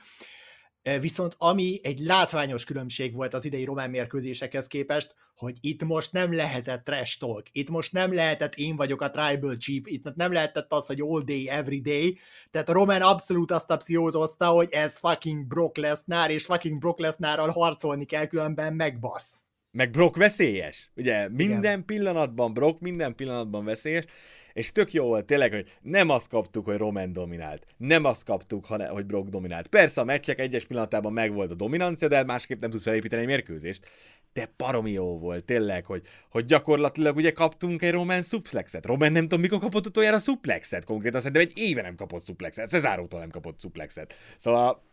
Viszont 1.00 1.36
ami 1.38 1.80
egy 1.84 2.00
látványos 2.00 2.64
különbség 2.64 3.14
volt 3.14 3.34
az 3.34 3.46
idei 3.46 3.64
román 3.64 3.90
mérkőzésekhez 3.90 4.68
képest, 4.68 5.16
hogy 5.36 5.58
itt 5.62 5.84
most 5.84 6.12
nem 6.12 6.34
lehetett 6.34 6.84
trash 6.84 7.20
talk, 7.20 7.44
itt 7.52 7.70
most 7.70 7.94
nem 7.94 8.14
lehetett 8.14 8.56
én 8.56 8.76
vagyok 8.76 9.02
a 9.02 9.10
tribal 9.10 9.58
chief, 9.58 9.84
itt 9.86 10.16
nem 10.16 10.32
lehetett 10.32 10.74
az, 10.74 10.86
hogy 10.86 11.02
all 11.02 11.22
day, 11.22 11.50
every 11.50 11.82
day, 11.82 12.20
tehát 12.52 12.70
a 12.70 12.74
román 12.74 13.02
abszolút 13.02 13.52
azt 13.52 13.72
a 13.72 13.78
pszichót 13.78 14.14
hozta, 14.14 14.48
hogy 14.48 14.68
ez 14.72 14.98
fucking 14.98 15.46
Brock 15.46 15.78
Lesnar, 15.78 16.30
és 16.30 16.46
fucking 16.46 16.78
Brock 16.78 17.00
Lesnarral 17.00 17.50
harcolni 17.50 18.06
kell, 18.06 18.26
különben 18.26 18.74
megbasz. 18.74 19.41
Meg 19.74 19.92
Brock 19.92 20.16
veszélyes, 20.16 20.90
ugye 20.96 21.30
minden 21.30 21.60
Igen. 21.60 21.86
pillanatban 21.86 22.54
Brock, 22.54 22.80
minden 22.80 23.16
pillanatban 23.16 23.66
veszélyes, 23.66 24.06
és 24.54 24.72
tök 24.72 24.94
jó 24.94 25.06
volt 25.06 25.26
tényleg, 25.26 25.54
hogy 25.54 25.78
nem 25.82 26.10
azt 26.10 26.28
kaptuk, 26.28 26.66
hogy 26.66 26.78
Roman 26.78 27.14
dominált. 27.14 27.66
Nem 27.78 28.06
azt 28.06 28.24
kaptuk, 28.24 28.66
hogy 28.66 29.06
Brock 29.06 29.30
dominált. 29.30 29.68
Persze 29.68 30.02
a 30.02 30.04
meccsek 30.04 30.40
egyes 30.40 30.66
pillanatában 30.66 31.14
megvolt 31.14 31.52
a 31.52 31.56
dominancia, 31.56 32.08
de 32.08 32.24
másképp 32.24 32.60
nem 32.60 32.70
tudsz 32.70 32.84
felépíteni 32.84 33.22
egy 33.22 33.28
mérkőzést. 33.28 33.90
De 34.34 34.54
paromi 34.56 34.92
jó 34.92 35.20
volt, 35.20 35.46
tényleg, 35.46 35.86
hogy, 35.86 36.02
hogy 36.30 36.46
gyakorlatilag 36.46 37.16
ugye 37.16 37.32
kaptunk 37.32 37.82
egy 37.82 37.92
Roman 37.92 38.22
suplexet. 38.22 38.86
Roman 38.86 39.12
nem 39.12 39.24
tudom, 39.24 39.40
mikor 39.40 39.60
kapott 39.60 39.88
utoljára 39.88 40.20
suplexet, 40.20 40.84
konkrétan 40.84 41.22
szerintem 41.22 41.42
egy 41.42 41.58
éve 41.58 41.82
nem 41.82 41.96
kapott 41.96 42.24
suplexet, 42.26 42.70
Cezárótól 42.70 43.20
nem 43.20 43.30
kapott 43.30 43.60
suplexet. 43.60 44.16
Szóval 44.38 44.84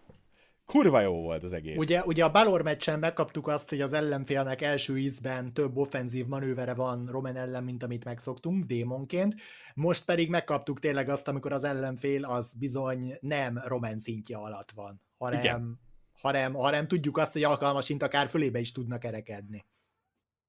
kurva 0.72 1.00
jó 1.00 1.20
volt 1.22 1.42
az 1.42 1.52
egész. 1.52 1.76
Ugye, 1.76 2.02
ugye 2.04 2.24
a 2.24 2.30
Balor 2.30 2.62
meccsen 2.62 2.98
megkaptuk 2.98 3.46
azt, 3.46 3.68
hogy 3.68 3.80
az 3.80 3.92
ellenfélnek 3.92 4.62
első 4.62 4.98
ízben 4.98 5.52
több 5.52 5.76
offenzív 5.76 6.26
manővere 6.26 6.74
van 6.74 7.06
Roman 7.10 7.36
ellen, 7.36 7.64
mint 7.64 7.82
amit 7.82 8.04
megszoktunk 8.04 8.64
démonként. 8.64 9.34
Most 9.74 10.04
pedig 10.04 10.28
megkaptuk 10.28 10.80
tényleg 10.80 11.08
azt, 11.08 11.28
amikor 11.28 11.52
az 11.52 11.64
ellenfél 11.64 12.24
az 12.24 12.54
bizony 12.54 13.14
nem 13.20 13.60
Roman 13.64 13.98
szintje 13.98 14.36
alatt 14.36 14.70
van, 14.70 15.02
hanem, 15.18 15.40
Igen. 15.40 15.80
hanem, 16.12 16.54
hanem 16.54 16.88
tudjuk 16.88 17.16
azt, 17.16 17.32
hogy 17.32 17.44
alkalmasint 17.44 18.02
akár 18.02 18.28
fölébe 18.28 18.58
is 18.58 18.72
tudnak 18.72 19.04
erekedni. 19.04 19.64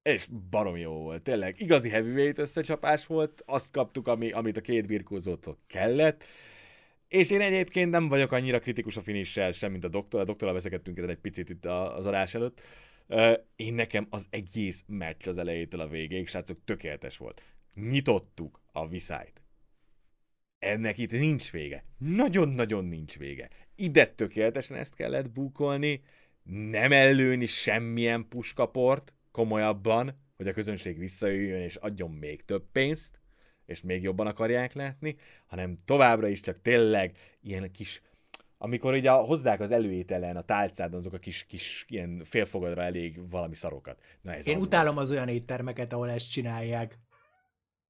És 0.02 0.28
barom 0.50 0.76
jó 0.76 0.92
volt, 0.92 1.22
tényleg. 1.22 1.60
Igazi 1.60 1.88
heavyweight 1.88 2.38
összecsapás 2.38 3.06
volt, 3.06 3.42
azt 3.46 3.70
kaptuk, 3.70 4.08
ami, 4.08 4.30
amit 4.30 4.56
a 4.56 4.60
két 4.60 4.86
birkózótól 4.86 5.58
kellett 5.66 6.24
és 7.10 7.30
én 7.30 7.40
egyébként 7.40 7.90
nem 7.90 8.08
vagyok 8.08 8.32
annyira 8.32 8.58
kritikus 8.58 8.96
a 8.96 9.02
finissel 9.02 9.52
sem, 9.52 9.70
mint 9.70 9.84
a 9.84 9.88
doktor. 9.88 10.20
A 10.20 10.24
doktorral 10.24 10.54
veszekedtünk 10.54 10.98
ezen 10.98 11.10
egy 11.10 11.18
picit 11.18 11.48
itt 11.48 11.66
az 11.66 12.06
adás 12.06 12.34
előtt. 12.34 12.60
Én 13.56 13.74
nekem 13.74 14.06
az 14.10 14.26
egész 14.30 14.84
meccs 14.86 15.28
az 15.28 15.38
elejétől 15.38 15.80
a 15.80 15.88
végéig, 15.88 16.28
srácok, 16.28 16.58
tökéletes 16.64 17.16
volt. 17.16 17.42
Nyitottuk 17.74 18.62
a 18.72 18.88
viszályt. 18.88 19.42
Ennek 20.58 20.98
itt 20.98 21.10
nincs 21.10 21.50
vége. 21.50 21.84
Nagyon-nagyon 21.98 22.84
nincs 22.84 23.18
vége. 23.18 23.48
Ide 23.76 24.06
tökéletesen 24.06 24.76
ezt 24.76 24.94
kellett 24.94 25.30
bukolni, 25.30 26.02
nem 26.70 26.92
ellőni 26.92 27.46
semmilyen 27.46 28.28
puskaport 28.28 29.14
komolyabban, 29.30 30.20
hogy 30.36 30.48
a 30.48 30.52
közönség 30.52 30.98
visszajöjjön 30.98 31.60
és 31.60 31.76
adjon 31.76 32.10
még 32.10 32.44
több 32.44 32.64
pénzt 32.72 33.19
és 33.70 33.80
még 33.80 34.02
jobban 34.02 34.26
akarják 34.26 34.72
látni, 34.72 35.16
hanem 35.46 35.78
továbbra 35.84 36.28
is 36.28 36.40
csak 36.40 36.62
tényleg 36.62 37.16
ilyen 37.42 37.70
kis 37.70 38.02
amikor 38.62 38.94
ugye 38.94 39.10
hozzák 39.10 39.60
az 39.60 39.70
előételen 39.70 40.36
a 40.36 40.42
tálcádon 40.42 40.98
azok 40.98 41.12
a 41.12 41.18
kis, 41.18 41.44
kis 41.48 41.84
ilyen 41.88 42.22
félfogadra 42.24 42.82
elég 42.82 43.30
valami 43.30 43.54
szarokat. 43.54 43.98
Na 44.22 44.34
ez 44.34 44.46
Én 44.46 44.56
az 44.56 44.62
utálom 44.62 44.94
volt. 44.94 45.06
az 45.06 45.12
olyan 45.12 45.28
éttermeket, 45.28 45.92
ahol 45.92 46.10
ezt 46.10 46.30
csinálják. 46.30 46.98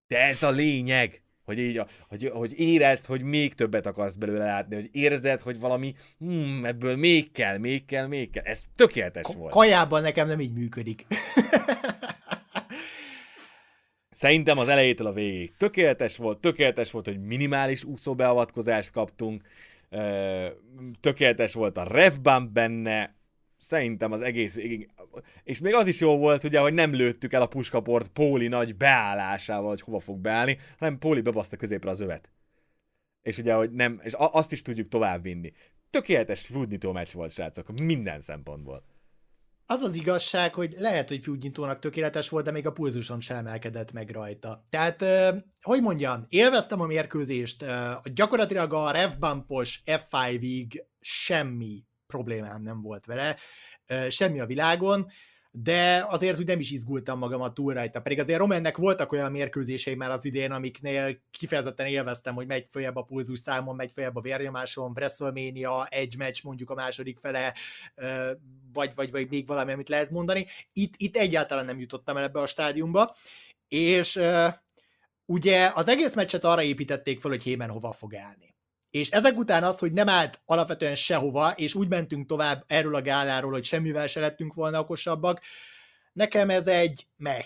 De 0.06 0.18
ez 0.18 0.42
a 0.42 0.50
lényeg, 0.50 1.22
hogy, 1.44 1.58
így, 1.58 1.82
hogy, 2.08 2.30
hogy 2.32 2.58
érezd, 2.58 3.06
hogy 3.06 3.22
még 3.22 3.54
többet 3.54 3.86
akarsz 3.86 4.14
belőle 4.14 4.44
látni, 4.44 4.74
hogy 4.74 4.88
érzed, 4.92 5.40
hogy 5.40 5.60
valami, 5.60 5.94
hmm, 6.18 6.64
ebből 6.64 6.96
még 6.96 7.32
kell, 7.32 7.58
még 7.58 7.84
kell, 7.84 8.06
még 8.06 8.30
kell. 8.30 8.44
Ez 8.44 8.62
tökéletes 8.76 9.22
K- 9.22 9.34
volt. 9.34 9.52
Kajában 9.52 10.02
nekem 10.02 10.26
nem 10.26 10.40
így 10.40 10.52
működik. 10.52 11.06
Szerintem 14.20 14.58
az 14.58 14.68
elejétől 14.68 15.06
a 15.06 15.12
végig 15.12 15.52
tökéletes 15.56 16.16
volt, 16.16 16.40
tökéletes 16.40 16.90
volt, 16.90 17.04
hogy 17.06 17.20
minimális 17.20 17.84
úszóbeavatkozást 17.84 18.90
kaptunk, 18.90 19.42
tökéletes 21.00 21.54
volt 21.54 21.76
a 21.76 21.82
refbump 21.82 22.50
benne, 22.52 23.14
szerintem 23.58 24.12
az 24.12 24.22
egész, 24.22 24.58
és 25.44 25.60
még 25.60 25.74
az 25.74 25.86
is 25.86 26.00
jó 26.00 26.16
volt, 26.18 26.44
ugye, 26.44 26.60
hogy 26.60 26.74
nem 26.74 26.94
lőttük 26.94 27.32
el 27.32 27.42
a 27.42 27.46
puskaport 27.46 28.08
Póli 28.08 28.48
nagy 28.48 28.76
beállásával, 28.76 29.68
hogy 29.68 29.80
hova 29.80 30.00
fog 30.00 30.18
beállni, 30.18 30.58
hanem 30.78 30.98
Póli 30.98 31.20
bebaszta 31.20 31.56
középre 31.56 31.90
az 31.90 32.00
övet. 32.00 32.30
És 33.22 33.38
ugye, 33.38 33.54
hogy 33.54 33.70
nem, 33.70 34.00
és 34.02 34.12
azt 34.16 34.52
is 34.52 34.62
tudjuk 34.62 34.88
tovább 34.88 35.22
vinni. 35.22 35.52
Tökéletes 35.90 36.40
fúdnyitó 36.40 36.92
meccs 36.92 37.12
volt, 37.12 37.32
srácok, 37.32 37.80
minden 37.82 38.20
szempontból. 38.20 38.84
Az 39.70 39.82
az 39.82 39.94
igazság, 39.94 40.54
hogy 40.54 40.74
lehet, 40.78 41.08
hogy 41.08 41.22
fűgyintónak 41.22 41.78
tökéletes 41.78 42.28
volt, 42.28 42.44
de 42.44 42.50
még 42.50 42.66
a 42.66 42.72
pulzusom 42.72 43.20
sem 43.20 43.36
emelkedett 43.36 43.92
meg 43.92 44.10
rajta. 44.10 44.64
Tehát, 44.70 45.04
hogy 45.62 45.82
mondjam, 45.82 46.24
élveztem 46.28 46.80
a 46.80 46.86
mérkőzést, 46.86 47.64
gyakorlatilag 48.14 48.72
a 48.72 48.90
revbumpos 48.90 49.82
F5-ig 49.86 50.84
semmi 51.00 51.84
problémám 52.06 52.62
nem 52.62 52.82
volt 52.82 53.06
vele, 53.06 53.36
semmi 54.08 54.40
a 54.40 54.46
világon, 54.46 55.06
de 55.52 56.06
azért 56.08 56.38
úgy 56.38 56.46
nem 56.46 56.58
is 56.58 56.70
izgultam 56.70 57.18
magamat 57.18 57.54
túl 57.54 57.74
rajta. 57.74 58.00
Pedig 58.00 58.18
azért 58.20 58.38
Romannek 58.38 58.76
voltak 58.76 59.12
olyan 59.12 59.30
mérkőzései 59.30 59.94
már 59.94 60.10
az 60.10 60.24
idén, 60.24 60.50
amiknél 60.50 61.20
kifejezetten 61.30 61.86
élveztem, 61.86 62.34
hogy 62.34 62.46
megy 62.46 62.66
följebb 62.70 62.96
a 62.96 63.02
pulzus 63.02 63.38
számon, 63.38 63.76
megy 63.76 63.92
följebb 63.92 64.16
a 64.16 64.20
vérnyomáson, 64.20 64.90
WrestleMania, 64.90 65.86
egy 65.86 66.16
meccs 66.16 66.44
mondjuk 66.44 66.70
a 66.70 66.74
második 66.74 67.18
fele, 67.18 67.54
vagy, 68.72 68.94
vagy, 68.94 69.10
vagy 69.10 69.28
még 69.28 69.46
valami, 69.46 69.72
amit 69.72 69.88
lehet 69.88 70.10
mondani. 70.10 70.46
Itt, 70.72 70.94
itt 70.96 71.16
egyáltalán 71.16 71.64
nem 71.64 71.80
jutottam 71.80 72.16
el 72.16 72.24
ebbe 72.24 72.40
a 72.40 72.46
stádiumba, 72.46 73.16
és 73.68 74.20
ugye 75.24 75.70
az 75.74 75.88
egész 75.88 76.14
meccset 76.14 76.44
arra 76.44 76.62
építették 76.62 77.20
fel, 77.20 77.30
hogy 77.30 77.42
Hémen 77.42 77.70
hova 77.70 77.92
fog 77.92 78.14
állni. 78.14 78.49
És 78.90 79.10
ezek 79.10 79.38
után 79.38 79.64
az, 79.64 79.78
hogy 79.78 79.92
nem 79.92 80.08
állt 80.08 80.40
alapvetően 80.44 80.94
sehova, 80.94 81.50
és 81.50 81.74
úgy 81.74 81.88
mentünk 81.88 82.26
tovább 82.26 82.64
erről 82.66 82.94
a 82.94 83.02
gáláról, 83.02 83.52
hogy 83.52 83.64
semmivel 83.64 84.06
se 84.06 84.20
lettünk 84.20 84.54
volna 84.54 84.80
okosabbak, 84.80 85.40
nekem 86.12 86.50
ez 86.50 86.66
egy 86.66 87.06
meh 87.16 87.44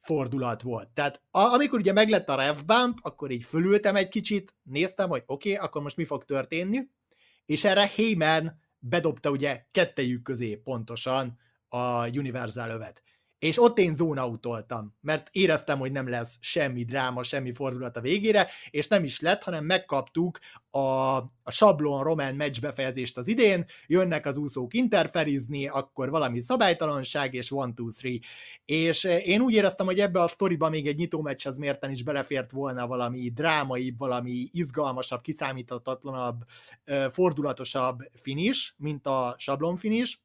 fordulat 0.00 0.62
volt. 0.62 0.88
Tehát 0.88 1.22
a, 1.30 1.38
amikor 1.40 1.78
ugye 1.78 1.92
meglett 1.92 2.28
a 2.28 2.34
ref 2.34 2.62
bump, 2.62 2.98
akkor 3.02 3.30
így 3.30 3.44
fölültem 3.44 3.96
egy 3.96 4.08
kicsit, 4.08 4.54
néztem, 4.62 5.08
hogy 5.08 5.22
oké, 5.26 5.52
okay, 5.52 5.66
akkor 5.66 5.82
most 5.82 5.96
mi 5.96 6.04
fog 6.04 6.24
történni, 6.24 6.88
és 7.46 7.64
erre 7.64 7.90
Heyman 7.96 8.60
bedobta 8.78 9.30
ugye 9.30 9.64
kettejük 9.70 10.22
közé 10.22 10.56
pontosan 10.56 11.38
a 11.68 12.08
Universal 12.08 12.70
övet 12.70 13.02
és 13.40 13.62
ott 13.62 13.78
én 13.78 13.94
zónautoltam, 13.94 14.94
mert 15.00 15.28
éreztem, 15.32 15.78
hogy 15.78 15.92
nem 15.92 16.08
lesz 16.08 16.38
semmi 16.40 16.84
dráma, 16.84 17.22
semmi 17.22 17.52
fordulat 17.52 17.96
a 17.96 18.00
végére, 18.00 18.48
és 18.70 18.88
nem 18.88 19.04
is 19.04 19.20
lett, 19.20 19.42
hanem 19.42 19.64
megkaptuk 19.64 20.38
a, 20.70 20.78
a 21.42 21.50
sablon 21.50 22.02
román 22.02 22.34
meccs 22.34 22.60
befejezést 22.60 23.16
az 23.16 23.28
idén, 23.28 23.64
jönnek 23.86 24.26
az 24.26 24.36
úszók 24.36 24.74
interferizni, 24.74 25.66
akkor 25.66 26.10
valami 26.10 26.40
szabálytalanság, 26.40 27.34
és 27.34 27.52
one, 27.52 27.72
two, 27.72 27.88
three. 27.88 28.18
És 28.64 29.04
eh, 29.04 29.28
én 29.28 29.40
úgy 29.40 29.54
éreztem, 29.54 29.86
hogy 29.86 30.00
ebbe 30.00 30.20
a 30.20 30.28
sztoriba 30.28 30.68
még 30.68 30.86
egy 30.86 30.96
nyitó 30.96 31.20
meccshez 31.22 31.58
mérten 31.58 31.90
is 31.90 32.02
belefért 32.02 32.50
volna 32.50 32.86
valami 32.86 33.30
drámai, 33.30 33.94
valami 33.98 34.48
izgalmasabb, 34.52 35.20
kiszámíthatatlanabb, 35.20 36.44
fordulatosabb 37.10 37.98
finish, 38.22 38.72
mint 38.76 39.06
a 39.06 39.34
sablon 39.38 39.76
finish, 39.76 40.18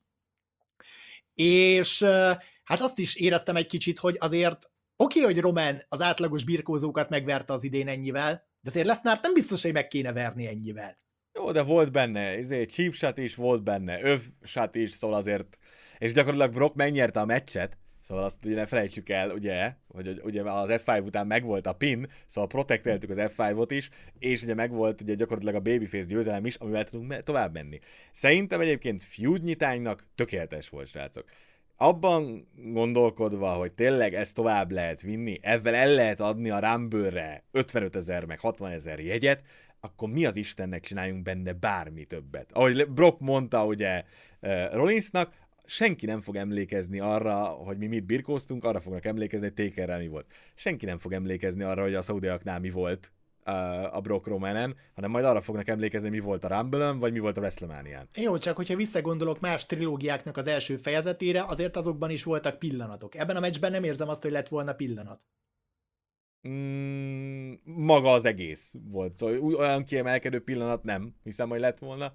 és 1.34 2.01
eh, 2.01 2.36
hát 2.66 2.82
azt 2.82 2.99
is 2.99 3.16
éreztem 3.16 3.55
egy 3.55 3.68
kicsit, 3.68 3.99
hogy 3.99 4.16
azért 4.20 4.70
oké, 4.95 5.20
okay, 5.20 5.34
hogy 5.34 5.41
Roman 5.41 5.82
az 5.88 6.01
átlagos 6.01 6.43
birkózókat 6.43 7.09
megverte 7.09 7.53
az 7.53 7.63
idén 7.63 7.88
ennyivel, 7.88 8.32
de 8.61 8.70
azért 8.70 8.86
Lesnar 8.86 9.20
nem 9.22 9.34
biztos, 9.34 9.61
hogy 9.61 9.74
meg 9.74 9.88
kéne 9.88 10.13
verni 10.13 10.47
ennyivel. 10.47 10.97
Jó, 11.34 11.51
de 11.51 11.61
volt 11.61 11.91
benne, 11.91 12.20
ezért 12.20 12.72
cheap 12.72 12.93
shot 12.93 13.18
is 13.18 13.36
volt 13.36 13.63
benne, 13.63 14.03
öv 14.03 14.22
shot 14.41 14.76
is, 14.76 14.89
szóval 14.89 15.18
azért, 15.18 15.57
és 15.97 16.13
gyakorlatilag 16.13 16.53
Brock 16.53 16.76
megnyerte 16.76 17.20
a 17.20 17.26
meccset, 17.26 17.78
Szóval 18.05 18.24
azt 18.24 18.45
ugye 18.45 18.55
ne 18.55 18.66
felejtsük 18.66 19.09
el, 19.09 19.32
ugye, 19.32 19.76
hogy 19.88 20.22
ugye 20.24 20.41
az 20.41 20.70
F5 20.86 21.05
után 21.05 21.28
megvolt 21.28 21.68
a 21.68 21.74
pin, 21.74 22.07
szóval 22.26 22.49
protektáltuk 22.49 23.09
az 23.09 23.18
F5-ot 23.20 23.68
is, 23.70 23.89
és 24.20 24.41
ugye 24.41 24.53
megvolt 24.53 25.01
ugye 25.01 25.13
gyakorlatilag 25.13 25.55
a 25.55 25.72
Babyface 25.72 26.07
győzelem 26.07 26.45
is, 26.45 26.55
amivel 26.55 26.84
tudunk 26.84 27.20
tovább 27.20 27.53
menni. 27.53 27.80
Szerintem 28.11 28.61
egyébként 28.61 29.03
feud 29.03 29.43
nyitánynak 29.43 30.07
tökéletes 30.16 30.70
volt, 30.70 30.88
srácok 30.88 31.26
abban 31.78 32.47
gondolkodva, 32.55 33.53
hogy 33.53 33.71
tényleg 33.71 34.13
ezt 34.13 34.36
tovább 34.36 34.71
lehet 34.71 35.01
vinni, 35.01 35.39
ezzel 35.41 35.76
el 35.76 35.93
lehet 35.93 36.19
adni 36.19 36.49
a 36.49 36.59
Rumble-re 36.59 37.43
55 37.51 37.95
ezer 37.95 38.26
meg 38.26 38.39
60 38.39 38.71
ezer 38.71 38.99
jegyet, 38.99 39.41
akkor 39.80 40.09
mi 40.09 40.26
az 40.26 40.36
Istennek 40.36 40.82
csináljunk 40.82 41.23
benne 41.23 41.53
bármi 41.53 42.05
többet. 42.05 42.51
Ahogy 42.51 42.88
Brock 42.89 43.19
mondta 43.19 43.65
ugye 43.65 44.03
uh, 44.41 44.73
Rollinsnak, 44.73 45.34
senki 45.65 46.05
nem 46.05 46.21
fog 46.21 46.36
emlékezni 46.36 46.99
arra, 46.99 47.43
hogy 47.43 47.78
mi 47.78 47.88
mit 47.88 48.05
birkóztunk, 48.05 48.63
arra 48.63 48.80
fognak 48.80 49.05
emlékezni, 49.05 49.51
hogy 49.53 49.65
Takerrel 49.65 49.99
mi 49.99 50.07
volt. 50.07 50.26
Senki 50.55 50.86
nem 50.86 50.97
fog 50.97 51.13
emlékezni 51.13 51.63
arra, 51.63 51.82
hogy 51.82 51.93
a 51.93 52.01
szaudiaknál 52.01 52.59
mi 52.59 52.69
volt 52.69 53.11
a 53.91 54.02
Brock 54.02 54.28
Romanen, 54.28 54.76
hanem 54.93 55.12
majd 55.12 55.26
arra 55.26 55.41
fognak 55.41 55.68
emlékezni, 55.68 56.10
mi 56.10 56.20
volt 56.20 56.43
a 56.43 56.58
rumble 56.58 56.91
vagy 56.91 57.12
mi 57.12 57.20
volt 57.20 57.38
a 57.38 57.39
wrestlemania 57.39 58.08
Jó, 58.14 58.38
csak 58.38 58.56
hogyha 58.56 58.76
visszagondolok 58.76 59.39
más 59.39 59.66
trilógiáknak 59.66 60.38
az 60.38 60.48
első 60.48 60.78
fejezetére, 60.78 61.43
azért 61.43 61.76
azokban 61.76 62.10
is 62.10 62.24
voltak 62.24 62.60
pillanatok. 62.60 63.16
Ebben 63.16 63.36
a 63.36 63.39
meccsben 63.39 63.72
nem 63.72 63.84
érzem 63.84 64.10
azt, 64.10 64.22
hogy 64.22 64.32
lett 64.32 64.48
volna 64.48 64.74
pillanat. 64.74 65.26
Mm, 66.48 67.54
maga 67.64 68.12
az 68.12 68.26
egész 68.26 68.74
volt, 68.89 69.18
szóval 69.18 69.54
olyan 69.54 69.84
kiemelkedő 69.84 70.43
pillanat 70.43 70.84
nem 70.84 71.16
hiszem, 71.24 71.50
hogy 71.50 71.60
lett 71.60 71.80
volna. 71.80 72.14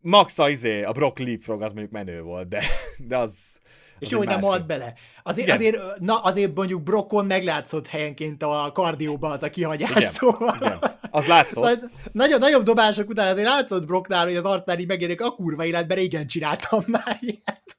Max 0.00 0.38
a, 0.38 0.50
izé, 0.50 0.82
a 0.82 0.92
Brock 0.92 1.18
Leapfrog 1.18 1.62
az 1.62 1.72
mondjuk 1.72 1.92
menő 1.92 2.22
volt, 2.22 2.48
de, 2.48 2.62
de 3.08 3.16
az, 3.18 3.60
és 4.04 4.10
jó, 4.10 4.18
hogy 4.18 4.26
nem 4.26 4.40
halt 4.40 4.66
bele. 4.66 4.94
Azért, 5.22 5.50
azért, 5.50 5.78
na, 5.98 6.20
azért 6.20 6.54
mondjuk 6.54 6.82
Brockon 6.82 7.26
meglátszott 7.26 7.86
helyenként 7.86 8.42
a 8.42 8.70
kardióban 8.74 9.30
az 9.30 9.42
a 9.42 9.50
kihagyás, 9.50 9.90
Igen. 9.90 10.10
szóval. 10.10 10.56
Igen. 10.60 10.78
Az 11.10 11.26
látszott. 11.26 11.52
Szóval 11.52 11.90
nagyon, 12.12 12.38
nagyobb 12.38 12.62
dobások 12.64 13.08
után 13.08 13.32
azért 13.32 13.48
látszott 13.48 13.86
Brocknál, 13.86 14.24
hogy 14.24 14.36
az 14.36 14.44
arcán 14.44 14.78
így 14.78 14.86
megérik, 14.86 15.20
a 15.20 15.30
kurva 15.30 15.64
életben 15.64 15.96
régen 15.96 16.26
csináltam 16.26 16.84
már 16.86 17.18
ilyet. 17.20 17.76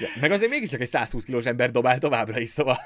Ja, 0.00 0.08
meg 0.20 0.30
azért 0.30 0.50
mégiscsak 0.50 0.80
egy 0.80 0.88
120 0.88 1.24
kilós 1.24 1.44
ember 1.44 1.70
dobál 1.70 1.98
továbbra 1.98 2.40
is, 2.40 2.48
szóval. 2.48 2.78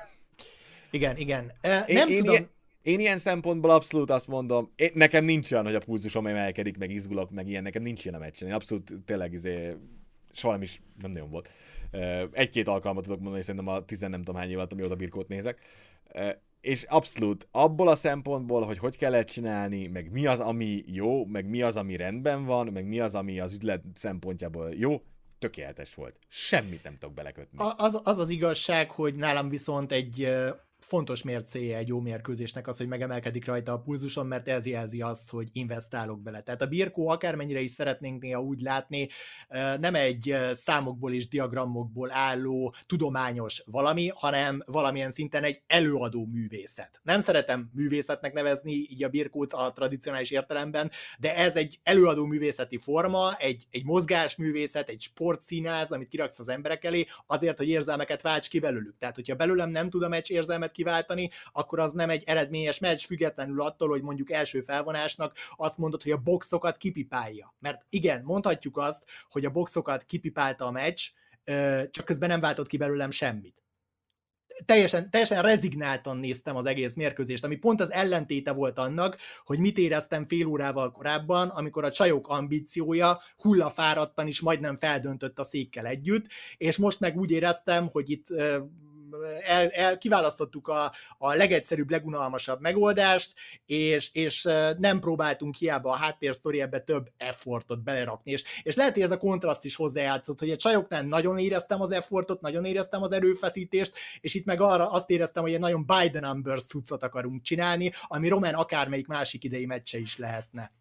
Igen, 0.90 1.16
igen. 1.16 1.52
E, 1.60 1.84
én, 1.86 1.94
nem 1.94 2.08
én 2.08 2.18
tudom... 2.18 2.34
Ilyen, 2.34 2.50
én 2.82 3.00
ilyen 3.00 3.18
szempontból 3.18 3.70
abszolút 3.70 4.10
azt 4.10 4.26
mondom, 4.26 4.72
én, 4.76 4.90
nekem 4.94 5.24
nincs 5.24 5.52
olyan, 5.52 5.64
hogy 5.64 5.74
a 5.74 5.78
pulzusom 5.78 6.26
emelkedik, 6.26 6.78
meg 6.78 6.90
izgulok, 6.90 7.30
meg 7.30 7.48
ilyen, 7.48 7.62
nekem 7.62 7.82
nincs 7.82 8.04
ilyen 8.04 8.16
a 8.16 8.18
meccsen. 8.18 8.48
Én 8.48 8.54
abszolút 8.54 8.94
tényleg 9.04 9.32
izé, 9.32 9.76
soha 10.32 10.52
nem 10.52 10.62
is, 10.62 10.80
nem 11.00 11.10
nagyon 11.10 11.30
volt. 11.30 11.50
Egy-két 12.32 12.68
alkalmat 12.68 13.04
tudok 13.04 13.20
mondani, 13.20 13.42
szerintem 13.42 13.74
a 13.74 13.84
tizen 13.84 14.10
nem 14.10 14.22
tudom 14.22 14.40
hány 14.40 14.50
év 14.50 14.56
alatt, 14.56 14.72
amióta 14.72 14.96
birkót 14.96 15.28
nézek. 15.28 15.60
És 16.60 16.82
abszolút 16.82 17.48
abból 17.50 17.88
a 17.88 17.94
szempontból, 17.94 18.62
hogy 18.62 18.78
hogy 18.78 18.96
kellett 18.96 19.26
csinálni, 19.26 19.86
meg 19.86 20.10
mi 20.10 20.26
az, 20.26 20.40
ami 20.40 20.82
jó, 20.86 21.24
meg 21.24 21.48
mi 21.48 21.62
az, 21.62 21.76
ami 21.76 21.96
rendben 21.96 22.44
van, 22.44 22.66
meg 22.66 22.86
mi 22.86 23.00
az, 23.00 23.14
ami 23.14 23.40
az 23.40 23.52
üzlet 23.52 23.82
szempontjából 23.94 24.74
jó, 24.74 25.02
tökéletes 25.38 25.94
volt. 25.94 26.18
Semmit 26.28 26.82
nem 26.82 26.94
tudok 26.94 27.14
belekötni. 27.14 27.58
Az 27.76 28.00
az, 28.04 28.18
az 28.18 28.30
igazság, 28.30 28.90
hogy 28.90 29.14
nálam 29.14 29.48
viszont 29.48 29.92
egy 29.92 30.28
fontos 30.80 31.22
mércéje 31.22 31.76
egy 31.76 31.88
jó 31.88 32.00
mérkőzésnek 32.00 32.68
az, 32.68 32.76
hogy 32.76 32.86
megemelkedik 32.86 33.44
rajta 33.44 33.72
a 33.72 33.80
pulzuson, 33.80 34.26
mert 34.26 34.48
ez 34.48 34.66
jelzi 34.66 35.02
azt, 35.02 35.30
hogy 35.30 35.48
investálok 35.52 36.22
bele. 36.22 36.40
Tehát 36.40 36.62
a 36.62 36.66
birkó 36.66 37.08
akármennyire 37.08 37.60
is 37.60 37.70
szeretnénk 37.70 38.22
néha 38.22 38.40
úgy 38.42 38.60
látni, 38.60 39.08
nem 39.80 39.94
egy 39.94 40.36
számokból 40.52 41.12
és 41.12 41.28
diagramokból 41.28 42.12
álló 42.12 42.74
tudományos 42.86 43.62
valami, 43.66 44.10
hanem 44.14 44.62
valamilyen 44.66 45.10
szinten 45.10 45.44
egy 45.44 45.62
előadó 45.66 46.26
művészet. 46.26 47.00
Nem 47.02 47.20
szeretem 47.20 47.70
művészetnek 47.74 48.32
nevezni 48.32 48.72
így 48.72 49.04
a 49.04 49.08
birkót 49.08 49.52
a 49.52 49.72
tradicionális 49.72 50.30
értelemben, 50.30 50.90
de 51.18 51.36
ez 51.36 51.56
egy 51.56 51.80
előadó 51.82 52.24
művészeti 52.24 52.78
forma, 52.78 53.34
egy, 53.36 53.66
egy 53.70 53.84
mozgásművészet, 53.84 54.88
egy 54.88 55.00
sportszínáz, 55.00 55.90
amit 55.90 56.08
kiraksz 56.08 56.38
az 56.38 56.48
emberek 56.48 56.84
elé, 56.84 57.06
azért, 57.26 57.58
hogy 57.58 57.68
érzelmeket 57.68 58.22
válts 58.22 58.48
ki 58.48 58.58
belőlük. 58.58 58.98
Tehát, 58.98 59.14
hogyha 59.14 59.34
belőlem 59.34 59.70
nem 59.70 59.90
tud 59.90 60.02
a 60.02 60.08
meccs 60.08 60.30
érzelmet 60.30 60.69
lehet 60.70 61.04
kiváltani, 61.06 61.30
akkor 61.52 61.78
az 61.78 61.92
nem 61.92 62.10
egy 62.10 62.22
eredményes 62.26 62.78
meccs, 62.78 63.04
függetlenül 63.04 63.62
attól, 63.62 63.88
hogy 63.88 64.02
mondjuk 64.02 64.30
első 64.30 64.60
felvonásnak 64.60 65.36
azt 65.56 65.78
mondod, 65.78 66.02
hogy 66.02 66.12
a 66.12 66.16
boxokat 66.16 66.76
kipipálja. 66.76 67.54
Mert 67.58 67.86
igen, 67.88 68.22
mondhatjuk 68.24 68.76
azt, 68.76 69.04
hogy 69.30 69.44
a 69.44 69.50
boxokat 69.50 70.04
kipipálta 70.04 70.66
a 70.66 70.70
meccs, 70.70 71.08
csak 71.90 72.04
közben 72.04 72.28
nem 72.28 72.40
váltott 72.40 72.66
ki 72.66 72.76
belőlem 72.76 73.10
semmit 73.10 73.60
teljesen, 74.64 75.10
teljesen 75.10 75.42
rezignáltan 75.42 76.16
néztem 76.16 76.56
az 76.56 76.66
egész 76.66 76.94
mérkőzést, 76.94 77.44
ami 77.44 77.56
pont 77.56 77.80
az 77.80 77.92
ellentéte 77.92 78.52
volt 78.52 78.78
annak, 78.78 79.16
hogy 79.44 79.58
mit 79.58 79.78
éreztem 79.78 80.26
fél 80.28 80.46
órával 80.46 80.92
korábban, 80.92 81.48
amikor 81.48 81.84
a 81.84 81.90
csajok 81.90 82.28
ambíciója 82.28 83.20
hullafáradtan 83.36 84.26
is 84.26 84.40
majdnem 84.40 84.78
feldöntött 84.78 85.38
a 85.38 85.44
székkel 85.44 85.86
együtt, 85.86 86.26
és 86.56 86.76
most 86.76 87.00
meg 87.00 87.16
úgy 87.16 87.30
éreztem, 87.30 87.88
hogy 87.92 88.10
itt 88.10 88.26
el, 89.46 89.68
el, 89.68 89.98
kiválasztottuk 89.98 90.68
a, 90.68 90.92
a 91.18 91.34
legegyszerűbb, 91.34 91.90
legunalmasabb 91.90 92.60
megoldást, 92.60 93.32
és, 93.66 94.10
és 94.12 94.48
nem 94.78 95.00
próbáltunk 95.00 95.54
hiába 95.54 95.90
a 95.90 95.96
háttérsztori 95.96 96.60
ebbe 96.60 96.80
több 96.80 97.10
effortot 97.16 97.82
belerakni, 97.82 98.30
és, 98.30 98.44
és 98.62 98.74
lehet, 98.74 98.94
hogy 98.94 99.02
ez 99.02 99.10
a 99.10 99.18
kontraszt 99.18 99.64
is 99.64 99.76
hozzájátszott, 99.76 100.38
hogy 100.38 100.50
a 100.50 100.56
csajoknál 100.56 101.02
nagyon 101.02 101.38
éreztem 101.38 101.80
az 101.80 101.90
effortot, 101.90 102.40
nagyon 102.40 102.64
éreztem 102.64 103.02
az 103.02 103.12
erőfeszítést, 103.12 103.92
és 104.20 104.34
itt 104.34 104.44
meg 104.44 104.60
arra 104.60 104.90
azt 104.90 105.10
éreztem, 105.10 105.42
hogy 105.42 105.52
egy 105.52 105.60
nagyon 105.60 105.86
Biden 105.86 106.22
Numbers 106.22 106.64
cuccot 106.64 107.02
akarunk 107.02 107.42
csinálni, 107.42 107.92
ami 108.06 108.28
Roman 108.28 108.54
akármelyik 108.54 109.06
másik 109.06 109.44
idei 109.44 109.66
meccse 109.66 109.98
is 109.98 110.16
lehetne 110.16 110.72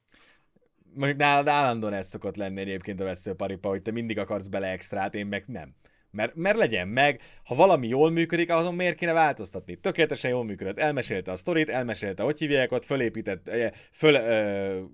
mondjuk 0.94 1.20
nálad 1.20 1.48
állandóan 1.48 1.94
ez 1.94 2.08
szokott 2.08 2.36
lenni 2.36 2.62
egyébként 2.62 3.00
a 3.00 3.04
veszőparipa, 3.04 3.70
hogy 3.70 3.82
te 3.82 3.92
mindig 3.92 4.18
akarsz 4.18 4.48
bele 4.48 4.68
extrát, 4.68 5.16
én 5.16 5.28
meg 5.28 5.44
nem. 5.48 5.76
Mert, 6.12 6.36
mert 6.36 6.58
legyen 6.58 6.88
meg, 6.88 7.22
ha 7.44 7.56
valami 7.56 7.88
jól 7.88 8.12
működik, 8.12 8.50
azon 8.50 8.76
miért 8.76 8.98
kéne 8.98 9.14
változtatni? 9.14 9.76
Tökéletesen 9.76 10.32
jól 10.32 10.44
működött. 10.44 10.80
Elmesélte 10.80 11.32
a 11.32 11.36
sztorit, 11.36 11.70
elmesélte, 11.70 12.24
hogy 12.24 12.40
hívják 12.40 12.72
ott, 12.72 12.86
fölépített, 12.86 13.48
eh, 13.48 13.72
föl, 13.92 14.16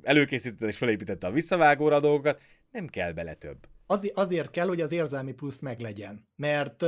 előkészítette 0.03 0.66
és 0.66 0.78
fölépítette 0.78 1.28
a 1.28 1.32
visszavágóra 1.32 1.95
a 1.95 1.99
dolgokat. 1.99 2.41
Nem 2.72 2.88
kell 2.88 3.11
bele 3.11 3.34
több. 3.34 3.57
Azért, 3.88 4.18
azért 4.18 4.51
kell, 4.51 4.68
hogy 4.68 4.82
az 4.82 4.91
érzelmi 4.91 5.34
plusz 5.34 5.59
meglegyen. 5.59 6.28
Mert 6.36 6.84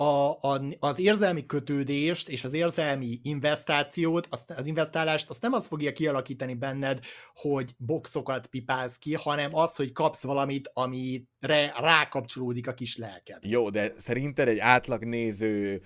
a, 0.00 0.38
a, 0.40 0.62
az 0.78 0.98
érzelmi 0.98 1.46
kötődést 1.46 2.28
és 2.28 2.44
az 2.44 2.52
érzelmi 2.52 3.20
investációt, 3.22 4.26
azt, 4.30 4.50
az 4.50 4.66
investálást, 4.66 5.30
azt 5.30 5.42
nem 5.42 5.52
az 5.52 5.66
fogja 5.66 5.92
kialakítani 5.92 6.54
benned, 6.54 7.00
hogy 7.34 7.74
boxokat 7.76 8.46
pipálsz 8.46 8.98
ki, 8.98 9.14
hanem 9.14 9.54
az, 9.54 9.76
hogy 9.76 9.92
kapsz 9.92 10.22
valamit, 10.22 10.70
amire 10.74 11.72
rákapcsolódik 11.80 12.68
a 12.68 12.74
kis 12.74 12.96
lelked. 12.96 13.44
Jó, 13.44 13.70
de 13.70 13.92
szerinted 13.96 14.48
egy 14.48 14.58
átlag 14.58 15.04
néző 15.04 15.82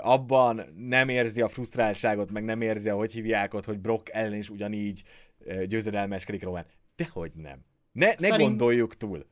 abban 0.00 0.62
nem 0.76 1.08
érzi 1.08 1.40
a 1.40 1.48
frusztráltságot, 1.48 2.30
meg 2.30 2.44
nem 2.44 2.60
érzi 2.60 2.88
a 2.88 2.94
hogy 2.94 3.12
hívják 3.12 3.54
ott, 3.54 3.64
hogy 3.64 3.78
Brock 3.78 4.08
ellen 4.12 4.38
is 4.38 4.50
ugyanígy 4.50 5.02
győzedelmeskedik 5.66 6.42
Roman. 6.42 6.66
Dehogy 6.96 7.32
nem. 7.34 7.64
Ne, 7.92 8.06
ne 8.06 8.14
Szerint... 8.16 8.48
gondoljuk 8.48 8.96
túl. 8.96 9.26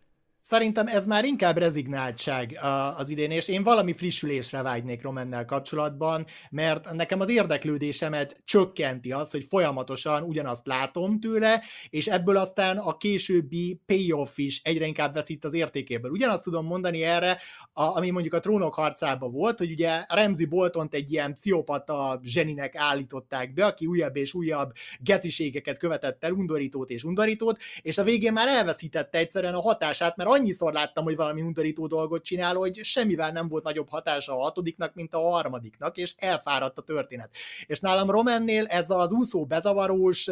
Szerintem 0.48 0.86
ez 0.86 1.06
már 1.06 1.24
inkább 1.24 1.56
rezignáltság 1.56 2.58
az 2.96 3.08
idén, 3.08 3.30
és 3.30 3.48
én 3.48 3.62
valami 3.62 3.92
frissülésre 3.92 4.62
vágynék 4.62 5.02
Romennel 5.02 5.44
kapcsolatban, 5.44 6.26
mert 6.50 6.92
nekem 6.92 7.20
az 7.20 7.28
érdeklődésemet 7.28 8.40
csökkenti 8.44 9.12
az, 9.12 9.30
hogy 9.30 9.44
folyamatosan 9.44 10.22
ugyanazt 10.22 10.66
látom 10.66 11.20
tőle, 11.20 11.62
és 11.88 12.06
ebből 12.06 12.36
aztán 12.36 12.78
a 12.78 12.96
későbbi 12.96 13.80
payoff 13.86 14.38
is 14.38 14.60
egyre 14.64 14.86
inkább 14.86 15.12
veszít 15.12 15.44
az 15.44 15.54
értékéből. 15.54 16.10
Ugyanazt 16.10 16.42
tudom 16.42 16.66
mondani 16.66 17.02
erre, 17.02 17.38
ami 17.72 18.10
mondjuk 18.10 18.34
a 18.34 18.40
trónok 18.40 18.74
harcában 18.74 19.32
volt, 19.32 19.58
hogy 19.58 19.70
ugye 19.70 20.04
Ramsey 20.08 20.46
Boltont 20.46 20.94
egy 20.94 21.12
ilyen 21.12 21.34
pszichopata 21.34 22.20
zseninek 22.22 22.76
állították 22.76 23.52
be, 23.52 23.64
aki 23.64 23.86
újabb 23.86 24.16
és 24.16 24.34
újabb 24.34 24.72
geciségeket 25.00 25.78
követett 25.78 26.24
el, 26.24 26.32
undorítót 26.32 26.90
és 26.90 27.04
undorítót, 27.04 27.58
és 27.82 27.98
a 27.98 28.02
végén 28.02 28.32
már 28.32 28.48
elveszítette 28.48 29.18
egyszerűen 29.18 29.54
a 29.54 29.60
hatását, 29.60 30.16
mert 30.16 30.34
annyiszor 30.36 30.72
láttam, 30.72 31.04
hogy 31.04 31.16
valami 31.16 31.42
undorító 31.42 31.86
dolgot 31.86 32.24
csinál, 32.24 32.54
hogy 32.54 32.80
semmivel 32.82 33.30
nem 33.30 33.48
volt 33.48 33.64
nagyobb 33.64 33.88
hatása 33.88 34.32
a 34.32 34.42
hatodiknak, 34.42 34.94
mint 34.94 35.14
a 35.14 35.18
harmadiknak, 35.18 35.96
és 35.96 36.14
elfáradt 36.16 36.78
a 36.78 36.82
történet. 36.82 37.30
És 37.66 37.80
nálam 37.80 38.10
Romennél 38.10 38.66
ez 38.66 38.90
az 38.90 39.12
úszó 39.12 39.46
bezavarós 39.46 40.28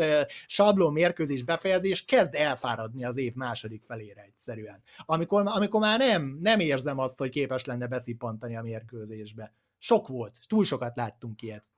sablon 0.46 0.92
mérkőzés 0.92 1.42
befejezés 1.42 2.04
kezd 2.04 2.34
elfáradni 2.34 3.04
az 3.04 3.16
év 3.16 3.34
második 3.34 3.82
felére 3.82 4.22
egyszerűen. 4.22 4.82
Amikor, 5.04 5.42
amikor 5.46 5.80
már 5.80 5.98
nem, 5.98 6.38
nem 6.40 6.60
érzem 6.60 6.98
azt, 6.98 7.18
hogy 7.18 7.30
képes 7.30 7.64
lenne 7.64 7.86
beszippantani 7.86 8.56
a 8.56 8.62
mérkőzésbe. 8.62 9.54
Sok 9.78 10.08
volt, 10.08 10.38
túl 10.48 10.64
sokat 10.64 10.96
láttunk 10.96 11.42
ilyet 11.42 11.73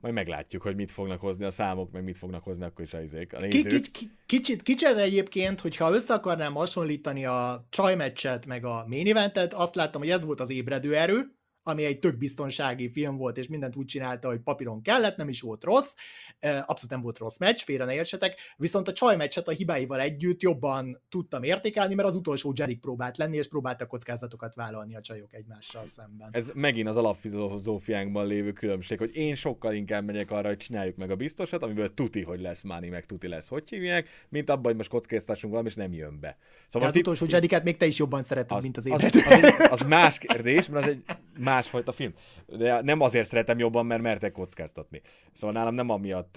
majd 0.00 0.14
meglátjuk, 0.14 0.62
hogy 0.62 0.74
mit 0.74 0.90
fognak 0.90 1.20
hozni 1.20 1.44
a 1.44 1.50
számok, 1.50 1.92
meg 1.92 2.04
mit 2.04 2.16
fognak 2.16 2.44
hozni 2.44 2.64
akkor 2.64 2.84
is 2.84 2.94
a 2.94 3.00
izék, 3.00 3.32
a 3.32 3.40
nézők. 3.40 3.62
Kicsit, 3.62 4.10
kicsit, 4.26 4.62
kicsit 4.62 4.96
egyébként, 4.96 5.60
hogyha 5.60 5.94
össze 5.94 6.14
akarnám 6.14 6.54
hasonlítani 6.54 7.24
a 7.24 7.66
csajmeccset 7.70 8.46
meg 8.46 8.64
a 8.64 8.84
main 8.88 9.06
eventet, 9.06 9.52
azt 9.52 9.74
láttam, 9.74 10.00
hogy 10.00 10.10
ez 10.10 10.24
volt 10.24 10.40
az 10.40 10.50
ébredő 10.50 10.96
erő, 10.96 11.34
ami 11.62 11.84
egy 11.84 11.98
tök 11.98 12.16
biztonsági 12.16 12.90
film 12.90 13.16
volt, 13.16 13.38
és 13.38 13.48
mindent 13.48 13.76
úgy 13.76 13.86
csinálta, 13.86 14.28
hogy 14.28 14.40
papíron 14.40 14.82
kellett, 14.82 15.16
nem 15.16 15.28
is 15.28 15.40
volt 15.40 15.64
rossz, 15.64 15.94
abszolút 16.40 16.90
nem 16.90 17.00
volt 17.00 17.18
rossz 17.18 17.38
meccs, 17.38 17.60
félre 17.60 17.84
ne 17.84 17.94
értsetek, 17.94 18.38
viszont 18.56 18.88
a 18.88 18.92
csaj 18.92 19.16
meccset 19.16 19.48
a 19.48 19.50
hibáival 19.50 20.00
együtt 20.00 20.40
jobban 20.42 21.02
tudtam 21.08 21.42
értékelni, 21.42 21.94
mert 21.94 22.08
az 22.08 22.14
utolsó 22.14 22.52
Jerik 22.56 22.80
próbált 22.80 23.16
lenni, 23.16 23.36
és 23.36 23.48
próbáltak 23.48 23.88
kockázatokat 23.88 24.54
vállalni 24.54 24.96
a 24.96 25.00
csajok 25.00 25.34
egymással 25.34 25.86
szemben. 25.86 26.28
Ez 26.32 26.50
megint 26.54 26.88
az 26.88 26.96
alapfilozófiánkban 26.96 28.26
lévő 28.26 28.52
különbség, 28.52 28.98
hogy 28.98 29.16
én 29.16 29.34
sokkal 29.34 29.74
inkább 29.74 30.04
megyek 30.04 30.30
arra, 30.30 30.48
hogy 30.48 30.56
csináljuk 30.56 30.96
meg 30.96 31.10
a 31.10 31.16
biztosat, 31.16 31.62
amiből 31.62 31.94
tuti, 31.94 32.22
hogy 32.22 32.40
lesz 32.40 32.62
Máni, 32.62 32.88
meg 32.88 33.06
tuti 33.06 33.28
lesz, 33.28 33.48
hogy 33.48 33.68
hívják, 33.68 34.08
mint 34.28 34.50
abban, 34.50 34.64
hogy 34.64 34.76
most 34.76 34.90
kockáztassunk 34.90 35.52
valami, 35.52 35.68
és 35.68 35.74
nem 35.74 35.92
jön 35.92 36.20
be. 36.20 36.36
Szóval 36.66 36.88
az 36.88 36.96
utolsó 36.96 37.24
itt... 37.24 37.30
Jeriket 37.30 37.64
még 37.64 37.76
te 37.76 37.86
is 37.86 37.98
jobban 37.98 38.22
szereted, 38.22 38.56
az, 38.56 38.62
mint 38.62 38.76
az 38.76 38.86
Az, 38.86 39.02
az, 39.02 39.70
az, 39.70 39.82
más 39.82 40.18
kérdés, 40.18 40.68
mert 40.68 40.86
az 40.86 40.90
egy 40.90 41.04
másfajta 41.38 41.92
film. 41.92 42.12
De 42.46 42.80
nem 42.80 43.00
azért 43.00 43.28
szeretem 43.28 43.58
jobban, 43.58 43.86
mert 43.86 44.02
mertek 44.02 44.32
kockáztatni. 44.32 45.00
Szóval 45.32 45.56
nálam 45.56 45.74
nem 45.74 45.90
amiatt 45.90 46.29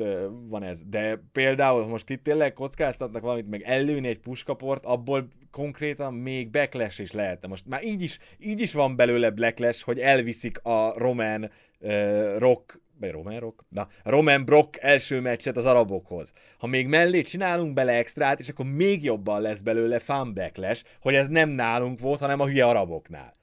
van 0.47 0.63
ez. 0.63 0.83
De 0.83 1.23
például, 1.31 1.87
most 1.87 2.09
itt 2.09 2.23
tényleg 2.23 2.53
kockáztatnak 2.53 3.21
valamit, 3.21 3.49
meg 3.49 3.61
előni 3.61 4.07
egy 4.07 4.19
puskaport, 4.19 4.85
abból 4.85 5.27
konkrétan 5.51 6.13
még 6.13 6.49
backlash 6.49 7.01
is 7.01 7.11
lehetne. 7.11 7.47
Most 7.47 7.65
már 7.67 7.83
így 7.83 8.01
is, 8.01 8.19
így 8.39 8.61
is 8.61 8.73
van 8.73 8.95
belőle 8.95 9.29
backlash, 9.29 9.83
hogy 9.83 9.99
elviszik 9.99 10.59
a 10.63 10.93
román 10.97 11.51
uh, 11.79 12.37
rock 12.37 12.81
vagy 12.99 13.11
Roman 13.11 13.39
Rock? 13.39 13.63
Na, 13.69 13.87
Roman 14.03 14.45
Brock 14.45 14.77
első 14.81 15.21
meccset 15.21 15.57
az 15.57 15.65
arabokhoz. 15.65 16.33
Ha 16.57 16.67
még 16.67 16.87
mellé 16.87 17.21
csinálunk 17.21 17.73
bele 17.73 17.91
extrát, 17.91 18.39
és 18.39 18.49
akkor 18.49 18.65
még 18.65 19.03
jobban 19.03 19.41
lesz 19.41 19.61
belőle 19.61 19.99
fan 19.99 20.33
backlash, 20.33 20.83
hogy 21.01 21.13
ez 21.13 21.27
nem 21.27 21.49
nálunk 21.49 21.99
volt, 21.99 22.19
hanem 22.19 22.39
a 22.39 22.45
hülye 22.45 22.65
araboknál 22.65 23.33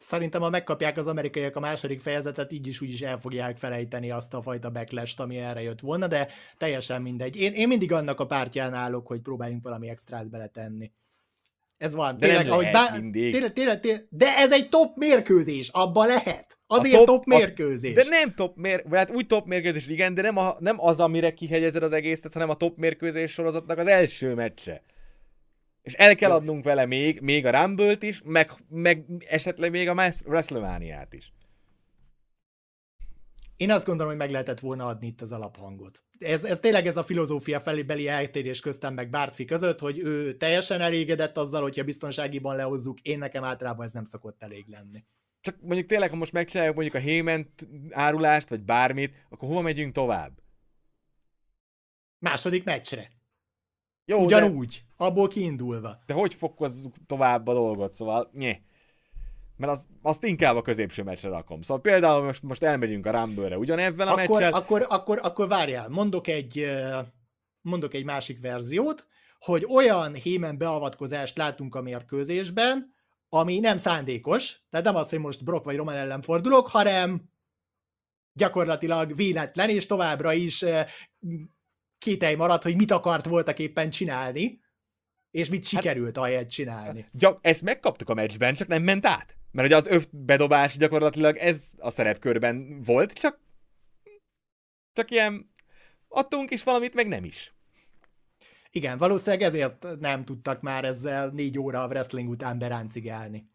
szerintem, 0.00 0.40
ha 0.40 0.50
megkapják 0.50 0.96
az 0.96 1.06
amerikaiak 1.06 1.56
a 1.56 1.60
második 1.60 2.00
fejezetet, 2.00 2.52
így 2.52 2.66
is 2.66 2.80
úgy 2.80 2.90
is 2.90 3.00
el 3.00 3.18
fogják 3.18 3.56
felejteni 3.56 4.10
azt 4.10 4.34
a 4.34 4.42
fajta 4.42 4.70
backlash 4.70 5.20
ami 5.20 5.36
erre 5.36 5.62
jött 5.62 5.80
volna, 5.80 6.06
de 6.06 6.28
teljesen 6.56 7.02
mindegy. 7.02 7.36
Én, 7.36 7.52
én 7.52 7.68
mindig 7.68 7.92
annak 7.92 8.20
a 8.20 8.26
pártján 8.26 8.74
állok, 8.74 9.06
hogy 9.06 9.20
próbáljunk 9.20 9.62
valami 9.62 9.88
extrát 9.88 10.30
beletenni. 10.30 10.92
Ez 11.80 11.94
van. 11.94 12.18
De 12.18 12.26
tényleg, 12.26 12.50
ahogy 12.50 12.70
bá... 12.70 12.96
mindig. 13.00 13.32
Tényleg, 13.32 13.52
tényleg, 13.52 13.80
tényleg, 13.80 14.04
de 14.10 14.36
ez 14.36 14.52
egy 14.52 14.68
top 14.68 14.96
mérkőzés, 14.96 15.68
abba 15.68 16.04
lehet. 16.04 16.58
Azért 16.66 16.96
top, 16.96 17.06
top 17.06 17.24
mérkőzés. 17.24 17.96
A, 17.96 18.02
de 18.02 18.08
nem 18.08 18.34
top 18.34 18.56
mérkőzés, 18.56 18.98
hát 18.98 19.10
úgy 19.10 19.26
top 19.26 19.46
mérkőzés, 19.46 19.86
igen, 19.86 20.14
de 20.14 20.22
nem, 20.22 20.36
a, 20.36 20.56
nem 20.58 20.76
az, 20.80 21.00
amire 21.00 21.34
kihegyezed 21.34 21.82
az 21.82 21.92
egészet, 21.92 22.32
hanem 22.32 22.50
a 22.50 22.54
top 22.54 22.76
mérkőzés 22.76 23.32
sorozatnak 23.32 23.78
az 23.78 23.86
első 23.86 24.34
meccse. 24.34 24.82
És 25.82 25.92
el 25.92 26.14
kell 26.14 26.30
adnunk 26.30 26.64
vele 26.64 26.86
még, 26.86 27.20
még 27.20 27.46
a 27.46 27.60
rumble 27.60 27.96
is, 28.00 28.22
meg, 28.24 28.50
meg 28.68 29.04
esetleg 29.28 29.70
még 29.70 29.88
a 29.88 30.12
WrestleMania-t 30.24 31.12
is. 31.12 31.32
Én 33.56 33.70
azt 33.70 33.84
gondolom, 33.84 34.12
hogy 34.12 34.20
meg 34.20 34.30
lehetett 34.30 34.60
volna 34.60 34.86
adni 34.86 35.06
itt 35.06 35.20
az 35.20 35.32
alaphangot. 35.32 36.02
Ez, 36.18 36.44
ez 36.44 36.58
tényleg 36.58 36.86
ez 36.86 36.96
a 36.96 37.02
filozófia 37.02 37.60
felébeli 37.60 38.08
eltérés 38.08 38.60
köztem 38.60 38.94
meg 38.94 39.10
Bártfi 39.10 39.44
között, 39.44 39.78
hogy 39.78 39.98
ő 39.98 40.36
teljesen 40.36 40.80
elégedett 40.80 41.36
azzal, 41.36 41.62
hogyha 41.62 41.84
biztonságiban 41.84 42.56
lehozzuk, 42.56 43.00
én 43.00 43.18
nekem 43.18 43.44
általában 43.44 43.84
ez 43.84 43.92
nem 43.92 44.04
szokott 44.04 44.42
elég 44.42 44.64
lenni. 44.68 45.04
Csak 45.40 45.56
mondjuk 45.60 45.86
tényleg, 45.86 46.10
ha 46.10 46.16
most 46.16 46.32
megcsináljuk 46.32 46.74
mondjuk 46.74 46.96
a 46.96 47.06
Hément 47.06 47.68
árulást, 47.90 48.48
vagy 48.48 48.62
bármit, 48.62 49.14
akkor 49.28 49.48
hova 49.48 49.60
megyünk 49.60 49.92
tovább? 49.92 50.32
Második 52.18 52.64
meccsre. 52.64 53.10
Jó, 54.10 54.24
Ugyanúgy, 54.24 54.84
de... 54.96 55.04
abból 55.04 55.28
kiindulva. 55.28 56.02
De 56.06 56.14
hogy 56.14 56.34
fokozzuk 56.34 56.94
tovább 57.06 57.46
a 57.46 57.52
dolgot, 57.52 57.92
szóval 57.92 58.30
nye. 58.32 58.60
Mert 59.56 59.72
az, 59.72 59.88
azt 60.02 60.24
inkább 60.24 60.56
a 60.56 60.62
középső 60.62 61.02
meccsre 61.02 61.28
rakom. 61.28 61.62
Szóval 61.62 61.82
például 61.82 62.24
most, 62.24 62.42
most 62.42 62.62
elmegyünk 62.62 63.06
a 63.06 63.10
Rumble-re 63.10 63.58
ugyanebben 63.58 64.08
a 64.08 64.10
akkor, 64.10 64.28
meccsel. 64.28 64.52
Akkor, 64.52 64.86
akkor, 64.88 65.18
akkor 65.22 65.48
várjál, 65.48 65.88
mondok 65.88 66.28
egy, 66.28 66.66
mondok 67.60 67.94
egy 67.94 68.04
másik 68.04 68.40
verziót, 68.40 69.06
hogy 69.38 69.66
olyan 69.68 70.14
hémen 70.14 70.58
beavatkozást 70.58 71.36
látunk 71.36 71.74
a 71.74 71.82
mérkőzésben, 71.82 72.94
ami 73.28 73.58
nem 73.58 73.76
szándékos, 73.76 74.60
tehát 74.70 74.86
nem 74.86 74.96
az, 74.96 75.08
hogy 75.10 75.18
most 75.18 75.44
Brock 75.44 75.64
vagy 75.64 75.76
Roman 75.76 75.96
ellen 75.96 76.22
fordulok, 76.22 76.68
hanem 76.68 77.22
gyakorlatilag 78.32 79.16
véletlen, 79.16 79.68
és 79.68 79.86
továbbra 79.86 80.32
is 80.32 80.64
kételj 82.00 82.34
maradt, 82.34 82.62
hogy 82.62 82.76
mit 82.76 82.90
akart 82.90 83.26
voltak 83.26 83.58
éppen 83.58 83.90
csinálni, 83.90 84.60
és 85.30 85.48
mit 85.48 85.60
hát- 85.60 85.68
sikerült 85.68 86.16
hát, 86.16 86.16
ahelyett 86.16 86.48
csinálni. 86.48 87.06
Gyak, 87.12 87.38
ezt 87.40 87.62
megkaptuk 87.62 88.08
a 88.08 88.14
meccsben, 88.14 88.54
csak 88.54 88.68
nem 88.68 88.82
ment 88.82 89.06
át. 89.06 89.36
Mert 89.50 89.66
ugye 89.68 89.76
az 89.76 89.86
öv 89.86 90.04
bedobás 90.10 90.76
gyakorlatilag 90.76 91.36
ez 91.36 91.72
a 91.78 91.90
szerepkörben 91.90 92.82
volt, 92.82 93.12
csak 93.12 93.38
csak 94.92 95.10
ilyen 95.10 95.54
adtunk 96.08 96.50
is 96.50 96.62
valamit, 96.62 96.94
meg 96.94 97.08
nem 97.08 97.24
is. 97.24 97.54
Igen, 98.70 98.98
valószínűleg 98.98 99.42
ezért 99.42 99.86
nem 99.98 100.24
tudtak 100.24 100.60
már 100.60 100.84
ezzel 100.84 101.28
négy 101.28 101.58
óra 101.58 101.82
a 101.82 101.86
wrestling 101.86 102.28
után 102.28 102.58
beráncigálni. 102.58 103.50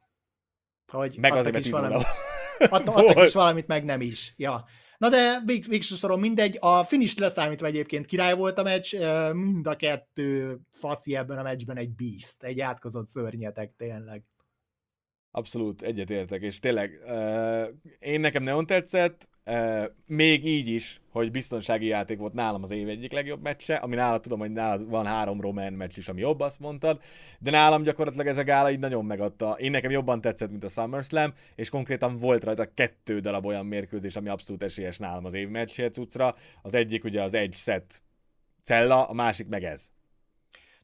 Hogy 0.91 1.17
meg 1.19 1.31
azért, 1.31 1.57
is 1.57 1.69
valami, 1.69 2.03
adtak 2.57 3.23
is 3.27 3.33
valamit, 3.33 3.67
meg 3.67 3.83
nem 3.83 4.01
is. 4.01 4.33
Ja. 4.37 4.65
Na 4.97 5.09
de 5.09 5.41
vég, 5.45 5.65
végső 5.67 5.95
soron 5.95 6.19
mindegy, 6.19 6.57
a 6.59 6.83
finish 6.83 7.19
leszámítva 7.19 7.65
egyébként 7.65 8.05
király 8.05 8.35
volt 8.35 8.57
a 8.57 8.63
meccs, 8.63 8.95
mind 9.33 9.67
a 9.67 9.75
kettő 9.75 10.59
faszi 10.71 11.15
ebben 11.15 11.37
a 11.37 11.43
meccsben 11.43 11.77
egy 11.77 11.95
beast, 11.95 12.43
egy 12.43 12.59
átkozott 12.59 13.07
szörnyetek 13.07 13.73
tényleg. 13.77 14.23
Abszolút 15.35 15.81
egyetértek, 15.81 16.41
és 16.41 16.59
tényleg 16.59 16.99
uh, 17.05 17.67
én 17.99 18.19
nekem 18.19 18.43
nagyon 18.43 18.65
tetszett, 18.65 19.29
uh, 19.45 19.83
még 20.05 20.45
így 20.45 20.67
is, 20.67 21.01
hogy 21.11 21.31
biztonsági 21.31 21.85
játék 21.85 22.17
volt 22.17 22.33
nálam 22.33 22.63
az 22.63 22.71
év 22.71 22.89
egyik 22.89 23.11
legjobb 23.11 23.41
meccse, 23.41 23.75
ami 23.75 23.95
nála 23.95 24.19
tudom, 24.19 24.39
hogy 24.39 24.51
nálad 24.51 24.89
van 24.89 25.05
három 25.05 25.41
román 25.41 25.73
meccs 25.73 25.97
is, 25.97 26.07
ami 26.07 26.19
jobb, 26.19 26.39
azt 26.39 26.59
mondtad, 26.59 27.01
de 27.39 27.51
nálam 27.51 27.83
gyakorlatilag 27.83 28.27
ez 28.27 28.37
a 28.37 28.43
gála 28.43 28.71
így 28.71 28.79
nagyon 28.79 29.05
megadta. 29.05 29.51
Én 29.51 29.71
nekem 29.71 29.91
jobban 29.91 30.21
tetszett, 30.21 30.49
mint 30.49 30.63
a 30.63 30.69
SummerSlam, 30.69 31.33
és 31.55 31.69
konkrétan 31.69 32.17
volt 32.17 32.43
rajta 32.43 32.73
kettő 32.73 33.19
darab 33.19 33.45
olyan 33.45 33.65
mérkőzés, 33.65 34.15
ami 34.15 34.29
abszolút 34.29 34.63
esélyes 34.63 34.97
nálam 34.97 35.25
az 35.25 35.33
év 35.33 35.49
meccsért 35.49 35.93
cuccra. 35.93 36.35
Az 36.61 36.73
egyik 36.73 37.03
ugye 37.03 37.23
az 37.23 37.33
egy 37.33 37.53
set 37.55 38.01
cella, 38.61 39.07
a 39.07 39.13
másik 39.13 39.47
meg 39.47 39.63
ez. 39.63 39.87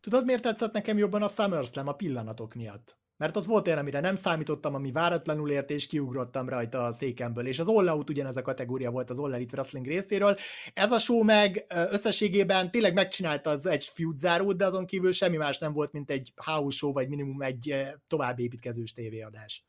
Tudod, 0.01 0.25
miért 0.25 0.41
tetszett 0.41 0.73
nekem 0.73 0.97
jobban 0.97 1.21
a 1.21 1.27
SummerSlam 1.27 1.87
a 1.87 1.93
pillanatok 1.93 2.53
miatt? 2.53 2.99
Mert 3.21 3.37
ott 3.37 3.45
volt 3.45 3.67
olyan, 3.67 3.79
amire 3.79 3.99
nem 3.99 4.15
számítottam, 4.15 4.75
ami 4.75 4.91
váratlanul 4.91 5.51
ért, 5.51 5.69
és 5.69 5.87
kiugrottam 5.87 6.49
rajta 6.49 6.85
a 6.85 6.91
székemből. 6.91 7.47
És 7.47 7.59
az 7.59 7.67
All 7.67 7.89
Out 7.89 8.09
ugyanez 8.09 8.35
a 8.35 8.41
kategória 8.41 8.91
volt 8.91 9.09
az 9.09 9.19
All 9.19 9.33
Elite 9.33 9.55
Wrestling 9.55 9.85
részéről. 9.85 10.37
Ez 10.73 10.91
a 10.91 10.99
show 10.99 11.23
meg 11.23 11.65
összességében 11.67 12.71
tényleg 12.71 12.93
megcsinálta 12.93 13.49
az 13.49 13.65
egy 13.65 13.85
feud 13.85 14.17
zárót, 14.17 14.57
de 14.57 14.65
azon 14.65 14.85
kívül 14.85 15.11
semmi 15.11 15.37
más 15.37 15.57
nem 15.57 15.73
volt, 15.73 15.91
mint 15.91 16.11
egy 16.11 16.33
house 16.35 16.77
show, 16.77 16.91
vagy 16.91 17.07
minimum 17.09 17.41
egy 17.41 17.75
tovább 18.07 18.39
építkezős 18.39 18.93
tévéadás. 18.93 19.65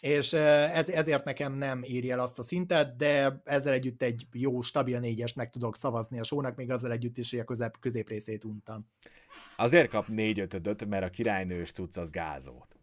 És 0.00 0.32
ez, 0.32 0.88
ezért 0.88 1.24
nekem 1.24 1.52
nem 1.54 1.82
éri 1.82 2.10
el 2.10 2.20
azt 2.20 2.38
a 2.38 2.42
szintet, 2.42 2.96
de 2.96 3.40
ezzel 3.44 3.72
együtt 3.72 4.02
egy 4.02 4.26
jó, 4.32 4.60
stabil 4.60 4.98
négyes 4.98 5.32
meg 5.32 5.50
tudok 5.50 5.76
szavazni 5.76 6.18
a 6.18 6.24
sónak, 6.24 6.56
még 6.56 6.70
azzal 6.70 6.92
együtt 6.92 7.18
is, 7.18 7.30
hogy 7.30 7.38
a 7.38 7.44
közép, 7.44 7.78
középrészét 7.80 8.44
untam. 8.44 8.86
Azért 9.56 9.90
kap 9.90 10.08
4 10.08 10.38
5 10.40 10.86
mert 10.88 11.04
a 11.04 11.08
királynős 11.08 11.70
cucc 11.70 11.96
az 11.96 12.10
gázolt. 12.10 12.76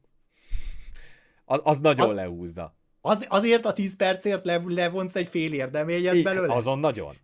Az, 1.46 1.60
az 1.64 1.80
nagyon 1.80 2.10
az, 2.10 2.16
lehúzza. 2.16 2.76
Az, 3.02 3.26
azért 3.30 3.66
a 3.66 3.74
10 3.74 3.96
percért 3.96 4.46
le, 4.46 4.62
levonsz 4.66 5.16
egy 5.16 5.28
fél 5.28 5.54
érdeményet 5.54 6.24
belőle? 6.24 6.54
Azon 6.54 6.80
nagyon. 6.80 7.16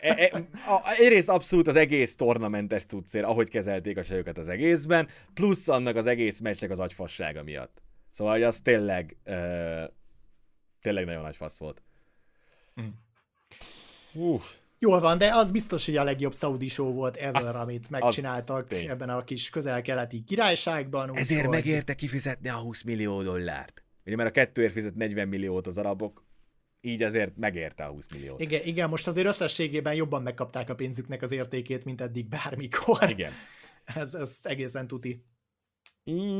E, 0.00 0.30
e, 0.32 0.48
a, 0.66 0.92
egyrészt 0.98 1.28
abszolút 1.28 1.68
az 1.68 1.76
egész 1.76 2.16
tornamentes 2.16 2.84
cuccér, 2.84 3.24
ahogy 3.24 3.48
kezelték 3.48 3.96
a 3.96 4.04
csajokat 4.04 4.38
az 4.38 4.48
egészben, 4.48 5.08
plusz 5.34 5.68
annak 5.68 5.96
az 5.96 6.06
egész 6.06 6.38
meccsnek 6.38 6.70
az 6.70 6.78
agyfassága 6.78 7.42
miatt. 7.42 7.82
Szóval 8.10 8.32
hogy 8.32 8.42
az 8.42 8.60
tényleg, 8.60 9.16
uh, 9.26 9.84
tényleg 10.80 11.04
nagyon 11.04 11.22
nagy 11.22 11.36
fasz 11.36 11.58
volt. 11.58 11.82
Mm. 12.80 12.88
Uh. 14.14 14.42
Jól 14.82 15.00
van, 15.00 15.18
de 15.18 15.34
az 15.34 15.50
biztos, 15.50 15.86
hogy 15.86 15.96
a 15.96 16.04
legjobb 16.04 16.34
Saudi 16.34 16.68
show 16.68 16.92
volt 16.92 17.16
ever, 17.16 17.42
az, 17.42 17.54
amit 17.54 17.90
megcsináltak 17.90 18.72
ebben 18.72 19.08
a 19.08 19.24
kis 19.24 19.50
közel-keleti 19.50 20.24
királyságban. 20.24 21.16
Ezért 21.16 21.46
úgy, 21.46 21.50
megérte 21.50 21.94
kifizetni 21.94 22.48
a 22.48 22.54
20 22.54 22.82
millió 22.82 23.22
dollárt. 23.22 23.84
Ugye 24.06 24.16
mert 24.16 24.28
a 24.28 24.32
kettőért 24.32 24.72
fizet 24.72 24.94
40 24.94 25.28
milliót 25.28 25.66
az 25.66 25.78
arabok, 25.78 26.24
így 26.80 27.02
azért 27.02 27.36
megérte 27.36 27.84
a 27.84 27.90
20 27.90 28.08
milliót. 28.12 28.40
Igen, 28.40 28.60
igen, 28.64 28.88
most 28.88 29.06
azért 29.06 29.26
összességében 29.26 29.94
jobban 29.94 30.22
megkapták 30.22 30.70
a 30.70 30.74
pénzüknek 30.74 31.22
az 31.22 31.32
értékét, 31.32 31.84
mint 31.84 32.00
eddig 32.00 32.28
bármikor. 32.28 33.10
Igen. 33.10 33.32
ez, 33.84 34.14
ez 34.14 34.38
egészen 34.42 34.86
tuti. 34.86 35.24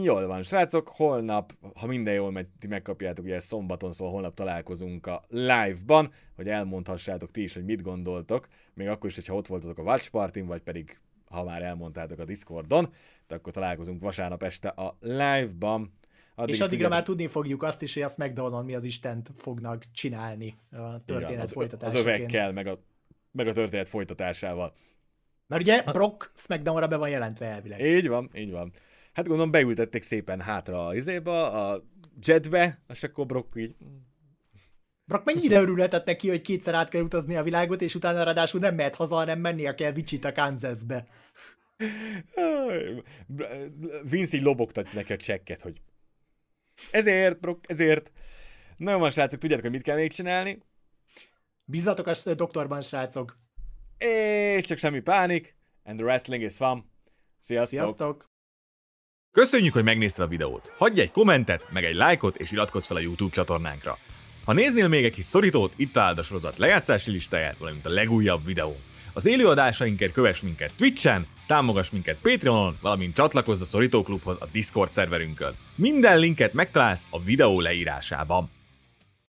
Jól 0.03 0.27
van, 0.27 0.43
srácok, 0.43 0.89
holnap, 0.89 1.53
ha 1.75 1.87
minden 1.87 2.15
jól 2.15 2.31
megy, 2.31 2.47
ti 2.59 2.67
megkapjátok, 2.67 3.25
ugye 3.25 3.39
szombaton, 3.39 3.93
szóval 3.93 4.13
holnap 4.13 4.35
találkozunk 4.35 5.07
a 5.07 5.23
live-ban, 5.29 6.13
hogy 6.37 6.49
elmondhassátok 6.49 7.31
ti 7.31 7.43
is, 7.43 7.55
hogy 7.55 7.65
mit 7.65 7.83
gondoltok, 7.83 8.49
még 8.75 8.89
akkor 8.89 9.11
is, 9.11 9.15
hogyha 9.15 9.35
ott 9.35 9.47
voltatok 9.47 9.79
a 9.79 9.83
Watch 9.83 10.11
party 10.11 10.41
vagy 10.41 10.63
pedig 10.63 11.01
ha 11.33 11.45
már 11.45 11.63
elmondtátok 11.63 12.19
a 12.19 12.25
Discordon, 12.25 12.93
de 13.27 13.35
akkor 13.35 13.53
találkozunk 13.53 14.03
vasárnap 14.03 14.43
este 14.43 14.69
a 14.69 14.97
live-ban. 15.01 15.93
Addig 16.35 16.55
és 16.55 16.61
addigra 16.61 16.67
tudjátok... 16.69 16.91
már 16.91 17.03
tudni 17.03 17.27
fogjuk 17.27 17.63
azt 17.63 17.83
is, 17.83 17.95
hogy 17.95 18.03
a 18.03 18.09
SmackDown-on 18.09 18.65
mi 18.65 18.75
az 18.75 18.85
Istent 18.85 19.31
fognak 19.35 19.85
csinálni 19.93 20.55
a 20.71 21.05
történet 21.05 21.31
Igen, 21.31 21.41
az, 21.41 21.53
folytatásaként. 21.53 22.07
Az 22.07 22.15
övekkel, 22.15 22.53
meg 22.53 22.67
a, 22.67 22.79
meg 23.31 23.47
a 23.47 23.53
történet 23.53 23.89
folytatásával. 23.89 24.75
Mert 25.47 25.63
ugye 25.63 25.83
Brock 25.83 26.33
SmackDown-ra 26.35 26.87
be 26.87 26.97
van 26.97 27.09
jelentve 27.09 27.47
elvileg. 27.47 27.81
Így 27.81 28.09
van, 28.09 28.29
így 28.35 28.51
van. 28.51 28.73
Hát 29.13 29.27
gondolom 29.27 29.51
beültették 29.51 30.03
szépen 30.03 30.41
hátra 30.41 30.87
a 30.87 30.95
izéba, 30.95 31.53
a 31.53 31.85
jetbe, 32.23 32.83
és 32.89 33.03
akkor 33.03 33.27
Brock 33.27 33.57
így... 33.57 33.77
Brock 35.05 35.25
mennyire 35.25 35.61
örülhetett 35.61 36.07
neki, 36.07 36.29
hogy 36.29 36.41
kétszer 36.41 36.75
át 36.75 36.89
kell 36.89 37.03
utazni 37.03 37.37
a 37.37 37.43
világot, 37.43 37.83
és 37.83 37.95
utána 37.95 38.23
ráadásul 38.23 38.61
nem 38.61 38.75
mehet 38.75 38.95
haza, 38.95 39.15
hanem 39.15 39.41
mennie 39.41 39.75
kell 39.75 39.93
Wichita, 39.93 40.33
Kansasbe. 40.33 41.07
Vince 44.03 44.37
így 44.37 44.43
lobogtat 44.43 44.93
neki 44.93 45.13
a 45.13 45.17
csekket, 45.17 45.61
hogy 45.61 45.81
ezért, 46.91 47.41
Brock, 47.41 47.71
ezért. 47.71 48.13
Nagyon 48.77 49.01
van, 49.01 49.11
srácok, 49.11 49.41
tudjátok, 49.41 49.65
hogy 49.65 49.75
mit 49.75 49.83
kell 49.83 49.97
még 49.97 50.13
csinálni? 50.13 50.63
Bízzatok 51.65 52.07
a 52.07 52.35
doktorban, 52.35 52.81
srácok. 52.81 53.39
És 53.99 54.65
csak 54.65 54.79
semmi 54.79 55.01
pánik. 55.01 55.57
And 55.85 55.97
the 55.97 56.05
wrestling 56.07 56.43
is 56.43 56.57
fun. 56.57 56.91
Sziasztok! 57.39 57.79
Sziasztok! 57.79 58.32
Köszönjük, 59.33 59.73
hogy 59.73 59.85
megnézted 59.85 60.25
a 60.25 60.29
videót. 60.29 60.73
Hagyj 60.77 61.01
egy 61.01 61.11
kommentet, 61.11 61.67
meg 61.71 61.85
egy 61.85 61.95
lájkot, 61.95 62.37
és 62.37 62.51
iratkozz 62.51 62.87
fel 62.87 62.97
a 62.97 63.01
YouTube 63.01 63.33
csatornánkra. 63.33 63.99
Ha 64.45 64.53
néznél 64.53 64.89
még 64.89 65.05
egy 65.05 65.13
kis 65.13 65.25
szorítót, 65.25 65.73
itt 65.77 65.93
találd 65.93 66.19
a 66.19 66.23
sorozat 66.23 66.59
lejátszási 66.59 67.11
listáját, 67.11 67.59
valamint 67.59 67.87
a 67.87 67.91
legújabb 67.91 68.45
videó. 68.45 68.77
Az 69.13 69.27
élőadásainkért 69.27 70.13
kövess 70.13 70.41
minket 70.41 70.73
Twitch-en, 70.77 71.27
támogass 71.47 71.91
minket 71.91 72.19
Patreonon, 72.23 72.77
valamint 72.81 73.15
csatlakozz 73.15 73.61
a 73.61 73.65
Szorítóklubhoz 73.65 74.37
a 74.41 74.47
Discord 74.53 74.93
szerverünkön. 74.93 75.55
Minden 75.75 76.19
linket 76.19 76.53
megtalálsz 76.53 77.07
a 77.11 77.23
videó 77.23 77.61
leírásában. 77.61 78.51